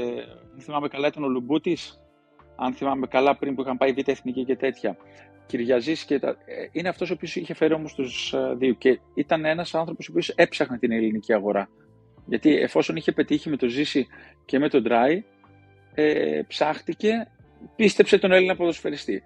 θυμάμαι 0.61 0.89
καλά, 0.89 1.07
ήταν 1.07 1.25
ο 1.25 1.29
Λουμπούτης. 1.29 1.97
Αν 2.57 2.73
θυμάμαι 2.73 3.07
καλά, 3.07 3.37
πριν 3.37 3.55
που 3.55 3.61
είχαν 3.61 3.77
πάει 3.77 3.93
β' 3.93 4.09
εθνική 4.09 4.45
και 4.45 4.57
τέτοια. 4.57 4.97
Κυριαζής 5.47 6.05
και 6.05 6.19
τα... 6.19 6.29
Ε, 6.29 6.69
είναι 6.73 6.89
αυτός 6.89 7.11
ο 7.11 7.13
οποίος 7.13 7.37
είχε 7.37 7.55
φέρει 7.55 7.75
όμως 7.75 7.95
τους 7.95 8.33
ε, 8.33 8.55
δύο. 8.57 8.73
Και 8.73 8.99
ήταν 9.15 9.45
ένας 9.45 9.75
άνθρωπος 9.75 10.09
ο 10.09 10.11
οποίος 10.11 10.29
έψαχνε 10.29 10.79
την 10.79 10.93
ελληνική 10.93 11.33
αγορά. 11.33 11.69
Γιατί 12.27 12.57
εφόσον 12.57 12.97
είχε 12.97 13.13
πετύχει 13.13 13.49
με 13.49 13.57
το 13.57 13.69
Ζήση 13.69 14.07
και 14.45 14.59
με 14.59 14.69
τον 14.69 14.83
Ντράι, 14.83 15.25
ε, 15.95 16.41
ψάχτηκε, 16.49 17.29
πίστεψε 17.77 18.19
τον 18.19 18.33
Έλληνα 18.33 18.57
ποδοσφαιριστή. 18.57 19.23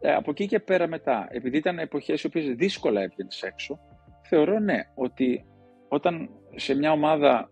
Ε, 0.00 0.14
από 0.14 0.30
εκεί 0.30 0.46
και 0.46 0.58
πέρα 0.58 0.86
μετά, 0.86 1.28
επειδή 1.30 1.56
ήταν 1.56 1.78
εποχές 1.78 2.22
οι 2.22 2.26
οποίες 2.26 2.54
δύσκολα 2.54 3.00
έβγαινες 3.02 3.42
έξω, 3.42 3.78
θεωρώ 4.22 4.58
ναι, 4.58 4.80
ότι 4.94 5.44
όταν 5.88 6.30
σε 6.54 6.74
μια 6.74 6.92
ομάδα 6.92 7.50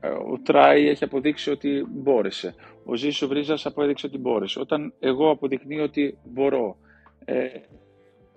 ε, 0.00 0.08
ο 0.08 0.40
Τράι 0.42 0.88
έχει 0.88 1.04
αποδείξει 1.04 1.50
ότι 1.50 1.86
μπόρεσε, 1.88 2.54
ο 2.84 2.94
Ζήσο 2.94 3.28
Βρίζας 3.28 3.66
αποδείξει 3.66 4.06
ότι 4.06 4.18
μπόρεσε, 4.18 4.60
όταν 4.60 4.94
εγώ 4.98 5.30
αποδεικνύω 5.30 5.82
ότι 5.82 6.18
μπορώ, 6.24 6.76
ε, 7.28 7.48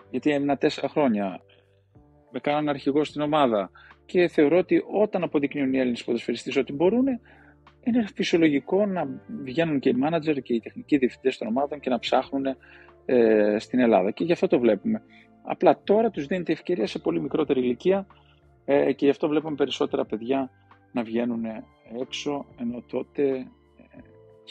γιατί 0.09 0.31
έμεινα 0.31 0.57
τέσσερα 0.57 0.87
χρόνια, 0.87 1.41
με 2.31 2.39
κάνανε 2.39 2.69
αρχηγό 2.69 3.03
στην 3.03 3.21
ομάδα 3.21 3.71
και 4.05 4.27
θεωρώ 4.27 4.57
ότι 4.57 4.83
όταν 4.91 5.23
αποδεικνύουν 5.23 5.73
οι 5.73 5.77
Έλληνες 5.79 6.03
ποδοσφαιριστές 6.03 6.55
ότι 6.55 6.73
μπορούν, 6.73 7.05
είναι 7.83 8.05
φυσιολογικό 8.15 8.85
να 8.85 9.07
βγαίνουν 9.43 9.79
και 9.79 9.89
οι 9.89 9.93
μάνατζερ 9.93 10.41
και 10.41 10.53
οι 10.53 10.59
τεχνικοί 10.59 10.97
διευθυντές 10.97 11.37
των 11.37 11.47
ομάδων 11.47 11.79
και 11.79 11.89
να 11.89 11.99
ψάχνουν 11.99 12.45
ε, 13.05 13.55
στην 13.59 13.79
Ελλάδα 13.79 14.11
και 14.11 14.23
γι' 14.23 14.31
αυτό 14.31 14.47
το 14.47 14.59
βλέπουμε. 14.59 15.03
Απλά 15.43 15.81
τώρα 15.83 16.09
τους 16.09 16.25
δίνεται 16.25 16.51
ευκαιρία 16.51 16.87
σε 16.87 16.99
πολύ 16.99 17.21
μικρότερη 17.21 17.59
ηλικία 17.59 18.07
ε, 18.65 18.93
και 18.93 19.05
γι' 19.05 19.11
αυτό 19.11 19.27
βλέπουμε 19.27 19.55
περισσότερα 19.55 20.05
παιδιά 20.05 20.49
να 20.91 21.03
βγαίνουν 21.03 21.43
έξω, 22.01 22.45
ενώ 22.59 22.83
τότε 22.91 23.27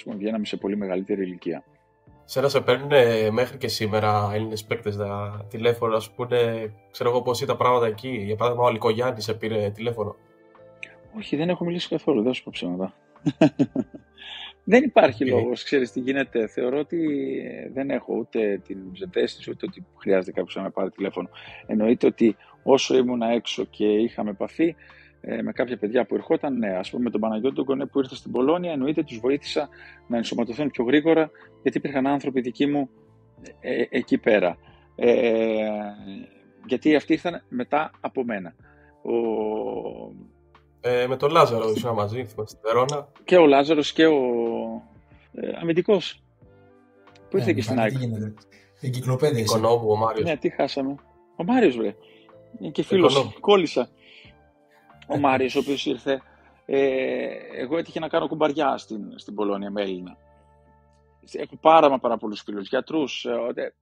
ε, 0.07 0.15
βγαίναμε 0.17 0.45
σε 0.45 0.57
πολύ 0.57 0.77
μεγαλύτερη 0.77 1.23
ηλικία. 1.23 1.65
Σε 2.31 2.49
σε 2.49 2.61
παίρνουν 2.61 2.91
μέχρι 3.33 3.59
και 3.59 3.69
σήμερα 3.69 4.31
Έλληνες 4.35 4.65
παίκτες 4.65 4.97
τηλέφωνο, 5.49 5.97
α 5.97 6.03
πούμε, 6.17 6.73
ξέρω 6.91 7.11
εγώ 7.11 7.23
πώς 7.23 7.41
ήταν 7.41 7.57
τα 7.57 7.63
πράγματα 7.63 7.87
εκεί. 7.87 8.09
Για 8.09 8.37
παράδειγμα, 8.37 8.65
ο 8.65 8.69
Αλικογιάννης 8.69 9.25
σε 9.25 9.35
πήρε 9.35 9.71
τηλέφωνο. 9.71 10.17
Όχι, 11.17 11.37
δεν 11.37 11.49
έχω 11.49 11.65
μιλήσει 11.65 11.89
καθόλου, 11.89 12.23
δεν 12.23 12.35
σου 12.35 12.43
πω 12.43 12.51
ψέματα. 12.53 12.95
Δεν 14.65 14.83
υπάρχει 14.83 15.25
okay. 15.25 15.29
λόγος, 15.31 15.63
ξέρεις 15.63 15.93
τι 15.93 16.01
γίνεται. 16.01 16.47
Θεωρώ 16.47 16.79
ότι 16.79 16.99
δεν 17.73 17.91
έχω 17.91 18.15
ούτε 18.17 18.61
την 18.67 18.79
ζετέστηση 18.93 19.51
ούτε 19.51 19.67
ότι 19.69 19.87
χρειάζεται 19.97 20.33
κάποιος 20.33 20.57
να 20.57 20.63
με 20.63 20.71
πάρει 20.71 20.91
τηλέφωνο. 20.91 21.29
Εννοείται 21.67 22.07
ότι 22.07 22.37
όσο 22.63 22.97
ήμουν 22.97 23.23
έξω 23.23 23.65
και 23.65 23.87
είχαμε 23.87 24.31
επαφή 24.31 24.75
ε, 25.21 25.43
με 25.43 25.53
κάποια 25.53 25.77
παιδιά 25.77 26.07
που 26.07 26.15
ερχόταν, 26.15 26.59
ναι, 26.59 26.69
ας 26.69 26.91
πούμε 26.91 27.03
με 27.03 27.11
τον 27.11 27.21
Παναγιώτη 27.21 27.55
τον 27.55 27.65
Κονέ 27.65 27.87
που 27.87 27.99
ήρθε 27.99 28.15
στην 28.15 28.33
Πολώνια, 28.33 28.73
εννοείται 28.73 29.03
τους 29.03 29.19
βοήθησα 29.19 29.69
να 30.07 30.17
ενσωματωθούν 30.17 30.71
πιο 30.71 30.85
γρήγορα, 30.85 31.31
γιατί 31.63 31.79
υπήρχαν 31.79 32.07
άνθρωποι 32.07 32.41
δικοί 32.41 32.67
μου 32.67 32.91
ε, 33.61 33.85
εκεί 33.89 34.19
πέρα. 34.19 34.57
Ε, 34.97 35.69
γιατί 36.67 36.97
αυτοί 36.97 37.13
ήρθαν 37.13 37.43
μετά 37.49 37.91
από 38.01 38.25
μένα. 38.25 38.55
Ο, 39.03 39.13
ε, 40.81 41.07
με 41.07 41.17
τον 41.17 41.31
Λάζαρο 41.31 41.71
ήσουν 41.71 41.95
μαζί, 41.95 42.27
στη 42.45 42.59
Βερόνα. 42.63 43.09
Και 43.25 43.37
ο 43.37 43.47
Λάζαρος 43.47 43.93
και 43.93 44.07
ο 44.07 44.21
ε, 45.33 45.51
αμυντικός. 45.61 46.23
Πού 47.31 47.37
ήρθε 47.37 47.51
ε, 47.51 47.53
και 47.53 47.63
στην 47.63 47.79
ΑΕΚ. 47.79 47.93
Εγκυκλοπαίδεια. 48.81 49.41
Οικονόμου, 49.41 49.91
ο 49.91 49.97
Μάριος. 49.97 50.29
Ναι, 50.29 50.37
τι 50.37 50.49
χάσαμε. 50.49 50.95
Ο 51.37 51.45
Μάριος, 51.45 51.77
βρε. 51.77 51.95
Είναι 52.59 52.71
και 52.71 52.83
φίλος. 52.83 53.37
Κόλλησα. 53.41 53.89
Ο 55.11 55.19
Μάριος, 55.19 55.55
ο 55.55 55.59
οποίος 55.59 55.87
ήρθε. 55.87 56.23
Ε, 56.67 57.29
εγώ 57.57 57.79
έτυχε 57.79 58.01
να 58.01 58.09
κάνω 58.09 58.29
κουμπαριά 58.29 58.77
στην, 58.77 59.19
στην 59.19 59.35
Πολώνια 59.35 59.71
με 59.71 59.83
Έλληνα. 59.83 60.17
Έχω 61.33 61.57
πάρα, 61.57 61.89
μα 61.91 61.99
πάρα 61.99 62.17
πολλούς 62.17 62.41
φίλους. 62.41 62.69
Γιατρούς. 62.69 63.25
Ε, 63.55 63.75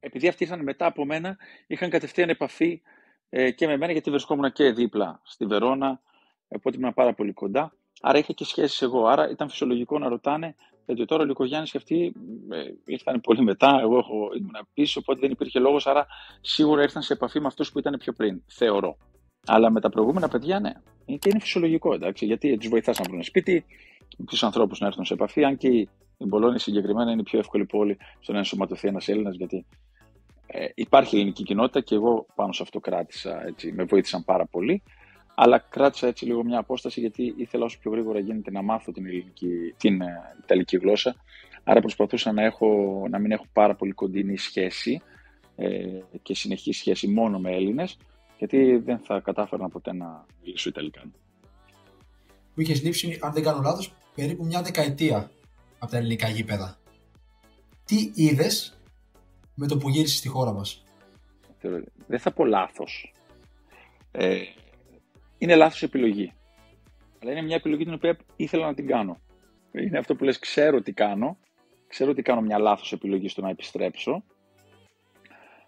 επειδή 0.00 0.28
αυτοί 0.28 0.42
ήρθαν 0.42 0.62
μετά 0.62 0.86
από 0.86 1.04
μένα, 1.04 1.36
είχαν 1.66 1.90
κατευθείαν 1.90 2.28
επαφή 2.28 2.82
ε, 3.28 3.50
και 3.50 3.66
με 3.66 3.76
μένα, 3.76 3.92
γιατί 3.92 4.10
βρισκόμουν 4.10 4.52
και 4.52 4.72
δίπλα 4.72 5.20
στη 5.24 5.46
Βερόνα 5.46 6.00
οπότε 6.48 6.76
ήμουν 6.76 6.94
πάρα 6.94 7.14
πολύ 7.14 7.32
κοντά. 7.32 7.72
Άρα 8.00 8.18
είχα 8.18 8.32
και 8.32 8.44
σχέσεις 8.44 8.82
εγώ. 8.82 9.06
Άρα 9.06 9.30
ήταν 9.30 9.48
φυσιολογικό 9.48 9.98
να 9.98 10.08
ρωτάνε, 10.08 10.54
γιατί 10.86 11.04
τώρα 11.04 11.22
ο 11.22 11.26
Λυκογιάννης 11.26 11.70
και 11.70 11.76
αυτοί 11.76 12.12
ε, 12.50 12.62
ήρθαν 12.84 13.20
πολύ 13.20 13.42
μετά. 13.42 13.78
Εγώ 13.80 13.98
έχω, 13.98 14.30
ήμουν 14.36 14.68
πίσω, 14.74 15.00
οπότε 15.00 15.20
δεν 15.20 15.30
υπήρχε 15.30 15.58
λόγος. 15.58 15.86
Άρα 15.86 16.06
σίγουρα 16.40 16.82
ήρθαν 16.82 17.02
σε 17.02 17.12
επαφή 17.12 17.40
με 17.40 17.46
αυτούς 17.46 17.72
που 17.72 17.78
ήταν 17.78 17.96
πιο 17.98 18.12
πριν, 18.12 18.42
θεωρώ. 18.46 18.96
Αλλά 19.46 19.70
με 19.70 19.80
τα 19.80 19.88
προηγούμενα 19.88 20.28
παιδιά, 20.28 20.60
ναι. 20.60 20.72
Και 21.04 21.28
είναι 21.28 21.40
φυσιολογικό, 21.40 21.94
εντάξει, 21.94 22.26
γιατί 22.26 22.56
τους 22.56 22.68
βοηθάς 22.68 22.98
να 22.98 23.04
βρουν 23.04 23.22
σπίτι, 23.22 23.64
τους 24.26 24.44
ανθρώπους 24.44 24.80
να 24.80 24.86
έρθουν 24.86 25.04
σε 25.04 25.14
επαφή. 25.14 25.44
Αν 25.44 25.56
και 25.56 25.68
η 25.68 25.88
Μπολόνια 26.18 26.58
συγκεκριμένα 26.58 27.10
είναι 27.10 27.20
η 27.20 27.24
πιο 27.24 27.38
εύκολη 27.38 27.64
πόλη 27.64 27.96
στο 28.20 28.32
να 28.32 28.38
ενσωματωθεί 28.38 28.88
ένας 28.88 29.08
Έλληνας, 29.08 29.36
γιατί 29.36 29.66
ε, 30.46 30.66
υπάρχει 30.74 31.16
ελληνική 31.16 31.42
κοινότητα 31.42 31.80
και 31.80 31.94
εγώ 31.94 32.26
πάνω 32.34 32.52
σε 32.52 32.62
αυτό 32.62 32.80
κράτησα, 32.80 33.46
έτσι, 33.46 33.72
με 33.72 33.84
βοήθησαν 33.84 34.24
πάρα 34.24 34.46
πολύ. 34.46 34.82
Αλλά 35.34 35.58
κράτησα 35.58 36.06
έτσι 36.06 36.24
λίγο 36.24 36.44
μια 36.44 36.58
απόσταση 36.58 37.00
γιατί 37.00 37.34
ήθελα 37.36 37.64
όσο 37.64 37.78
πιο 37.78 37.90
γρήγορα 37.90 38.18
γίνεται 38.18 38.50
να 38.50 38.62
μάθω 38.62 38.92
την, 38.92 39.06
ελληνική, 39.06 39.74
την 39.76 40.00
ε, 40.00 40.36
ιταλική 40.42 40.76
γλώσσα. 40.76 41.14
Άρα 41.64 41.80
προσπαθούσα 41.80 42.32
να, 42.32 42.42
έχω, 42.42 42.66
να 43.10 43.18
μην 43.18 43.30
έχω 43.30 43.44
πάρα 43.52 43.74
πολύ 43.74 43.92
κοντινή 43.92 44.36
σχέση 44.36 45.00
ε, 45.56 45.68
και 46.22 46.34
συνεχή 46.34 46.72
σχέση 46.72 47.08
μόνο 47.08 47.38
με 47.38 47.50
Έλληνες 47.50 47.96
γιατί 48.38 48.76
δεν 48.76 48.98
θα 48.98 49.20
κατάφερα 49.20 49.68
ποτέ 49.68 49.92
να 49.92 50.26
μιλήσω 50.42 50.68
Ιταλικά. 50.68 51.02
Που 52.54 52.60
είχες 52.60 52.82
λείψει, 52.82 53.18
αν 53.22 53.32
δεν 53.32 53.42
κάνω 53.42 53.60
λάθος, 53.60 53.94
περίπου 54.14 54.44
μια 54.44 54.62
δεκαετία 54.62 55.30
από 55.78 55.90
τα 55.90 55.96
ελληνικά 55.96 56.28
γήπεδα. 56.28 56.78
Τι 57.84 58.10
είδες 58.14 58.78
με 59.54 59.66
το 59.66 59.76
που 59.76 59.88
γύρισες 59.88 60.18
στη 60.18 60.28
χώρα 60.28 60.52
μας; 60.52 60.84
Δεν 62.06 62.18
θα 62.18 62.32
πω 62.32 62.44
λάθος. 62.44 63.14
Ε, 64.10 64.40
είναι 65.38 65.54
λάθος 65.54 65.82
επιλογή. 65.82 66.32
Αλλά 67.22 67.32
είναι 67.32 67.42
μια 67.42 67.56
επιλογή 67.56 67.84
την 67.84 67.94
οποία 67.94 68.16
ήθελα 68.36 68.66
να 68.66 68.74
την 68.74 68.86
κάνω. 68.86 69.20
Είναι 69.72 69.98
αυτό 69.98 70.14
που 70.14 70.24
λες, 70.24 70.38
ξέρω 70.38 70.82
τι 70.82 70.92
κάνω, 70.92 71.38
ξέρω 71.88 72.10
ότι 72.10 72.22
κάνω 72.22 72.40
μια 72.40 72.58
λάθος 72.58 72.92
επιλογή 72.92 73.28
στο 73.28 73.40
να 73.40 73.48
επιστρέψω, 73.48 74.24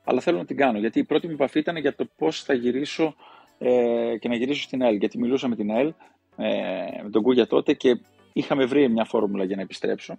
αλλά 0.08 0.20
θέλω 0.20 0.38
να 0.38 0.44
την 0.44 0.56
κάνω, 0.56 0.78
γιατί 0.78 0.98
η 0.98 1.04
πρώτη 1.04 1.26
μου 1.26 1.32
επαφή 1.32 1.58
ήταν 1.58 1.76
για 1.76 1.94
το 1.94 2.08
πώς 2.16 2.42
θα 2.42 2.54
γυρίσω 2.54 3.14
ε, 3.58 4.16
και 4.20 4.28
να 4.28 4.34
γυρίσω 4.34 4.62
στην 4.62 4.82
ΕΛ, 4.82 4.96
γιατί 4.96 5.18
μιλούσα 5.18 5.48
με 5.48 5.56
την 5.56 5.70
ΕΛ, 5.70 5.92
ε, 6.36 7.02
με 7.02 7.10
τον 7.10 7.22
Κούγια 7.22 7.46
τότε 7.46 7.72
και 7.72 8.00
είχαμε 8.32 8.64
βρει 8.64 8.88
μια 8.88 9.04
φόρμουλα 9.04 9.44
για 9.44 9.56
να 9.56 9.62
επιστρέψω, 9.62 10.18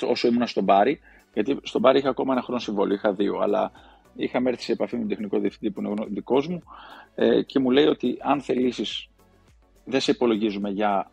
όσο 0.00 0.28
ήμουν 0.28 0.46
στον 0.46 0.64
Πάρη, 0.64 1.00
γιατί 1.32 1.58
στον 1.62 1.82
Πάρη 1.82 1.98
είχα 1.98 2.08
ακόμα 2.08 2.32
ένα 2.32 2.42
χρόνο 2.42 2.60
συμβόλαιο, 2.60 2.94
είχα 2.94 3.12
δύο, 3.12 3.38
αλλά 3.38 3.72
είχαμε 4.14 4.50
έρθει 4.50 4.62
σε 4.62 4.72
επαφή 4.72 4.94
με 4.94 5.00
τον 5.00 5.08
τεχνικό 5.08 5.38
διευθυντή 5.38 5.74
που 5.74 5.80
είναι 5.80 6.06
δικός 6.08 6.48
μου 6.48 6.62
ε, 7.14 7.42
και 7.42 7.58
μου 7.58 7.70
λέει 7.70 7.86
ότι 7.86 8.18
αν 8.20 8.40
θελήσεις, 8.40 9.08
δεν 9.84 10.00
σε 10.00 10.10
υπολογίζουμε 10.10 10.70
για 10.70 11.10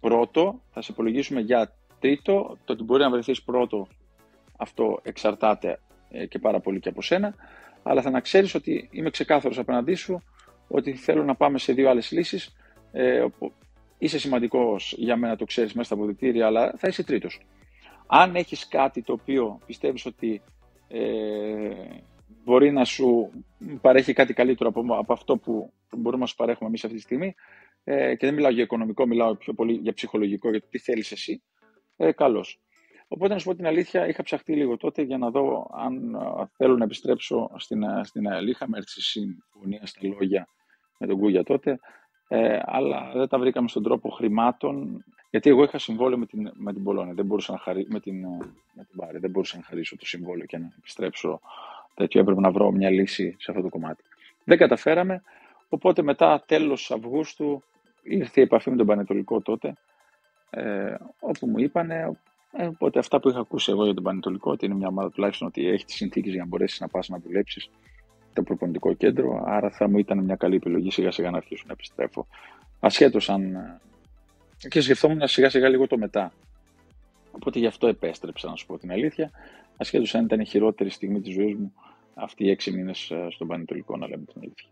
πρώτο, 0.00 0.62
θα 0.70 0.82
σε 0.82 0.92
υπολογίσουμε 0.92 1.40
για 1.40 1.72
τρίτο. 2.00 2.56
Το 2.64 2.72
ότι 2.72 2.82
μπορεί 2.82 3.02
να 3.02 3.10
βρεθείς 3.10 3.42
πρώτο, 3.42 3.86
αυτό 4.56 4.98
εξαρτάται 5.02 5.68
ε, 5.68 5.87
και 6.28 6.38
πάρα 6.38 6.60
πολύ 6.60 6.80
και 6.80 6.88
από 6.88 7.02
σένα. 7.02 7.34
Αλλά 7.82 8.02
θα 8.02 8.10
να 8.10 8.20
ξέρεις 8.20 8.54
ότι 8.54 8.88
είμαι 8.92 9.10
ξεκάθαρος 9.10 9.58
απέναντί 9.58 9.94
σου, 9.94 10.22
ότι 10.68 10.92
θέλω 10.94 11.24
να 11.24 11.34
πάμε 11.34 11.58
σε 11.58 11.72
δύο 11.72 11.90
άλλες 11.90 12.10
λύσεις. 12.10 12.56
Ε, 12.92 13.26
είσαι 13.98 14.18
σημαντικός 14.18 14.94
για 14.96 15.16
μένα, 15.16 15.36
το 15.36 15.44
ξέρεις 15.44 15.72
μέσα 15.72 15.86
στα 15.86 15.94
αποδητήρια, 15.94 16.46
αλλά 16.46 16.74
θα 16.76 16.88
είσαι 16.88 17.04
τρίτος. 17.04 17.40
Αν 18.06 18.36
έχεις 18.36 18.68
κάτι 18.68 19.02
το 19.02 19.12
οποίο 19.12 19.60
πιστεύεις 19.66 20.06
ότι 20.06 20.42
ε, 20.88 21.70
μπορεί 22.44 22.72
να 22.72 22.84
σου 22.84 23.30
παρέχει 23.80 24.12
κάτι 24.12 24.32
καλύτερο 24.32 24.68
από, 24.68 24.96
από 24.96 25.12
αυτό 25.12 25.36
που 25.36 25.72
μπορούμε 25.96 26.22
να 26.22 26.26
σου 26.26 26.36
παρέχουμε 26.36 26.68
εμείς 26.68 26.84
αυτή 26.84 26.96
τη 26.96 27.02
στιγμή. 27.02 27.34
Ε, 27.84 28.14
και 28.14 28.26
δεν 28.26 28.34
μιλάω 28.34 28.50
για 28.50 28.62
οικονομικό, 28.62 29.06
μιλάω 29.06 29.34
πιο 29.34 29.52
πολύ 29.52 29.72
για 29.72 29.92
ψυχολογικό, 29.92 30.50
για 30.50 30.60
το 30.60 30.66
τι 30.70 30.78
θέλεις 30.78 31.12
εσύ. 31.12 31.42
Ε, 31.96 32.12
Καλώς. 32.12 32.60
Οπότε 33.08 33.32
να 33.32 33.38
σου 33.38 33.46
πω 33.46 33.54
την 33.54 33.66
αλήθεια, 33.66 34.08
είχα 34.08 34.22
ψαχτεί 34.22 34.54
λίγο 34.54 34.76
τότε 34.76 35.02
για 35.02 35.18
να 35.18 35.30
δω 35.30 35.70
αν 35.74 36.18
θέλω 36.56 36.76
να 36.76 36.84
επιστρέψω 36.84 37.50
στην, 37.56 37.84
στην 38.02 38.28
ΑΕΛ. 38.28 38.48
Είχαμε 38.48 38.76
έρθει 38.78 38.90
σε 38.90 39.00
συμφωνία 39.00 39.86
στα 39.86 40.00
λόγια 40.02 40.48
με 40.98 41.06
τον 41.06 41.18
Κούγια 41.18 41.44
τότε, 41.44 41.78
ε, 42.28 42.58
αλλά 42.64 43.10
δεν 43.14 43.28
τα 43.28 43.38
βρήκαμε 43.38 43.68
στον 43.68 43.82
τρόπο 43.82 44.08
χρημάτων, 44.08 45.04
γιατί 45.30 45.50
εγώ 45.50 45.62
είχα 45.62 45.78
συμβόλαιο 45.78 46.18
με 46.18 46.26
την, 46.26 46.50
με 46.54 46.72
την 46.72 46.82
Πολώνια, 46.82 47.14
δεν 47.14 47.24
μπορούσα 47.24 47.52
να 47.52 47.58
χαρί, 47.58 47.86
με 47.90 48.00
την, 48.00 48.20
με 48.72 48.84
την 48.84 48.96
Πάρη, 48.96 49.18
δεν 49.18 49.30
μπορούσα 49.30 49.56
να 49.56 49.62
χαρίσω 49.62 49.96
το 49.96 50.06
συμβόλαιο 50.06 50.46
και 50.46 50.58
να 50.58 50.72
επιστρέψω 50.78 51.40
τέτοιο, 51.94 52.20
έπρεπε 52.20 52.40
να 52.40 52.50
βρω 52.50 52.70
μια 52.70 52.90
λύση 52.90 53.36
σε 53.38 53.50
αυτό 53.50 53.62
το 53.62 53.68
κομμάτι. 53.68 54.04
Δεν 54.44 54.58
καταφέραμε, 54.58 55.22
οπότε 55.68 56.02
μετά 56.02 56.42
τέλος 56.46 56.90
Αυγούστου 56.90 57.62
ήρθε 58.02 58.40
η 58.40 58.42
επαφή 58.42 58.70
με 58.70 58.76
τον 58.76 58.86
Πανετολικό 58.86 59.40
τότε, 59.40 59.74
ε, 60.50 60.94
όπου 61.20 61.46
μου 61.46 61.58
είπανε, 61.58 62.18
ε, 62.52 62.66
οπότε 62.66 62.98
αυτά 62.98 63.20
που 63.20 63.28
είχα 63.28 63.38
ακούσει 63.38 63.70
εγώ 63.70 63.84
για 63.84 63.94
τον 63.94 64.02
Πανετολικό, 64.02 64.50
ότι 64.50 64.66
είναι 64.66 64.74
μια 64.74 64.88
ομάδα 64.88 65.10
τουλάχιστον 65.10 65.48
ότι 65.48 65.68
έχει 65.68 65.84
τις 65.84 65.94
συνθήκες 65.94 66.32
για 66.32 66.42
να 66.42 66.48
μπορέσεις 66.48 66.80
να 66.80 66.88
πας 66.88 67.08
να 67.08 67.18
δουλέψεις 67.18 67.70
το 68.32 68.42
προπονητικό 68.42 68.92
κέντρο, 68.92 69.42
άρα 69.46 69.70
θα 69.70 69.88
μου 69.88 69.98
ήταν 69.98 70.24
μια 70.24 70.36
καλή 70.36 70.54
επιλογή 70.54 70.90
σιγά 70.90 71.10
σιγά 71.10 71.30
να 71.30 71.36
αρχίσω 71.36 71.64
να 71.66 71.72
επιστρέφω 71.72 72.26
Ασχέτως 72.80 73.30
αν... 73.30 73.56
Και 74.68 74.80
σκεφτόμουν 74.80 75.28
σιγά 75.28 75.50
σιγά 75.50 75.68
λίγο 75.68 75.86
το 75.86 75.98
μετά. 75.98 76.32
Οπότε 77.32 77.58
γι' 77.58 77.66
αυτό 77.66 77.86
επέστρεψα, 77.86 78.48
να 78.48 78.56
σου 78.56 78.66
πω 78.66 78.78
την 78.78 78.92
αλήθεια. 78.92 79.30
Ασχέτως 79.76 80.14
αν 80.14 80.24
ήταν 80.24 80.40
η 80.40 80.46
χειρότερη 80.46 80.90
στιγμή 80.90 81.20
της 81.20 81.34
ζωής 81.34 81.54
μου 81.54 81.72
αυτοί 82.14 82.44
οι 82.44 82.50
έξι 82.50 82.70
μήνες 82.70 83.10
ε, 83.10 83.26
στον 83.30 83.46
Πανετολικό, 83.46 83.96
να 83.96 84.08
λέμε 84.08 84.24
την 84.24 84.40
αλήθεια. 84.42 84.68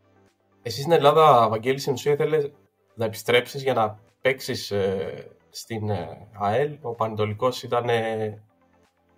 Εσύ 0.63 0.81
στην 0.81 0.93
Ελλάδα, 0.93 1.49
Βαγγέλη, 1.49 1.79
στην 1.79 1.93
ουσία 1.93 2.13
ήθελες 2.13 2.51
να 2.95 3.05
επιστρέψεις 3.05 3.63
για 3.63 3.75
να 3.75 3.99
παίξεις 4.21 4.71
ε, 4.71 5.31
στην 5.57 5.91
ε, 5.91 6.29
ΑΕΛ. 6.33 6.77
Ο 6.83 6.95
Πανετολικός 6.95 7.63
ήταν 7.63 7.89
ε, 7.89 8.43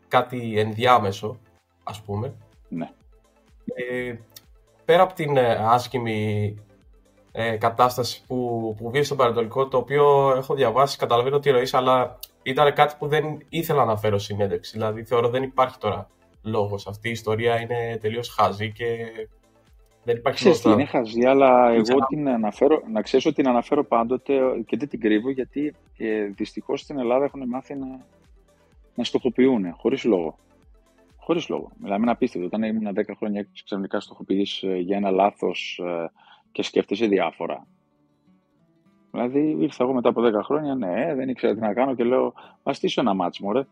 κάτι 0.09 0.59
ενδιάμεσο, 0.59 1.39
ας 1.83 2.03
πούμε. 2.03 2.35
Ναι. 2.69 2.91
Ε, 3.75 4.15
πέρα 4.85 5.03
από 5.03 5.15
την 5.15 5.37
ε, 5.37 5.53
άσχημη 5.53 6.55
ε, 7.33 7.57
κατάσταση 7.57 8.23
που, 8.27 8.75
που 8.77 8.91
βγήκε 8.91 9.05
στον 9.05 9.17
Πανετολικό, 9.17 9.69
το 9.69 9.77
οποίο 9.77 10.35
έχω 10.37 10.55
διαβάσει, 10.55 10.97
καταλαβαίνω 10.97 11.39
τι 11.39 11.49
εννοείς, 11.49 11.75
αλλά 11.75 12.19
ήταν 12.43 12.75
κάτι 12.75 12.95
που 12.99 13.09
δεν 13.09 13.39
ήθελα 13.49 13.85
να 13.85 13.97
φέρω 13.97 14.19
συνέντευξη. 14.19 14.73
Δηλαδή, 14.73 15.05
θεωρώ 15.05 15.29
δεν 15.29 15.43
υπάρχει 15.43 15.79
τώρα 15.79 16.09
λόγος. 16.43 16.87
Αυτή 16.87 17.09
η 17.09 17.13
ιστορία 17.13 17.61
είναι 17.61 17.99
τελείως 18.01 18.29
χαζή 18.29 18.73
και 18.73 18.87
δεν 20.09 20.17
υπάρχει 20.17 20.39
Ξέρεις 20.39 20.61
τι, 20.61 20.71
είναι 20.71 20.85
χαζή, 20.85 21.25
αλλά 21.25 21.71
εγώ 21.71 21.99
την 22.09 22.29
αναφέρω, 22.29 22.83
να 22.93 23.03
ξέρεις 23.03 23.27
ότι 23.27 23.35
την 23.35 23.49
αναφέρω 23.49 23.85
πάντοτε 23.85 24.63
και 24.67 24.77
δεν 24.77 24.89
την 24.89 25.01
κρύβω, 25.01 25.31
γιατί 25.31 25.75
ε, 25.97 26.25
δυστυχώς 26.25 26.81
στην 26.81 26.99
Ελλάδα 26.99 27.25
έχουν 27.25 27.49
μάθει 27.49 27.75
να, 27.75 27.87
να 28.95 29.05
στοχοποιούν, 29.05 29.73
χωρίς 29.73 30.05
λόγο. 30.05 30.39
Χωρίς 31.17 31.49
λόγο. 31.49 31.71
Μιλάμε 31.79 32.03
ένα 32.03 32.13
απίστευτο. 32.13 32.47
Όταν 32.47 32.63
ήμουν 32.63 32.95
10 32.95 33.03
χρόνια 33.17 33.47
ξαφνικά 33.65 34.01
στοχοποιείς 34.01 34.63
ε, 34.63 34.77
για 34.77 34.97
ένα 34.97 35.11
λάθος 35.11 35.81
ε, 35.85 36.11
και 36.53 36.63
σκέφτεσαι 36.63 37.07
διάφορα. 37.07 37.67
Δηλαδή 39.11 39.57
ήρθα 39.61 39.85
εγώ 39.85 39.93
μετά 39.93 40.09
από 40.09 40.23
10 40.25 40.33
χρόνια, 40.43 40.75
ναι, 40.75 41.15
δεν 41.15 41.29
ήξερα 41.29 41.55
τι 41.55 41.61
να 41.61 41.75
κάνω 41.75 41.95
και 41.95 42.05
λέω, 42.05 42.35
ας 42.63 42.77
στήσω 42.77 43.01
ένα 43.01 43.15
μάτσο, 43.15 43.53
ρε. 43.53 43.67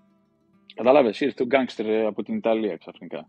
Κατάλαβες, 0.74 1.20
ήρθε 1.20 1.42
ο 1.42 1.46
γκάγκστερ 1.46 2.06
από 2.06 2.22
την 2.22 2.34
Ιταλία 2.34 2.76
ξαφνικά. 2.76 3.28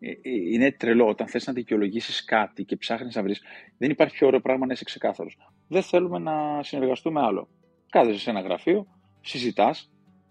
Ε, 0.00 0.10
είναι 0.52 0.72
τρελό 0.72 1.08
όταν 1.08 1.28
θες 1.28 1.46
να 1.46 1.52
δικαιολογήσεις 1.52 2.24
κάτι 2.24 2.64
και 2.64 2.76
ψάχνεις 2.76 3.14
να 3.14 3.22
βρεις. 3.22 3.42
Δεν 3.78 3.90
υπάρχει 3.90 4.14
πιο 4.14 4.26
ωραίο 4.26 4.40
πράγμα 4.40 4.66
να 4.66 4.72
είσαι 4.72 4.84
ξεκάθαρος. 4.84 5.38
Δεν 5.68 5.82
θέλουμε 5.82 6.18
να 6.18 6.62
συνεργαστούμε 6.62 7.20
άλλο. 7.20 7.48
Κάθεσαι 7.90 8.18
σε 8.18 8.30
ένα 8.30 8.40
γραφείο, 8.40 8.86
συζητάς. 9.20 9.90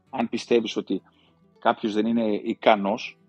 Αν 0.09 0.29
πιστεύεις 0.29 0.75
ότι 0.75 1.01
κάποιος 1.59 1.93
δεν 1.93 2.05
είναι 2.05 2.25
ικανός, 2.43 3.19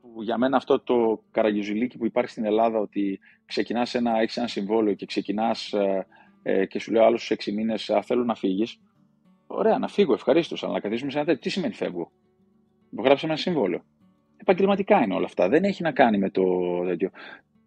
που 0.00 0.22
για 0.22 0.38
μένα 0.38 0.56
αυτό 0.56 0.80
το 0.80 1.22
καραγιουζιλίκι 1.30 1.98
που 1.98 2.06
υπάρχει 2.06 2.30
στην 2.30 2.44
Ελλάδα 2.44 2.78
ότι 2.78 3.20
ξεκινάς 3.46 3.94
ένα, 3.94 4.20
έχεις 4.20 4.36
ένα 4.36 4.48
συμβόλαιο 4.48 4.94
και 4.94 5.06
ξεκινάς 5.06 5.72
ε, 5.72 6.06
ε, 6.42 6.66
και 6.66 6.78
σου 6.78 6.92
λέω 6.92 7.04
άλλους 7.04 7.30
έξι 7.30 7.52
μήνες 7.52 7.90
θέλω 8.02 8.24
να 8.24 8.34
φύγεις, 8.34 8.80
ωραία 9.46 9.78
να 9.78 9.88
φύγω 9.88 10.12
ευχαρίστως, 10.12 10.64
αλλά 10.64 10.72
να 10.72 10.80
καθίσουμε 10.80 11.10
σε 11.10 11.16
ένα 11.16 11.26
τέτοιο. 11.26 11.40
Τι 11.40 11.50
σημαίνει 11.50 11.74
φεύγω; 11.74 12.10
Υπογράψαμε 12.90 13.32
ένα 13.32 13.40
συμβόλαιο. 13.40 13.84
Επαγγελματικά 14.36 15.02
είναι 15.02 15.14
όλα 15.14 15.24
αυτά. 15.24 15.48
Δεν 15.48 15.64
έχει 15.64 15.82
να 15.82 15.92
κάνει 15.92 16.18
με 16.18 16.30
το 16.30 16.44
τέτοιο. 16.86 17.10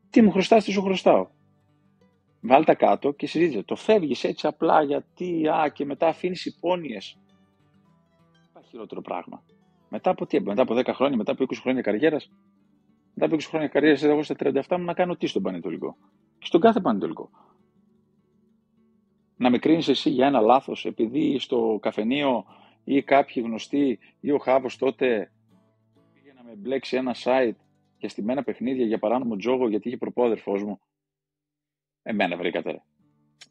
Τι 0.09 0.21
μου 0.21 0.31
χρωστάς, 0.31 0.63
τι 0.63 0.71
σου 0.71 0.81
χρωστάω. 0.81 1.27
Βάλ 2.41 2.65
τα 2.65 2.75
κάτω 2.75 3.11
και 3.11 3.27
συζήτησε. 3.27 3.63
Το 3.63 3.75
φεύγεις 3.75 4.23
έτσι 4.23 4.47
απλά 4.47 4.83
γιατί, 4.83 5.47
α, 5.47 5.69
και 5.73 5.85
μετά 5.85 6.07
αφήνεις 6.07 6.45
υπόνοιες. 6.45 7.17
Υπάρχει 8.49 8.69
χειρότερο 8.69 9.01
πράγμα. 9.01 9.43
Μετά 9.89 10.09
από 10.09 10.25
τι, 10.25 10.41
μετά 10.41 10.61
από 10.61 10.75
10 10.75 10.93
χρόνια, 10.93 11.17
μετά 11.17 11.31
από 11.31 11.43
20 11.43 11.55
χρόνια 11.61 11.81
καριέρας. 11.81 12.31
Μετά 13.13 13.25
από 13.25 13.35
20 13.35 13.47
χρόνια 13.49 13.67
καριέρας, 13.67 14.03
εγώ 14.03 14.23
στα 14.23 14.35
37 14.35 14.77
μου 14.77 14.85
να 14.85 14.93
κάνω 14.93 15.15
τι 15.15 15.27
στον 15.27 15.41
Πανετολικό. 15.41 15.97
Και 16.37 16.45
στον 16.45 16.61
κάθε 16.61 16.79
Πανετολικό. 16.79 17.29
Να 19.35 19.49
με 19.49 19.57
κρίνεις 19.57 19.87
εσύ 19.87 20.09
για 20.09 20.27
ένα 20.27 20.39
λάθος, 20.39 20.85
επειδή 20.85 21.39
στο 21.39 21.77
καφενείο 21.81 22.45
ή 22.83 23.03
κάποιοι 23.03 23.43
γνωστοί 23.45 23.99
ή 24.19 24.31
ο 24.31 24.37
Χάβος 24.37 24.77
τότε 24.77 25.05
πήγε 25.05 25.27
να 25.27 25.38
με 26.49 26.55
μπλέξει 26.55 26.95
ένα 26.95 27.15
site 27.23 27.55
και 27.97 28.07
στημένα 28.07 28.43
παιχνίδια 28.43 28.85
για 28.85 28.99
παράνομο 28.99 29.35
τζόγο 29.35 29.69
γιατί 29.69 29.87
είχε 29.87 29.97
προπόδερφό 29.97 30.57
μου. 30.57 30.79
Εμένα 32.03 32.37
βρήκατε. 32.37 32.81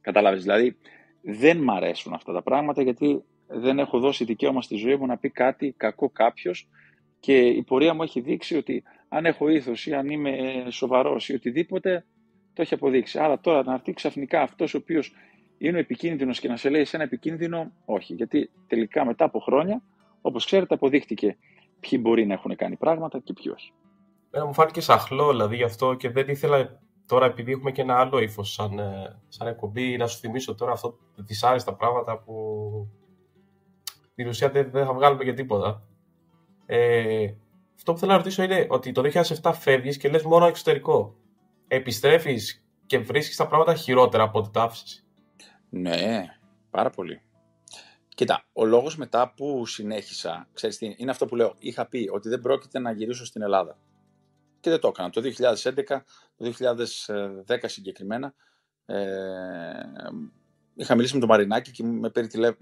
Κατάλαβε. 0.00 0.36
Δηλαδή, 0.36 0.76
δεν 1.22 1.58
μ' 1.58 1.70
αρέσουν 1.70 2.12
αυτά 2.12 2.32
τα 2.32 2.42
πράγματα 2.42 2.82
γιατί 2.82 3.24
δεν 3.46 3.78
έχω 3.78 3.98
δώσει 3.98 4.24
δικαίωμα 4.24 4.62
στη 4.62 4.76
ζωή 4.76 4.96
μου 4.96 5.06
να 5.06 5.18
πει 5.18 5.30
κάτι 5.30 5.74
κακό 5.76 6.10
κάποιος 6.10 6.68
και 7.20 7.38
η 7.38 7.62
πορεία 7.62 7.94
μου 7.94 8.02
έχει 8.02 8.20
δείξει 8.20 8.56
ότι 8.56 8.82
αν 9.08 9.26
έχω 9.26 9.48
ήθος 9.48 9.86
ή 9.86 9.94
αν 9.94 10.08
είμαι 10.08 10.64
σοβαρός 10.70 11.28
ή 11.28 11.34
οτιδήποτε, 11.34 12.04
το 12.52 12.62
έχει 12.62 12.74
αποδείξει. 12.74 13.18
Άρα 13.18 13.40
τώρα 13.40 13.62
να 13.62 13.74
έρθει 13.74 13.92
ξαφνικά 13.92 14.42
αυτός 14.42 14.74
ο 14.74 14.78
οποίος 14.78 15.12
είναι 15.58 15.76
ο 15.76 15.80
επικίνδυνος 15.80 16.40
και 16.40 16.48
να 16.48 16.56
σε 16.56 16.68
λέει 16.70 16.84
σε 16.84 16.96
ένα 16.96 17.04
επικίνδυνο, 17.04 17.72
όχι. 17.84 18.14
Γιατί 18.14 18.50
τελικά 18.66 19.04
μετά 19.04 19.24
από 19.24 19.38
χρόνια, 19.38 19.82
όπως 20.20 20.44
ξέρετε, 20.44 20.74
αποδείχτηκε 20.74 21.36
ποιοι 21.80 21.98
μπορεί 22.02 22.26
να 22.26 22.32
έχουν 22.34 22.56
κάνει 22.56 22.76
πράγματα 22.76 23.18
και 23.18 23.32
ποιοι 23.32 23.52
όχι. 23.54 23.72
Μένα 24.30 24.46
μου 24.46 24.54
φάνηκε 24.54 24.80
σαχλό 24.80 25.28
δηλαδή 25.30 25.56
γι' 25.56 25.62
αυτό 25.62 25.94
και 25.94 26.10
δεν 26.10 26.28
ήθελα 26.28 26.80
τώρα 27.06 27.26
επειδή 27.26 27.52
έχουμε 27.52 27.70
και 27.70 27.82
ένα 27.82 27.98
άλλο 27.98 28.18
ύφος 28.18 28.52
σαν, 28.52 28.78
ε, 28.78 29.20
σαν 29.28 29.46
εκπομπή 29.46 29.96
να 29.96 30.06
σου 30.06 30.18
θυμίσω 30.18 30.54
τώρα 30.54 30.72
αυτό 30.72 30.98
δυσάρεστα 31.16 31.74
πράγματα 31.74 32.18
που 32.18 32.34
στην 34.12 34.28
ουσία 34.28 34.50
δεν, 34.50 34.70
θα 34.70 34.92
βγάλουμε 34.92 35.24
για 35.24 35.34
τίποτα. 35.34 35.82
Ε, 36.66 37.26
αυτό 37.76 37.92
που 37.92 37.98
θέλω 37.98 38.10
να 38.10 38.16
ρωτήσω 38.16 38.42
είναι 38.42 38.66
ότι 38.68 38.92
το 38.92 39.02
2007 39.42 39.52
φεύγεις 39.54 39.96
και 39.96 40.08
λες 40.08 40.22
μόνο 40.22 40.46
εξωτερικό. 40.46 41.16
Επιστρέφεις 41.68 42.64
και 42.86 42.98
βρίσκεις 42.98 43.36
τα 43.36 43.46
πράγματα 43.46 43.74
χειρότερα 43.74 44.22
από 44.22 44.38
ό,τι 44.38 44.50
τα 44.50 44.62
άφησες. 44.62 45.06
Ναι, 45.68 46.24
πάρα 46.70 46.90
πολύ. 46.90 47.20
Κοίτα, 48.18 48.44
ο 48.52 48.64
λόγος 48.64 48.96
μετά 48.96 49.32
που 49.36 49.66
συνέχισα, 49.66 50.48
ξέρεις 50.52 50.78
τι, 50.78 50.94
είναι 50.96 51.10
αυτό 51.10 51.26
που 51.26 51.36
λέω, 51.36 51.54
είχα 51.58 51.86
πει 51.86 52.08
ότι 52.12 52.28
δεν 52.28 52.40
πρόκειται 52.40 52.78
να 52.78 52.92
γυρίσω 52.92 53.24
στην 53.24 53.42
Ελλάδα. 53.42 53.78
Και 54.60 54.70
δεν 54.70 54.80
το 54.80 54.88
έκανα. 54.88 55.10
Το 55.10 55.20
2011, 55.20 56.02
το 56.36 56.52
2010 57.46 57.58
συγκεκριμένα, 57.64 58.34
ε, 58.86 58.98
είχα 60.74 60.94
μιλήσει 60.94 61.14
με 61.14 61.20
τον 61.20 61.28
Μαρινάκη 61.28 61.70
και 61.70 61.84
με 61.84 62.10
πήρε 62.10 62.56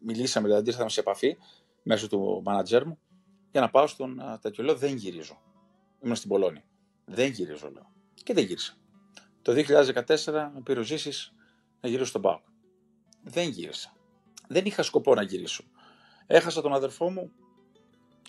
μιλήσαμε, 0.00 0.46
δηλαδή 0.46 0.68
ήρθαμε 0.68 0.88
σε 0.88 1.00
επαφή 1.00 1.36
μέσω 1.82 2.08
του 2.08 2.42
μάνατζέρ 2.44 2.86
μου 2.86 2.98
για 3.50 3.60
να 3.60 3.70
πάω 3.70 3.86
στον 3.86 4.20
τέτοιο. 4.40 4.64
Λέω 4.64 4.74
δεν 4.74 4.96
γυρίζω. 4.96 5.42
Ήμουν 6.02 6.16
στην 6.16 6.28
Πολώνη. 6.28 6.64
Δεν 7.04 7.30
γυρίζω, 7.30 7.70
λέω. 7.70 7.92
Και 8.14 8.34
δεν 8.34 8.44
γύρισα. 8.44 8.74
Το 9.42 9.52
2014 9.52 10.50
με 10.54 10.60
πήρε 10.64 10.80
ο 10.80 10.82
Ζήσης 10.82 11.32
να 11.80 11.88
γυρίσω 11.88 12.08
στον 12.08 12.22
Πάο. 12.22 12.40
Δεν 13.22 13.48
γύρισα. 13.48 13.95
Δεν 14.46 14.64
είχα 14.64 14.82
σκοπό 14.82 15.14
να 15.14 15.22
γυρίσω. 15.22 15.64
Έχασα 16.26 16.62
τον 16.62 16.72
αδερφό 16.72 17.10
μου, 17.10 17.32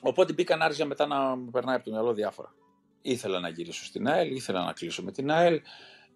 οπότε 0.01 0.34
μπήκα 0.34 0.55
να 0.55 0.65
άρχισα 0.65 0.86
μετά 0.86 1.05
να 1.05 1.36
μου 1.36 1.49
περνάει 1.49 1.76
από 1.76 1.84
το 1.84 1.91
μυαλό 1.91 2.13
διάφορα. 2.13 2.53
Ήθελα 3.01 3.39
να 3.39 3.49
γυρίσω 3.49 3.86
στην 3.86 4.07
ΑΕΛ, 4.07 4.36
ήθελα 4.36 4.63
να 4.63 4.74
κλείσω 4.74 5.03
με 5.03 5.11
την 5.11 5.32
ΑΕΛ, 5.32 5.61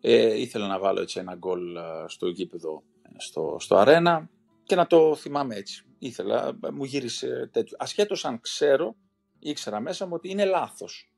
ε, 0.02 0.39
ήθελα 0.39 0.68
να 0.68 0.80
βάλω 0.80 1.02
έτσι 1.02 1.20
ένα 1.20 1.36
γκολ 1.36 1.78
στο 2.08 2.28
γήπεδο 2.28 2.84
στο, 3.18 3.58
στο 3.60 3.76
αρένα 3.76 4.30
και 4.64 4.76
να 4.76 4.88
το 4.88 5.16
θυμάμαι 5.16 5.56
έτσι. 5.56 5.86
Ήθελα, 5.99 6.58
μου 6.74 6.84
γύρισε 6.84 7.49
τέτοιο. 7.52 7.78
Ασχέτως 7.80 8.26
αν 8.26 8.41
ξέρω, 8.41 8.95
ήξερα 9.39 9.80
μέσα 9.80 10.06
μου 10.06 10.12
ότι 10.16 10.30
είναι 10.30 10.45
λάθος. 10.45 11.12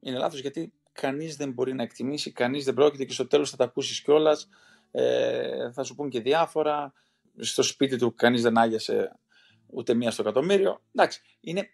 Είναι 0.00 0.18
λάθος 0.18 0.40
γιατί 0.40 0.72
κανείς 0.92 1.36
δεν 1.36 1.52
μπορεί 1.52 1.74
να 1.74 1.82
εκτιμήσει, 1.82 2.32
κανείς 2.32 2.64
δεν 2.64 2.74
πρόκειται 2.74 3.04
και 3.04 3.12
στο 3.12 3.26
τέλος 3.26 3.50
θα 3.50 3.56
τα 3.56 3.64
ακούσεις 3.64 4.02
κιόλας. 4.02 4.48
Ε, 4.90 5.72
θα 5.72 5.82
σου 5.82 5.94
πούν 5.94 6.08
και 6.08 6.20
διάφορα. 6.20 6.92
Στο 7.38 7.62
σπίτι 7.62 7.96
του 7.96 8.14
κανείς 8.14 8.42
δεν 8.42 8.58
άγιασε 8.58 9.18
ούτε 9.66 9.94
μία 9.94 10.10
στο 10.10 10.22
εκατομμύριο. 10.22 10.82
Εντάξει, 10.94 11.20
είναι, 11.40 11.68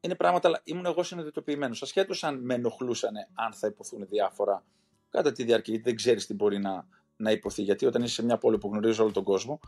είναι 0.00 0.14
πράγματα, 0.14 0.48
αλλά 0.48 0.60
ήμουν 0.64 0.86
εγώ 0.86 1.02
συνειδητοποιημένος. 1.02 1.82
Ασχέτω 1.82 2.14
αν 2.20 2.44
με 2.44 2.54
ενοχλούσαν, 2.54 3.14
αν 3.34 3.52
θα 3.52 3.66
υποθούν 3.66 4.06
διάφορα 4.06 4.64
κατά 5.10 5.32
τη 5.32 5.44
διάρκεια, 5.44 5.74
γιατί 5.74 5.88
δεν 5.88 5.96
ξέρεις 5.96 6.26
τι 6.26 6.34
μπορεί 6.34 6.58
να, 6.58 6.86
να 7.16 7.30
υποθεί. 7.30 7.62
Γιατί 7.62 7.86
όταν 7.86 8.02
είσαι 8.02 8.14
σε 8.14 8.24
μια 8.24 8.38
πόλη 8.38 8.58
που 8.58 8.68
γνωρίζεις 8.68 8.98
όλο 8.98 9.10
τον 9.10 9.22
κόσμο, 9.22 9.60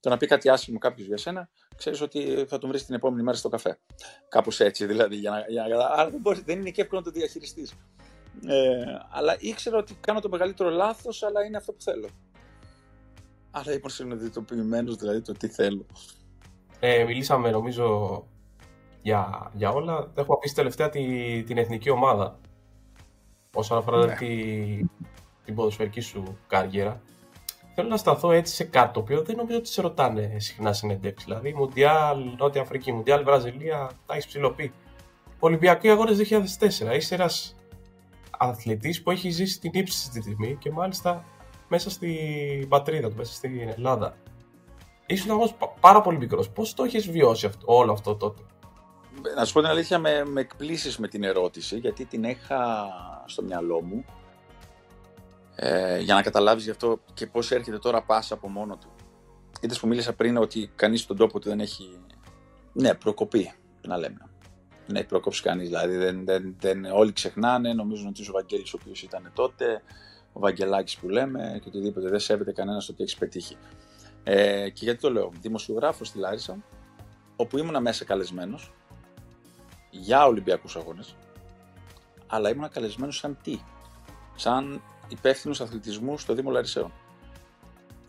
το 0.00 0.08
να 0.08 0.16
πει 0.16 0.26
κάτι 0.26 0.48
άσχημο 0.48 0.78
κάποιος 0.78 1.06
για 1.06 1.16
σένα, 1.16 1.48
ξέρεις 1.76 2.00
ότι 2.00 2.44
θα 2.48 2.58
τον 2.58 2.68
βρεις 2.68 2.84
την 2.84 2.94
επόμενη 2.94 3.22
μέρα 3.22 3.36
στο 3.36 3.48
καφέ. 3.48 3.78
Κάπως 4.28 4.60
έτσι 4.60 4.86
δηλαδή. 4.86 5.16
Για 5.16 5.30
να, 5.30 5.44
για 5.48 5.76
να, 5.76 5.86
άρα 5.86 6.10
δεν, 6.10 6.20
μπορείς, 6.20 6.40
δεν 6.40 6.60
είναι 6.60 6.70
και 6.70 6.80
εύκολο 6.80 7.00
να 7.00 7.06
το 7.06 7.18
διαχειριστείς. 7.18 7.72
Ε, 8.46 8.84
αλλά 9.10 9.36
ήξερα 9.38 9.76
ότι 9.76 9.94
κάνω 10.00 10.20
το 10.20 10.28
μεγαλύτερο 10.28 10.70
λάθος, 10.70 11.22
αλλά 11.22 11.44
είναι 11.44 11.56
αυτό 11.56 11.72
που 11.72 11.82
θέλω. 11.82 12.08
Άρα 13.54 13.72
ήμουν 13.72 13.88
συνειδητοποιημένος 13.88 14.96
δηλαδή 14.96 15.20
το 15.20 15.32
τι 15.32 15.48
θέλω. 15.48 15.86
Ε, 16.80 17.04
μιλήσαμε 17.04 17.50
νομίζω 17.50 18.26
για, 19.02 19.50
για 19.54 19.70
όλα. 19.70 20.12
Έχω 20.14 20.34
αφήσει 20.34 20.54
τελευταία 20.54 20.88
τη, 20.88 21.42
την 21.42 21.58
εθνική 21.58 21.90
ομάδα. 21.90 22.38
Όσον 23.54 23.78
αφορά 23.78 24.06
ναι. 24.06 24.14
τη, 24.14 24.26
την 25.44 25.54
ποδοσφαιρική 25.54 26.00
σου 26.00 26.38
καριέρα, 26.46 27.00
θέλω 27.74 27.88
να 27.88 27.96
σταθώ 27.96 28.32
έτσι 28.32 28.54
σε 28.54 28.64
κάτι 28.64 28.92
το 28.92 29.00
οποίο 29.00 29.22
δεν 29.22 29.36
νομίζω 29.36 29.58
ότι 29.58 29.68
σε 29.68 29.82
ρωτάνε 29.82 30.36
συχνά 30.38 30.72
συνεντεύξει. 30.72 31.24
Δηλαδή, 31.24 31.54
Μουντιάλ 31.54 32.18
Νότια 32.38 32.60
Αφρική, 32.60 32.92
Μουντιάλ 32.92 33.24
Βραζιλία, 33.24 33.90
τα 34.06 34.14
έχεις 34.14 34.26
ψηλοποιεί. 34.26 34.72
Ολυμπιακοί 35.38 35.88
Αγώνες 35.88 36.18
2004. 36.18 36.96
Είσαι 36.96 37.14
ένας 37.14 37.56
αθλητής 38.38 39.02
που 39.02 39.10
έχει 39.10 39.30
ζήσει 39.30 39.60
την 39.60 39.70
ύψη 39.74 40.10
τη 40.10 40.20
τιμή 40.20 40.56
και 40.56 40.70
μάλιστα 40.70 41.24
μέσα 41.72 41.90
στην 41.90 42.68
πατρίδα 42.68 43.08
του, 43.08 43.16
μέσα 43.16 43.32
στην 43.32 43.68
Ελλάδα. 43.68 44.16
Ήσουν 45.06 45.30
όμως 45.30 45.54
πάρα 45.80 46.00
πολύ 46.00 46.18
μικρός. 46.18 46.50
Πώς 46.50 46.74
το 46.74 46.84
έχεις 46.84 47.10
βιώσει 47.10 47.46
αυτό, 47.46 47.64
όλο 47.66 47.92
αυτό 47.92 48.14
τότε; 48.14 48.42
Να 49.36 49.44
σου 49.44 49.52
πω 49.52 49.60
την 49.60 49.68
αλήθεια, 49.68 49.98
με, 49.98 50.24
με 50.24 50.40
εκπλήσεις 50.40 50.98
με 50.98 51.08
την 51.08 51.24
ερώτηση, 51.24 51.78
γιατί 51.78 52.04
την 52.04 52.24
είχα 52.24 52.88
στο 53.26 53.42
μυαλό 53.42 53.80
μου. 53.80 54.04
Ε, 55.54 55.98
για 55.98 56.14
να 56.14 56.22
καταλάβεις 56.22 56.64
γι' 56.64 56.70
αυτό 56.70 57.00
και 57.14 57.26
πώς 57.26 57.50
έρχεται 57.50 57.78
τώρα 57.78 58.02
πάσα 58.02 58.34
από 58.34 58.48
μόνο 58.48 58.76
του. 58.76 58.90
Είδες 59.60 59.80
που 59.80 59.86
μίλησα 59.86 60.12
πριν 60.12 60.36
ότι 60.36 60.70
κανείς 60.74 61.00
στον 61.00 61.16
τόπο 61.16 61.38
του 61.38 61.48
δεν 61.48 61.60
έχει... 61.60 61.98
Ναι, 62.72 62.94
προκοπή, 62.94 63.52
να 63.86 63.96
λέμε. 63.96 64.30
Δεν 64.86 64.96
έχει 64.96 65.06
προκόψει 65.06 65.42
κανείς, 65.42 65.68
δηλαδή 65.68 65.96
δεν, 65.96 66.24
δεν, 66.24 66.56
δεν, 66.60 66.84
όλοι 66.84 67.12
ξεχνάνε, 67.12 67.72
νομίζουν 67.72 68.06
ότι 68.06 68.28
ο 68.28 68.32
Βαγγέλης 68.32 68.74
ο 68.74 68.78
οποίος 68.80 69.02
ήταν 69.02 69.30
τότε, 69.34 69.82
ο 70.32 70.40
Βαγγελάκης 70.40 70.96
που 70.96 71.08
λέμε 71.08 71.58
και 71.62 71.68
οτιδήποτε, 71.68 72.08
δεν 72.08 72.20
σέβεται 72.20 72.52
κανένας 72.52 72.86
το 72.86 72.92
τι 72.92 73.02
έχεις 73.02 73.16
πετύχει. 73.16 73.56
Ε, 74.24 74.70
και 74.70 74.84
γιατί 74.84 75.00
το 75.00 75.10
λέω, 75.10 75.32
δημοσιογράφος 75.40 76.08
στη 76.08 76.18
Λάρισα, 76.18 76.56
όπου 77.36 77.58
ήμουν 77.58 77.82
μέσα 77.82 78.04
καλεσμένος 78.04 78.72
για 79.90 80.26
Ολυμπιακούς 80.26 80.76
Αγώνες, 80.76 81.16
αλλά 82.26 82.50
ήμουν 82.50 82.68
καλεσμένος 82.68 83.16
σαν 83.16 83.38
τι, 83.42 83.60
σαν 84.34 84.82
υπεύθυνος 85.08 85.60
αθλητισμού 85.60 86.18
στο 86.18 86.34
Δήμο 86.34 86.50
Λαρισαίων. 86.50 86.92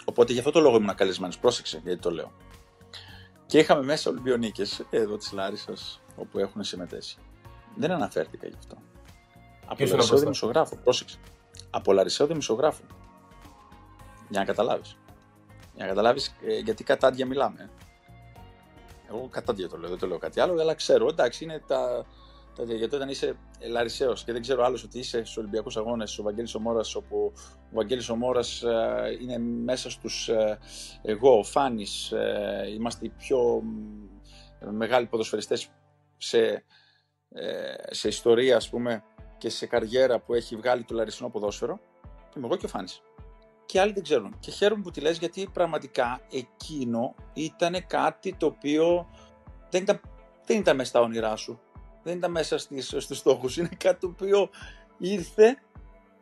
Οπότε 0.06 0.34
γι' 0.34 0.40
αυτό 0.40 0.52
το 0.52 0.60
λόγο 0.60 0.76
ήμουν 0.76 0.96
καλεσμένος. 0.96 1.40
Πρόσεξε 1.40 1.82
γιατί 1.84 2.02
το 2.02 2.12
λέω. 2.12 2.32
Και 3.46 3.60
είχαμε 3.60 3.84
μέσα 3.84 4.10
Ολυμπιονίκες 4.10 4.86
εδώ 4.90 5.18
της 5.18 5.32
Λάρισας 5.32 6.02
όπου 6.16 6.40
έχουν 6.40 6.64
συμμετέσει. 6.64 7.18
Δεν 7.76 7.92
αναφέρθηκα 7.92 8.48
γι' 8.48 8.56
αυτό. 8.58 8.78
Από 9.66 9.86
Λαρισαίο 9.86 10.18
δημοσιογράφο. 10.18 10.76
Πρόσεξε. 10.84 11.18
Από 11.76 11.94
Λαρισαίο 11.94 12.28
δημοσιογράφο. 12.28 12.84
Για 14.30 14.40
να 14.40 14.46
καταλάβεις. 14.46 14.98
Για 15.76 15.84
να 15.84 15.88
καταλάβεις 15.88 16.36
ε, 16.48 16.58
γιατί 16.58 16.84
κατάντια 16.84 17.26
μιλάμε. 17.26 17.70
Εγώ 19.10 19.28
κατάντια 19.32 19.70
το 19.70 19.78
λέω, 19.78 19.90
δεν 19.90 20.00
το 20.00 20.08
λέω 20.08 20.18
κάτι 20.18 20.40
άλλο, 20.40 20.62
αλλά 20.62 20.74
ξέρω. 20.74 21.08
Εντάξει, 21.08 21.44
είναι 21.44 21.64
τα, 21.68 22.06
γιατί 22.58 22.96
όταν 22.96 23.10
είσαι 23.10 23.36
Λαρισαίος 23.70 24.24
και 24.24 24.32
δεν 24.32 24.42
ξέρω 24.42 24.64
άλλος 24.64 24.84
ότι 24.84 25.00
είσαι 25.00 25.18
στους 25.18 25.38
Ολυμπιακούς 25.38 25.78
Αγώνες, 25.78 26.20
ο 26.20 26.24
Βαγγέλης 26.24 26.56
Ομόρας, 26.56 26.96
όπου 26.96 27.32
ο 27.72 27.76
Βαγγέλης 27.76 28.10
Ομόρας 28.10 28.64
ε, 28.64 29.18
είναι 29.22 29.38
μέσα 29.38 29.90
στους. 29.90 30.28
Ε, 30.30 30.60
εγώ, 31.02 31.38
ο 31.38 31.44
Φάνης, 31.44 32.12
ε, 32.12 32.70
είμαστε 32.74 33.06
οι 33.06 33.10
πιο 33.10 33.64
μεγάλοι 34.72 35.06
ποδοσφαιριστές 35.06 35.70
σε, 36.18 36.64
σε 37.90 38.08
ιστορία, 38.08 38.56
ας 38.56 38.70
πούμε, 38.70 39.04
και 39.44 39.50
σε 39.50 39.66
καριέρα 39.66 40.20
που 40.20 40.34
έχει 40.34 40.56
βγάλει 40.56 40.84
το 40.84 40.96
λαρισινό 40.96 41.30
ποδόσφαιρο. 41.30 41.80
Είμαι 42.36 42.46
εγώ 42.46 42.56
και 42.56 42.66
ο 42.66 42.70
Φάνης. 42.70 43.02
Και 43.66 43.80
άλλοι 43.80 43.94
δεν 43.94 44.04
ξέρουν. 44.04 44.36
Και 44.40 44.52
χαίρομαι 44.52 44.82
που 44.82 44.92
τη 44.92 45.02
λες 45.02 45.18
γιατί 45.18 45.50
πραγματικά 45.54 46.22
εκείνο 46.32 47.16
ήταν 47.34 47.88
κάτι 47.88 48.36
το 48.36 48.46
οποίο 48.46 49.10
δεν 49.70 49.82
ήταν, 49.82 50.02
δεν 50.46 50.58
ήταν 50.58 50.76
μέσα 50.76 50.90
στα 50.90 51.00
όνειρά 51.00 51.36
σου 51.36 51.60
δεν 52.04 52.18
ήταν 52.18 52.32
μέσα 52.32 52.58
στις, 52.58 52.96
στους 52.98 53.18
στόχους, 53.18 53.58
είναι 53.58 53.70
κάτι 53.78 54.00
το 54.00 54.08
οποίο 54.08 54.50
ήρθε 54.98 55.62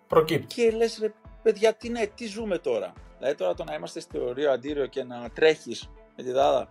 Προκύπτει. 0.07 0.55
και 0.55 0.71
λες 0.71 0.97
ρε 1.01 1.13
παιδιά 1.43 1.73
τι, 1.73 1.89
ναι, 1.89 2.07
τι 2.07 2.25
ζούμε 2.25 2.57
τώρα. 2.57 2.93
Δηλαδή 3.17 3.35
τώρα 3.35 3.53
το 3.53 3.63
να 3.63 3.73
είμαστε 3.73 3.99
στο 3.99 4.33
Ρίο 4.33 4.51
Αντίριο 4.51 4.85
και 4.85 5.03
να 5.03 5.29
τρέχεις 5.29 5.89
με 6.15 6.23
τη 6.23 6.31
δάδα 6.31 6.69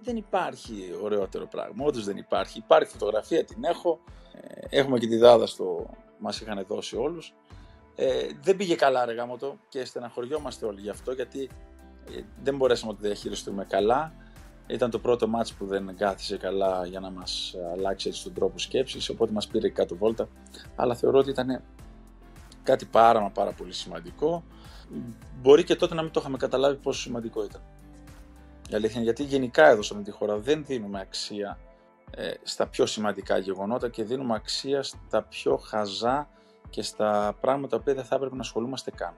δεν 0.00 0.16
υπάρχει 0.16 0.94
ωραιότερο 1.02 1.46
πράγμα, 1.46 1.84
όντως 1.84 2.04
δεν 2.04 2.16
υπάρχει. 2.16 2.58
Υπάρχει 2.58 2.90
φωτογραφία, 2.90 3.44
την 3.44 3.64
έχω, 3.64 4.00
ε, 4.32 4.78
έχουμε 4.78 4.98
και 4.98 5.06
τη 5.06 5.16
δάδα 5.16 5.46
στο 5.46 5.90
μας 6.18 6.40
είχαν 6.40 6.64
δώσει 6.68 6.96
όλους. 6.96 7.34
Ε, 7.94 8.26
δεν 8.42 8.56
πήγε 8.56 8.74
καλά 8.74 9.04
ρε 9.04 9.12
γάμο 9.12 9.36
και 9.68 9.84
στεναχωριόμαστε 9.84 10.66
όλοι 10.66 10.80
γι' 10.80 10.90
αυτό 10.90 11.12
γιατί 11.12 11.48
ε, 12.16 12.20
δεν 12.42 12.56
μπορέσαμε 12.56 12.92
να 12.92 12.98
το 12.98 13.04
διαχειριστούμε 13.04 13.64
καλά. 13.64 14.12
Ήταν 14.66 14.90
το 14.90 14.98
πρώτο 14.98 15.28
μάτς 15.28 15.52
που 15.52 15.66
δεν 15.66 15.96
κάθισε 15.96 16.36
καλά 16.36 16.86
για 16.86 17.00
να 17.00 17.10
μας 17.10 17.54
αλλάξει 17.72 18.08
έτσι 18.08 18.22
τον 18.22 18.32
τρόπο 18.32 18.58
σκέψης, 18.58 19.08
οπότε 19.08 19.32
μας 19.32 19.46
πήρε 19.46 19.68
κάτω 19.68 19.96
βόλτα. 19.96 20.28
Αλλά 20.76 20.94
θεωρώ 20.94 21.18
ότι 21.18 21.30
ήταν 21.30 21.62
κάτι 22.62 22.84
πάρα 22.84 23.20
μα 23.20 23.30
πάρα 23.30 23.52
πολύ 23.52 23.72
σημαντικό. 23.72 24.44
Μπορεί 25.40 25.64
και 25.64 25.76
τότε 25.76 25.94
να 25.94 26.02
μην 26.02 26.10
το 26.10 26.20
είχαμε 26.20 26.36
καταλάβει 26.36 26.76
πόσο 26.76 27.00
σημαντικό 27.00 27.44
ήταν. 27.44 27.62
Η 28.68 28.74
αλήθεια 28.74 29.00
γιατί 29.00 29.22
γενικά 29.22 29.68
εδώ 29.68 29.82
σε 29.82 29.94
τη 29.94 30.10
χώρα 30.10 30.36
δεν 30.36 30.64
δίνουμε 30.64 31.00
αξία 31.00 31.58
ε, 32.10 32.30
στα 32.42 32.66
πιο 32.66 32.86
σημαντικά 32.86 33.38
γεγονότα 33.38 33.88
και 33.88 34.04
δίνουμε 34.04 34.34
αξία 34.34 34.82
στα 34.82 35.22
πιο 35.22 35.56
χαζά 35.56 36.28
και 36.70 36.82
στα 36.82 37.36
πράγματα 37.40 37.78
που 37.78 37.94
δεν 37.94 38.04
θα 38.04 38.14
έπρεπε 38.14 38.34
να 38.34 38.40
ασχολούμαστε 38.40 38.90
καν. 38.90 39.14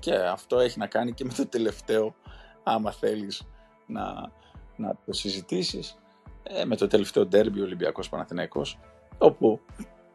Και 0.00 0.14
αυτό 0.14 0.58
έχει 0.58 0.78
να 0.78 0.86
κάνει 0.86 1.12
και 1.12 1.24
με 1.24 1.32
το 1.32 1.46
τελευταίο, 1.46 2.14
άμα 2.62 2.92
θέλεις 2.92 3.42
να 3.86 4.32
να 4.78 4.96
το 5.06 5.12
συζητήσεις 5.12 5.98
ε, 6.42 6.64
με 6.64 6.76
το 6.76 6.86
τελευταίο 6.86 7.26
ντέρμπι 7.26 7.60
Ολυμπιακός 7.60 8.08
Παναθηναϊκός 8.08 8.78
όπου 9.18 9.60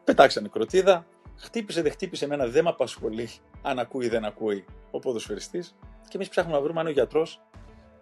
πετάξανε 0.04 0.48
κροτίδα, 0.48 1.06
χτύπησε 1.36 1.82
δεν 1.82 1.92
χτύπησε 1.92 2.26
εμένα 2.26 2.48
δεν 2.48 2.64
με 2.64 2.70
απασχολεί 2.70 3.30
αν 3.62 3.80
ακούει 3.80 4.06
ή 4.06 4.10
δεν 4.10 4.26
ακούει 4.26 4.66
ο 4.92 5.00
ποδοσφαιριστής 5.00 5.76
και 6.08 6.16
εμείς 6.16 6.30
ψάχνουμε 6.30 6.58
να 6.58 6.64
βρούμε 6.64 6.80
αν 6.80 6.88
ο 6.88 6.90
γιατρός 6.90 7.42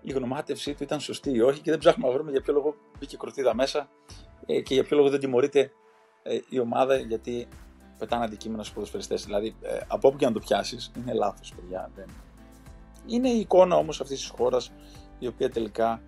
η 0.02 0.12
γνωμάτευσή 0.12 0.74
του 0.74 0.84
ήταν 0.84 1.00
σωστή 1.00 1.32
ή 1.32 1.42
όχι 1.42 1.62
και 1.62 1.70
δεν 1.70 1.80
ψάχνουμε 1.80 2.08
να 2.08 2.14
βρούμε 2.14 2.32
για 2.32 2.42
ποιο 2.42 2.54
λόγο 2.54 2.76
μπήκε 3.00 3.18
κροτίδα 3.18 3.56
μέσα 3.56 3.90
ε, 4.46 4.62
και 4.62 4.74
για 4.74 4.84
ποιο 4.84 4.98
λόγο 4.98 5.10
δεν 5.10 5.20
τιμωρείται 5.20 5.72
ε, 6.24 6.40
η 6.50 6.60
ομάδα 6.60 6.96
γιατί 6.96 7.48
πετάνε 7.98 8.24
αντικείμενα 8.24 8.62
στους 8.62 8.76
ποδοσφαιριστές. 8.76 9.26
Δηλαδή, 9.26 9.56
από 9.88 10.08
όπου 10.08 10.18
και 10.18 10.26
να 10.26 10.32
το 10.32 10.40
πιάσεις, 10.40 10.92
είναι 10.98 11.14
λάθος, 11.14 11.54
παιδιά. 11.56 11.92
Είναι 13.06 13.30
η 13.30 13.40
εικόνα 13.40 13.76
όμως 13.76 14.02
αυτής 14.02 14.20
της 14.20 14.30
χώρας 14.30 14.72
η 15.20 15.28
οποία 15.28 15.50
τελικά 15.50 16.02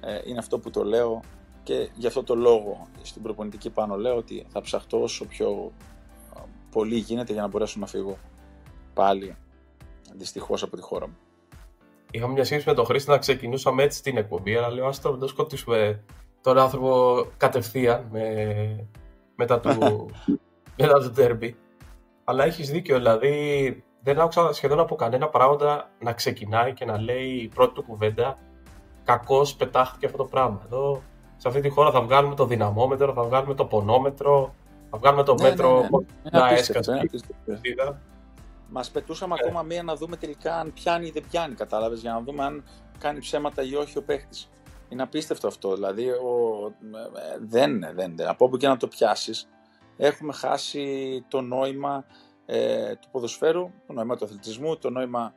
ε, 0.00 0.20
είναι 0.24 0.38
αυτό 0.38 0.58
που 0.58 0.70
το 0.70 0.84
λέω 0.84 1.20
και 1.62 1.90
γι' 1.94 2.06
αυτό 2.06 2.22
το 2.22 2.34
λόγο 2.34 2.88
στην 3.02 3.22
προπονητική 3.22 3.70
πάνω 3.70 3.96
λέω 3.96 4.16
ότι 4.16 4.46
θα 4.48 4.60
ψαχτώ 4.60 5.02
όσο 5.02 5.24
πιο 5.24 5.72
πολύ 6.70 6.96
γίνεται 6.96 7.32
για 7.32 7.42
να 7.42 7.48
μπορέσω 7.48 7.80
να 7.80 7.86
φύγω 7.86 8.18
πάλι 8.94 9.36
δυστυχώς 10.14 10.62
από 10.62 10.76
τη 10.76 10.82
χώρα 10.82 11.08
μου. 11.08 11.16
Είχαμε 12.14 12.32
μια 12.32 12.44
σχέση 12.44 12.68
με 12.68 12.74
τον 12.74 12.84
Χρήστη 12.84 13.10
να 13.10 13.18
ξεκινούσαμε 13.18 13.82
έτσι 13.82 14.02
την 14.02 14.16
εκπομπή, 14.16 14.56
αλλά 14.56 14.70
λέω 14.70 14.86
άστο 14.86 15.12
μην 15.12 15.28
σκοτήσουμε 15.28 16.04
τον 16.40 16.58
άνθρωπο 16.58 17.24
κατευθείαν 17.36 18.08
με... 18.10 18.88
μετά 19.36 19.60
του 19.60 20.10
μετά 20.78 20.98
το 21.00 21.10
τέρμπι. 21.10 21.56
Αλλά 22.24 22.44
έχεις 22.44 22.70
δίκιο, 22.70 22.96
δηλαδή 22.96 23.84
δεν 24.00 24.20
άκουσα 24.20 24.52
σχεδόν 24.52 24.80
από 24.80 24.94
κανένα 24.94 25.28
πράγματα 25.28 25.90
να 25.98 26.12
ξεκινάει 26.12 26.72
και 26.72 26.84
να 26.84 26.98
λέει 26.98 27.26
η 27.28 27.48
πρώτη 27.48 27.74
του 27.74 27.82
κουβέντα 27.82 28.38
κακώς 29.04 29.54
πετάχτηκε 29.54 30.06
αυτό 30.06 30.18
το 30.18 30.24
πράγμα. 30.24 30.62
Εδώ 30.64 31.02
σε 31.36 31.48
αυτή 31.48 31.60
τη 31.60 31.68
χώρα 31.68 31.90
θα 31.90 32.00
βγάλουμε 32.00 32.34
το 32.34 32.46
δυναμόμετρο, 32.46 33.12
θα 33.12 33.22
βγάλουμε 33.22 33.54
το 33.54 33.64
πονόμετρο, 33.64 34.54
θα 34.90 34.98
βγάλουμε 34.98 35.22
το 35.22 35.34
ναι, 35.34 35.48
μέτρο 35.48 35.80
ναι, 35.80 35.88
ναι. 36.22 36.38
να 36.38 36.48
έσκασε. 36.48 37.10
Μας 38.76 38.90
πετούσαμε 38.90 39.34
ακόμα 39.38 39.62
μία 39.62 39.82
να 39.82 39.96
δούμε 39.96 40.16
τελικά 40.16 40.56
αν 40.56 40.72
πιάνει 40.72 41.06
ή 41.06 41.10
δεν 41.10 41.24
πιάνει, 41.30 41.54
κατάλαβες, 41.54 42.00
για 42.00 42.12
να 42.12 42.20
δούμε 42.20 42.44
αν 42.44 42.64
κάνει 42.98 43.20
ψέματα 43.20 43.62
ή 43.62 43.74
όχι 43.74 43.98
ο 43.98 44.02
παίχτης. 44.02 44.50
Είναι 44.88 45.02
απίστευτο 45.02 45.46
αυτό. 45.46 45.74
Δηλαδή, 45.74 46.08
ο... 46.08 46.74
δεν, 47.40 47.80
δεν, 47.94 48.16
δεν. 48.16 48.28
Από 48.28 48.44
όπου 48.44 48.56
και 48.56 48.68
να 48.68 48.76
το 48.76 48.88
πιάσεις, 48.88 49.48
έχουμε 49.96 50.32
χάσει 50.32 51.24
το 51.28 51.40
νόημα 51.40 52.04
ε, 52.46 52.94
του 52.96 53.08
ποδοσφαίρου, 53.10 53.70
το 53.86 53.92
νόημα 53.92 54.16
του 54.16 54.24
αθλητισμού, 54.24 54.76
το 54.76 54.90
νόημα 54.90 55.34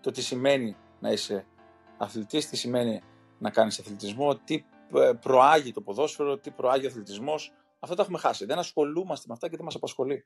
το 0.00 0.10
τι 0.10 0.22
σημαίνει 0.22 0.76
να 1.00 1.10
είσαι 1.10 1.46
αθλητής, 1.98 2.48
τι 2.48 2.56
σημαίνει 2.56 3.02
να 3.38 3.50
κάνεις 3.50 3.78
αθλητισμό, 3.78 4.36
τι 4.36 4.64
ε, 4.94 5.12
προάγει 5.20 5.72
το 5.72 5.80
ποδόσφαιρο, 5.80 6.38
τι 6.38 6.50
προάγει 6.50 6.86
ο 6.86 6.88
αθλητισμός. 6.88 7.52
Αυτό 7.78 7.94
το 7.94 8.02
έχουμε 8.02 8.18
χάσει. 8.18 8.44
Δεν 8.44 8.58
ασχολούμαστε 8.58 9.24
με 9.28 9.34
αυτά 9.34 9.48
και 9.48 9.56
δεν 9.56 9.64
μας 9.64 9.74
απασχολεί. 9.74 10.24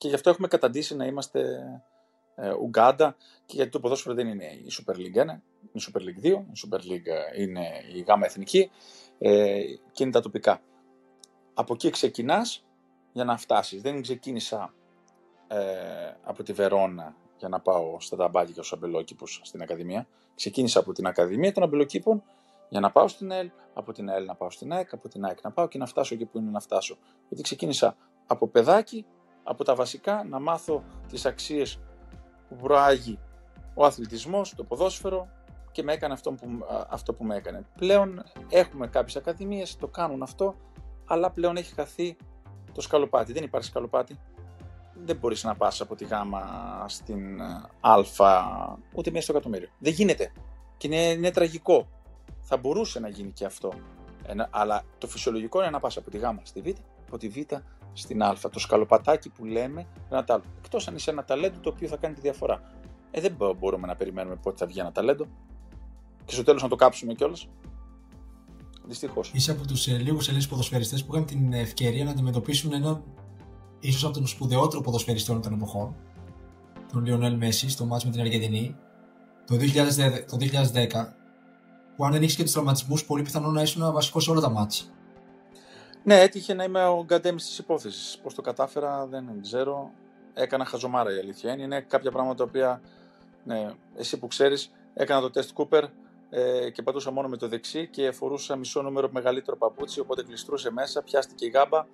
Και 0.00 0.08
γι' 0.08 0.14
αυτό 0.14 0.30
έχουμε 0.30 0.48
καταντήσει 0.48 0.96
να 0.96 1.04
είμαστε 1.06 1.60
ε, 2.34 2.52
Ουγκάντα 2.52 3.16
και 3.46 3.56
γιατί 3.56 3.70
το 3.70 3.80
ποδόσφαιρο 3.80 4.14
δεν 4.14 4.26
είναι 4.26 4.44
η 4.44 4.66
Super 4.70 4.94
League 4.94 4.98
1, 4.98 5.02
είναι 5.14 5.42
η 5.72 5.80
Super 5.92 5.98
League 5.98 6.26
2, 6.26 6.28
η 6.28 6.60
Super 6.64 6.78
League 6.78 7.38
είναι 7.38 7.66
η 7.94 8.00
γάμα 8.00 8.26
εθνική 8.26 8.70
ε, 9.18 9.62
και 9.92 10.02
είναι 10.02 10.12
τα 10.12 10.20
τοπικά. 10.20 10.60
Από 11.54 11.74
εκεί 11.74 11.90
ξεκινάς 11.90 12.64
για 13.12 13.24
να 13.24 13.36
φτάσεις. 13.36 13.82
Δεν 13.82 14.02
ξεκίνησα 14.02 14.74
ε, 15.48 15.58
από 16.22 16.42
τη 16.42 16.52
Βερόνα 16.52 17.16
για 17.38 17.48
να 17.48 17.60
πάω 17.60 18.00
στα 18.00 18.16
ταμπάκια 18.16 18.54
και 18.54 18.62
στους 18.62 18.72
αμπελόκηπους 18.72 19.40
στην 19.42 19.62
Ακαδημία. 19.62 20.06
Ξεκίνησα 20.34 20.78
από 20.78 20.92
την 20.92 21.06
Ακαδημία 21.06 21.52
των 21.52 21.62
Αμπελοκήπων 21.62 22.22
για 22.68 22.80
να 22.80 22.90
πάω 22.90 23.08
στην 23.08 23.30
ΕΛ, 23.30 23.50
από 23.74 23.92
την 23.92 24.08
ΕΛ 24.08 24.24
να 24.24 24.34
πάω 24.34 24.50
στην 24.50 24.72
ΑΕΚ, 24.72 24.92
από 24.92 25.08
την 25.08 25.24
ΑΕΚ 25.24 25.42
να 25.42 25.50
πάω 25.50 25.68
και 25.68 25.78
να 25.78 25.86
φτάσω 25.86 26.14
εκεί 26.14 26.24
που 26.24 26.38
είναι 26.38 26.50
να 26.50 26.60
φτάσω. 26.60 26.98
Γιατί 27.28 27.42
ξεκίνησα 27.42 27.96
από 28.26 28.48
παιδάκι, 28.48 29.06
από 29.50 29.64
τα 29.64 29.74
βασικά, 29.74 30.24
να 30.28 30.40
μάθω 30.40 30.82
τις 31.08 31.26
αξίες 31.26 31.78
που 32.48 32.56
προάγει 32.56 33.18
ο 33.74 33.84
αθλητισμός, 33.84 34.54
το 34.54 34.64
ποδόσφαιρο 34.64 35.28
και 35.72 35.82
με 35.82 35.92
έκανε 35.92 36.12
αυτό 36.12 36.32
που, 36.32 36.46
αυτό 36.88 37.14
που 37.14 37.24
με 37.24 37.36
έκανε. 37.36 37.66
Πλέον 37.78 38.22
έχουμε 38.48 38.86
κάποιες 38.86 39.16
ακαδημίες, 39.16 39.76
το 39.76 39.86
κάνουν 39.86 40.22
αυτό, 40.22 40.54
αλλά 41.06 41.30
πλέον 41.30 41.56
έχει 41.56 41.74
χαθεί 41.74 42.16
το 42.72 42.80
σκαλοπάτι. 42.80 43.32
Δεν 43.32 43.42
υπάρχει 43.42 43.66
σκαλοπάτι. 43.66 44.18
δεν 45.04 45.16
μπορείς 45.16 45.44
να 45.44 45.54
πας 45.54 45.80
από 45.80 45.94
τη 45.94 46.04
γάμα 46.04 46.42
στην 46.88 47.40
α 47.80 47.96
ούτε 48.94 49.10
μία 49.10 49.22
στο 49.22 49.32
εκατομμύριο. 49.32 49.68
Δεν 49.78 49.92
γίνεται. 49.92 50.32
Και 50.76 50.86
είναι, 50.86 50.96
είναι 50.96 51.30
τραγικό. 51.30 51.88
Θα 52.40 52.56
μπορούσε 52.56 53.00
να 53.00 53.08
γίνει 53.08 53.30
και 53.30 53.44
αυτό. 53.44 53.72
Ένα, 54.26 54.48
αλλά 54.50 54.82
το 54.98 55.06
φυσιολογικό 55.06 55.60
είναι 55.60 55.70
να 55.70 55.80
πας 55.80 55.96
από 55.96 56.10
τη 56.10 56.18
γάμα 56.18 56.40
στη 56.42 56.60
β, 56.60 56.66
από 57.06 57.18
τη 57.18 57.28
β 57.28 57.36
στην 57.92 58.22
α. 58.22 58.36
Το 58.52 58.58
σκαλοπατάκι 58.58 59.28
που 59.28 59.44
λέμε 59.44 59.86
ένα 60.10 60.24
άλλο. 60.28 60.42
Εκτός 60.64 60.88
αν 60.88 60.94
είσαι 60.94 61.10
ένα 61.10 61.24
ταλέντο 61.24 61.58
το 61.60 61.68
οποίο 61.68 61.88
θα 61.88 61.96
κάνει 61.96 62.14
τη 62.14 62.20
διαφορά. 62.20 62.62
Ε, 63.10 63.20
δεν 63.20 63.36
μπορούμε 63.58 63.86
να 63.86 63.96
περιμένουμε 63.96 64.36
πότε 64.36 64.56
θα 64.56 64.66
βγει 64.66 64.80
ένα 64.80 64.92
ταλέντο 64.92 65.26
και 66.24 66.32
στο 66.34 66.42
τέλος 66.42 66.62
να 66.62 66.68
το 66.68 66.76
κάψουμε 66.76 67.14
κιόλας. 67.14 67.48
Δυστυχώς. 68.84 69.30
Είσαι 69.34 69.50
από 69.50 69.66
τους 69.66 69.86
ε, 69.86 69.96
λίγους 69.98 70.26
Έλληνες 70.26 70.48
ποδοσφαιριστές 70.48 71.04
που 71.04 71.14
είχαν 71.14 71.26
την 71.26 71.52
ευκαιρία 71.52 72.04
να 72.04 72.10
αντιμετωπίσουν 72.10 72.72
ένα 72.72 73.02
ίσως 73.80 74.04
από 74.04 74.12
τον 74.12 74.26
σπουδαιότερο 74.26 74.82
ποδοσφαιριστή 74.82 75.30
όλων 75.30 75.42
των 75.42 75.52
εποχών, 75.52 75.96
τον 76.92 77.04
Λιονέλ 77.04 77.36
Μέση, 77.36 77.70
στο 77.70 77.84
μάτς 77.84 78.04
με 78.04 78.10
την 78.10 78.20
Αργεντινή, 78.20 78.76
το 79.46 79.56
2010, 79.56 80.24
το 80.30 80.36
2010 80.36 81.14
που 81.96 82.04
αν 82.04 82.12
δεν 82.12 82.22
είχε 82.22 82.36
και 82.36 82.42
τους 82.42 82.52
τραυματισμούς, 82.52 83.04
πολύ 83.04 83.22
πιθανό 83.22 83.50
να 83.50 83.62
ήσουν 83.62 83.92
βασικός 83.92 84.24
σε 84.24 84.30
όλα 84.30 84.40
τα 84.40 84.50
μάτια. 84.50 84.84
Ναι, 86.04 86.20
έτυχε 86.20 86.54
να 86.54 86.64
είμαι 86.64 86.84
ο 86.86 87.04
γκαντέμις 87.04 87.46
της 87.46 87.58
υπόθεσης. 87.58 88.18
Πώς 88.22 88.34
το 88.34 88.42
κατάφερα 88.42 89.06
δεν 89.06 89.40
ξέρω. 89.42 89.90
Έκανα 90.34 90.64
χαζομάρα 90.64 91.14
η 91.14 91.18
αλήθεια 91.18 91.52
είναι. 91.52 91.62
Είναι 91.62 91.80
κάποια 91.80 92.10
πράγματα 92.10 92.34
τα 92.36 92.44
οποία. 92.44 92.80
Ναι, 93.44 93.70
εσύ 93.96 94.18
που 94.18 94.26
ξέρεις, 94.26 94.70
έκανα 94.94 95.20
το 95.20 95.30
τεστ 95.30 95.50
Cooper 95.56 95.82
ε, 96.30 96.70
και 96.70 96.82
πατούσα 96.82 97.10
μόνο 97.10 97.28
με 97.28 97.36
το 97.36 97.48
δεξί 97.48 97.88
και 97.88 98.10
φορούσα 98.10 98.56
μισό 98.56 98.82
νούμερο 98.82 99.08
μεγαλύτερο 99.12 99.56
παπούτσι. 99.56 100.00
Οπότε 100.00 100.22
κλειστρούσε 100.22 100.70
μέσα, 100.70 101.02
πιάστηκε 101.02 101.46
η 101.46 101.48
γάμπα. 101.48 101.86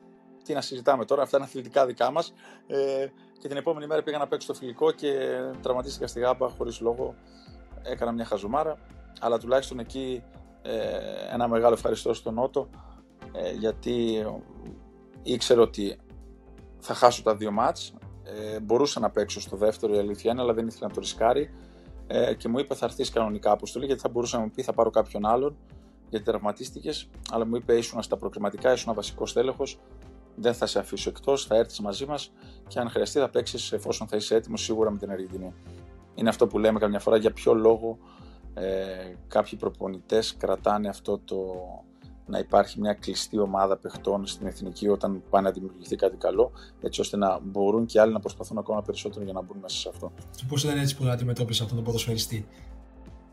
Τι 0.44 0.52
να 0.54 0.61
συζητάμε 0.61 1.04
τώρα, 1.04 1.22
αυτά 1.22 1.36
είναι 1.36 1.46
αθλητικά 1.46 1.86
δικά 1.86 2.11
μας. 2.11 2.32
Ε, 2.66 3.07
και 3.38 3.48
την 3.48 3.57
επόμενη 3.57 3.86
μέρα 3.86 4.02
πήγα 4.02 4.18
να 4.18 4.26
παίξω 4.26 4.46
το 4.46 4.54
φιλικό 4.54 4.90
και 4.90 5.38
τραυματίστηκα 5.62 6.07
στη 6.07 6.20
γάμπα 6.20 6.48
χωρίς 6.48 6.80
λόγο. 6.80 7.14
Έκανα 7.82 8.12
μια 8.12 8.24
χαζομάρα. 8.24 8.78
Αλλά 9.20 9.38
τουλάχιστον 9.38 9.78
εκεί 9.78 10.22
ε, 10.62 10.98
ένα 11.32 11.48
μεγάλο 11.48 11.74
ευχαριστώ 11.74 12.14
στον 12.14 12.34
Νότο 12.34 12.68
ε, 13.33 13.53
γιατί 13.53 14.27
ήξερε 15.22 15.61
ότι 15.61 15.99
θα 16.79 16.95
χάσω 16.95 17.22
τα 17.22 17.37
δύο 17.37 17.51
μάτς. 17.51 17.95
Ε, 18.24 18.61
μπορούσα 18.61 19.01
να 19.01 19.11
παίξω 19.11 19.41
στο 19.41 19.57
δεύτερο 19.57 19.95
η 19.95 19.99
αλήθεια 19.99 20.33
είναι, 20.33 20.41
αλλά 20.41 20.55
δεν 20.55 20.66
ήθελα 20.66 20.87
να 20.87 20.95
το 20.95 21.01
ρισκάρει. 21.01 21.51
Ε, 22.07 22.35
και 22.35 22.49
μου 22.49 22.59
είπε 22.59 22.74
θα 22.74 22.87
έρθεις 22.87 23.11
κανονικά 23.11 23.51
αποστολή 23.51 23.87
γιατί 23.87 24.01
θα 24.01 24.09
μπορούσα 24.09 24.37
να 24.37 24.43
μου 24.43 24.51
πει 24.51 24.62
θα 24.62 24.72
πάρω 24.72 24.91
κάποιον 24.91 25.27
άλλον 25.27 25.57
γιατί 26.09 26.24
τραυματίστηκες. 26.24 27.09
Αλλά 27.31 27.47
μου 27.47 27.57
είπε 27.57 27.77
ήσουν 27.77 28.03
στα 28.03 28.16
προκριματικά, 28.16 28.72
ήσουν 28.72 28.95
βασικός 28.95 29.33
τέλεχο. 29.33 29.64
Δεν 30.35 30.55
θα 30.55 30.66
σε 30.66 30.79
αφήσω 30.79 31.11
εκτός, 31.11 31.45
θα 31.47 31.57
έρθεις 31.57 31.81
μαζί 31.81 32.07
μας 32.07 32.33
και 32.68 32.79
αν 32.79 32.89
χρειαστεί 32.89 33.18
θα 33.18 33.29
παίξεις 33.29 33.72
εφόσον 33.72 34.07
θα 34.07 34.16
είσαι 34.16 34.35
έτοιμος 34.35 34.62
σίγουρα 34.62 34.91
με 34.91 34.99
την 34.99 35.11
Αργεντινή. 35.11 35.55
Είναι 36.14 36.29
αυτό 36.29 36.47
που 36.47 36.59
λέμε 36.59 36.79
καμιά 36.79 36.99
φορά 36.99 37.16
για 37.16 37.33
ποιο 37.33 37.55
λόγο 37.55 37.99
ε, 38.55 39.14
κάποιοι 39.29 39.59
προπονητές 39.59 40.37
κρατάνε 40.37 40.89
αυτό 40.89 41.18
το, 41.18 41.39
να 42.27 42.39
υπάρχει 42.39 42.81
μια 42.81 42.95
κλειστή 42.95 43.39
ομάδα 43.39 43.77
παιχτών 43.77 44.27
στην 44.27 44.47
εθνική 44.47 44.89
όταν 44.89 45.22
πάνε 45.31 45.49
να 45.49 45.55
δημιουργηθεί 45.55 45.97
κάτι 45.97 46.16
καλό, 46.16 46.53
έτσι 46.81 47.01
ώστε 47.01 47.16
να 47.16 47.39
μπορούν 47.43 47.87
και 47.87 48.01
άλλοι 48.01 48.12
να 48.12 48.20
προσπαθούν 48.20 48.59
ακόμα 48.59 48.83
περισσότερο 48.83 49.24
για 49.24 49.33
να 49.33 49.43
μπουν 49.43 49.57
μέσα 49.61 49.77
σε 49.79 49.89
αυτό. 49.89 50.12
Και 50.37 50.45
πώς 50.49 50.64
ήταν 50.64 50.79
έτσι 50.79 50.97
που 50.97 51.05
αντιμετώπισες 51.05 51.62
αυτόν 51.62 51.77
τον 51.77 51.87
ποδοσφαιριστή; 51.87 52.47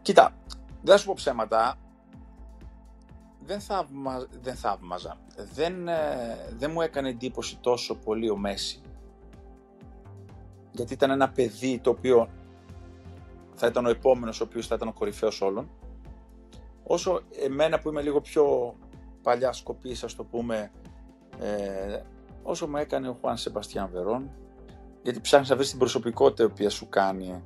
Κοίτα, 0.02 0.36
δεν 0.82 0.94
θα 0.94 0.98
σου 0.98 1.06
πω 1.06 1.14
ψέματα. 1.16 1.76
Δεν, 3.46 3.60
θαύμα, 3.60 4.28
δεν 4.42 4.56
θαύμαζα. 4.56 5.18
Δεν, 5.54 5.88
ε, 5.88 5.96
δεν 6.58 6.72
μου 6.72 6.82
έκανε 6.82 7.10
εντύπωση 7.10 7.58
τόσο 7.62 7.96
πολύ 7.96 8.30
ο 8.30 8.38
Μέση. 8.38 8.82
Γιατί 10.72 10.94
ήταν 10.94 11.10
ένα 11.10 11.30
παιδί 11.30 11.80
το 11.80 11.90
οποίο 11.90 12.30
θα 13.54 13.68
ήταν 13.68 13.86
ο 13.86 13.90
επόμενος 13.90 14.42
ο 14.42 14.44
οποίος 14.44 14.68
θα 14.68 14.76
ήταν 14.76 14.88
ο 14.88 14.94
κορυφαίος 14.94 15.42
όλων. 15.42 15.70
Όσο 16.84 17.22
εμένα 17.46 17.80
που 17.80 17.90
είμαι 17.90 18.02
λίγο 18.02 18.22
πιο 18.22 18.76
παλιά 19.24 19.52
σκοπής, 19.52 20.04
ας 20.04 20.16
το 20.16 20.24
πούμε, 20.24 20.72
ε, 21.40 22.02
όσο 22.44 22.68
μου 22.68 22.78
έκανε 22.78 23.10
ο 23.10 23.18
Χουάν 23.22 23.38
Σεμπαστιάν 23.38 23.90
Βερόν, 23.92 24.30
γιατί 25.04 25.22
ψάχνεις 25.22 25.50
να 25.50 25.56
βρεις 25.56 25.70
την 25.70 25.80
προσωπικότητα 25.80 26.44
η 26.44 26.46
οποία 26.46 26.70
σου 26.70 26.90
κάνει 26.90 27.44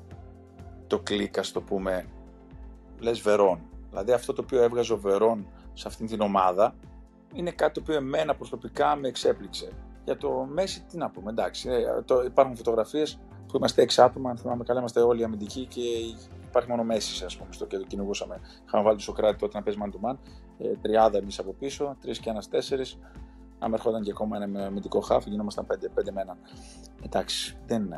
το 0.88 1.00
κλικ, 1.00 1.38
ας 1.38 1.52
το 1.52 1.62
πούμε, 1.62 2.06
λες 3.00 3.20
Βερόν. 3.20 3.60
Δηλαδή 3.90 4.12
αυτό 4.12 4.34
το 4.34 4.42
οποίο 4.42 4.62
έβγαζε 4.62 4.94
ο 4.94 4.98
Βερόν 4.98 5.48
σε 5.74 5.88
αυτήν 5.88 6.08
την 6.08 6.22
ομάδα 6.22 6.76
είναι 7.34 7.52
κάτι 7.52 7.74
το 7.74 7.80
οποίο 7.80 7.96
εμένα 7.96 8.36
προσωπικά 8.36 8.96
με 8.96 9.08
εξέπληξε. 9.08 9.72
Για 10.06 10.18
το 10.18 10.48
Μέσι, 10.52 10.84
τι 10.84 10.98
να 10.98 11.10
πούμε, 11.10 11.32
εντάξει. 11.32 11.70
Ε, 11.70 12.02
το, 12.06 12.22
υπάρχουν 12.22 12.56
φωτογραφίες 12.56 13.20
που 13.48 13.58
είμαστε 13.58 13.82
έξι 13.82 14.02
άτομα, 14.02 14.30
αν 14.30 14.38
θυμάμαι 14.38 14.64
καλά, 14.64 14.80
είμαστε 14.80 15.02
όλοι 15.02 15.24
αμυντικοί 15.24 15.66
και 15.66 15.82
υπάρχει 16.48 16.70
μόνο 16.70 16.84
Μέσι, 16.84 17.22
ας 17.22 17.38
πούμε, 17.38 17.54
στο 17.54 17.66
και 17.66 17.78
το 17.78 17.84
κυνηγούσαμε. 17.84 18.40
Είχαμε 18.66 18.84
βάλει 18.84 18.98
το 18.98 19.04
Σοκράτη 19.04 19.38
τότε 19.38 19.58
να 19.58 19.64
παίζει 19.64 19.80
man 19.84 19.88
to 19.88 20.10
man. 20.10 20.16
Ε, 20.60 20.72
τριάδα 20.82 21.18
εμείς 21.18 21.40
από 21.40 21.54
πίσω, 21.54 21.96
τρεις 22.02 22.20
και 22.20 22.30
ένας 22.30 22.50
τέσσερις. 22.50 23.00
Αν 23.60 23.74
ερχόταν 23.74 24.02
και 24.04 24.12
ακόμα 24.12 24.38
ένα 24.44 24.66
αμυντικό 24.66 25.00
χάφ, 25.00 25.26
γινόμασταν 25.26 25.66
πέντε, 25.66 25.90
πέντε 25.90 26.12
με 26.12 26.22
έναν. 26.22 26.38
Εντάξει, 27.06 27.58
δεν, 27.68 27.94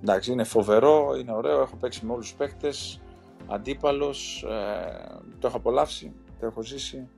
εντάξει, 0.00 0.32
είναι 0.32 0.44
φοβερό, 0.44 1.14
είναι 1.20 1.32
ωραίο. 1.32 1.60
Έχω 1.60 1.76
παίξει 1.76 2.06
με 2.06 2.12
όλους 2.12 2.26
τους 2.26 2.36
παίκτες. 2.36 3.00
Αντίπαλος, 3.46 4.42
ε, 4.42 5.18
το 5.38 5.46
έχω 5.46 5.56
απολαύσει, 5.56 6.12
το 6.40 6.46
έχω 6.46 6.62
ζήσει, 6.62 7.08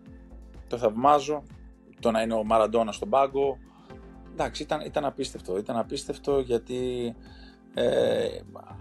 το 0.68 0.76
θαυμάζω. 0.76 1.42
Το 2.00 2.10
να 2.10 2.22
είναι 2.22 2.34
ο 2.34 2.44
Μαραντόνα 2.44 2.92
στον 2.92 3.08
πάγκο. 3.08 3.58
Εντάξει, 4.32 4.62
ήταν, 4.62 4.80
ήταν 4.80 5.04
απίστευτο. 5.04 5.58
Ήταν 5.58 5.76
απίστευτο 5.76 6.40
γιατί 6.40 7.14
ε, 7.74 8.28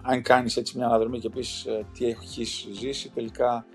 αν 0.01 0.21
κάνεις 0.21 0.57
έτσι 0.57 0.77
μια 0.77 0.85
αναδρομή 0.85 1.19
και 1.19 1.29
πεις 1.29 1.65
ε, 1.65 1.85
τι 1.93 2.05
έχεις 2.05 2.67
ζήσει, 2.71 3.09
τελικά 3.09 3.65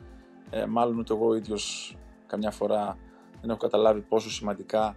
ε, 0.56 0.66
μάλλον 0.66 0.98
ούτε 0.98 1.14
εγώ 1.14 1.34
ίδιος 1.34 1.96
καμιά 2.26 2.50
φορά 2.50 2.98
δεν 3.40 3.50
έχω 3.50 3.58
καταλάβει 3.58 4.00
πόσο 4.00 4.30
σημαντικά 4.30 4.96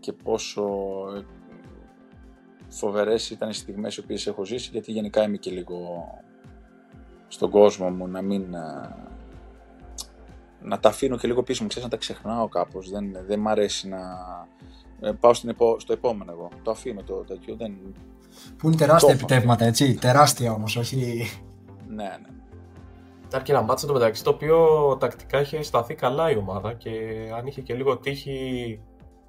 και 0.00 0.12
πόσο 0.12 0.62
ε, 1.16 1.24
φοβερές 2.68 3.30
ήταν 3.30 3.48
οι 3.48 3.54
στιγμές 3.54 3.96
οι 3.96 4.00
οποίες 4.00 4.26
έχω 4.26 4.44
ζήσει 4.44 4.68
γιατί 4.72 4.92
γενικά 4.92 5.22
είμαι 5.22 5.36
και 5.36 5.50
λίγο 5.50 6.06
στον 7.28 7.50
κόσμο 7.50 7.90
μου 7.90 8.08
να 8.08 8.22
μην 8.22 8.54
ε, 8.54 8.96
να 10.62 10.78
τα 10.78 10.88
αφήνω 10.88 11.16
και 11.16 11.26
λίγο 11.26 11.42
πίσω 11.42 11.62
μου, 11.62 11.68
ξέρεις 11.68 11.88
να 11.88 11.94
τα 11.94 12.00
ξεχνάω 12.00 12.48
κάπως. 12.48 12.90
Δεν, 12.90 13.16
δεν 13.26 13.40
μ' 13.40 13.48
αρέσει 13.48 13.88
να 13.88 14.00
πάω 15.20 15.34
στην 15.34 15.56
στο 15.76 15.92
επόμενο 15.92 16.32
εγώ. 16.32 16.48
Το 16.62 16.70
αφήνω 16.70 17.02
το 17.02 17.14
τέτοιο 17.14 17.56
δεν... 17.56 17.94
που 18.56 18.66
είναι 18.66 18.76
τεράστια 18.76 19.12
επιτεύγματα 19.12 19.64
έτσι, 19.64 19.94
τεράστια 19.94 20.52
όμως 20.52 20.76
όχι... 20.76 21.30
Ναι, 21.88 22.04
ναι. 22.04 22.41
Ήταν 23.32 23.44
και 23.44 23.52
ένα 23.52 23.62
μάτσο 23.62 23.86
το 23.86 23.92
μεταξύ 23.92 24.24
το 24.24 24.30
οποίο 24.30 24.96
τακτικά 25.00 25.40
είχε 25.40 25.62
σταθεί 25.62 25.94
καλά 25.94 26.30
η 26.30 26.36
ομάδα 26.36 26.72
και 26.72 26.90
αν 27.36 27.46
είχε 27.46 27.60
και 27.60 27.74
λίγο 27.74 27.98
τύχη. 27.98 28.80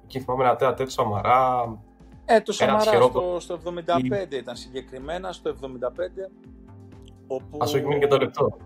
Εκεί 0.04 0.20
θυμάμαι 0.20 0.44
ένα 0.44 0.56
τέτοιο 0.56 0.88
Σαμαρά. 0.88 1.78
Ε, 2.24 2.40
το 2.40 2.52
Σαμαρά 2.52 2.82
στο, 2.82 3.36
στο 3.40 3.58
75 4.28 4.32
ήταν 4.32 4.56
συγκεκριμένα, 4.56 5.32
στο 5.32 5.54
75. 5.60 5.66
Όπου... 7.26 7.58
Ας 7.60 7.74
όχι 7.74 7.86
μείνει 7.86 8.00
και 8.00 8.06
το 8.06 8.16
λεπτό. 8.16 8.56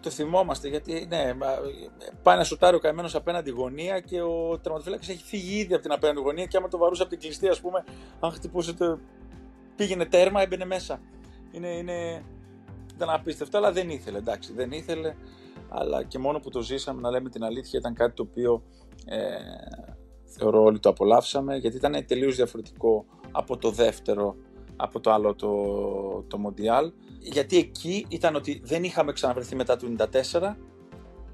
το 0.00 0.10
θυμόμαστε 0.10 0.68
γιατί 0.68 1.06
ναι, 1.08 1.32
πάει 2.22 2.36
να 2.36 2.44
σουτάρει 2.44 2.76
ο 2.76 2.78
καημένος 2.78 3.14
απέναντι 3.14 3.50
γωνία 3.50 4.00
και 4.00 4.22
ο 4.22 4.58
τερματοφύλακας 4.62 5.08
έχει 5.08 5.24
φύγει 5.24 5.58
ήδη 5.58 5.74
από 5.74 5.82
την 5.82 5.92
απέναντι 5.92 6.20
γωνία 6.20 6.44
και 6.44 6.56
άμα 6.56 6.68
το 6.68 6.78
βαρούσε 6.78 7.02
από 7.02 7.10
την 7.10 7.20
κλειστή, 7.20 7.48
ας 7.48 7.60
πούμε, 7.60 7.84
αν 8.20 8.30
χτυπούσε 8.30 8.72
το. 8.72 8.98
πήγαινε 9.76 10.04
τέρμα, 10.04 10.42
έμπαινε 10.42 10.64
μέσα. 10.64 11.00
Είναι, 11.52 11.68
είναι, 11.68 12.22
ήταν 12.96 13.10
απίστευτο, 13.10 13.58
αλλά 13.58 13.72
δεν 13.72 13.90
ήθελε. 13.90 14.18
Εντάξει, 14.18 14.52
δεν 14.52 14.70
ήθελε. 14.70 15.14
Αλλά 15.68 16.02
και 16.02 16.18
μόνο 16.18 16.40
που 16.40 16.50
το 16.50 16.60
ζήσαμε, 16.60 17.00
να 17.00 17.10
λέμε 17.10 17.28
την 17.28 17.44
αλήθεια, 17.44 17.78
ήταν 17.78 17.94
κάτι 17.94 18.14
το 18.14 18.22
οποίο 18.22 18.62
ε, 19.04 19.16
θεωρώ 20.24 20.62
όλοι 20.62 20.78
το 20.78 20.88
απολαύσαμε, 20.88 21.56
γιατί 21.56 21.76
ήταν 21.76 22.06
τελείως 22.06 22.36
διαφορετικό 22.36 23.04
από 23.30 23.56
το 23.56 23.70
δεύτερο, 23.70 24.36
από 24.76 25.00
το 25.00 25.12
άλλο 25.12 25.34
το, 25.34 25.52
το 26.28 26.38
Μοντιάλ. 26.38 26.92
Γιατί 27.18 27.56
εκεί 27.56 28.06
ήταν 28.08 28.34
ότι 28.34 28.60
δεν 28.64 28.84
είχαμε 28.84 29.12
ξαναβρεθεί 29.12 29.56
μετά 29.56 29.76
το 29.76 29.86
94 30.32 30.54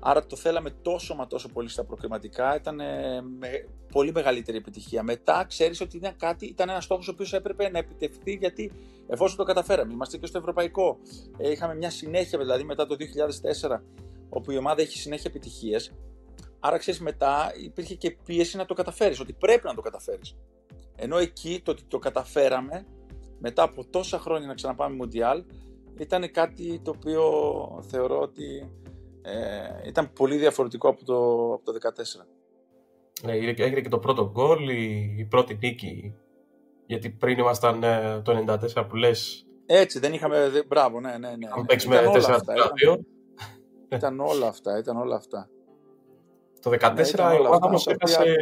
Άρα 0.05 0.27
το 0.27 0.37
θέλαμε 0.37 0.71
τόσο 0.71 1.15
μα 1.15 1.27
τόσο 1.27 1.49
πολύ 1.49 1.69
στα 1.69 1.85
προκριματικά, 1.85 2.57
ήταν 2.57 2.75
με 3.39 3.69
πολύ 3.93 4.13
μεγαλύτερη 4.13 4.57
επιτυχία. 4.57 5.03
Μετά 5.03 5.45
ξέρεις 5.49 5.81
ότι 5.81 5.97
ήταν, 5.97 6.17
κάτι, 6.17 6.47
ήταν 6.47 6.69
ένας 6.69 6.85
στόχος 6.85 7.09
ο 7.09 7.11
οποίος 7.11 7.33
έπρεπε 7.33 7.69
να 7.71 7.79
επιτευχθεί 7.79 8.33
γιατί 8.33 8.73
εφόσον 9.09 9.37
το 9.37 9.45
καταφέραμε, 9.45 9.93
είμαστε 9.93 10.19
και 10.19 10.27
στο 10.27 10.39
ευρωπαϊκό. 10.39 10.99
Ε, 11.37 11.51
είχαμε 11.51 11.75
μια 11.75 11.91
συνέχεια 11.91 12.39
δηλαδή 12.39 12.65
μετά 12.65 12.87
το 12.87 12.97
2004, 12.99 13.81
όπου 14.29 14.51
η 14.51 14.57
ομάδα 14.57 14.83
έχει 14.83 14.99
συνέχεια 14.99 15.31
επιτυχίες. 15.35 15.93
Άρα 16.61 16.79
ξέρεις 16.79 17.01
μετά 17.01 17.53
υπήρχε 17.65 17.95
και 17.95 18.17
πίεση 18.25 18.57
να 18.57 18.65
το 18.65 18.75
καταφέρεις, 18.75 19.21
ότι 19.21 19.33
πρέπει 19.33 19.67
να 19.67 19.75
το 19.75 19.81
καταφέρεις. 19.81 20.37
Ενώ 20.97 21.19
εκεί 21.19 21.61
το 21.65 21.71
ότι 21.71 21.83
το 21.89 21.99
καταφέραμε, 21.99 22.87
μετά 23.39 23.63
από 23.63 23.85
τόσα 23.85 24.19
χρόνια 24.19 24.47
να 24.47 24.55
ξαναπάμε 24.55 24.95
Μουντιάλ, 24.95 25.45
ήταν 25.99 26.31
κάτι 26.31 26.81
το 26.85 26.91
οποίο 26.91 27.23
θεωρώ 27.89 28.21
ότι 28.21 28.71
ε, 29.23 29.89
ήταν 29.89 30.13
πολύ 30.13 30.37
διαφορετικό 30.37 30.89
από 30.89 31.05
το, 31.05 31.15
από 31.55 31.65
το 31.65 31.73
2014. 32.23 32.27
Ναι, 33.23 33.33
έγινε 33.33 33.81
και 33.81 33.89
το 33.89 33.99
πρώτο 33.99 34.31
γκολ, 34.31 34.69
η, 34.69 35.15
η 35.19 35.25
πρώτη 35.25 35.59
νίκη 35.61 36.15
Γιατί 36.87 37.11
πριν 37.11 37.39
ήμασταν 37.39 37.83
ε, 37.83 38.21
το 38.25 38.45
94 38.75 38.87
που 38.89 38.97
λες... 38.97 39.47
Έτσι, 39.67 39.99
δεν 39.99 40.13
είχαμε... 40.13 40.51
Μπράβο, 40.69 41.01
ναι, 41.01 41.11
ναι, 41.11 41.29
ναι. 41.29 41.47
Είχαμε 41.47 41.65
παίξει 41.67 41.89
με 41.89 42.01
4 42.07 42.17
ήταν, 42.19 43.07
ήταν 43.89 44.21
όλα 44.21 44.47
αυτά, 44.47 44.79
ήταν 44.79 44.97
όλα 44.97 45.17
αυτά. 45.17 45.49
Το 46.61 46.71
2014 46.71 46.95
ναι, 46.95 47.35
η 47.35 47.47
ομάδα 47.47 47.71
μας 47.71 47.87
έχασε 47.87 48.37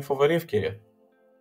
φοβερή 0.00 0.34
ευκαιρία. 0.34 0.80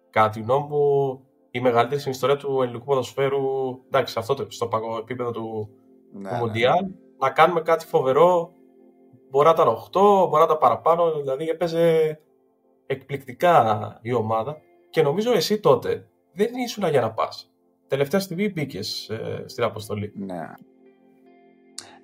Κάτι 0.10 0.40
γνώμη 0.42 0.68
μου, 0.70 1.22
η 1.52 1.60
μεγαλύτερη 1.60 2.00
στην 2.00 2.12
ιστορία 2.12 2.38
του 2.38 2.62
ελληνικού 2.62 2.86
ποδοσφαίρου, 2.86 3.40
εντάξει, 3.88 4.16
αυτό 4.20 4.46
στο 4.48 4.70
επίπεδο 5.00 5.32
του, 5.32 5.70
ναι, 6.12 6.30
του 6.40 6.46
ναι, 6.46 6.60
ναι. 6.60 6.72
να 7.18 7.30
κάνουμε 7.30 7.62
κάτι 7.62 7.86
φοβερό. 7.86 8.54
Μπορεί 9.32 9.46
να 9.46 9.52
ήταν 9.52 9.68
8, 9.68 9.92
μπορεί 10.28 10.38
να 10.38 10.44
ήταν 10.44 10.58
παραπάνω, 10.58 11.12
δηλαδή 11.12 11.50
έπαιζε 11.50 12.20
εκπληκτικά 12.86 14.00
η 14.02 14.14
ομάδα. 14.14 14.62
Και 14.90 15.02
νομίζω 15.02 15.32
εσύ 15.32 15.60
τότε 15.60 16.08
δεν 16.34 16.54
ήσουν 16.56 16.90
για 16.90 17.02
να 17.02 17.12
πας. 17.12 17.52
Τελευταία 17.88 18.20
στιγμή 18.20 18.50
μπήκες 18.50 19.10
ε, 19.10 19.44
στην 19.46 19.64
αποστολή. 19.64 20.12
Ναι. 20.16 20.54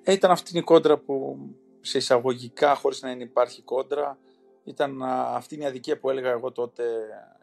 Ε, 0.02 0.12
ήταν 0.12 0.30
αυτή 0.30 0.58
η 0.58 0.62
κόντρα 0.62 0.98
που 0.98 1.38
σε 1.80 1.98
εισαγωγικά, 1.98 2.74
χωρίς 2.74 3.02
να 3.02 3.10
υπάρχει 3.10 3.62
κόντρα, 3.62 4.18
ήταν 4.64 5.02
αυτή 5.02 5.58
η 5.58 5.64
αδικία 5.64 5.98
που 5.98 6.10
έλεγα 6.10 6.30
εγώ 6.30 6.52
τότε 6.52 6.82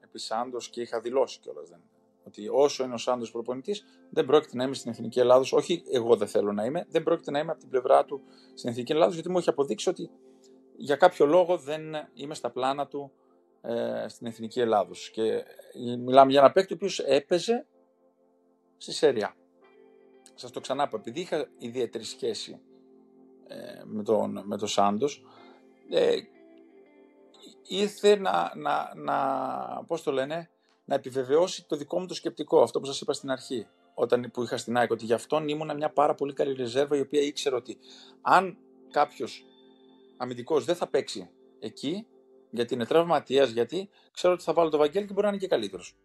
επί 0.03 0.19
Σάντος 0.19 0.69
και 0.69 0.81
είχα 0.81 0.99
δηλώσει 0.99 1.39
κιόλας. 1.39 1.69
Ότι 2.27 2.47
όσο 2.51 2.83
είναι 2.83 2.93
ο 2.93 2.97
Σάντος 2.97 3.31
προπονητής, 3.31 3.85
δεν 4.09 4.25
πρόκειται 4.25 4.57
να 4.57 4.63
είμαι 4.63 4.73
στην 4.73 4.91
Εθνική 4.91 5.19
Ελλάδος. 5.19 5.53
Όχι, 5.53 5.83
εγώ 5.91 6.15
δεν 6.15 6.27
θέλω 6.27 6.51
να 6.51 6.65
είμαι, 6.65 6.85
δεν 6.89 7.03
πρόκειται 7.03 7.31
να 7.31 7.39
είμαι 7.39 7.51
από 7.51 7.59
την 7.59 7.69
πλευρά 7.69 8.05
του 8.05 8.21
στην 8.53 8.69
Εθνική 8.69 8.91
Ελλάδος, 8.91 9.13
γιατί 9.13 9.29
μου 9.29 9.37
έχει 9.37 9.49
αποδείξει 9.49 9.89
ότι 9.89 10.09
για 10.77 10.95
κάποιο 10.95 11.25
λόγο 11.25 11.57
δεν 11.57 11.81
είμαι 12.13 12.33
στα 12.33 12.49
πλάνα 12.49 12.87
του 12.87 13.11
ε, 13.61 14.07
στην 14.07 14.27
Εθνική 14.27 14.59
Ελλάδος. 14.59 15.09
Και 15.09 15.43
μιλάμε 15.99 16.31
για 16.31 16.39
ένα 16.39 16.51
παίκτη 16.51 16.73
ο 16.73 16.75
οποίος 16.75 16.99
έπαιζε 16.99 17.67
στη 18.77 18.91
Σέρια. 18.91 19.35
Σας 20.33 20.51
το 20.51 20.59
ξανά 20.59 20.87
πω, 20.87 20.97
επειδή 20.97 21.19
είχα 21.19 21.47
ιδιαίτερη 21.57 22.03
σχέση 22.03 22.61
ε, 23.47 23.81
με 23.83 24.03
τον, 24.03 24.41
με 24.45 24.57
τον 24.57 24.67
Σάντος, 24.67 25.23
ε, 25.89 26.15
ήρθε 27.67 28.15
να, 28.15 28.51
να, 28.55 28.93
να, 28.95 29.83
πώς 29.87 30.03
το 30.03 30.11
λένε, 30.11 30.49
να 30.85 30.95
επιβεβαιώσει 30.95 31.65
το 31.67 31.75
δικό 31.75 31.99
μου 31.99 32.05
το 32.05 32.13
σκεπτικό, 32.13 32.61
αυτό 32.61 32.79
που 32.79 32.85
σας 32.85 33.01
είπα 33.01 33.13
στην 33.13 33.31
αρχή, 33.31 33.67
όταν 33.93 34.31
που 34.33 34.43
είχα 34.43 34.57
στην 34.57 34.77
ΑΕΚ, 34.77 34.91
ότι 34.91 35.05
γι' 35.05 35.13
αυτόν 35.13 35.47
ήμουν 35.47 35.75
μια 35.75 35.89
πάρα 35.89 36.15
πολύ 36.15 36.33
καλή 36.33 36.53
ρεζέρβα, 36.53 36.97
η 36.97 36.99
οποία 36.99 37.21
ήξερε 37.21 37.55
ότι 37.55 37.77
αν 38.21 38.57
κάποιος 38.91 39.45
αμυντικός 40.17 40.65
δεν 40.65 40.75
θα 40.75 40.87
παίξει 40.87 41.29
εκεί, 41.59 42.07
γιατί 42.49 42.73
είναι 42.73 42.85
τραυματίας, 42.85 43.49
γιατί 43.49 43.89
ξέρω 44.11 44.33
ότι 44.33 44.43
θα 44.43 44.53
βάλω 44.53 44.69
το 44.69 44.77
Βαγγέλη 44.77 45.05
και 45.05 45.13
μπορεί 45.13 45.25
να 45.25 45.31
είναι 45.31 45.41
και 45.41 45.47
καλύτερος. 45.47 45.95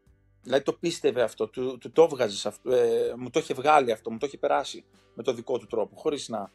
Δηλαδή 0.43 0.65
το 0.65 0.73
πίστευε 0.73 1.23
αυτό, 1.23 1.49
του, 1.49 1.79
του 1.79 1.93
το 1.93 2.03
έβγαζες 2.03 2.47
αυτό, 2.47 2.73
ε, 2.73 3.15
μου 3.17 3.31
το 3.31 3.39
είχε 3.39 3.55
βγάλει 3.55 3.93
αυτό, 3.93 4.11
μου 4.11 4.19
το 4.19 4.27
είχε 4.27 4.39
περάσει 4.39 4.85
με 5.15 5.23
το 5.23 5.33
δικό 5.33 5.59
του 5.59 5.67
τρόπο, 5.67 5.97
χωρίς 5.97 6.29
να. 6.29 6.53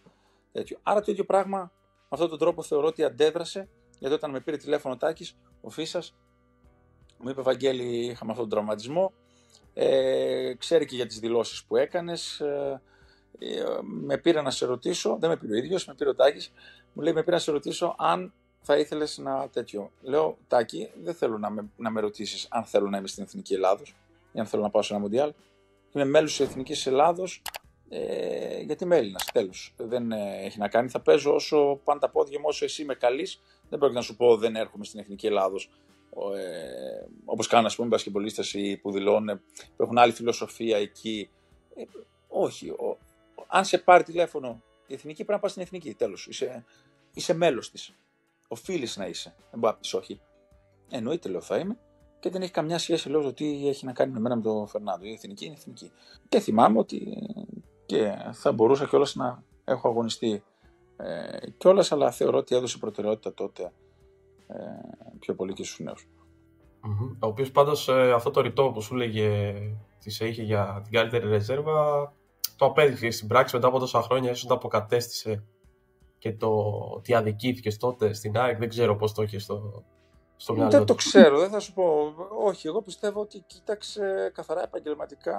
Τέτοιο. 0.51 0.79
Άρα 0.83 1.01
το 1.01 1.11
ίδιο 1.11 1.25
πράγμα, 1.25 1.59
με 1.59 2.07
αυτόν 2.09 2.29
τον 2.29 2.37
τρόπο 2.37 2.63
θεωρώ 2.63 2.87
ότι 2.87 3.03
αντέδρασε, 3.03 3.69
γιατί 3.99 4.15
όταν 4.15 4.31
με 4.31 4.39
πήρε 4.39 4.57
τηλέφωνο 4.57 4.93
ο 4.93 4.97
Τάκης, 4.97 5.37
ο 5.61 5.69
Φίσας, 5.69 6.15
μου 7.17 7.29
είπε 7.29 7.41
Βαγγέλη, 7.41 8.05
είχαμε 8.05 8.31
αυτόν 8.31 8.49
τον 8.49 8.49
τραυματισμό. 8.49 9.13
Ε, 9.73 10.53
ξέρει 10.57 10.85
και 10.85 10.95
για 10.95 11.05
τις 11.05 11.19
δηλώσεις 11.19 11.63
που 11.63 11.75
έκανες. 11.75 12.39
Ε, 12.39 12.81
ε, 13.39 13.63
με 13.81 14.17
πήρε 14.17 14.41
να 14.41 14.49
σε 14.49 14.65
ρωτήσω, 14.65 15.17
δεν 15.19 15.29
με 15.29 15.37
πήρε 15.37 15.53
ο 15.53 15.55
ίδιος, 15.55 15.85
με 15.87 15.93
πήρε 15.93 16.09
ο 16.09 16.15
Τάκης, 16.15 16.51
μου 16.93 17.03
λέει: 17.03 17.13
Με 17.13 17.23
πήρε 17.23 17.35
να 17.35 17.41
σε 17.41 17.51
ρωτήσω 17.51 17.95
αν 17.97 18.33
θα 18.61 18.77
ήθελες 18.77 19.17
να 19.17 19.49
τέτοιο. 19.49 19.91
Λέω, 20.01 20.37
Τάκη, 20.47 20.89
δεν 21.03 21.13
θέλω 21.13 21.37
να 21.37 21.49
με, 21.49 21.69
να 21.77 21.89
με 21.89 22.01
ρωτήσεις 22.01 22.47
αν 22.49 22.63
θέλω 22.63 22.89
να 22.89 22.97
είμαι 22.97 23.07
στην 23.07 23.23
Εθνική 23.23 23.53
Ελλάδος 23.53 23.95
ή 24.31 24.39
αν 24.39 24.45
θέλω 24.45 24.61
να 24.61 24.69
πάω 24.69 24.81
σε 24.81 24.93
ένα 24.93 25.01
Μοντιάλ. 25.01 25.33
Είμαι 25.93 26.05
μέλος 26.05 26.37
της 26.37 26.47
Εθνικής 26.47 26.85
Ελλάδος 26.85 27.41
ε, 27.89 28.59
γιατί 28.61 28.83
είμαι 28.83 28.97
Έλληνας. 28.97 29.25
Τέλος. 29.33 29.73
Δεν 29.77 30.11
ε, 30.11 30.41
έχει 30.43 30.59
να 30.59 30.67
κάνει. 30.67 30.89
Θα 30.89 30.99
παίζω 30.99 31.33
όσο 31.33 31.79
πάνε 31.83 31.99
τα 31.99 32.09
πόδια 32.09 32.39
μου, 32.39 32.45
όσο 32.47 32.65
εσύ 32.65 32.81
είμαι 32.81 32.95
καλή. 32.95 33.27
Δεν 33.69 33.79
πρόκειται 33.79 33.99
να 33.99 34.05
σου 34.05 34.15
πω 34.15 34.37
δεν 34.37 34.55
έρχομαι 34.55 34.83
στην 34.85 34.99
Εθνική 34.99 35.27
Ελλάδος. 35.27 35.69
Ε, 36.35 37.07
Όπως 37.25 37.47
κάνουν, 37.47 37.65
ας 37.65 37.75
πούμε, 37.75 37.87
μπασκεμπολίστε 37.87 38.43
που 38.81 38.91
δηλώνουν, 38.91 39.41
που 39.75 39.83
έχουν 39.83 39.97
άλλη 39.97 40.11
φιλοσοφία 40.11 40.77
εκεί. 40.77 41.29
Ε, 41.75 41.83
όχι. 42.27 42.69
Ο, 42.69 42.97
αν 43.47 43.65
σε 43.65 43.77
πάρει 43.77 44.03
τηλέφωνο 44.03 44.61
η 44.87 44.93
Εθνική, 44.93 45.15
πρέπει 45.15 45.31
να 45.31 45.39
πας 45.39 45.51
στην 45.51 45.63
Εθνική. 45.63 45.93
Τέλος. 45.93 46.27
Είσαι, 46.27 46.65
είσαι 47.13 47.33
μέλος 47.33 47.71
της. 47.71 47.95
Οφείλεις 48.47 48.97
να 48.97 49.07
είσαι. 49.07 49.35
Δεν 49.51 49.59
μπορεί 49.59 49.73
να 49.73 49.79
πεις 49.79 49.93
όχι. 49.93 50.19
Εννοείται, 50.89 51.29
λέω, 51.29 51.41
θα 51.41 51.57
είμαι. 51.57 51.77
Και 52.19 52.29
δεν 52.29 52.41
έχει 52.41 52.51
καμιά 52.51 52.77
σχέση, 52.77 53.09
λέω, 53.09 53.25
ότι 53.25 53.67
έχει 53.67 53.85
να 53.85 53.93
κάνει 53.93 54.11
με 54.11 54.19
μένα 54.19 54.35
με 54.35 54.41
τον 54.41 54.67
Φερνάντο. 54.67 55.05
Η 55.05 55.11
εθνική 55.11 55.45
είναι 55.45 55.55
εθνική. 55.57 55.91
Και 56.29 56.39
θυμάμαι 56.39 56.79
ότι 56.79 57.27
και 57.85 58.13
θα 58.31 58.51
μπορούσα 58.51 58.85
κιόλας 58.85 59.15
να 59.15 59.43
έχω 59.63 59.89
αγωνιστεί 59.89 60.43
ε, 60.97 61.49
κιόλας, 61.57 61.91
αλλά 61.91 62.11
θεωρώ 62.11 62.37
ότι 62.37 62.55
έδωσε 62.55 62.77
προτεραιότητα 62.77 63.33
τότε 63.33 63.71
ε, 64.47 64.55
πιο 65.25 65.35
πολύ 65.35 65.53
και 65.53 65.63
στους 65.63 65.79
νέους. 65.79 66.07
Mm-hmm. 66.83 67.15
Ο 67.19 67.27
οποίος 67.27 67.51
πάντως 67.51 67.87
ε, 67.87 68.11
αυτό 68.11 68.31
το 68.31 68.41
ρητό 68.41 68.71
που 68.73 68.81
σου 68.81 68.95
έλεγε 68.95 69.53
ότι 69.95 70.09
σε 70.09 70.27
είχε 70.27 70.43
για 70.43 70.81
την 70.83 70.93
καλύτερη 70.93 71.27
ρεζέρβα, 71.27 72.13
το 72.55 72.65
απέδειξε 72.65 73.09
στην 73.09 73.27
πράξη 73.27 73.55
μετά 73.55 73.67
από 73.67 73.79
τόσα 73.79 74.01
χρόνια, 74.01 74.31
ίσως 74.31 74.47
το 74.47 74.53
αποκατέστησε 74.53 75.43
και 76.17 76.33
το 76.33 76.49
ότι 76.95 77.13
αδικήθηκε 77.13 77.77
τότε 77.77 78.13
στην 78.13 78.37
ΑΕΚ, 78.37 78.57
δεν 78.57 78.69
ξέρω 78.69 78.95
πώς 78.95 79.13
το 79.13 79.21
είχε 79.21 79.39
στο, 79.39 79.83
στο 80.35 80.53
μυαλό 80.53 80.69
Δεν 80.69 80.85
το 80.85 80.95
ξέρω, 80.95 81.39
δεν 81.39 81.49
θα 81.49 81.59
σου 81.59 81.73
πω. 81.73 82.13
Όχι, 82.45 82.67
εγώ 82.67 82.81
πιστεύω 82.81 83.21
ότι 83.21 83.43
κοίταξε 83.47 84.31
καθαρά 84.33 84.63
επαγγελματικά 84.63 85.37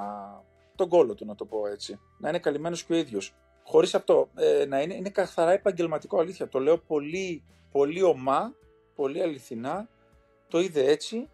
τον 0.74 0.88
κόλο 0.88 1.14
του, 1.14 1.24
να 1.24 1.34
το 1.34 1.44
πω 1.44 1.66
έτσι. 1.66 2.00
Να 2.18 2.28
είναι 2.28 2.38
καλυμμένος 2.38 2.84
και 2.84 2.92
ο 2.92 2.96
ίδιος. 2.96 3.34
Χωρίς 3.64 3.94
αυτό 3.94 4.28
ε, 4.34 4.64
να 4.64 4.80
είναι, 4.80 4.94
είναι 4.94 5.10
καθαρά 5.10 5.52
επαγγελματικό 5.52 6.18
αλήθεια. 6.18 6.48
Το 6.48 6.58
λέω 6.58 6.78
πολύ, 6.78 7.44
πολύ 7.70 8.02
ομά, 8.02 8.54
πολύ 8.96 9.22
αληθινά. 9.22 9.88
Το 10.48 10.60
είδε 10.60 10.90
έτσι. 10.90 11.28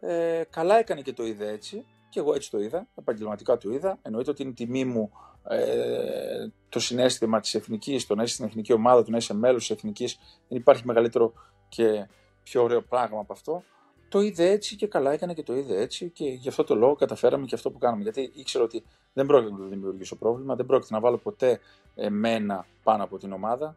Ε, 0.00 0.42
καλά 0.50 0.78
έκανε 0.78 1.00
και 1.00 1.12
το 1.12 1.26
είδε 1.26 1.50
έτσι. 1.50 1.86
Και 2.08 2.20
εγώ 2.20 2.34
έτσι 2.34 2.50
το 2.50 2.58
είδα. 2.58 2.88
Επαγγελματικά 2.94 3.56
το 3.56 3.70
είδα. 3.70 3.98
Εννοείται 4.02 4.30
ότι 4.30 4.42
είναι 4.42 4.52
τιμή 4.52 4.84
μου 4.84 5.10
ε, 5.48 6.48
το 6.68 6.80
συνέστημα 6.80 7.40
της 7.40 7.54
εθνικής, 7.54 8.06
το 8.06 8.14
να 8.14 8.22
είσαι 8.22 8.34
στην 8.34 8.44
εθνική 8.44 8.72
ομάδα, 8.72 9.04
το 9.04 9.10
να 9.10 9.16
είσαι 9.16 9.34
μέλος 9.34 9.66
της 9.66 9.76
εθνικής, 9.76 10.18
δεν 10.48 10.58
υπάρχει 10.58 10.86
μεγαλύτερο 10.86 11.32
και 11.68 12.08
πιο 12.42 12.62
ωραίο 12.62 12.82
πράγμα 12.82 13.20
από 13.20 13.32
αυτό. 13.32 13.62
Το 14.08 14.20
είδε 14.20 14.50
έτσι 14.50 14.76
και 14.76 14.86
καλά 14.86 15.12
έκανε 15.12 15.34
και 15.34 15.42
το 15.42 15.56
είδε 15.56 15.80
έτσι 15.80 16.10
και 16.10 16.24
γι' 16.24 16.48
αυτό 16.48 16.64
το 16.64 16.74
λόγο 16.74 16.94
καταφέραμε 16.94 17.46
και 17.46 17.54
αυτό 17.54 17.70
που 17.70 17.78
κάναμε. 17.78 18.02
Γιατί 18.02 18.30
ήξερα 18.34 18.64
ότι 18.64 18.84
δεν 19.12 19.26
πρόκειται 19.26 19.52
να 19.52 19.58
το 19.58 19.64
δημιουργήσω 19.64 20.16
πρόβλημα, 20.16 20.54
δεν 20.54 20.66
πρόκειται 20.66 20.94
να 20.94 21.00
βάλω 21.00 21.16
ποτέ 21.16 21.60
εμένα 21.94 22.66
πάνω 22.82 23.04
από 23.04 23.18
την 23.18 23.32
ομάδα. 23.32 23.76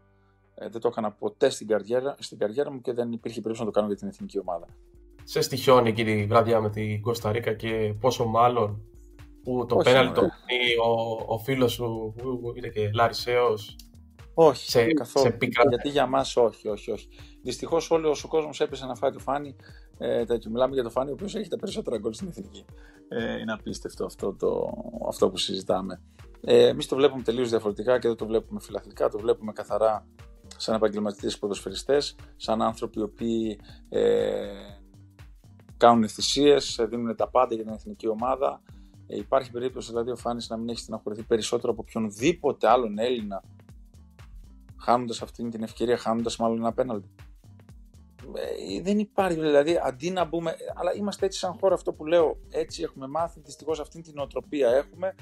Ε, 0.61 0.69
δεν 0.69 0.81
το 0.81 0.87
έκανα 0.87 1.11
ποτέ 1.11 1.49
στην 1.49 1.67
καριέρα, 1.67 2.15
στην 2.19 2.37
καριέρα 2.37 2.71
μου 2.71 2.81
και 2.81 2.93
δεν 2.93 3.11
υπήρχε 3.11 3.41
περίπτωση 3.41 3.59
να 3.59 3.65
το 3.65 3.71
κάνω 3.71 3.87
για 3.87 3.95
την 3.95 4.07
εθνική 4.07 4.39
ομάδα. 4.39 4.65
Σε 5.23 5.41
στοιχιώνει 5.41 5.89
εκεί 5.89 6.03
τη 6.03 6.25
βραδιά 6.25 6.61
με 6.61 6.69
την 6.69 7.01
Κωνσταντίνα 7.01 7.53
και 7.53 7.93
πόσο 7.99 8.25
μάλλον 8.25 8.81
που 9.43 9.65
το 9.65 9.75
πέναλτι 9.75 10.13
το 10.13 10.19
κάνει 10.21 10.75
ο, 10.85 11.23
ο 11.33 11.37
φίλος 11.37 11.71
σου 11.71 12.13
που 12.17 12.53
είναι 12.55 12.67
και 12.67 12.89
Λαρισαίο. 12.93 13.53
Όχι, 14.33 14.69
σε, 14.69 14.85
καθόλου. 14.85 15.25
Σε 15.25 15.37
Γιατί 15.69 15.89
για 15.89 16.05
μας 16.07 16.35
όχι, 16.37 16.67
όχι, 16.67 16.91
όχι. 16.91 17.07
Δυστυχώς 17.43 17.91
όλο 17.91 18.17
ο 18.25 18.27
κόσμος 18.27 18.59
έπεσε 18.59 18.85
να 18.85 18.95
φάει 18.95 19.11
το 19.11 19.19
φάνη. 19.19 19.55
Ε, 19.97 20.25
τέτοιο. 20.25 20.51
Μιλάμε 20.51 20.73
για 20.73 20.83
το 20.83 20.89
φάνη, 20.89 21.09
ο 21.09 21.13
οποίος 21.13 21.35
έχει 21.35 21.49
τα 21.49 21.57
περισσότερα 21.57 21.97
γκολ 21.97 22.13
στην 22.13 22.27
εθνική. 22.27 22.65
Ε, 23.07 23.39
είναι 23.39 23.51
απίστευτο 23.51 24.05
αυτό, 24.05 24.35
το, 24.39 24.73
αυτό 25.07 25.29
που 25.29 25.37
συζητάμε. 25.37 26.01
Ε, 26.41 26.67
Εμείς 26.67 26.87
το 26.87 26.95
βλέπουμε 26.95 27.21
τελείως 27.21 27.49
διαφορετικά 27.49 27.99
και 27.99 28.07
δεν 28.07 28.17
το 28.17 28.25
βλέπουμε 28.25 28.59
φιλαθλικά, 28.59 29.09
το 29.09 29.17
βλέπουμε 29.19 29.51
καθαρά 29.51 30.07
σαν 30.59 30.75
επαγγελματίες 30.75 31.39
ποδοσφαιριστές, 31.39 32.15
σαν 32.35 32.61
άνθρωποι 32.61 32.99
οι 32.99 33.03
οποίοι 33.03 33.59
ε, 33.89 34.39
κάνουν 35.77 36.07
θυσίες, 36.07 36.79
δίνουν 36.89 37.15
τα 37.15 37.29
πάντα 37.29 37.55
για 37.55 37.63
την 37.63 37.73
εθνική 37.73 38.07
ομάδα. 38.07 38.61
Ε, 39.07 39.17
υπάρχει 39.17 39.51
περίπτωση 39.51 39.89
δηλαδή 39.89 40.11
ο 40.11 40.15
Φάνης 40.15 40.49
να 40.49 40.57
μην 40.57 40.69
έχει 40.69 40.79
στεναχωρηθεί 40.79 41.23
περισσότερο 41.23 41.71
από 41.71 41.83
οποιονδήποτε 41.87 42.67
άλλον 42.67 42.97
Έλληνα 42.97 43.43
χάνοντας 44.79 45.21
αυτή 45.21 45.49
την 45.49 45.63
ευκαιρία, 45.63 45.97
χάνοντας 45.97 46.37
μάλλον 46.37 46.57
ένα 46.57 46.73
πέναλτι. 46.73 47.09
Ε, 48.33 48.81
δεν 48.81 48.99
υπάρχει 48.99 49.39
δηλαδή 49.39 49.79
αντί 49.83 50.11
να 50.11 50.25
μπούμε. 50.25 50.55
Αλλά 50.75 50.93
είμαστε 50.95 51.25
έτσι 51.25 51.39
σαν 51.39 51.53
χώρα, 51.59 51.73
αυτό 51.73 51.93
που 51.93 52.05
λέω. 52.05 52.37
Έτσι 52.49 52.83
έχουμε 52.83 53.07
μάθει. 53.07 53.39
Δυστυχώς 53.39 53.79
αυτή 53.79 54.01
την 54.01 54.17
οτροπία 54.17 54.69
έχουμε. 54.69 55.15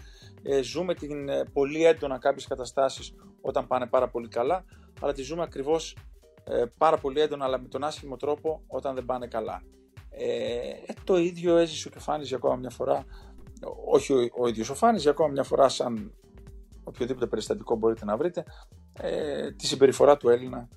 Ε, 0.43 0.61
ζούμε 0.61 0.93
την, 0.93 1.29
ε, 1.29 1.43
πολύ 1.53 1.85
έντονα 1.85 2.17
κάποιες 2.17 2.47
καταστάσεις 2.47 3.15
όταν 3.41 3.67
πάνε 3.67 3.87
πάρα 3.87 4.09
πολύ 4.09 4.27
καλά. 4.27 4.65
Αλλά 5.01 5.13
τη 5.13 5.21
ζούμε 5.21 5.43
ακριβώς 5.43 5.97
ε, 6.43 6.63
πάρα 6.77 6.97
πολύ 6.97 7.19
έντονα, 7.19 7.45
αλλά 7.45 7.59
με 7.59 7.67
τον 7.67 7.83
άσχημο 7.83 8.15
τρόπο 8.15 8.63
όταν 8.67 8.95
δεν 8.95 9.05
πάνε 9.05 9.27
καλά. 9.27 9.61
Ε, 10.09 10.93
το 11.03 11.17
ίδιο 11.17 11.57
έζησε 11.57 11.87
ο 11.87 11.91
Κεφάνης 11.91 12.27
για 12.27 12.37
ακόμα 12.37 12.55
μια 12.55 12.69
φορά 12.69 13.05
όχι 13.85 14.13
ο, 14.13 14.29
ο 14.37 14.47
ίδιος 14.47 14.69
ο 14.69 14.75
Φάνης, 14.75 15.01
για 15.01 15.11
ακόμα 15.11 15.29
μια 15.29 15.43
φορά 15.43 15.69
σαν 15.69 16.13
οποιοδήποτε 16.83 17.27
περιστατικό 17.27 17.75
μπορείτε 17.75 18.05
να 18.05 18.17
βρείτε, 18.17 18.43
ε, 18.99 19.51
τη 19.51 19.67
συμπεριφορά 19.67 20.17
του 20.17 20.29
Έλληνα, 20.29 20.67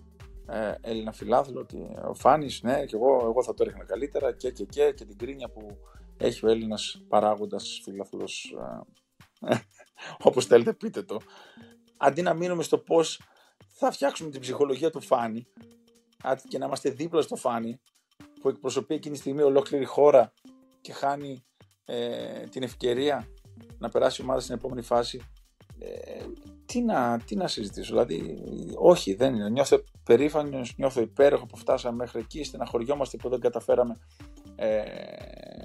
ε, 0.46 0.74
Έλληνα 0.80 1.12
φιλάθλου, 1.12 1.58
ότι 1.58 1.96
ο 2.08 2.14
Φάνης, 2.14 2.62
ναι, 2.62 2.84
και 2.84 2.96
εγώ, 2.96 3.18
εγώ 3.22 3.42
θα 3.42 3.54
το 3.54 3.62
έριχνα 3.62 3.84
καλύτερα 3.84 4.32
και, 4.32 4.50
και, 4.50 4.64
και, 4.64 4.92
και 4.96 5.04
την 5.04 5.18
κρίνια 5.18 5.48
που 5.48 5.78
έχει 6.16 6.46
ο 6.46 6.48
Έλληνας 6.48 7.04
παράγοντας 7.08 7.80
φιλαθλό. 7.84 8.28
Ε, 9.48 9.54
Όπως 10.28 10.46
θέλετε, 10.46 10.72
πείτε 10.72 11.02
το. 11.02 11.20
Αντί 11.96 12.22
να 12.22 12.34
μείνουμε 12.34 12.62
στο 12.62 12.78
πώς 12.78 13.20
θα 13.80 13.90
φτιάξουμε 13.90 14.30
την 14.30 14.40
ψυχολογία 14.40 14.90
του 14.90 15.00
Φάνη 15.00 15.46
και 16.48 16.58
να 16.58 16.66
είμαστε 16.66 16.90
δίπλα 16.90 17.22
στο 17.22 17.36
Φάνη 17.36 17.80
που 18.40 18.48
εκπροσωπεί 18.48 18.94
εκείνη 18.94 19.14
τη 19.14 19.20
στιγμή 19.20 19.42
ολόκληρη 19.42 19.84
χώρα 19.84 20.32
και 20.80 20.92
χάνει 20.92 21.44
ε, 21.84 22.46
την 22.50 22.62
ευκαιρία 22.62 23.28
να 23.78 23.88
περάσει 23.88 24.20
η 24.20 24.24
ομάδα 24.24 24.40
στην 24.40 24.54
επόμενη 24.54 24.82
φάση. 24.82 25.20
Ε, 25.78 26.24
τι, 26.66 26.80
να, 26.80 27.18
τι 27.24 27.36
να 27.36 27.48
συζητήσω, 27.48 27.90
δηλαδή 27.90 28.38
όχι 28.74 29.14
δεν 29.14 29.34
είναι. 29.34 29.50
Νιώθω 29.50 29.84
περήφανος, 30.04 30.74
νιώθω 30.76 31.00
υπέροχο 31.00 31.46
που 31.46 31.56
φτάσαμε 31.56 31.96
μέχρι 31.96 32.20
εκεί, 32.20 32.44
στεναχωριόμαστε 32.44 33.16
που 33.16 33.28
δεν 33.28 33.40
καταφέραμε 33.40 33.96
ε, 34.56 34.82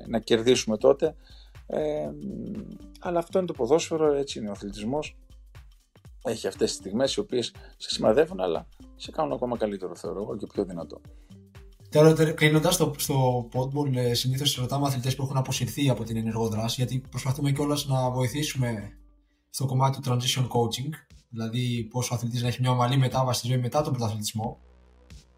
να 0.08 0.20
κερδίσουμε 0.20 0.78
τότε. 0.78 1.16
Ε, 1.68 2.10
αλλά 3.00 3.20
αυτό 3.20 3.38
είναι 3.38 3.48
το 3.48 3.54
ποδόσφαιρο, 3.54 4.14
έτσι 4.14 4.40
είναι 4.40 4.50
ο 4.50 4.52
αθλητισμός. 4.52 5.16
Έχει 6.26 6.48
αυτές 6.48 6.70
τις 6.70 6.80
στιγμές 6.80 7.14
οι 7.14 7.20
οποίες 7.20 7.54
σε 7.78 7.90
σημαδεύουν, 7.90 8.40
αλλά 8.40 8.68
σε 8.96 9.12
κάνουν 9.12 9.32
ακόμα 9.32 9.58
καλύτερο 9.58 9.96
θεωρώ 9.96 10.22
εγώ 10.22 10.38
και 10.38 10.48
πιο 10.54 10.66
δυνατό. 10.66 11.02
Τώρα, 11.90 12.34
κλείνοντας 12.34 12.74
στο, 12.74 12.94
στο 12.98 13.48
Podball, 13.54 13.96
ε, 13.96 14.14
συνήθως 14.14 14.56
ρωτάμε 14.56 14.88
αθλητές 14.88 15.16
που 15.16 15.24
έχουν 15.24 15.38
αποσυρθεί 15.38 15.90
από 15.90 16.04
την 16.04 16.18
ενεργό 16.18 16.48
δράση, 16.48 16.76
γιατί 16.78 17.04
προσπαθούμε 17.10 17.52
κιόλας 17.52 17.86
να 17.86 18.12
βοηθήσουμε 18.12 18.98
στο 19.50 19.66
κομμάτι 19.66 20.02
του 20.02 20.10
transition 20.10 20.44
coaching, 20.44 20.90
δηλαδή 21.30 21.88
πώς 21.92 22.12
ο 22.12 22.16
αθλητής 22.16 22.42
να 22.42 22.48
έχει 22.48 22.62
μια 22.62 22.72
ομαλή 22.72 22.98
μετάβαση 22.98 23.40
στη 23.40 23.48
ζωή 23.48 23.58
μετά 23.58 23.82
τον 23.82 23.94
πρωταθλητισμό. 23.94 24.60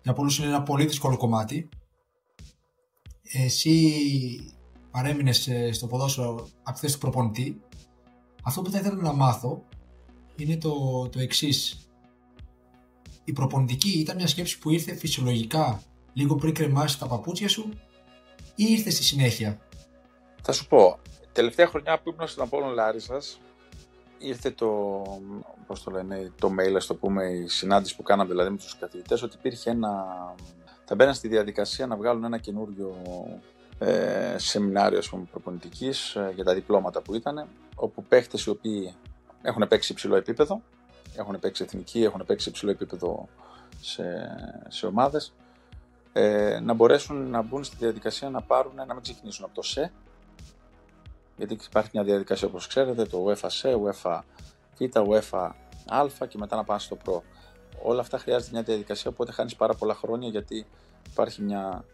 Για 0.03 0.13
πολλούς 0.13 0.38
είναι 0.38 0.47
ένα 0.47 0.63
πολύ 0.63 0.85
δύσκολο 0.85 1.17
κομμάτι. 1.17 1.69
Εσύ 3.21 3.91
παρέμεινες 4.91 5.49
στο 5.71 5.88
ποδόσφαιρο 5.88 6.47
από 6.63 6.73
τη 6.73 6.79
θέση 6.79 6.93
του 6.93 6.99
προπονητή. 6.99 7.61
Αυτό 8.43 8.61
που 8.61 8.71
θα 8.71 8.79
ήθελα 8.79 9.01
να 9.01 9.13
μάθω 9.13 9.63
είναι 10.38 10.57
το, 10.57 11.07
το 11.11 11.19
εξής. 11.19 11.89
Η 13.23 13.33
προπονητική 13.33 13.89
ήταν 13.89 14.15
μια 14.15 14.27
σκέψη 14.27 14.59
που 14.59 14.69
ήρθε 14.69 14.95
φυσιολογικά 14.95 15.81
λίγο 16.13 16.35
πριν 16.35 16.53
κρεμάσει 16.53 16.99
τα 16.99 17.07
παπούτσια 17.07 17.49
σου 17.49 17.69
ή 18.55 18.65
ήρθε 18.69 18.89
στη 18.89 19.03
συνέχεια; 19.03 19.59
Θα 20.41 20.51
σου 20.51 20.67
πω, 20.67 20.99
τελευταία 21.31 21.67
χρονιά 21.67 21.99
που 21.99 22.09
ήμουν 22.09 22.27
στον 22.27 22.43
Απόλλων 22.43 22.73
Λάρισας 22.73 23.39
ήρθε 24.17 24.51
το, 24.51 25.03
πώς 25.67 25.83
το 25.83 25.91
λένε, 25.91 26.31
το 26.39 26.49
mail, 26.59 26.73
ας 26.75 26.85
το 26.85 26.95
πούμε, 26.95 27.23
η 27.25 27.47
συνάντηση 27.47 27.95
που 27.95 28.03
κάναμε 28.03 28.29
δηλαδή 28.29 28.49
με 28.49 28.57
τους 28.57 28.77
καθηγητές 28.77 29.21
ότι 29.21 29.35
υπήρχε 29.38 29.69
ένα, 29.69 30.05
θα 30.85 30.95
μπαίναν 30.95 31.13
στη 31.13 31.27
διαδικασία 31.27 31.88
να 31.88 31.95
βγάλουν 31.95 32.23
ένα 32.23 32.38
καινούριο 32.38 32.95
ε, 33.79 34.35
σεμινάριο 34.38 34.97
ας 34.97 35.09
πούμε, 35.09 35.23
προπονητικής 35.31 36.15
ε, 36.15 36.31
για 36.35 36.43
τα 36.43 36.53
διπλώματα 36.53 37.01
που 37.01 37.15
ήταν, 37.15 37.47
όπου 37.75 38.03
παίχτες 38.03 38.45
οι 38.45 38.49
οποίοι 38.49 38.93
έχουν 39.47 39.67
παίξει 39.67 39.91
υψηλό 39.91 40.15
επίπεδο, 40.15 40.61
έχουν 41.15 41.39
παίξει 41.39 41.63
εθνική, 41.63 42.03
έχουν 42.03 42.23
παίξει 42.25 42.49
υψηλό 42.49 42.71
επίπεδο 42.71 43.27
σε, 43.81 44.03
σε 44.67 44.85
ομάδες, 44.85 45.33
ε, 46.13 46.59
να 46.59 46.73
μπορέσουν 46.73 47.29
να 47.29 47.41
μπουν 47.41 47.63
στη 47.63 47.75
διαδικασία 47.79 48.29
να 48.29 48.41
πάρουν, 48.41 48.75
να 48.75 48.93
μην 48.93 49.01
ξεκινήσουν 49.01 49.45
από 49.45 49.53
το 49.55 49.61
ΣΕ, 49.61 49.91
γιατί 51.37 51.57
υπάρχει 51.67 51.89
μια 51.93 52.03
διαδικασία 52.03 52.47
όπως 52.47 52.67
ξέρετε, 52.67 53.05
το 53.05 53.25
UEFA 53.27 53.47
ΣΕ, 53.49 53.75
UEFA 53.83 54.19
Β, 54.77 54.83
UEFA 54.93 55.49
Α 55.87 56.27
και 56.27 56.37
μετά 56.37 56.55
να 56.55 56.63
πάνε 56.63 56.79
στο 56.79 56.97
Pro. 57.05 57.21
Όλα 57.81 58.01
αυτά 58.01 58.17
χρειάζεται 58.17 58.51
μια 58.51 58.61
διαδικασία, 58.61 59.11
οπότε 59.11 59.31
χάνεις 59.31 59.55
πάρα 59.55 59.73
πολλά 59.73 59.93
χρόνια 59.93 60.29
γιατί 60.29 60.65
υπάρχει 61.11 61.41
μια... 61.41 61.85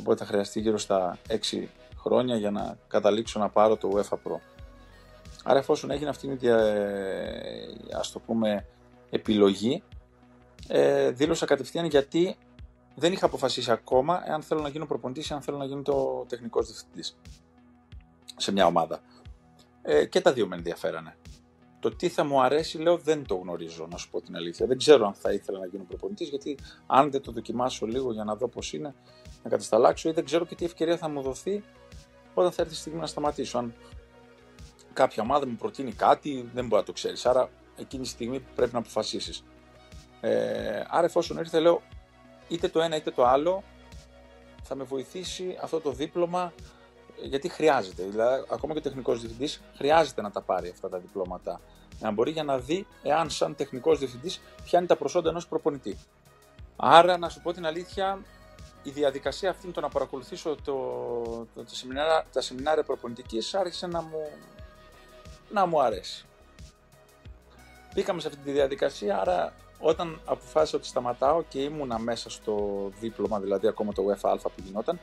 Οπότε 0.00 0.18
θα 0.18 0.24
χρειαστεί 0.24 0.60
γύρω 0.60 0.78
στα 0.78 1.18
6 1.28 1.66
χρόνια 1.96 2.36
για 2.36 2.50
να 2.50 2.76
καταλήξω 2.88 3.38
να 3.38 3.48
πάρω 3.48 3.76
το 3.76 3.90
UEFA 3.94 4.16
Pro. 4.16 4.38
Άρα 5.44 5.58
εφόσον 5.58 5.90
έγινε 5.90 6.08
αυτή 6.08 6.26
η 6.26 6.48
ας 7.98 8.12
το 8.12 8.18
πούμε 8.18 8.66
επιλογή, 9.10 9.82
ε, 10.68 11.10
δήλωσα 11.10 11.46
κατευθείαν 11.46 11.84
γιατί 11.84 12.36
δεν 12.94 13.12
είχα 13.12 13.26
αποφασίσει 13.26 13.70
ακόμα 13.70 14.22
εάν 14.26 14.42
θέλω 14.42 14.60
να 14.60 14.68
γίνω 14.68 14.86
προπονητής 14.86 15.30
ή 15.30 15.34
αν 15.34 15.40
θέλω 15.42 15.56
να 15.56 15.64
γίνω 15.64 15.82
το 15.82 16.24
τεχνικός 16.28 16.66
διευθυντής 16.66 17.18
σε 18.36 18.52
μια 18.52 18.66
ομάδα. 18.66 19.00
Ε, 19.82 20.04
και 20.04 20.20
τα 20.20 20.32
δύο 20.32 20.46
με 20.46 20.56
ενδιαφέρανε. 20.56 21.16
Το 21.80 21.90
τι 21.90 22.08
θα 22.08 22.24
μου 22.24 22.42
αρέσει, 22.42 22.78
λέω, 22.78 22.96
δεν 22.96 23.26
το 23.26 23.34
γνωρίζω, 23.34 23.86
να 23.90 23.96
σου 23.96 24.10
πω 24.10 24.20
την 24.20 24.36
αλήθεια. 24.36 24.66
Δεν 24.66 24.78
ξέρω 24.78 25.06
αν 25.06 25.14
θα 25.14 25.32
ήθελα 25.32 25.58
να 25.58 25.66
γίνω 25.66 25.84
προπονητής, 25.84 26.28
γιατί 26.28 26.58
αν 26.86 27.10
δεν 27.10 27.22
το 27.22 27.32
δοκιμάσω 27.32 27.86
λίγο 27.86 28.12
για 28.12 28.24
να 28.24 28.34
δω 28.34 28.48
πώς 28.48 28.72
είναι, 28.72 28.94
να 29.42 29.50
κατασταλάξω 29.50 30.08
ή 30.08 30.12
δεν 30.12 30.24
ξέρω 30.24 30.44
και 30.44 30.54
τι 30.54 30.64
ευκαιρία 30.64 30.96
θα 30.96 31.08
μου 31.08 31.22
δοθεί 31.22 31.64
όταν 32.34 32.52
θα 32.52 32.62
έρθει 32.62 32.74
η 32.74 32.76
στιγμή 32.76 32.98
να 32.98 33.06
σταματήσω. 33.06 33.58
Αν 33.58 33.74
κάποια 34.92 35.22
ομάδα 35.22 35.46
μου 35.46 35.56
προτείνει 35.56 35.92
κάτι, 35.92 36.50
δεν 36.54 36.66
μπορεί 36.66 36.80
να 36.80 36.86
το 36.86 36.92
ξέρεις. 36.92 37.26
Άρα 37.26 37.50
εκείνη 37.76 38.02
τη 38.02 38.08
στιγμή 38.08 38.40
πρέπει 38.54 38.72
να 38.72 38.78
αποφασίσεις. 38.78 39.44
Ε, 40.20 40.84
άρα 40.88 41.04
εφόσον 41.04 41.38
ήρθε, 41.38 41.60
λέω, 41.60 41.82
είτε 42.48 42.68
το 42.68 42.80
ένα 42.80 42.96
είτε 42.96 43.10
το 43.10 43.26
άλλο 43.26 43.62
θα 44.62 44.74
με 44.74 44.84
βοηθήσει 44.84 45.58
αυτό 45.62 45.80
το 45.80 45.90
δίπλωμα 45.90 46.52
γιατί 47.22 47.48
χρειάζεται. 47.48 48.02
Δηλαδή, 48.02 48.44
ακόμα 48.50 48.72
και 48.72 48.78
ο 48.78 48.82
τεχνικός 48.82 49.20
διευθυντής 49.20 49.60
χρειάζεται 49.76 50.22
να 50.22 50.30
τα 50.30 50.40
πάρει 50.40 50.68
αυτά 50.68 50.88
τα 50.88 50.98
διπλώματα. 50.98 51.60
Να 52.00 52.10
μπορεί 52.10 52.30
για 52.30 52.44
να 52.44 52.58
δει 52.58 52.86
εάν, 53.02 53.30
σαν 53.30 53.54
τεχνικός 53.54 53.98
διευθυντής, 53.98 54.40
πιάνει 54.64 54.86
τα 54.86 54.96
προσόντα 54.96 55.28
ενός 55.28 55.46
προπονητή. 55.46 55.98
Άρα, 56.76 57.18
να 57.18 57.28
σου 57.28 57.40
πω 57.42 57.52
την 57.52 57.66
αλήθεια, 57.66 58.18
η 58.82 58.90
διαδικασία 58.90 59.50
αυτή 59.50 59.68
το 59.68 59.80
να 59.80 59.88
παρακολουθήσω 59.88 60.56
το, 60.64 61.46
το, 61.54 61.62
το 61.64 61.74
σεμινάρια, 61.74 62.26
τα 62.32 62.40
σεμινάρια 62.40 62.82
προπονητικής 62.82 63.54
άρχισε 63.54 63.86
να 63.86 64.02
μου, 64.02 64.28
να 65.52 65.66
μου 65.66 65.82
αρέσει. 65.82 66.24
Μπήκαμε 67.94 68.20
σε 68.20 68.28
αυτή 68.28 68.40
τη 68.40 68.50
διαδικασία, 68.50 69.20
άρα 69.20 69.52
όταν 69.78 70.20
αποφάσισα 70.24 70.76
ότι 70.76 70.86
σταματάω 70.86 71.42
και 71.42 71.62
ήμουνα 71.62 71.98
μέσα 71.98 72.30
στο 72.30 72.86
δίπλωμα, 73.00 73.40
δηλαδή 73.40 73.66
ακόμα 73.66 73.92
το 73.92 74.02
UEFA 74.08 74.36
που 74.42 74.62
γινόταν, 74.64 75.00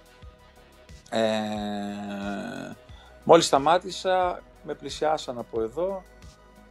ε, 1.10 2.76
μόλις 3.24 3.46
σταμάτησα, 3.46 4.42
με 4.64 4.74
πλησιάσαν 4.74 5.38
από 5.38 5.62
εδώ, 5.62 6.04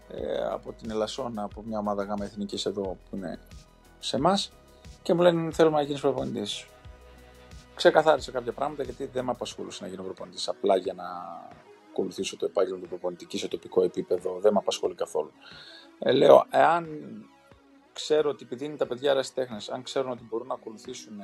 ε, 0.09 0.45
από 0.45 0.73
την 0.73 0.91
Ελασσόνα, 0.91 1.43
από 1.43 1.63
μια 1.63 1.79
ομάδα 1.79 2.03
γάμα 2.03 2.25
εθνικής 2.25 2.67
εδώ 2.67 2.83
που 2.83 3.17
είναι 3.17 3.39
σε 3.99 4.17
εμάς 4.17 4.53
και 5.03 5.15
μου 5.15 5.23
λένε 5.23 5.51
θέλουμε 5.53 5.77
να 5.77 5.83
γίνεις 5.83 6.01
προπονητής. 6.01 6.67
Ξεκαθάρισα 7.75 8.31
κάποια 8.31 8.53
πράγματα 8.53 8.83
γιατί 8.83 9.07
δεν 9.13 9.25
με 9.25 9.31
απασχολούσε 9.31 9.85
να 9.85 9.91
γίνω 9.91 10.03
προπονητής 10.03 10.49
απλά 10.49 10.77
για 10.77 10.95
να 10.95 11.05
ακολουθήσω 11.97 12.37
το 12.37 12.45
επάγγελμα 12.45 12.81
του 12.81 12.89
προπονητική 12.89 13.39
σε 13.39 13.49
τοπικό 13.49 13.83
επίπεδο, 13.83 14.39
δεν 14.41 14.53
με 14.53 14.59
απασχολεί 14.59 14.95
καθόλου. 14.95 15.31
Ε, 15.99 16.13
λέω, 16.13 16.47
εάν 16.51 16.87
ξέρω 17.93 18.31
ότι 18.31 18.45
επειδή 18.45 18.65
είναι 18.65 18.77
τα 18.77 18.87
παιδιά 18.87 19.11
αραστέχνε, 19.11 19.57
αν 19.73 19.83
ξέρουν 19.83 20.11
ότι 20.11 20.27
μπορούν 20.29 20.47
να 20.47 20.55
ακολουθήσουν 20.55 21.21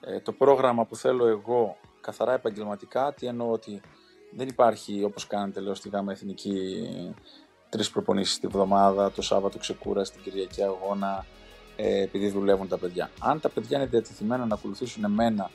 ε, 0.00 0.20
το 0.20 0.32
πρόγραμμα 0.32 0.84
που 0.84 0.96
θέλω 0.96 1.26
εγώ 1.26 1.76
καθαρά 2.00 2.32
επαγγελματικά, 2.32 3.14
τι 3.14 3.26
εννοώ 3.26 3.50
ότι 3.50 3.80
δεν 4.30 4.48
υπάρχει 4.48 5.04
όπως 5.04 5.26
κάνετε 5.26 5.60
λέω 5.60 5.74
στη 5.74 5.88
ΓΑΜΑ 5.88 6.12
Εθνική 6.12 6.52
τρεις 7.68 7.90
προπονήσεις 7.90 8.38
τη 8.38 8.46
βδομάδα, 8.46 9.10
το 9.10 9.22
Σάββατο 9.22 9.58
ξεκούρα, 9.58 10.02
την 10.02 10.22
Κυριακή 10.22 10.62
αγώνα, 10.62 11.26
ε, 11.76 12.02
επειδή 12.02 12.28
δουλεύουν 12.28 12.68
τα 12.68 12.78
παιδιά. 12.78 13.10
Αν 13.20 13.40
τα 13.40 13.48
παιδιά 13.48 13.78
είναι 13.78 13.86
διατεθειμένα 13.86 14.46
να 14.46 14.54
ακολουθήσουν 14.54 15.04
εμένα 15.04 15.50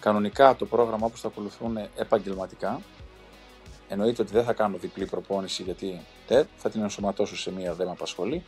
κανονικά 0.00 0.56
το 0.56 0.66
πρόγραμμα 0.66 1.06
όπως 1.06 1.20
το 1.20 1.28
ακολουθούν 1.28 1.76
επαγγελματικά, 1.96 2.80
εννοείται 3.88 4.22
ότι 4.22 4.32
δεν 4.32 4.44
θα 4.44 4.52
κάνω 4.52 4.76
διπλή 4.76 5.06
προπόνηση 5.06 5.62
γιατί 5.62 6.00
θα 6.56 6.70
την 6.70 6.82
ενσωματώσω 6.82 7.36
σε 7.36 7.52
μία, 7.52 7.74
δεν 7.74 7.86
με 7.86 7.92
απασχολεί, 7.92 8.44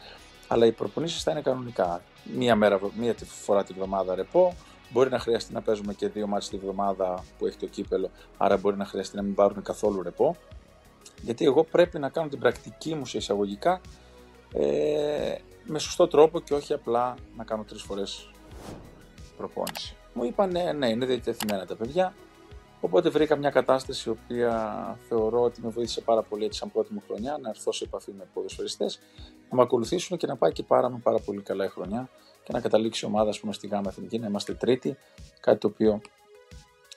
αλλά 0.48 0.66
οι 0.66 0.72
προπονήσεις 0.72 1.22
θα 1.22 1.30
είναι 1.30 1.40
κανονικά. 1.40 2.02
Μία, 2.34 2.56
μέρα, 2.56 2.80
μία 2.98 3.14
φορά 3.44 3.64
τη 3.64 3.72
βδομάδα 3.72 4.14
ρεπό, 4.14 4.54
Μπορεί 4.90 5.10
να 5.10 5.18
χρειαστεί 5.18 5.52
να 5.52 5.62
παίζουμε 5.62 5.94
και 5.94 6.08
δύο 6.08 6.26
μάτς 6.26 6.48
τη 6.48 6.56
βδομάδα 6.56 7.24
που 7.38 7.46
έχει 7.46 7.56
το 7.56 7.66
κύπελο, 7.66 8.10
άρα 8.36 8.56
μπορεί 8.56 8.76
να 8.76 8.84
χρειαστεί 8.84 9.16
να 9.16 9.22
μην 9.22 9.34
πάρουν 9.34 9.62
καθόλου 9.62 10.02
ρεπό. 10.02 10.36
Γιατί 11.22 11.44
εγώ 11.44 11.64
πρέπει 11.64 11.98
να 11.98 12.08
κάνω 12.08 12.28
την 12.28 12.38
πρακτική 12.38 12.94
μου 12.94 13.06
σε 13.06 13.16
εισαγωγικά 13.18 13.80
ε, 14.52 15.34
με 15.64 15.78
σωστό 15.78 16.08
τρόπο 16.08 16.40
και 16.40 16.54
όχι 16.54 16.72
απλά 16.72 17.14
να 17.36 17.44
κάνω 17.44 17.62
τρεις 17.62 17.82
φορές 17.82 18.30
προπόνηση. 19.36 19.96
Μου 20.12 20.24
είπαν 20.24 20.50
ναι, 20.50 20.72
ναι, 20.72 20.88
είναι 20.88 21.06
διατεθειμένα 21.06 21.66
τα 21.66 21.76
παιδιά, 21.76 22.14
οπότε 22.80 23.08
βρήκα 23.08 23.36
μια 23.36 23.50
κατάσταση 23.50 24.08
η 24.08 24.12
οποία 24.12 24.98
θεωρώ 25.08 25.42
ότι 25.42 25.60
με 25.62 25.68
βοήθησε 25.68 26.00
πάρα 26.00 26.22
πολύ 26.22 26.44
έτσι 26.44 26.58
σαν 26.58 26.72
πρώτη 26.72 26.92
μου 26.92 27.02
χρονιά 27.06 27.38
να 27.42 27.48
έρθω 27.48 27.72
σε 27.72 27.84
επαφή 27.84 28.12
με 28.12 28.28
ποδοσφαιριστές, 28.34 28.98
να 29.50 29.56
με 29.56 29.62
ακολουθήσουν 29.62 30.16
και 30.16 30.26
να 30.26 30.36
πάει 30.36 30.52
και 30.52 30.62
πάρα 30.62 30.90
με 30.90 30.98
πάρα 31.02 31.18
πολύ 31.18 31.42
καλά 31.42 31.64
η 31.64 31.68
χρονιά 31.68 32.08
και 32.44 32.52
να 32.52 32.60
καταλήξει 32.60 33.04
η 33.04 33.08
ομάδα 33.08 33.32
πούμε, 33.40 33.52
στη 33.52 33.66
ΓΑΜΑ 33.66 33.88
Εθνική 33.88 34.18
να 34.18 34.26
είμαστε 34.26 34.54
τρίτη. 34.54 34.96
Κάτι 35.40 35.58
το 35.58 35.66
οποίο 35.66 36.00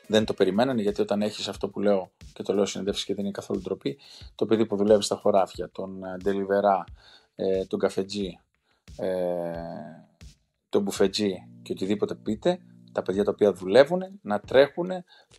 δεν 0.07 0.25
το 0.25 0.34
περιμένανε 0.34 0.82
γιατί 0.82 1.01
όταν 1.01 1.21
έχεις 1.21 1.47
αυτό 1.47 1.69
που 1.69 1.80
λέω 1.80 2.11
και 2.34 2.43
το 2.43 2.53
λέω 2.53 2.65
συνεντεύξεις 2.65 3.05
και 3.05 3.13
δεν 3.13 3.23
είναι 3.23 3.34
καθόλου 3.34 3.61
ντροπή, 3.61 3.97
το 4.36 4.45
παιδί 4.45 4.65
που 4.65 4.75
δουλεύει 4.75 5.03
στα 5.03 5.15
χωράφια, 5.15 5.69
τον 5.71 6.03
ε, 6.03 6.17
ντελιβερά, 6.17 6.84
ε, 7.36 7.65
τον 7.65 7.80
καφετζή, 7.80 8.39
ε, 8.97 9.09
τον 10.69 10.82
μπουφετζή 10.82 11.34
και 11.61 11.71
οτιδήποτε 11.71 12.15
πείτε, 12.15 12.59
τα 12.92 13.02
παιδιά 13.02 13.24
τα 13.24 13.32
οποία 13.32 13.54
δουλεύουν, 13.54 14.02
να 14.22 14.40
τρέχουν 14.40 14.90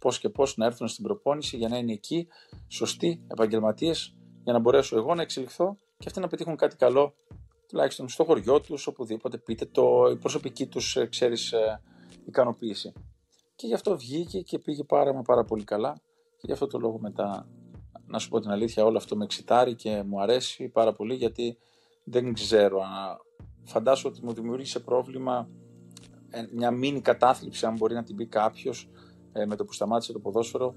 πώς 0.01 0.19
και 0.19 0.29
πώς 0.29 0.57
να 0.57 0.67
έρθουν 0.67 0.89
στην 0.89 1.05
προπόνηση 1.05 1.57
για 1.57 1.69
να 1.69 1.77
είναι 1.77 1.93
εκεί 1.93 2.29
σωστοί 2.69 3.25
επαγγελματίες 3.31 4.15
για 4.45 4.53
να 4.53 4.59
μπορέσω 4.59 4.97
εγώ 4.97 5.15
να 5.15 5.23
εξελιχθώ 5.23 5.77
και 5.99 6.05
αυτοί 6.07 6.21
να 6.21 6.29
πετύχουν 6.29 6.57
κάτι 6.57 6.77
καλό 6.77 7.15
τουλάχιστον 7.69 8.09
στο 8.09 8.25
χωριό 8.25 8.61
τους, 8.61 8.87
οπουδήποτε 8.87 9.39
πείτε 9.39 9.65
το, 9.65 10.09
η 10.11 10.17
προσωπική 10.17 10.67
τους, 10.67 10.97
ε, 10.97 11.07
ξέρεις, 11.07 11.53
ε, 11.53 11.81
ικανοποίηση. 12.27 12.93
Και 13.57 13.67
γι' 13.67 13.75
αυτό 13.75 13.97
βγήκε 13.97 14.41
και 14.41 14.59
πήγε 14.59 14.85
πάρα 14.85 15.15
μα 15.15 15.23
πάρα 15.23 15.45
πολύ 15.45 15.65
καλά 15.65 16.01
και 16.37 16.47
γι' 16.47 16.53
αυτό 16.53 16.67
το 16.67 16.79
λόγο 16.79 16.99
μετά, 16.99 17.49
να 18.07 18.19
σου 18.19 18.29
πω 18.29 18.41
την 18.41 18.51
αλήθεια, 18.51 18.85
όλο 18.85 18.97
αυτό 18.97 19.17
με 19.17 19.25
εξητάρει 19.25 19.75
και 19.75 20.03
μου 20.03 20.21
αρέσει 20.21 20.69
πάρα 20.69 20.93
πολύ 20.93 21.15
γιατί 21.15 21.59
δεν 22.05 22.33
ξέρω, 22.33 22.83
φαντάσου 23.65 24.09
ότι 24.09 24.25
μου 24.25 24.33
δημιούργησε 24.33 24.81
πρόβλημα 24.81 25.49
ε, 25.49 25.60
μια 26.53 26.71
μίνι 26.71 27.01
κατάθλιψη, 27.01 27.67
αν 27.67 27.77
μπορεί 27.77 27.95
να 27.95 28.03
την 28.03 28.17
πει 28.17 28.27
κάποιος, 28.27 28.89
με 29.47 29.57
το 29.57 29.65
που 29.65 29.73
σταμάτησε 29.73 30.13
το 30.13 30.19
ποδόσφαιρο. 30.19 30.75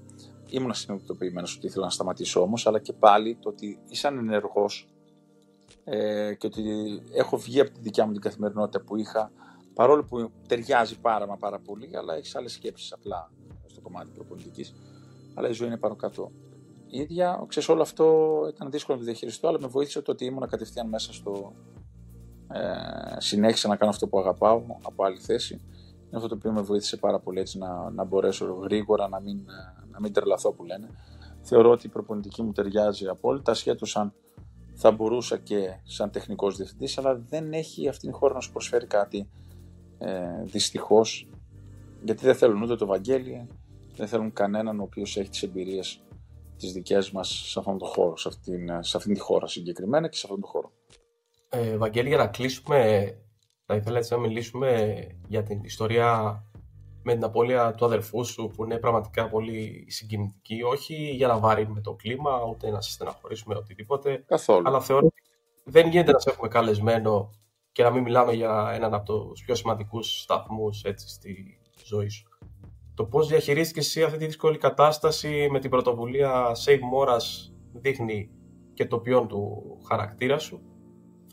Ήμουν 0.48 0.74
συνειδητοποιημένος 0.74 1.56
ότι 1.56 1.66
ήθελα 1.66 1.84
να 1.84 1.90
σταματήσω 1.90 2.40
όμως, 2.40 2.66
αλλά 2.66 2.78
και 2.78 2.92
πάλι 2.92 3.36
το 3.40 3.48
ότι 3.48 3.78
ήσαν 3.88 4.18
ενεργός 4.18 4.88
ε, 5.84 6.34
και 6.34 6.46
ότι 6.46 6.62
έχω 7.12 7.36
βγει 7.36 7.60
από 7.60 7.70
τη 7.70 7.80
δικιά 7.80 8.06
μου 8.06 8.12
την 8.12 8.20
καθημερινότητα 8.20 8.84
που 8.84 8.96
είχα, 8.96 9.32
παρόλο 9.74 10.04
που 10.04 10.30
ταιριάζει 10.46 10.98
πάρα 11.00 11.26
μα 11.26 11.36
πάρα 11.36 11.58
πολύ, 11.58 11.96
αλλά 11.96 12.14
έχεις 12.14 12.36
άλλες 12.36 12.52
σκέψεις 12.52 12.92
απλά 12.92 13.30
στο 13.66 13.80
κομμάτι 13.80 14.10
προπονητικής. 14.14 14.74
Αλλά 15.34 15.48
η 15.48 15.52
ζωή 15.52 15.68
είναι 15.68 15.76
πάνω 15.76 15.96
κάτω 15.96 16.30
ίδια. 16.86 17.44
Ξέρεις, 17.48 17.68
όλο 17.68 17.82
αυτό 17.82 18.34
ήταν 18.54 18.70
δύσκολο 18.70 18.96
να 18.96 19.04
το 19.04 19.10
διαχειριστώ, 19.10 19.48
αλλά 19.48 19.60
με 19.60 19.66
βοήθησε 19.66 20.02
το 20.02 20.12
ότι 20.12 20.24
ήμουν 20.24 20.48
κατευθείαν 20.48 20.88
μέσα 20.88 21.12
στο. 21.12 21.52
Ε, 22.54 23.20
συνέχισα 23.20 23.68
να 23.68 23.76
κάνω 23.76 23.90
αυτό 23.90 24.08
που 24.08 24.18
αγαπάω 24.18 24.62
από 24.82 25.04
άλλη 25.04 25.18
θέση. 25.18 25.54
Είναι 25.54 26.16
αυτό 26.16 26.28
το 26.28 26.34
οποίο 26.34 26.52
με 26.52 26.60
βοήθησε 26.60 26.96
πάρα 26.96 27.20
πολύ 27.20 27.40
έτσι 27.40 27.58
να, 27.58 27.90
να 27.90 28.04
μπορέσω 28.04 28.44
γρήγορα 28.44 29.08
να 29.08 29.20
μην, 29.20 29.44
να 29.90 30.00
μην 30.00 30.12
τρελαθώ 30.12 30.52
που 30.52 30.64
λένε. 30.64 30.88
Θεωρώ 31.40 31.70
ότι 31.70 31.86
η 31.86 31.90
προπονητική 31.90 32.42
μου 32.42 32.52
ταιριάζει 32.52 33.06
απόλυτα, 33.06 33.50
ασχέτως 33.50 33.96
αν 33.96 34.12
θα 34.74 34.90
μπορούσα 34.90 35.36
και 35.36 35.80
σαν 35.82 36.10
τεχνικός 36.10 36.56
διευθυντής, 36.56 36.98
αλλά 36.98 37.14
δεν 37.28 37.52
έχει 37.52 37.88
αυτήν 37.88 38.10
την 38.10 38.18
χώρα 38.18 38.34
να 38.34 38.40
σου 38.40 38.52
προσφέρει 38.52 38.86
κάτι 38.86 39.30
ε, 39.98 40.42
δυστυχώς, 40.44 41.28
γιατί 42.02 42.24
δεν 42.24 42.34
θέλουν 42.34 42.62
ούτε 42.62 42.76
το 42.76 42.86
Βαγγέλη, 42.86 43.46
δεν 43.96 44.06
θέλουν 44.06 44.32
κανέναν 44.32 44.80
ο 44.80 44.82
οποίος 44.82 45.16
έχει 45.16 45.28
τις 45.28 45.42
εμπειρίες 45.42 46.02
τις 46.56 46.72
δικές 46.72 47.10
μας 47.10 47.28
σε 47.28 47.58
αυτόν 47.58 47.78
τον 47.78 47.88
χώρο, 47.88 48.16
σε 48.16 48.28
αυτήν, 48.28 48.82
σε 48.82 48.96
αυτήν 48.96 49.14
τη 49.14 49.20
χώρα 49.20 49.46
συγκεκριμένα 49.46 50.08
και 50.08 50.16
σε 50.16 50.22
αυτόν 50.24 50.40
τον 50.40 50.50
χώρο. 50.50 50.72
Ε, 51.54 51.76
Βαγγέλη, 51.76 52.08
για 52.08 52.16
να 52.16 52.26
κλείσουμε, 52.26 53.10
θα 53.66 53.74
ήθελα 53.74 53.98
έτσι 53.98 54.12
να 54.12 54.18
μιλήσουμε 54.18 54.96
για 55.28 55.42
την 55.42 55.64
ιστορία 55.64 56.42
με 57.02 57.12
την 57.12 57.24
απώλεια 57.24 57.74
του 57.74 57.84
αδερφού 57.84 58.24
σου 58.24 58.50
που 58.56 58.64
είναι 58.64 58.78
πραγματικά 58.78 59.28
πολύ 59.28 59.84
συγκινητική, 59.88 60.62
όχι 60.62 60.94
για 60.94 61.26
να 61.26 61.38
βαρύνουμε 61.38 61.80
το 61.80 61.94
κλίμα, 61.94 62.44
ούτε 62.50 62.70
να 62.70 62.80
σε 62.80 62.90
στεναχωρήσουμε 62.90 63.54
οτιδήποτε. 63.54 64.24
Καθόλου. 64.26 64.62
Αλλά 64.66 64.80
θεωρώ 64.80 65.06
ότι 65.06 65.22
δεν 65.64 65.88
γίνεται 65.88 66.12
να 66.12 66.18
σε 66.18 66.30
έχουμε 66.30 66.48
καλεσμένο 66.48 67.30
και 67.72 67.82
να 67.82 67.90
μην 67.90 68.02
μιλάμε 68.02 68.32
για 68.32 68.70
έναν 68.74 68.94
από 68.94 69.04
τους 69.04 69.42
πιο 69.44 69.54
σημαντικούς 69.54 70.20
σταθμούς 70.20 70.82
στη 70.94 71.58
ζωή 71.84 72.08
σου. 72.08 72.28
Το 72.94 73.04
πώς 73.04 73.28
διαχειρίστηκες 73.28 73.86
εσύ 73.86 74.02
αυτή 74.02 74.18
τη 74.18 74.26
δύσκολη 74.26 74.58
κατάσταση 74.58 75.48
με 75.50 75.60
την 75.60 75.70
πρωτοβουλία 75.70 76.56
Save 76.64 76.80
Moras 76.94 77.52
δείχνει 77.72 78.30
και 78.74 78.86
το 78.86 78.98
ποιόν 78.98 79.28
του 79.28 79.62
χαρακτήρα 79.88 80.38
σου. 80.38 80.73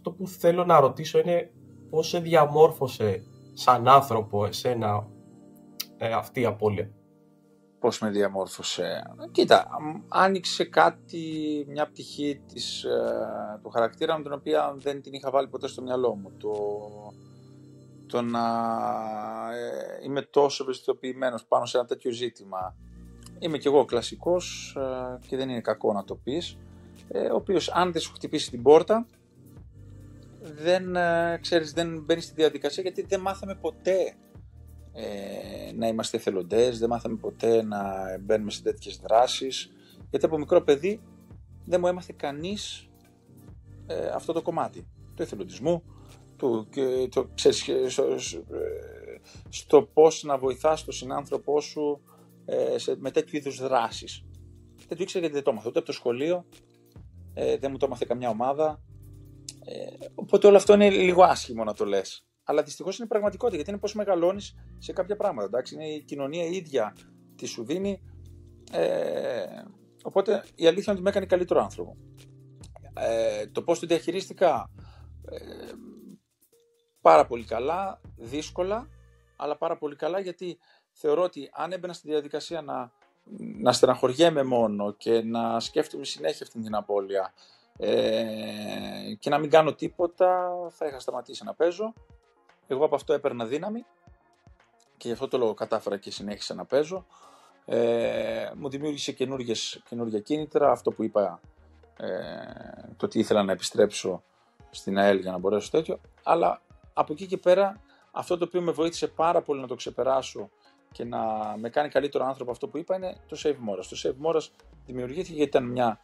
Αυτό 0.04 0.14
που 0.14 0.28
θέλω 0.28 0.66
να 0.66 0.80
ρωτήσω 0.80 1.20
είναι 1.20 1.52
πώς 1.90 2.08
σε 2.08 2.20
διαμόρφωσε 2.20 3.24
σαν 3.54 3.88
άνθρωπο 3.88 4.46
εσένα 4.46 5.08
ε, 5.98 6.14
αυτή 6.14 6.42
η 6.42 6.46
απώλεια. 6.46 6.92
Πώς 7.80 8.00
με 8.00 8.10
διαμόρφωσε. 8.10 9.04
Κοίτα, 9.32 9.68
άνοιξε 10.08 10.64
κάτι, 10.64 11.26
μια 11.70 11.88
πτυχή 11.88 12.42
της, 12.54 12.84
ε, 12.84 13.60
του 13.62 13.70
χαρακτήρα 13.70 14.18
μου, 14.18 14.24
την 14.24 14.34
οποία 14.34 14.76
δεν 14.78 15.02
την 15.02 15.14
είχα 15.14 15.32
βάλει 15.32 15.48
ποτέ 15.48 15.68
στο 15.68 15.82
μυαλό 15.82 16.16
μου. 16.16 16.32
Το, 16.38 16.54
το 18.08 18.22
να 18.22 18.42
ε, 19.54 20.06
είμαι 20.06 20.22
τόσο 20.22 20.64
ευαισθητοποιημένος 20.64 21.46
πάνω 21.46 21.66
σε 21.66 21.78
ένα 21.78 21.88
τέτοιο 21.88 22.12
ζήτημα. 22.12 22.76
Είμαι 23.40 23.58
κι 23.58 23.68
εγώ 23.68 23.86
κλασικός 23.86 24.76
ε, 24.78 25.28
και 25.28 25.38
δεν 25.38 25.50
είναι 25.50 25.62
κακό 25.62 25.94
να 25.94 26.04
το 26.04 26.16
πεις, 26.16 26.58
ε, 27.08 27.30
ο 27.30 27.36
οποίος 27.36 27.72
αν 27.72 27.92
δεν 27.92 28.02
σου 28.02 28.14
χτυπήσει 28.14 28.50
την 28.50 28.62
πόρτα, 28.62 29.06
δεν, 30.42 30.96
ξέρεις, 31.42 31.74
δεν 31.74 32.04
μπαίνει 32.04 32.22
στη 32.22 32.34
διαδικασία 32.34 32.84
γιατί 32.84 33.02
δεν 33.02 33.20
μάθαμε 33.20 33.56
ποτέ 33.56 34.16
ε, 34.94 35.72
να 35.76 35.88
είμαστε 35.88 36.18
εθελοντές, 36.18 36.80
δεν 36.80 36.90
μάθαμε 36.90 37.16
ποτέ 37.16 37.64
να 37.64 37.82
μπαίνουμε 38.20 38.52
σε 38.52 38.62
τέτοιες 38.62 38.98
δράσεις, 38.98 39.72
γιατί 40.10 40.26
από 40.26 40.38
μικρό 40.38 40.62
παιδί 40.62 41.02
δεν 41.66 41.80
μου 41.80 41.88
έμαθε 41.88 42.14
κανείς 42.18 42.90
ε, 43.88 44.08
αυτό 44.08 44.34
το 44.34 44.42
κομμάτι 44.42 44.88
του 45.16 45.22
εθελοντισμού, 45.22 45.84
του, 46.38 46.68
και 46.70 47.08
το, 47.12 47.30
ξέρεις, 47.34 47.70
στο, 47.88 48.06
στο 49.50 49.84
πώς 49.84 50.24
να 50.24 50.38
βοηθάς 50.38 50.84
τον 50.84 50.94
συνάνθρωπό 50.94 51.62
σου 51.62 52.02
ε, 52.46 52.78
σε, 52.78 52.96
με 53.00 53.12
τέτοιου 53.12 53.38
είδους 53.38 53.60
δράσεις. 53.60 54.24
Δεν 54.88 54.98
το 54.98 55.04
ήξερα 55.04 55.20
γιατί 55.20 55.36
δεν 55.36 55.44
το 55.44 55.52
έμαθα 55.52 55.70
ούτε 55.70 55.78
από 55.78 55.88
το 55.88 55.94
σχολείο, 55.94 56.46
ε, 57.34 57.58
δεν 57.58 57.72
μου 57.72 57.78
το 57.78 57.86
έμαθε 57.86 58.06
καμιά 58.08 58.30
ομάδα, 58.30 58.82
ε, 59.72 60.06
οπότε 60.16 60.48
όλο 60.48 60.58
αυτό 60.58 60.74
είναι 60.74 60.90
λίγο 60.90 61.24
άσχημο 61.24 61.64
να 61.64 61.74
το 61.74 61.86
λες 61.86 62.26
αλλά 62.44 62.64
δυστυχώς 62.64 62.98
είναι 62.98 63.08
πραγματικότητα 63.08 63.56
γιατί 63.56 63.72
είναι 63.72 63.80
πώ 63.80 63.98
μεγαλώνεις 63.98 64.56
σε 64.78 64.94
κάποια 64.94 65.16
πράγματα. 65.16 65.48
Εντάξει, 65.48 65.76
είναι 65.76 65.88
η 65.88 66.04
κοινωνία 66.04 66.46
η 66.46 66.56
ίδια 66.56 66.96
τι 67.36 67.46
σου 67.46 67.64
δίνει. 67.64 68.02
Ε, 68.72 69.46
οπότε 70.04 70.44
η 70.56 70.68
αλήθεια 70.68 70.84
είναι 70.84 70.92
ότι 70.92 71.02
με 71.02 71.10
έκανε 71.10 71.26
καλύτερο 71.26 71.62
άνθρωπο. 71.62 71.98
Ε, 72.94 73.48
το 73.48 73.62
πώς 73.62 73.80
το 73.80 73.88
διαχειρίστηκα 73.88 74.70
ε, 75.26 75.72
πάρα 77.02 77.26
πολύ 77.26 77.44
καλά, 77.44 78.02
δύσκολα, 78.16 78.88
αλλά 79.36 79.58
πάρα 79.58 79.78
πολύ 79.78 79.96
καλά 79.96 80.20
γιατί 80.20 80.58
θεωρώ 80.92 81.24
ότι 81.24 81.50
αν 81.54 81.72
έμπαινα 81.72 81.94
στη 81.94 82.08
διαδικασία 82.08 82.62
να, 82.62 82.92
να 83.62 83.74
στεναχωριέμαι 83.74 84.44
μόνο 84.44 84.92
και 84.92 85.22
να 85.22 85.60
σκέφτομαι 85.60 86.06
συνέχεια 86.06 86.46
αυτή 86.46 86.62
την 86.62 86.76
απώλεια 86.76 87.34
ε, 87.84 89.14
και 89.20 89.30
να 89.30 89.38
μην 89.38 89.50
κάνω 89.50 89.74
τίποτα, 89.74 90.52
θα 90.70 90.86
είχα 90.88 91.00
σταματήσει 91.00 91.44
να 91.44 91.54
παίζω 91.54 91.94
εγώ 92.68 92.86
από 92.86 92.96
αυτό 92.96 93.14
έπαιρνα 93.14 93.46
δύναμη 93.46 93.86
και 94.98 95.08
γι' 95.08 95.14
αυτό 95.14 95.28
το 95.28 95.38
λόγο 95.38 95.54
κατάφερα 95.54 95.98
και 95.98 96.12
συνέχισα 96.12 96.54
να 96.54 96.66
παίζω. 96.66 97.06
Ε, 97.66 98.52
μου 98.56 98.70
δημιούργησε 98.70 99.12
καινούργια 99.12 100.20
κίνητρα, 100.24 100.72
αυτό 100.72 100.92
που 100.92 101.04
είπα, 101.04 101.40
ε, 101.98 102.08
το 102.98 103.06
ότι 103.06 103.20
ήθελα 103.20 103.44
να 103.44 103.52
επιστρέψω 103.52 104.24
στην 104.70 104.98
ΑΕΛ 104.98 105.20
για 105.20 105.32
να 105.32 105.38
μπορέσω 105.38 105.70
τέτοιο, 105.70 106.00
αλλά 106.24 106.62
από 106.94 107.14
εκεί 107.14 107.26
και 107.26 107.38
πέρα 107.38 107.82
αυτό 108.12 108.38
το 108.38 108.46
οποίο 108.46 108.62
με 108.62 108.72
βοήθησε 108.72 109.08
πάρα 109.08 109.42
πολύ 109.42 109.62
να 109.62 109.68
το 109.68 109.76
ξεπεράσω 109.76 110.50
και 110.92 111.04
να 111.04 111.20
με 111.58 111.70
κάνει 111.70 111.90
καλύτερο 111.90 112.26
άνθρωπο 112.26 112.52
αυτό 112.52 112.68
που 112.68 112.78
είπα 112.78 112.96
είναι 112.96 113.16
το 113.28 113.42
Save 113.44 113.50
Moras. 113.70 113.86
Το 113.90 114.02
Save 114.04 114.28
Moras 114.28 114.48
δημιουργήθηκε 114.86 115.34
γιατί 115.34 115.58
ήταν, 115.58 115.64
μια, 115.64 116.00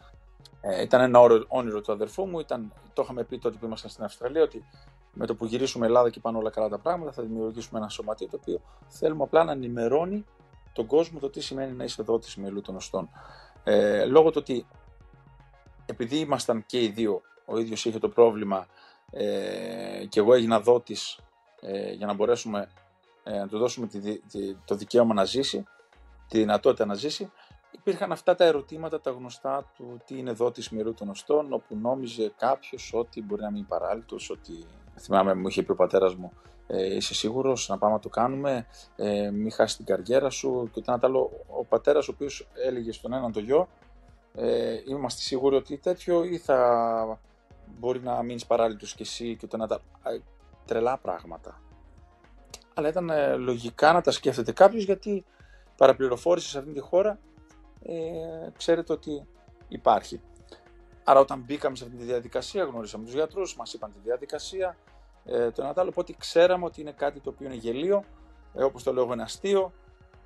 ε, 0.61 0.81
ήταν 0.81 1.01
ένα 1.01 1.19
όνειρο 1.47 1.81
του 1.81 1.91
αδερφού 1.91 2.25
μου, 2.25 2.39
ήταν, 2.39 2.73
το 2.93 3.01
είχαμε 3.01 3.23
πει 3.23 3.39
τότε 3.39 3.57
που 3.57 3.65
ήμασταν 3.65 3.89
στην 3.89 4.03
Αυστραλία 4.03 4.43
ότι 4.43 4.65
με 5.13 5.25
το 5.25 5.35
που 5.35 5.45
γυρίσουμε 5.45 5.85
Ελλάδα 5.85 6.09
και 6.09 6.19
πάνε 6.19 6.38
όλα 6.38 6.49
καλά 6.49 6.69
τα 6.69 6.77
πράγματα, 6.77 7.11
θα 7.11 7.23
δημιουργήσουμε 7.23 7.79
ένα 7.79 7.89
σωματείο 7.89 8.27
το 8.27 8.38
οποίο 8.41 8.61
θέλουμε 8.88 9.23
απλά 9.23 9.43
να 9.43 9.51
ενημερώνει 9.51 10.25
τον 10.73 10.85
κόσμο 10.85 11.19
το 11.19 11.29
τι 11.29 11.41
σημαίνει 11.41 11.71
να 11.71 11.84
είσαι 11.84 12.03
δότης 12.03 12.35
μελού 12.35 12.61
των 12.61 12.75
οστών. 12.75 13.09
Ε, 13.63 14.05
λόγω 14.05 14.29
του 14.29 14.38
ότι 14.39 14.65
επειδή 15.85 16.17
ήμασταν 16.17 16.65
και 16.65 16.84
οι 16.84 16.88
δύο, 16.88 17.21
ο 17.45 17.59
ίδιος 17.59 17.85
είχε 17.85 17.99
το 17.99 18.09
πρόβλημα 18.09 18.67
ε, 19.11 20.05
και 20.09 20.19
εγώ 20.19 20.34
έγινα 20.34 20.59
δότης 20.59 21.19
ε, 21.61 21.91
για 21.91 22.05
να 22.05 22.13
μπορέσουμε 22.13 22.69
ε, 23.23 23.38
να 23.38 23.47
του 23.47 23.57
δώσουμε 23.57 23.88
τη, 23.88 24.19
το 24.65 24.75
δικαίωμα 24.75 25.13
να 25.13 25.25
ζήσει, 25.25 25.63
τη 26.27 26.38
δυνατότητα 26.38 26.85
να 26.85 26.93
ζήσει, 26.93 27.31
υπήρχαν 27.72 28.11
αυτά 28.11 28.35
τα 28.35 28.45
ερωτήματα 28.45 29.02
τα 29.02 29.11
γνωστά 29.11 29.72
του 29.76 30.02
τι 30.06 30.18
είναι 30.18 30.31
δότης 30.31 30.69
μερού 30.69 30.94
των 30.94 31.10
οστών, 31.10 31.53
όπου 31.53 31.76
νόμιζε 31.76 32.34
κάποιος 32.38 32.91
ότι 32.94 33.22
μπορεί 33.22 33.41
να 33.41 33.48
μην 33.49 33.57
είναι 33.57 33.68
παράλυτος, 33.68 34.30
ότι 34.30 34.65
Θυμάμαι, 34.99 35.34
μου 35.34 35.48
είχε 35.48 35.64
πει 35.64 35.72
ο 35.72 35.76
πατέρας 35.76 36.15
μου, 36.15 36.31
ε, 36.68 36.95
είσαι 36.95 37.14
σίγουρος 37.14 37.68
να 37.69 37.77
πάμε 37.77 37.94
να 37.94 37.99
το 37.99 38.10
κάνουμε, 38.10 38.65
ε, 38.95 39.30
μην 39.31 39.52
χάσεις 39.52 39.77
την 39.77 39.85
καριέρα 39.85 40.30
σου. 40.30 40.69
Και 40.73 40.80
ήταν 40.80 40.99
άλλο, 41.02 41.45
ο 41.48 41.65
πατέρας 41.65 42.07
ο 42.07 42.11
οποίος 42.14 42.48
έλεγε 42.65 42.91
στον 42.91 43.14
έναν 43.14 43.31
το 43.31 43.39
γιο, 43.39 43.68
ε, 44.35 44.76
είμαστε 44.88 45.22
σίγουροι 45.22 45.56
ότι 45.56 45.77
τέτοιο 45.77 46.23
ή 46.23 46.38
θα 46.38 47.19
μπορεί 47.80 47.99
να 47.99 48.23
μείνεις 48.23 48.45
παράλληλος 48.45 48.95
κι 48.95 49.02
εσύ 49.02 49.35
και 49.35 49.41
ούτε 49.44 49.57
να 49.57 49.68
τα. 49.68 49.81
τρελά 50.65 50.98
πράγματα. 50.98 51.61
Αλλά 52.73 52.88
ήταν 52.88 53.10
ε, 53.10 53.35
λογικά 53.35 53.94
να 53.94 54.02
τα 54.02 54.11
σκέφτεται 54.11 54.52
κάποιος 54.52 54.84
γιατί 54.84 55.26
παραπληροφόρηση 55.77 56.49
σε 56.49 56.57
αυτήν 56.57 56.73
τη 56.73 56.80
χώρα 56.80 57.19
ε, 57.88 58.49
ξέρετε 58.57 58.93
ότι 58.93 59.27
υπάρχει. 59.68 60.22
Άρα, 61.03 61.19
όταν 61.19 61.39
μπήκαμε 61.39 61.76
σε 61.76 61.84
αυτή 61.84 61.97
τη 61.97 62.03
διαδικασία, 62.03 62.64
γνωρίσαμε 62.64 63.03
τους 63.03 63.14
γιατρούς, 63.14 63.55
μας 63.55 63.73
είπαν 63.73 63.91
τη 63.93 63.99
διαδικασία, 64.03 64.77
ε, 65.26 65.51
το 65.51 65.61
ένα 65.61 65.73
άλλο. 65.76 65.89
Οπότε 65.89 66.14
ξέραμε 66.18 66.65
ότι 66.65 66.81
είναι 66.81 66.91
κάτι 66.91 67.19
το 67.19 67.30
οποίο 67.30 67.45
είναι 67.45 67.55
γελίο 67.55 68.03
ε, 68.53 68.64
όπως 68.64 68.84
το 68.84 68.93
λέω 68.93 69.03
εγώ, 69.03 69.14
είναι 69.14 69.22
αστείο. 69.22 69.73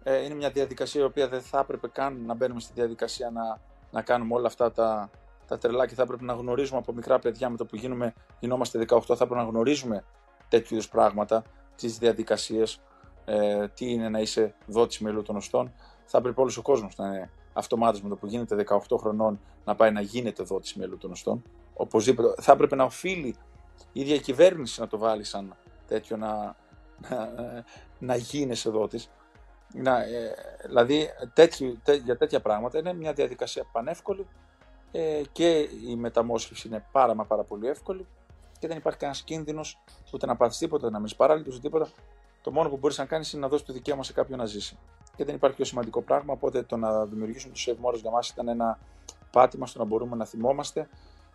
Ε, 0.03 0.23
είναι 0.23 0.33
μια 0.33 0.49
διαδικασία 0.49 1.01
η 1.01 1.03
οποία 1.03 1.27
δεν 1.27 1.41
θα 1.41 1.59
έπρεπε 1.59 1.87
καν 1.87 2.25
να 2.25 2.33
μπαίνουμε 2.33 2.59
στη 2.59 2.73
διαδικασία 2.73 3.29
να, 3.29 3.59
να 3.91 4.01
κάνουμε 4.01 4.33
όλα 4.33 4.47
αυτά 4.47 4.71
τα, 4.71 5.09
τα 5.47 5.57
τρελά 5.57 5.87
και 5.87 5.95
θα 5.95 6.01
έπρεπε 6.01 6.23
να 6.23 6.33
γνωρίζουμε 6.33 6.77
από 6.77 6.93
μικρά 6.93 7.19
παιδιά 7.19 7.49
με 7.49 7.57
το 7.57 7.65
που 7.65 7.75
γίνουμε, 7.75 8.13
γινόμαστε 8.39 8.85
18, 8.87 9.01
θα 9.01 9.13
έπρεπε 9.13 9.35
να 9.35 9.43
γνωρίζουμε 9.43 10.03
τέτοιου 10.49 10.75
είδους 10.75 10.89
πράγματα, 10.89 11.43
τις 11.75 11.97
διαδικασίες, 11.97 12.81
ε, 13.25 13.67
τι 13.67 13.91
είναι 13.91 14.09
να 14.09 14.19
είσαι 14.19 14.55
δότης 14.65 14.99
μελού 14.99 15.21
των 15.21 15.35
οστών. 15.35 15.73
Θα 16.05 16.17
έπρεπε 16.17 16.41
όλος 16.41 16.57
ο 16.57 16.61
κόσμος 16.61 16.95
να 16.95 17.07
είναι 17.07 17.31
αυτομάτως 17.53 18.01
με 18.01 18.09
το 18.09 18.15
που 18.15 18.27
γίνεται 18.27 18.65
18 18.89 18.97
χρονών 18.99 19.39
να 19.65 19.75
πάει 19.75 19.91
να 19.91 20.01
γίνεται 20.01 20.43
δότης 20.43 20.75
μελού 20.75 20.97
των 20.97 21.11
οστών. 21.11 21.43
Οπωσδήποτε. 21.73 22.41
Θα 22.41 22.51
έπρεπε 22.51 22.75
να 22.75 22.83
οφείλει 22.83 23.35
η 23.91 24.01
ίδια 24.01 24.15
η 24.15 24.19
κυβέρνηση 24.19 24.79
να 24.79 24.87
το 24.87 24.97
βάλει 24.97 25.23
σαν 25.23 25.55
τέτοιο 25.87 26.17
να, 26.17 26.55
να, 27.09 27.29
να 27.99 28.15
γίνεσαι 28.15 28.69
δότης. 28.69 29.11
Να, 29.73 30.03
ε, 30.03 30.35
δηλαδή 30.65 31.07
τέτοι, 31.33 31.79
τέ, 31.83 31.93
για 31.93 32.17
τέτοια 32.17 32.41
πράγματα 32.41 32.77
είναι 32.77 32.93
μια 32.93 33.13
διαδικασία 33.13 33.65
πανεύκολη 33.71 34.27
ε, 34.91 35.21
και 35.31 35.69
η 35.87 35.95
μεταμόσχευση 35.95 36.67
είναι 36.67 36.85
πάρα 36.91 37.15
μα 37.15 37.25
πάρα 37.25 37.43
πολύ 37.43 37.67
εύκολη 37.67 38.07
και 38.59 38.67
δεν 38.67 38.77
υπάρχει 38.77 38.99
κανένας 38.99 39.23
κίνδυνος 39.23 39.81
ούτε 40.13 40.25
να 40.25 40.35
πάθεις 40.35 40.57
τίποτα, 40.57 40.89
να 40.89 40.99
μην 40.99 41.09
παράλυτο 41.17 41.59
τίποτα. 41.59 41.89
Το 42.41 42.51
μόνο 42.51 42.69
που 42.69 42.77
μπορείς 42.77 42.97
να 42.97 43.05
κάνεις 43.05 43.33
είναι 43.33 43.41
να 43.41 43.47
δώσεις 43.47 43.65
το 43.65 43.73
δικαίωμα 43.73 44.03
σε 44.03 44.13
κάποιον 44.13 44.39
να 44.39 44.45
ζήσει. 44.45 44.77
Και 45.21 45.27
δεν 45.27 45.35
υπάρχει 45.35 45.55
πιο 45.55 45.65
σημαντικό 45.65 46.01
πράγμα. 46.01 46.33
Οπότε 46.33 46.63
το 46.63 46.77
να 46.77 47.05
δημιουργήσουμε 47.05 47.53
του 47.53 47.59
save 47.59 47.93
για 48.01 48.11
μας 48.11 48.29
ήταν 48.29 48.47
ένα 48.47 48.79
πάτημα 49.31 49.67
στο 49.67 49.79
να 49.79 49.85
μπορούμε 49.85 50.15
να 50.15 50.25
θυμόμαστε 50.25 50.89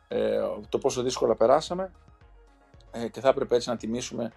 ε, 0.09 0.41
το 0.69 0.79
πόσο 0.79 1.03
δύσκολα 1.03 1.35
περάσαμε 1.35 1.93
ε, 2.91 3.09
και 3.09 3.21
θα 3.21 3.29
έπρεπε 3.29 3.55
έτσι 3.55 3.69
να 3.69 3.77
τιμήσουμε 3.77 4.33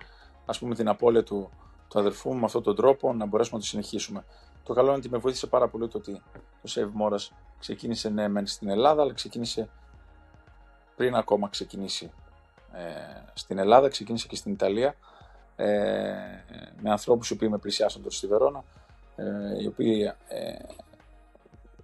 ας 0.46 0.60
πούμε, 0.60 0.76
την 0.76 0.88
απώλεια 0.88 1.24
του, 1.24 1.50
του 1.88 2.00
αδερφού 2.00 2.34
μου 2.34 2.40
με 2.40 2.46
αυτόν 2.46 2.64
τον 2.64 2.76
τρόπο 2.76 3.14
να 3.14 3.26
μπορέσουμε 3.26 3.58
να 3.58 3.64
το 3.64 3.70
συνεχίσουμε. 3.70 4.24
Το 4.64 4.74
καλό 4.74 4.88
είναι 4.88 4.98
ότι 4.98 5.10
με 5.10 5.18
βοήθησε 5.18 5.48
πάρα 5.48 5.68
πολύ 5.68 5.88
το 5.88 5.98
ότι 5.98 6.22
το 6.62 6.72
Save 6.76 7.02
Moras 7.02 7.28
ξεκίνησε 7.60 8.10
ναι 8.10 8.28
μεν 8.28 8.48
στην 8.48 8.70
Ελλάδα, 8.70 9.02
αλλά 9.02 9.14
ξεκίνησε 9.14 9.70
πριν 10.96 11.16
ακόμα 11.16 11.50
ξεκινήσει 11.50 12.12
ε, 12.74 12.82
στην 13.34 13.58
Ελλάδα, 13.58 13.90
ξεκίνησε 13.90 14.28
και 14.28 14.36
στην 14.36 14.52
Ιταλία 14.52 14.96
ε, 15.56 15.68
με 16.82 16.90
ανθρώπους 16.90 17.30
οι 17.30 17.34
οποίοι 17.34 17.48
με 17.52 17.58
πλησιάσαν 17.58 18.02
τότε 18.02 18.16
στη 18.16 18.28
Βερόνα, 18.28 18.60
ε, 18.60 18.79
οι 19.62 19.68
οποίοι 19.68 20.14
ε, 20.28 20.54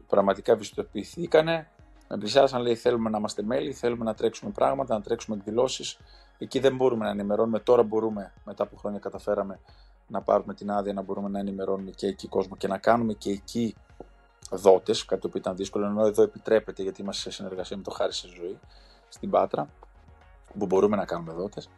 πραγματικά 0.08 0.52
ευαισθητοποιηθήκανε, 0.52 1.68
με 2.10 2.18
πλησιάσαν, 2.18 2.62
λέει 2.62 2.76
θέλουμε 2.76 3.10
να 3.10 3.18
είμαστε 3.18 3.44
μέλη, 3.44 3.74
θέλουμε 3.74 4.04
να 4.04 4.14
τρέξουμε 4.14 4.52
πράγματα, 4.52 4.94
να 4.94 5.02
τρέξουμε 5.02 5.38
εκδηλώσεις. 5.38 5.98
Εκεί 6.38 6.60
δεν 6.60 6.76
μπορούμε 6.76 7.06
να 7.06 7.12
ενημερώνουμε, 7.12 7.60
τώρα 7.60 7.84
μπορούμε, 7.84 8.34
μετά 8.46 8.64
από 8.64 8.78
χρόνια 8.78 9.00
καταφέραμε 9.00 9.60
να 10.08 10.22
πάρουμε 10.22 10.54
την 10.54 10.72
άδεια 10.72 10.94
να 10.94 11.02
μπορούμε 11.02 11.30
να 11.30 11.40
ενημερώνουμε 11.40 11.92
και 11.92 12.08
εκεί 12.08 12.28
κόσμο 12.28 12.56
και 12.56 12.68
να 12.68 12.78
κάνουμε 12.78 13.14
και 13.14 13.32
εκεί 13.32 13.76
δότες, 14.52 15.06
κάτι 15.06 15.22
το 15.22 15.28
οποίο 15.28 15.40
ήταν 15.40 15.56
δύσκολο, 15.56 15.86
ενώ 15.86 16.06
εδώ 16.06 16.24
επιτρέπεται 16.24 16.84
γιατί 16.84 17.02
είμαστε 17.02 17.22
σε 17.22 17.36
συνεργασία 17.36 17.78
με 17.78 17.84
το 17.84 17.92
Χάρη 17.92 18.14
σε 18.14 18.28
Ζωή 18.28 18.60
στην 19.10 19.30
Πάτρα, 19.30 19.70
που 20.60 20.66
μπορούμε 20.66 20.96
να 20.96 21.06
κάνουμε 21.06 21.34
δότες. 21.34 21.70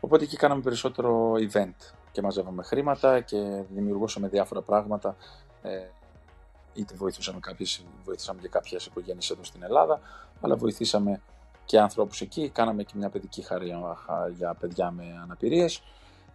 Οπότε 0.00 0.24
εκεί 0.24 0.36
κάναμε 0.36 0.62
περισσότερο 0.62 1.32
event 1.32 1.92
και 2.12 2.22
μαζεύαμε 2.22 2.62
χρήματα 2.62 3.20
και 3.20 3.62
δημιουργούσαμε 3.70 4.28
διάφορα 4.28 4.60
πράγματα. 4.60 5.16
Ε, 5.62 5.86
είτε 6.74 6.94
βοηθούσαμε, 6.94 7.38
κάποιες, 7.40 7.84
βοηθήσαμε 8.04 8.40
και 8.40 8.48
κάποιες 8.48 8.86
οικογένειες 8.86 9.30
εδώ 9.30 9.44
στην 9.44 9.62
Ελλάδα, 9.62 10.00
αλλά 10.40 10.56
βοηθήσαμε 10.56 11.20
και 11.64 11.80
ανθρώπους 11.80 12.20
εκεί. 12.20 12.48
Κάναμε 12.48 12.82
και 12.82 12.92
μια 12.96 13.08
παιδική 13.08 13.42
χαρία 13.42 13.96
για 14.36 14.54
παιδιά 14.54 14.90
με 14.90 15.04
αναπηρίες 15.22 15.82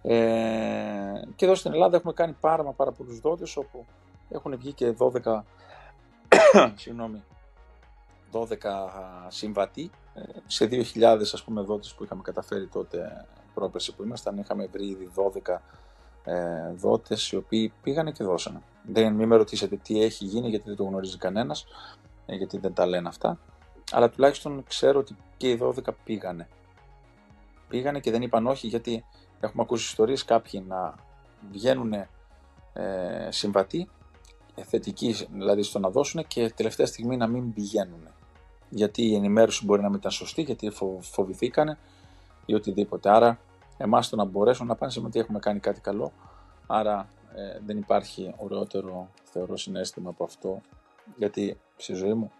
ε, 0.07 1.22
και 1.35 1.45
εδώ 1.45 1.56
στην 1.56 1.73
Ελλάδα 1.73 1.97
έχουμε 1.97 2.14
κάνει 2.14 2.35
πάρα, 2.39 2.64
πάρα 2.64 2.91
πολλούς 2.91 3.19
δότες 3.19 3.57
όπου 3.57 3.85
έχουν 4.30 4.57
βγει 4.57 4.73
και 4.73 4.95
12, 4.97 5.41
συγγνώμη, 6.76 7.23
12 8.31 8.45
συμβατοί 9.27 9.91
ε, 10.14 10.22
σε 10.45 10.68
2.000 10.72 11.02
ας 11.34 11.43
πούμε 11.43 11.61
δότες 11.61 11.93
που 11.93 12.03
είχαμε 12.03 12.22
καταφέρει 12.22 12.68
τότε 12.68 13.26
πρόπερση 13.56 13.95
που 13.95 14.03
ήμασταν 14.03 14.38
είχαμε 14.38 14.65
βρει 14.72 14.88
ήδη 14.88 15.11
12 15.45 15.57
ε, 16.23 16.73
δότες 16.76 17.32
οι 17.32 17.36
οποίοι 17.36 17.73
πήγανε 17.82 18.11
και 18.11 18.23
δώσανε. 18.23 18.61
Δεν 18.84 19.14
μην 19.14 19.27
με 19.27 19.36
ρωτήσετε 19.36 19.76
τι 19.76 20.02
έχει 20.02 20.26
γίνει 20.26 20.49
γιατί 20.49 20.68
δεν 20.68 20.76
το 20.76 20.84
γνωρίζει 20.84 21.18
κανένας 21.18 21.65
ε, 22.26 22.36
γιατί 22.36 22.57
δεν 22.57 22.73
τα 22.73 22.86
λένε 22.86 23.07
αυτά 23.07 23.40
αλλά 23.91 24.10
τουλάχιστον 24.10 24.64
ξέρω 24.68 24.99
ότι 24.99 25.15
και 25.38 25.49
οι 25.49 25.60
12 25.61 25.73
πήγανε. 26.03 26.48
Πήγανε 27.68 27.99
και 27.99 28.11
δεν 28.11 28.22
είπαν 28.22 28.48
όχι 28.48 28.68
γιατί 28.68 29.03
Έχουμε 29.45 29.64
ακούσει 29.64 29.84
ιστορίες 29.84 30.26
κάποιοι 30.26 30.64
να 30.68 30.95
βγαίνουν 31.52 31.94
ε, 31.94 32.07
συμβατοί, 33.30 33.90
ε, 34.56 34.64
θετικοί 34.64 35.15
δηλαδή 35.32 35.64
στο 35.64 35.80
να 35.80 35.90
δώσουν 35.90 36.27
και 36.27 36.52
τελευταία 36.56 36.86
στιγμή 36.86 37.18
να 37.18 37.27
μην 37.27 37.53
πηγαίνουν. 37.53 38.07
Γιατί 38.69 39.02
η 39.02 39.15
ενημέρωση 39.15 39.65
μπορεί 39.65 39.82
να 39.82 39.90
μην 39.90 39.98
ήταν 39.98 40.11
σωστή, 40.11 40.41
γιατί 40.41 40.72
φοβηθήκανε 40.99 41.77
ή 42.45 42.53
οτιδήποτε. 42.53 43.10
Άρα, 43.10 43.40
εμάς 43.77 44.10
το 44.10 44.15
να 44.15 44.23
μπορέσουν 44.23 44.68
να 44.68 44.76
πάνε 44.76 44.91
σημαίνει 44.91 45.10
ότι 45.10 45.19
έχουμε 45.19 45.39
κάνει 45.39 45.60
κάτι 45.60 45.81
καλό. 45.81 46.11
Άρα, 46.68 47.10
ε, 47.35 47.60
δεν 47.65 47.77
υπάρχει 47.77 48.34
ωραιότερο 48.38 49.10
θεωρώ 49.23 49.57
συνέστημα 49.57 50.10
από 50.10 50.23
αυτό. 50.23 50.61
Γιατί 51.15 51.60
στη 51.76 51.93
ζωή 51.93 52.14
μου, 52.14 52.31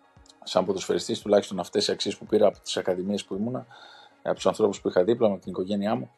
σαν 0.44 0.66
ποδοσφαιριστής, 0.66 1.20
τουλάχιστον 1.22 1.60
αυτές 1.60 1.88
οι 1.88 1.91
αξίες 1.91 2.18
που 2.18 2.26
πήρα 2.26 2.48
από 2.48 2.60
τις 2.60 2.78
ακαδημίες 2.78 3.26
που 3.26 3.36
ήμουνα, 3.36 3.66
από 4.24 4.36
τους 4.36 4.45
ανθρώπους 4.45 4.82
που 4.82 4.88
είχα 4.88 5.03
δίπλα, 5.03 5.28
από 5.28 5.40
την 5.40 5.52
οικογένειά 5.52 5.95
μου, 5.95 6.12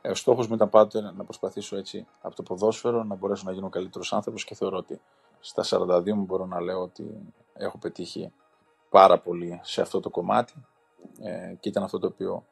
ε, 0.00 0.10
ο 0.10 0.14
στόχος 0.14 0.48
μου 0.48 0.54
ήταν 0.54 0.68
πάντοτε 0.70 1.00
να 1.00 1.24
προσπαθήσω 1.24 1.76
έτσι 1.76 2.06
από 2.20 2.34
το 2.34 2.42
ποδόσφαιρο 2.42 3.04
να 3.04 3.14
μπορέσω 3.14 3.42
να 3.46 3.52
γίνω 3.52 3.66
ο 3.66 3.70
καλύτερος 3.70 4.12
άνθρωπος 4.12 4.44
και 4.44 4.54
θεωρώ 4.54 4.76
ότι 4.76 5.00
στα 5.40 5.62
42 5.64 6.12
μου 6.14 6.24
μπορώ 6.24 6.46
να 6.46 6.60
λέω 6.60 6.80
ότι 6.80 7.32
έχω 7.54 7.78
πετύχει 7.78 8.32
πάρα 8.88 9.18
πολύ 9.18 9.60
σε 9.62 9.80
αυτό 9.80 10.00
το 10.00 10.10
κομμάτι 10.10 10.54
ε, 11.20 11.54
και 11.60 11.68
ήταν 11.68 11.82
αυτό 11.82 11.98
το 11.98 12.06
οποίο 12.06 12.44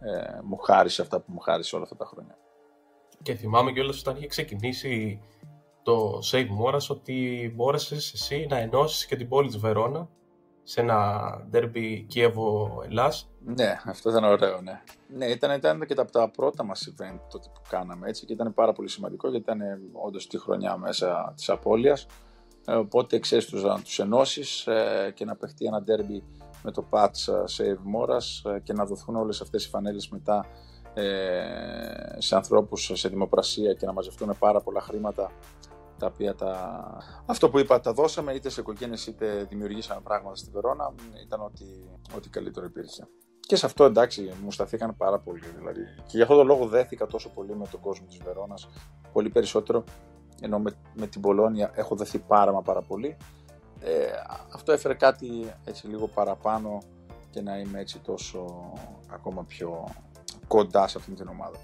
ε, 0.00 0.40
μου 0.42 0.56
χάρισε 0.56 1.02
αυτά 1.02 1.20
που 1.20 1.32
μου 1.32 1.38
χάρισε 1.38 1.74
όλα 1.74 1.84
αυτά 1.84 1.96
τα 1.96 2.04
χρόνια. 2.04 2.38
Και 3.22 3.34
θυμάμαι 3.34 3.72
κιόλας 3.72 4.00
όταν 4.00 4.16
είχε 4.16 4.26
ξεκινήσει 4.26 5.20
το 5.82 6.18
Save 6.32 6.48
Moras 6.60 6.86
ότι 6.88 7.52
μπόρεσες 7.54 8.12
εσύ 8.12 8.46
να 8.50 8.58
ενώσεις 8.58 9.06
και 9.06 9.16
την 9.16 9.28
πόλη 9.28 9.46
της 9.46 9.58
Βερόνα 9.58 10.08
σε 10.62 10.80
ένα 10.80 11.20
derby 11.52 12.04
Κίεβο-Ελλάς. 12.06 13.30
Ναι, 13.44 13.80
αυτό 13.84 14.10
ήταν 14.10 14.24
ωραίο, 14.24 14.60
ναι. 14.60 14.82
Ναι, 15.08 15.26
ήταν, 15.26 15.56
ήταν 15.56 15.86
και 15.86 15.94
τα, 15.94 16.04
τα 16.04 16.30
πρώτα 16.30 16.64
μας 16.64 16.88
event 16.90 17.18
τότε 17.30 17.48
που 17.54 17.60
κάναμε 17.68 18.08
έτσι 18.08 18.26
και 18.26 18.32
ήταν 18.32 18.54
πάρα 18.54 18.72
πολύ 18.72 18.88
σημαντικό 18.88 19.28
γιατί 19.28 19.44
ήταν 19.50 19.60
όντως 19.92 20.26
τη 20.26 20.38
χρονιά 20.38 20.76
μέσα 20.76 21.32
της 21.36 21.48
απώλειας. 21.48 22.06
Ε, 22.66 22.74
οπότε 22.74 23.18
ξέρεις 23.18 23.52
να 23.52 23.82
τους 23.82 23.98
ενώσεις 23.98 24.66
ε, 24.66 25.12
και 25.14 25.24
να 25.24 25.36
παιχτεί 25.36 25.64
ένα 25.64 25.84
derby 25.86 26.22
με 26.66 26.72
το 26.72 26.84
patch 26.90 27.32
ε, 27.32 27.44
Save 27.56 27.78
Moras 27.94 28.60
και 28.62 28.72
να 28.72 28.84
δοθούν 28.84 29.16
όλες 29.16 29.40
αυτές 29.40 29.64
οι 29.64 29.68
φανέλες 29.68 30.08
μετά 30.08 30.46
σε 32.18 32.36
ανθρώπους 32.36 32.90
σε 32.94 33.08
δημοπρασία 33.08 33.74
και 33.74 33.86
να 33.86 33.92
μαζευτούν 33.92 34.36
πάρα 34.38 34.60
πολλά 34.60 34.80
χρήματα 34.80 35.30
τα 35.98 36.06
οποία 36.06 36.34
τα... 36.34 36.52
Αυτό 37.26 37.50
που 37.50 37.58
είπα, 37.58 37.80
τα 37.80 37.92
δώσαμε 37.92 38.32
είτε 38.32 38.48
σε 38.48 38.60
οικογένειες 38.60 39.06
είτε 39.06 39.46
δημιουργήσαμε 39.48 40.00
πράγματα 40.00 40.36
στη 40.36 40.50
Βερόνα, 40.50 40.94
ήταν 41.24 41.40
ότι, 41.40 41.90
ό,τι 42.16 42.28
καλύτερο 42.28 42.66
υπήρχε. 42.66 43.08
Και 43.40 43.56
σε 43.56 43.66
αυτό 43.66 43.84
εντάξει 43.84 44.32
μου 44.42 44.52
σταθήκαν 44.52 44.96
πάρα 44.96 45.18
πολύ. 45.18 45.46
Δηλαδή. 45.58 45.80
Και 46.06 46.16
γι' 46.16 46.22
αυτό 46.22 46.36
το 46.36 46.44
λόγο 46.44 46.66
δέθηκα 46.66 47.06
τόσο 47.06 47.28
πολύ 47.30 47.56
με 47.56 47.66
τον 47.70 47.80
κόσμο 47.80 48.06
της 48.06 48.18
Βερόνας, 48.24 48.68
πολύ 49.12 49.28
περισσότερο. 49.28 49.84
Ενώ 50.40 50.58
με, 50.58 50.72
με 50.94 51.06
την 51.06 51.20
Πολώνια 51.20 51.70
έχω 51.74 51.96
δεθεί 51.96 52.18
πάρα 52.18 52.52
μα 52.52 52.62
πάρα 52.62 52.82
πολύ. 52.82 53.16
Ε, 53.80 54.06
αυτό 54.54 54.72
έφερε 54.72 54.94
κάτι 54.94 55.52
έτσι 55.64 55.86
λίγο 55.86 56.06
παραπάνω 56.06 56.82
και 57.30 57.40
να 57.40 57.58
είμαι 57.58 57.80
έτσι 57.80 57.98
τόσο 57.98 58.72
ακόμα 59.08 59.44
πιο 59.44 59.88
κοντά 60.48 60.88
σε 60.88 60.98
αυτήν 60.98 61.14
την 61.16 61.28
ομάδα. 61.28 61.58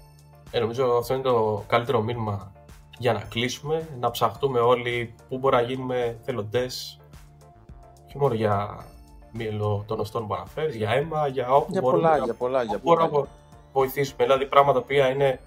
Ε, 0.51 0.59
νομίζω 0.59 0.85
αυτό 0.85 1.13
είναι 1.13 1.23
το 1.23 1.63
καλύτερο 1.67 2.01
μήνυμα 2.01 2.51
για 2.97 3.13
να 3.13 3.19
κλείσουμε, 3.19 3.87
να 3.99 4.11
ψαχτούμε 4.11 4.59
όλοι 4.59 5.15
πού 5.29 5.37
μπορεί 5.37 5.55
να 5.55 5.61
γίνουμε 5.61 6.17
θελοντές, 6.21 6.99
όχι 8.05 8.17
μόνο 8.17 8.33
για 8.33 8.85
μήλο 9.31 9.83
των 9.87 9.99
οστών 9.99 10.27
που 10.27 10.33
αναφέρεις, 10.33 10.75
για 10.75 10.89
αίμα, 10.89 11.27
για 11.27 11.49
όπου 11.49 11.71
για 11.71 11.81
μπορούμε 11.81 12.01
πολλά, 12.01 12.17
να, 12.17 12.23
για 12.23 12.33
πολλά, 12.33 12.63
για 12.63 12.79
πολλά. 12.79 13.07
να 13.07 13.27
βοηθήσουμε. 13.73 14.23
Δηλαδή 14.23 14.45
πράγματα 14.45 14.81
που 14.81 14.93
είναι 14.93 15.39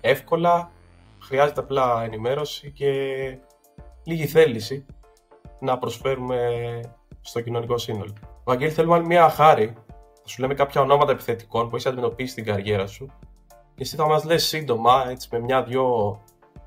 εύκολα, 0.00 0.70
χρειάζεται 1.20 1.60
απλά 1.60 2.02
ενημέρωση 2.02 2.70
και 2.70 2.92
λίγη 4.04 4.26
θέληση 4.26 4.86
να 5.60 5.78
προσφέρουμε 5.78 6.38
στο 7.20 7.40
κοινωνικό 7.40 7.78
σύνολο. 7.78 8.12
Βαγγέλη, 8.44 8.70
θέλουμε 8.70 8.94
άλλη 8.94 9.06
μια 9.06 9.28
χάρη. 9.28 9.74
Θα 10.22 10.28
σου 10.28 10.40
λέμε 10.40 10.54
κάποια 10.54 10.80
ονόματα 10.80 11.12
επιθετικών 11.12 11.68
που 11.68 11.74
έχεις 11.74 11.86
αντιμετωπίσει 11.86 12.30
στην 12.32 12.44
καριέρα 12.44 12.86
σου. 12.86 13.06
Και 13.74 13.82
εσύ 13.82 13.96
θα 13.96 14.06
μας 14.06 14.24
λες 14.24 14.44
σύντομα, 14.46 15.06
έτσι, 15.08 15.28
με 15.32 15.38
μια-δυο 15.38 16.18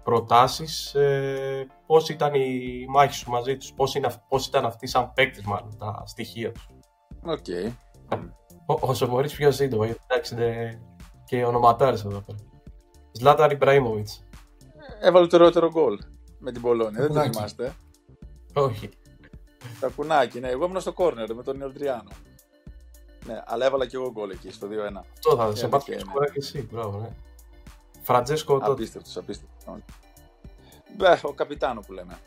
προτάσεις 0.04 0.94
ε, 0.96 1.68
πώς 1.86 2.10
ήταν 2.10 2.34
η 2.34 2.86
μάχη 2.90 3.14
σου 3.14 3.32
μαζί 3.32 3.58
τους, 3.58 3.74
πώς, 3.74 3.96
είναι, 3.96 4.10
πώς 4.28 4.48
ήταν 4.48 4.66
αυτοί 4.66 4.88
σαν 4.88 5.12
παίκτες 5.14 5.44
μάλλον, 5.44 5.78
τα 5.78 6.04
στοιχεία 6.06 6.52
τους. 6.52 6.68
Οκ. 7.26 7.46
Okay. 7.48 7.72
όσο 8.66 9.08
μπορείς 9.08 9.36
πιο 9.36 9.52
σύντομα, 9.52 9.86
γιατί 9.86 10.02
εντάξει 10.08 10.34
είναι 10.34 10.82
και 11.26 11.46
ονοματάρες 11.46 12.06
εδώ 12.06 12.20
πέρα. 12.20 12.38
Ζλάταν 13.12 13.52
Ιμπραήμοβιτς. 13.52 14.24
Έβαλε 15.02 15.28
το 15.28 15.36
ωραιότερο 15.36 15.70
γκολ 15.70 16.00
με 16.40 16.52
την 16.52 16.62
Πολώνια. 16.62 17.00
Δεν 17.00 17.08
το 17.08 17.14
κουνάκι. 17.14 17.30
θυμάστε. 17.30 17.74
Όχι. 18.54 18.90
Τα 19.80 19.88
κουνάκι, 19.88 20.40
ναι. 20.40 20.50
Εγώ 20.50 20.66
ήμουν 20.66 20.82
στο 20.82 20.94
κόρνερ 20.94 21.34
με 21.36 21.44
τον 21.44 21.60
Ιολτριάνο. 21.60 22.10
Ναι, 23.26 23.42
αλλά 23.46 23.66
έβαλα 23.66 23.86
και 23.86 23.96
εγώ 23.96 24.12
γκολ 24.12 24.30
εκεί 24.30 24.52
στο 24.52 24.68
2-1. 24.68 25.02
Αυτό 25.14 25.36
θα 25.36 25.56
σε 25.56 25.66
Ε, 25.66 25.70
μάθω 25.70 25.86
και 25.86 25.96
και 25.96 26.02
είναι. 26.16 26.26
και 26.26 26.40
εσύ. 26.40 26.68
Μπράβο, 26.72 27.00
ναι. 27.00 27.10
Φραντζέσκο 28.02 28.54
τότε. 28.60 28.72
Απίστευτος, 28.72 29.18
απίστευτος. 29.18 29.76
Μπε, 30.98 31.20
ο 31.24 31.34
καπιτάνο 31.34 31.82
που 31.82 31.94
λέμε. 31.94 32.18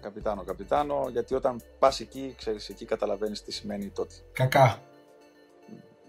Καπιτάνο, 0.00 0.42
καπιτάνο, 0.44 1.08
γιατί 1.10 1.34
όταν 1.34 1.60
πας 1.78 2.00
εκεί, 2.00 2.34
ξέρεις, 2.38 2.68
εκεί 2.68 2.84
καταλαβαίνεις 2.84 3.42
τι 3.42 3.52
σημαίνει 3.52 3.88
τότε. 3.88 4.14
Κακά. 4.32 4.82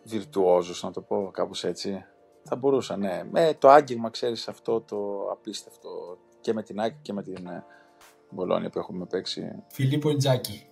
Βιρτουόζος, 0.04 0.84
να 0.84 0.92
το 0.92 1.02
πω 1.02 1.30
κάπως 1.34 1.64
έτσι. 1.64 2.06
Θα 2.44 2.56
μπορούσα, 2.56 2.98
ναι. 2.98 3.24
Με 3.32 3.56
το 3.60 3.70
άγγιγμα, 3.70 4.10
ξέρεις, 4.10 4.48
αυτό 4.48 4.82
το 4.82 5.28
απίστευτο 5.32 6.18
και 6.42 6.54
με 6.54 6.64
την 6.64 6.80
Άκη 6.80 6.98
και 7.02 7.14
με 7.14 7.24
την 7.24 7.48
ε, 7.48 7.66
Μπολόνια 8.30 8.70
που 8.70 8.80
έχουμε 8.80 9.06
παίξει. 9.06 9.64
Φιλίππο 9.68 10.10
Ιντζάκη. 10.10 10.68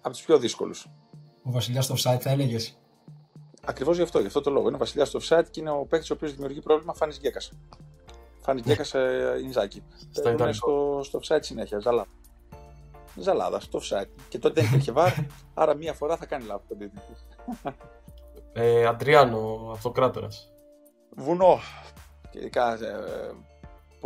Από 0.00 0.10
τους 0.10 0.24
πιο 0.24 0.38
δύσκολους. 0.38 0.88
Ο 1.42 1.50
βασιλιάς 1.50 1.86
του 1.86 1.94
offside 1.98 2.18
θα 2.20 2.30
έλεγες. 2.30 2.78
Ακριβώς 3.64 3.96
γι' 3.96 4.02
αυτό, 4.02 4.20
γι' 4.20 4.26
αυτό 4.26 4.40
το 4.40 4.50
λόγο. 4.50 4.66
Είναι 4.66 4.76
ο 4.76 4.78
βασιλιάς 4.78 5.10
του 5.10 5.22
offside 5.22 5.44
και 5.50 5.60
είναι 5.60 5.70
ο 5.70 5.86
παίκτης 5.88 6.10
ο 6.10 6.14
οποίος 6.14 6.32
δημιουργεί 6.34 6.60
πρόβλημα 6.60 6.94
Φάνης 6.94 7.18
Γκέκας. 7.18 7.52
Φάνη 8.40 8.60
Γκέκας 8.60 8.94
ε, 8.94 9.40
Ινζάκη. 9.42 9.82
Στα 10.10 10.22
Παίρνουν 10.22 10.34
ιταλικό. 10.34 11.02
στο, 11.02 11.18
στο 11.18 11.36
offside 11.36 11.42
συνέχεια. 11.42 11.78
Ζαλάδας. 11.78 12.12
Ζαλάδας, 13.16 13.62
στο 13.62 13.80
offside. 13.82 14.08
Και 14.28 14.38
τότε 14.38 14.60
δεν 14.60 14.70
υπήρχε 14.70 14.92
βάρ, 14.92 15.12
άρα 15.54 15.74
μία 15.74 15.92
φορά 15.92 16.16
θα 16.16 16.26
κάνει 16.26 16.44
λάθος 16.44 16.66
τον 16.68 16.78
τίτλο. 16.78 17.02
Ε, 18.52 18.86
Αντριάνο, 18.86 19.70
αυτοκράτορας. 19.72 20.52
Βουνό. 21.16 21.58
Και 22.30 22.38
ειδικά 22.38 22.72
ε, 22.72 23.32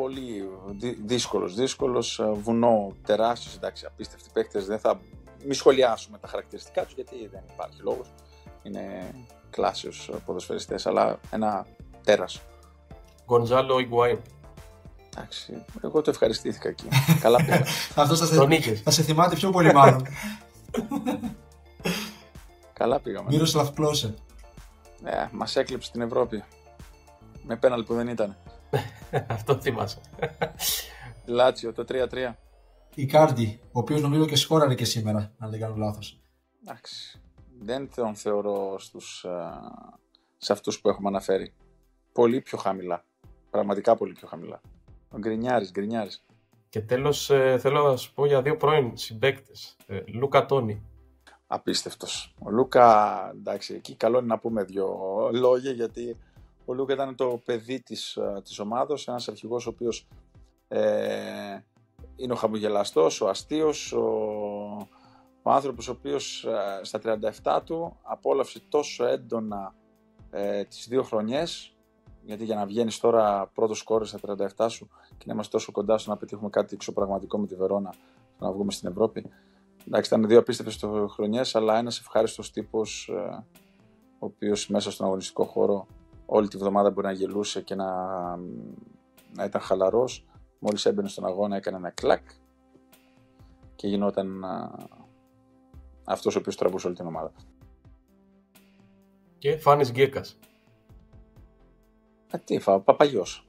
πολύ 0.01 0.48
δύ- 0.78 0.98
δύσκολος, 1.06 1.55
δύσκολος. 1.55 2.18
ε, 2.18 2.31
Βουνό 2.32 2.93
τεράστιος, 3.05 3.55
εντάξει, 3.56 3.86
απίστευτοι 3.86 4.28
παίκτες. 4.32 4.66
Δεν 4.66 4.78
θα 4.78 5.01
μη 5.47 5.55
σχολιάσουμε 5.55 6.18
τα 6.18 6.28
χαρακτηριστικά 6.28 6.85
τους 6.85 6.93
γιατί 6.94 7.28
δεν 7.32 7.43
υπάρχει 7.52 7.82
λόγος. 7.82 8.06
Είναι 8.62 9.14
κλάσιος 9.51 10.10
ποδοσφαιριστές, 10.27 10.86
αλλά 10.86 11.18
ένα 11.31 11.66
τέρας. 12.05 12.40
Γκονζάλο 13.27 13.78
Ιγκουάιν. 13.78 14.18
Εντάξει, 15.16 15.64
εγώ 15.85 16.02
το 16.02 16.10
ευχαριστήθηκα 16.10 16.68
εκεί. 16.68 16.89
Καλά 17.22 17.36
πήγα. 17.44 17.64
Αυτό 18.02 18.16
θα, 18.16 18.36
Τον 18.36 18.51
σε... 18.51 18.56
είχε. 18.56 18.74
θα 18.74 18.90
σε 18.90 19.02
θυμάται 19.02 19.35
πιο 19.35 19.51
πολύ 19.51 19.72
μάλλον. 19.74 20.06
Καλά 22.72 23.01
πήγαμε. 23.01 23.28
Μύροσλαφ 23.31 23.72
Κλώσε. 23.72 24.14
Ε, 25.05 25.27
μας 25.32 25.56
έκλειψε 25.56 25.90
την 25.90 26.01
Ευρώπη. 26.01 26.44
Με 27.47 27.56
πέναλ 27.56 27.85
που 27.85 27.94
δεν 27.94 28.09
ήταν. 28.09 28.36
Αυτό 29.36 29.60
θυμάσαι. 29.60 30.01
Λάτσιο, 31.26 31.72
το 31.72 31.84
3-3. 31.88 32.32
Ικάρντι, 32.94 33.60
ο 33.62 33.78
οποίος 33.78 34.01
νομίζω 34.01 34.26
και 34.26 34.36
σκόραρε 34.36 34.74
και 34.74 34.84
σήμερα, 34.84 35.32
αν 35.38 35.51
δεν 35.51 35.60
κάνω 35.60 35.76
λάθος. 35.76 36.20
Εντάξει. 36.62 37.20
Δεν 37.59 37.90
τον 37.94 38.14
θεωρώ 38.14 38.78
στους, 38.78 39.24
α, 39.24 39.60
σε 40.36 40.52
αυτούς 40.52 40.80
που 40.80 40.88
έχουμε 40.88 41.09
αναφέρει. 41.09 41.52
Πολύ 42.12 42.40
πιο 42.40 42.59
χαμηλά. 42.59 43.05
Πραγματικά 43.51 43.97
πολύ 43.97 44.12
πιο 44.12 44.28
χαμηλά. 44.28 44.60
Ο 45.10 45.18
Γκρινιάρης, 45.18 45.70
Γκρινιάρης. 45.70 46.24
Και 46.68 46.80
τέλος 46.80 47.26
θέλω 47.59 47.82
να 47.82 47.97
σου 47.97 48.14
πω 48.14 48.26
για 48.26 48.42
δύο 48.42 48.56
πρώην 48.56 48.97
συμπαίκτες. 48.97 49.76
Ε, 49.86 50.01
Λούκα 50.06 50.47
Τόνι. 50.47 50.82
Απίστευτος. 51.47 52.34
Ο 52.38 52.51
Λούκα, 52.51 53.30
εντάξει, 53.34 53.74
εκεί 53.74 53.94
καλό 53.94 54.18
είναι 54.18 54.26
να 54.26 54.38
πούμε 54.38 54.62
δύο 54.62 54.88
λόγια 55.32 55.70
γιατί 55.70 56.16
ο 56.70 56.74
Λούκα 56.74 56.92
ήταν 56.92 57.14
το 57.14 57.40
παιδί 57.44 57.80
της, 57.80 58.16
α, 58.16 58.42
της 58.42 58.59
ομάδος, 58.59 59.09
ένας 59.09 59.28
αρχηγός 59.28 59.66
ο 59.66 59.70
οποίος 59.70 60.06
ε, 60.68 61.59
είναι 62.16 62.32
ο 62.32 62.36
χαμογελαστός, 62.36 63.20
ο 63.20 63.28
αστείος, 63.28 63.92
ο, 63.92 64.06
ο 65.42 65.51
άνθρωπος 65.51 65.88
ο 65.88 65.92
οποίος 65.92 66.44
ε, 66.44 66.84
στα 66.84 67.01
37 67.42 67.60
του 67.64 67.97
απόλαυσε 68.02 68.60
τόσο 68.68 69.06
έντονα 69.06 69.74
ε, 70.30 70.64
τις 70.64 70.86
δύο 70.88 71.02
χρονιές 71.02 71.74
γιατί 72.22 72.44
για 72.44 72.55
να 72.55 72.66
βγαίνεις 72.66 73.01
τώρα 73.01 73.51
πρώτο 73.55 73.74
σκόρε 73.74 74.05
στα 74.05 74.18
37 74.56 74.66
σου 74.68 74.88
και 75.18 75.24
να 75.26 75.32
είμαστε 75.32 75.52
τόσο 75.52 75.72
κοντά 75.72 75.98
στο 75.98 76.10
να 76.10 76.16
πετύχουμε 76.16 76.51
κάτι 76.51 76.74
εξωπραγματικό 76.74 77.38
με 77.38 77.47
τη 77.47 77.55
Βερόνα 77.55 77.92
στο 78.34 78.44
να 78.44 78.52
βγούμε 78.52 78.72
στην 78.72 78.88
Ευρώπη. 78.88 79.24
Εντάξει, 79.86 80.14
ήταν 80.14 80.28
δύο 80.28 80.38
απίστευτες 80.38 80.84
χρονιές, 81.09 81.55
αλλά 81.55 81.78
ένας 81.78 81.98
ευχάριστος 81.98 82.51
τύπος 82.51 83.09
ε, 83.09 83.44
ο 84.18 84.26
οποίος 84.26 84.68
μέσα 84.68 84.90
στον 84.90 85.06
αγωνιστικό 85.06 85.44
χώρο 85.44 85.86
όλη 86.32 86.48
τη 86.48 86.57
βδομάδα 86.57 86.90
μπορεί 86.90 87.07
να 87.07 87.12
γελούσε 87.12 87.62
και 87.62 87.74
να, 87.74 87.86
να 89.35 89.44
ήταν 89.44 89.61
χαλαρός. 89.61 90.27
Μόλις 90.59 90.86
έμπαινε 90.86 91.09
στον 91.09 91.27
αγώνα 91.27 91.57
έκανε 91.57 91.77
ένα 91.77 91.90
κλακ 91.90 92.28
και 93.77 93.89
γινόταν 93.89 94.44
α, 94.44 94.70
αυτός 96.05 96.36
ο 96.36 96.39
οποίος 96.39 96.57
τραβούσε 96.57 96.86
όλη 96.86 96.97
την 96.97 97.07
ομάδα. 97.07 97.32
Και 99.39 99.57
Φάνης 99.57 99.90
Γκέκα. 99.90 100.24
Ε, 102.31 102.39
τι 102.39 102.55
είπα, 102.55 102.74
ο 102.74 102.81
Παπαγιός. 102.81 103.48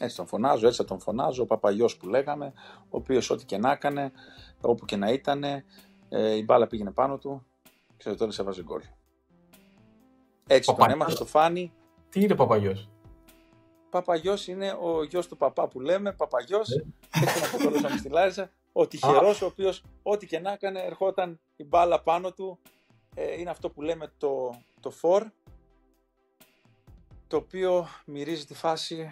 Έτσι 0.00 0.16
τον 0.16 0.26
φωνάζω, 0.26 0.66
έτσι 0.66 0.80
θα 0.82 0.88
τον 0.88 1.00
φωνάζω, 1.00 1.42
ο 1.42 1.46
Παπαγιός 1.46 1.96
που 1.96 2.08
λέγαμε, 2.08 2.52
ο 2.78 2.96
οποίος 2.96 3.30
ό,τι 3.30 3.44
και 3.44 3.58
να 3.58 3.72
έκανε, 3.72 4.12
όπου 4.60 4.84
και 4.84 4.96
να 4.96 5.12
ήταν, 5.12 5.44
ε, 6.08 6.34
η 6.36 6.42
μπάλα 6.46 6.66
πήγαινε 6.66 6.90
πάνω 6.90 7.18
του, 7.18 7.46
ξέρετε 7.96 8.20
τώρα 8.20 8.32
σε 8.32 8.42
βάζει 8.42 8.62
γκολ. 8.62 8.82
Έτσι 10.46 10.66
τον 10.66 10.74
Παπαγιός. 10.74 11.00
έμαθα 11.00 11.10
στο 11.10 11.24
φάνη. 11.24 11.72
Τι 12.10 12.20
είναι 12.22 12.34
Παπαγιός; 12.34 12.88
Παπαγιός 13.90 14.46
είναι 14.46 14.76
ο 14.80 15.02
γιος 15.02 15.28
του 15.28 15.36
παπά 15.36 15.68
που 15.68 15.80
λέμε, 15.80 16.12
Παπαγιός, 16.12 16.70
Ε. 16.70 16.84
έτσι 17.22 17.40
τον 17.40 17.48
αποκαλούσαμε 17.48 17.96
στη 17.96 18.08
Λάρισα, 18.08 18.50
ο 18.72 18.86
τυχερός 18.86 19.42
ο 19.42 19.46
οποίος 19.46 19.82
ό,τι 20.02 20.26
και 20.26 20.38
να 20.38 20.52
έκανε 20.52 20.80
ερχόταν 20.80 21.40
η 21.56 21.64
μπάλα 21.64 22.02
πάνω 22.02 22.32
του, 22.32 22.58
ε, 23.14 23.40
είναι 23.40 23.50
αυτό 23.50 23.70
που 23.70 23.82
λέμε 23.82 24.12
το, 24.18 24.54
το 24.80 24.90
φορ, 24.90 25.24
το 27.26 27.36
οποίο 27.36 27.86
μυρίζει 28.04 28.44
τη 28.44 28.54
φάση, 28.54 29.10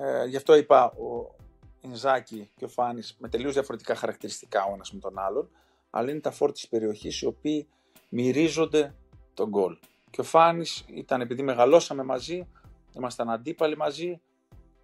ε, 0.00 0.24
γι' 0.24 0.36
αυτό 0.36 0.56
είπα 0.56 0.90
ο 0.90 1.34
Ινζάκη 1.80 2.50
και 2.56 2.64
ο 2.64 2.68
Φάνης 2.68 3.16
με 3.18 3.28
τελείως 3.28 3.52
διαφορετικά 3.52 3.94
χαρακτηριστικά 3.94 4.64
ο 4.64 4.72
ένας 4.74 4.92
με 4.92 5.00
τον 5.00 5.18
άλλον, 5.18 5.48
αλλά 5.90 6.10
είναι 6.10 6.20
τα 6.20 6.30
φόρ 6.30 6.52
της 6.52 6.68
περιοχής 6.68 7.20
οι 7.20 7.26
οποίοι 7.26 7.68
μυρίζονται 8.08 8.94
τον 9.34 9.48
γκολ. 9.48 9.76
Και 10.10 10.20
ο 10.20 10.24
Φάνης 10.24 10.84
ήταν 10.88 11.20
επειδή 11.20 11.42
μεγαλώσαμε 11.42 12.02
μαζί, 12.02 12.48
ήμασταν 12.96 13.30
αντίπαλοι 13.30 13.76
μαζί, 13.76 14.20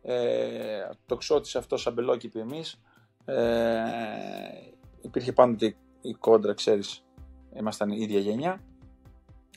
ε, 0.02 0.88
το 1.06 1.16
ξώτησε 1.16 1.58
αυτό 1.58 1.76
σαν 1.76 1.92
μπελόκηπη 1.92 2.38
εμείς, 2.38 2.80
ε, 3.24 3.82
υπήρχε 5.00 5.32
πάντοτε 5.32 5.76
η 6.00 6.12
κόντρα, 6.12 6.54
ξέρεις, 6.54 7.04
ήμασταν 7.56 7.90
η 7.90 7.96
ίδια 8.00 8.18
γενιά, 8.20 8.60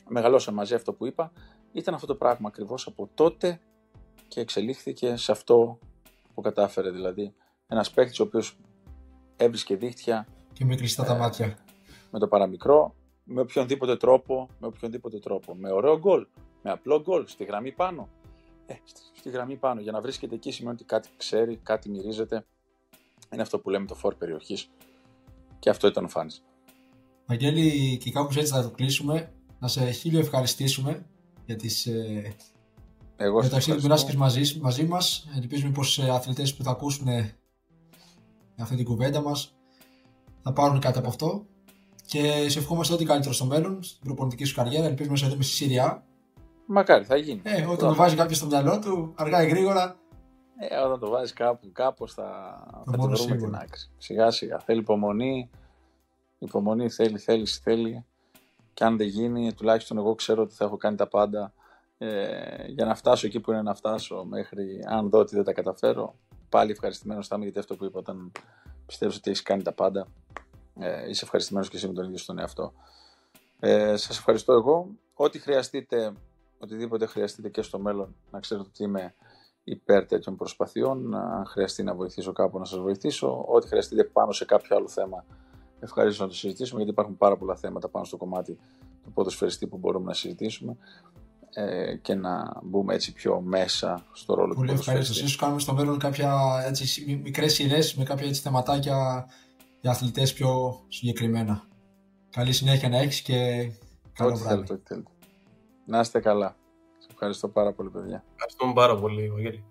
μεγαλώσαμε 0.08 0.56
μαζί 0.56 0.74
αυτό 0.74 0.92
που 0.92 1.06
είπα, 1.06 1.32
ήταν 1.72 1.94
αυτό 1.94 2.06
το 2.06 2.14
πράγμα 2.14 2.48
ακριβώς 2.48 2.86
από 2.86 3.08
τότε 3.14 3.60
και 4.28 4.40
εξελίχθηκε 4.40 5.16
σε 5.16 5.32
αυτό 5.32 5.78
που 6.34 6.40
κατάφερε 6.40 6.90
δηλαδή. 6.90 7.34
Ένας 7.66 7.90
παίκτης 7.90 8.20
ο 8.20 8.22
οποίος 8.22 8.58
έβρισκε 9.36 9.76
δίχτυα. 9.76 10.26
Και 10.52 10.64
με 10.64 10.74
κλειστά 10.76 11.04
τα 11.04 11.14
Ε, 11.14 11.18
μάτια. 11.18 11.58
με 12.10 12.18
το 12.18 12.28
παραμικρό, 12.28 12.94
με 13.28 13.40
οποιονδήποτε 13.40 13.96
τρόπο, 13.96 14.48
με 14.60 14.66
οποιονδήποτε 14.66 15.18
τρόπο. 15.18 15.54
Με 15.54 15.72
ωραίο 15.72 15.98
γκολ, 15.98 16.26
με 16.62 16.70
απλό 16.70 17.00
γκολ, 17.00 17.26
στη 17.26 17.44
γραμμή 17.44 17.72
πάνω. 17.72 18.08
Ε, 18.66 18.74
στη, 18.84 19.00
στη 19.14 19.30
γραμμή 19.30 19.56
πάνω. 19.56 19.80
Για 19.80 19.92
να 19.92 20.00
βρίσκεται 20.00 20.34
εκεί 20.34 20.50
σημαίνει 20.50 20.74
ότι 20.74 20.84
κάτι 20.84 21.08
ξέρει, 21.16 21.56
κάτι 21.56 21.90
μυρίζεται. 21.90 22.46
Είναι 23.32 23.42
αυτό 23.42 23.58
που 23.58 23.70
λέμε 23.70 23.86
το 23.86 23.94
φόρ 23.94 24.14
περιοχής. 24.14 24.70
Και 25.58 25.70
αυτό 25.70 25.86
ήταν 25.86 26.04
ο 26.04 26.08
Φάνης. 26.08 26.42
Βαγγέλη, 27.26 27.96
και 27.96 28.10
κάπως 28.10 28.36
έτσι 28.36 28.52
θα 28.52 28.62
το 28.62 28.70
κλείσουμε. 28.70 29.32
Να 29.58 29.68
σε 29.68 29.90
χίλιο 29.90 30.18
ευχαριστήσουμε 30.18 31.06
για 31.46 31.56
τις 31.56 31.86
ε, 31.86 32.36
Εγώ 33.16 33.40
για 33.40 33.42
σας 33.42 33.48
το 33.48 33.54
ταξίδι 33.54 33.78
που 33.78 33.82
ευχαριστώ. 33.82 33.82
μοιράστηκες 33.82 34.14
μαζί, 34.14 34.60
μαζί 34.60 34.84
μας. 34.84 35.28
Ελπίζουμε 35.36 35.72
πως 35.72 35.98
οι 35.98 36.08
αθλητές 36.08 36.54
που 36.54 36.62
θα 36.62 36.70
ακούσουν 36.70 37.08
ε, 37.08 37.36
αυτή 38.58 38.76
την 38.76 38.84
κουβέντα 38.84 39.20
μας 39.20 39.56
θα 40.42 40.52
πάρουν 40.52 40.80
κάτι 40.80 40.98
από 40.98 41.08
αυτό. 41.08 41.46
Και 42.08 42.48
σε 42.48 42.58
ευχόμαστε 42.58 42.94
ό,τι 42.94 43.04
καλύτερο 43.04 43.34
στο 43.34 43.44
μέλλον, 43.44 43.82
στην 43.82 44.00
προπονητική 44.04 44.44
σου 44.44 44.54
καριέρα. 44.54 44.86
Ελπίζουμε 44.86 45.12
να 45.14 45.20
σε 45.24 45.28
δούμε 45.28 45.42
στη 45.42 45.52
Συρία. 45.52 46.02
Μακάρι, 46.66 47.04
θα 47.04 47.16
γίνει. 47.16 47.40
Ε, 47.44 47.62
όταν 47.64 47.88
το 47.88 47.94
βάζει 47.94 48.16
κάποιος 48.16 48.36
στο 48.38 48.46
μυαλό 48.46 48.78
του, 48.78 49.12
αργά 49.16 49.42
ή 49.42 49.48
γρήγορα, 49.48 49.96
Ε, 50.58 50.76
όταν 50.76 50.98
το 51.00 51.08
βάζει 51.08 51.32
κάπου, 51.32 51.72
κάπως 51.72 52.12
θα, 52.14 52.24
θα 52.84 52.90
τη 52.90 52.98
μόνο 52.98 53.02
βρούμε 53.02 53.16
σίγουρα. 53.16 53.50
την 53.50 53.54
άκρη. 53.54 53.80
Σιγά 53.98 54.30
σιγά. 54.30 54.58
Θέλει 54.58 54.80
υπομονή. 54.80 55.50
Υπομονή 56.38 56.88
θέλει, 56.90 57.18
θέλει, 57.18 57.46
θέλει. 57.46 58.04
Και 58.74 58.84
αν 58.84 58.96
δεν 58.96 59.06
γίνει, 59.06 59.52
τουλάχιστον 59.52 59.98
εγώ 59.98 60.14
ξέρω 60.14 60.42
ότι 60.42 60.54
θα 60.54 60.64
έχω 60.64 60.76
κάνει 60.76 60.96
τα 60.96 61.08
πάντα 61.08 61.52
ε, 61.98 62.66
για 62.66 62.84
να 62.84 62.94
φτάσω 62.94 63.26
εκεί 63.26 63.40
που 63.40 63.50
είναι 63.50 63.62
να 63.62 63.74
φτάσω. 63.74 64.24
Μέχρι 64.24 64.84
αν 64.88 65.08
δω 65.08 65.18
ότι 65.18 65.34
δεν 65.34 65.44
τα 65.44 65.52
καταφέρω, 65.52 66.14
πάλι 66.48 66.70
ευχαριστημένος 66.70 67.26
θα 67.26 67.34
είμαι 67.34 67.44
γιατί 67.44 67.58
αυτό 67.58 67.76
που 67.76 67.84
είπα 67.84 67.98
όταν 67.98 68.32
πιστεύω 68.86 69.12
ότι 69.16 69.30
έχεις 69.30 69.42
κάνει 69.42 69.62
τα 69.62 69.72
πάντα. 69.72 70.06
Ε, 70.78 71.08
είσαι 71.08 71.24
ευχαριστημένος 71.24 71.68
και 71.68 71.76
εσύ 71.76 71.86
με 71.86 71.92
τον 71.92 72.04
ίδιο 72.04 72.18
στον 72.18 72.38
εαυτό. 72.38 72.72
Ε, 73.58 73.96
Σας 73.96 74.18
ευχαριστώ 74.18 74.52
εγώ. 74.52 74.88
Ό,τι 75.14 75.38
χρειαστείτε, 75.38 76.12
οτιδήποτε 76.58 77.06
χρειαστείτε 77.06 77.48
και 77.48 77.62
στο 77.62 77.78
μέλλον, 77.78 78.14
να 78.30 78.40
ξέρετε 78.40 78.66
ότι 78.68 78.82
είμαι 78.82 79.14
υπέρ 79.64 80.06
τέτοιων 80.06 80.36
προσπαθειών. 80.36 81.14
Αν 81.14 81.46
χρειαστεί 81.46 81.82
να 81.82 81.94
βοηθήσω 81.94 82.32
κάπου, 82.32 82.58
να 82.58 82.64
σας 82.64 82.78
βοηθήσω. 82.78 83.44
Ό,τι 83.48 83.66
χρειαστείτε 83.68 84.04
πάνω 84.04 84.32
σε 84.32 84.44
κάποιο 84.44 84.76
άλλο 84.76 84.88
θέμα, 84.88 85.24
ευχαρίστω 85.80 86.22
να 86.22 86.28
το 86.28 86.34
συζητήσουμε, 86.34 86.76
γιατί 86.76 86.92
υπάρχουν 86.92 87.16
πάρα 87.16 87.36
πολλά 87.36 87.56
θέματα 87.56 87.88
πάνω 87.88 88.04
στο 88.04 88.16
κομμάτι 88.16 88.58
του 89.02 89.12
ποδοσφαιριστή 89.12 89.66
που 89.66 89.76
μπορούμε 89.76 90.06
να 90.06 90.14
συζητήσουμε 90.14 90.76
ε, 91.50 91.94
και 91.96 92.14
να 92.14 92.60
μπούμε 92.62 92.94
έτσι 92.94 93.12
πιο 93.12 93.40
μέσα 93.40 94.04
στο 94.12 94.34
ρόλο 94.34 94.54
Πολύ 94.54 94.66
του 94.66 94.72
ποδοσφαιριστή. 94.72 95.12
Πολύ 95.12 95.18
ευχαριστώ. 95.18 95.44
κάνουμε 95.44 95.60
στο 95.60 95.74
μέλλον 95.74 95.98
κάποια 95.98 96.34
μικρές 97.22 97.54
σειρές 97.54 97.94
με 97.94 98.04
κάποια 98.04 98.26
έτσι, 98.26 98.40
θεματάκια 98.40 99.28
για 99.80 99.90
αθλητές 99.90 100.32
πιο 100.32 100.80
συγκεκριμένα. 100.88 101.68
Καλή 102.30 102.52
συνέχεια 102.52 102.88
να 102.88 102.96
έχεις 102.98 103.22
και 103.22 103.34
καλό 104.12 104.30
ό,τι 104.30 104.38
βράδυ. 104.42 104.54
Θέλετε, 104.54 104.72
ό,τι 104.72 104.82
θέλετε. 104.86 105.10
Να 105.86 106.00
είστε 106.00 106.20
καλά. 106.20 106.56
Σας 106.98 107.06
ευχαριστώ 107.10 107.48
πάρα 107.48 107.72
πολύ, 107.72 107.90
παιδιά. 107.90 108.24
Ευχαριστούμε 108.34 108.72
πάρα 108.72 108.96
πολύ, 108.96 109.30
Βαγγέλη. 109.30 109.64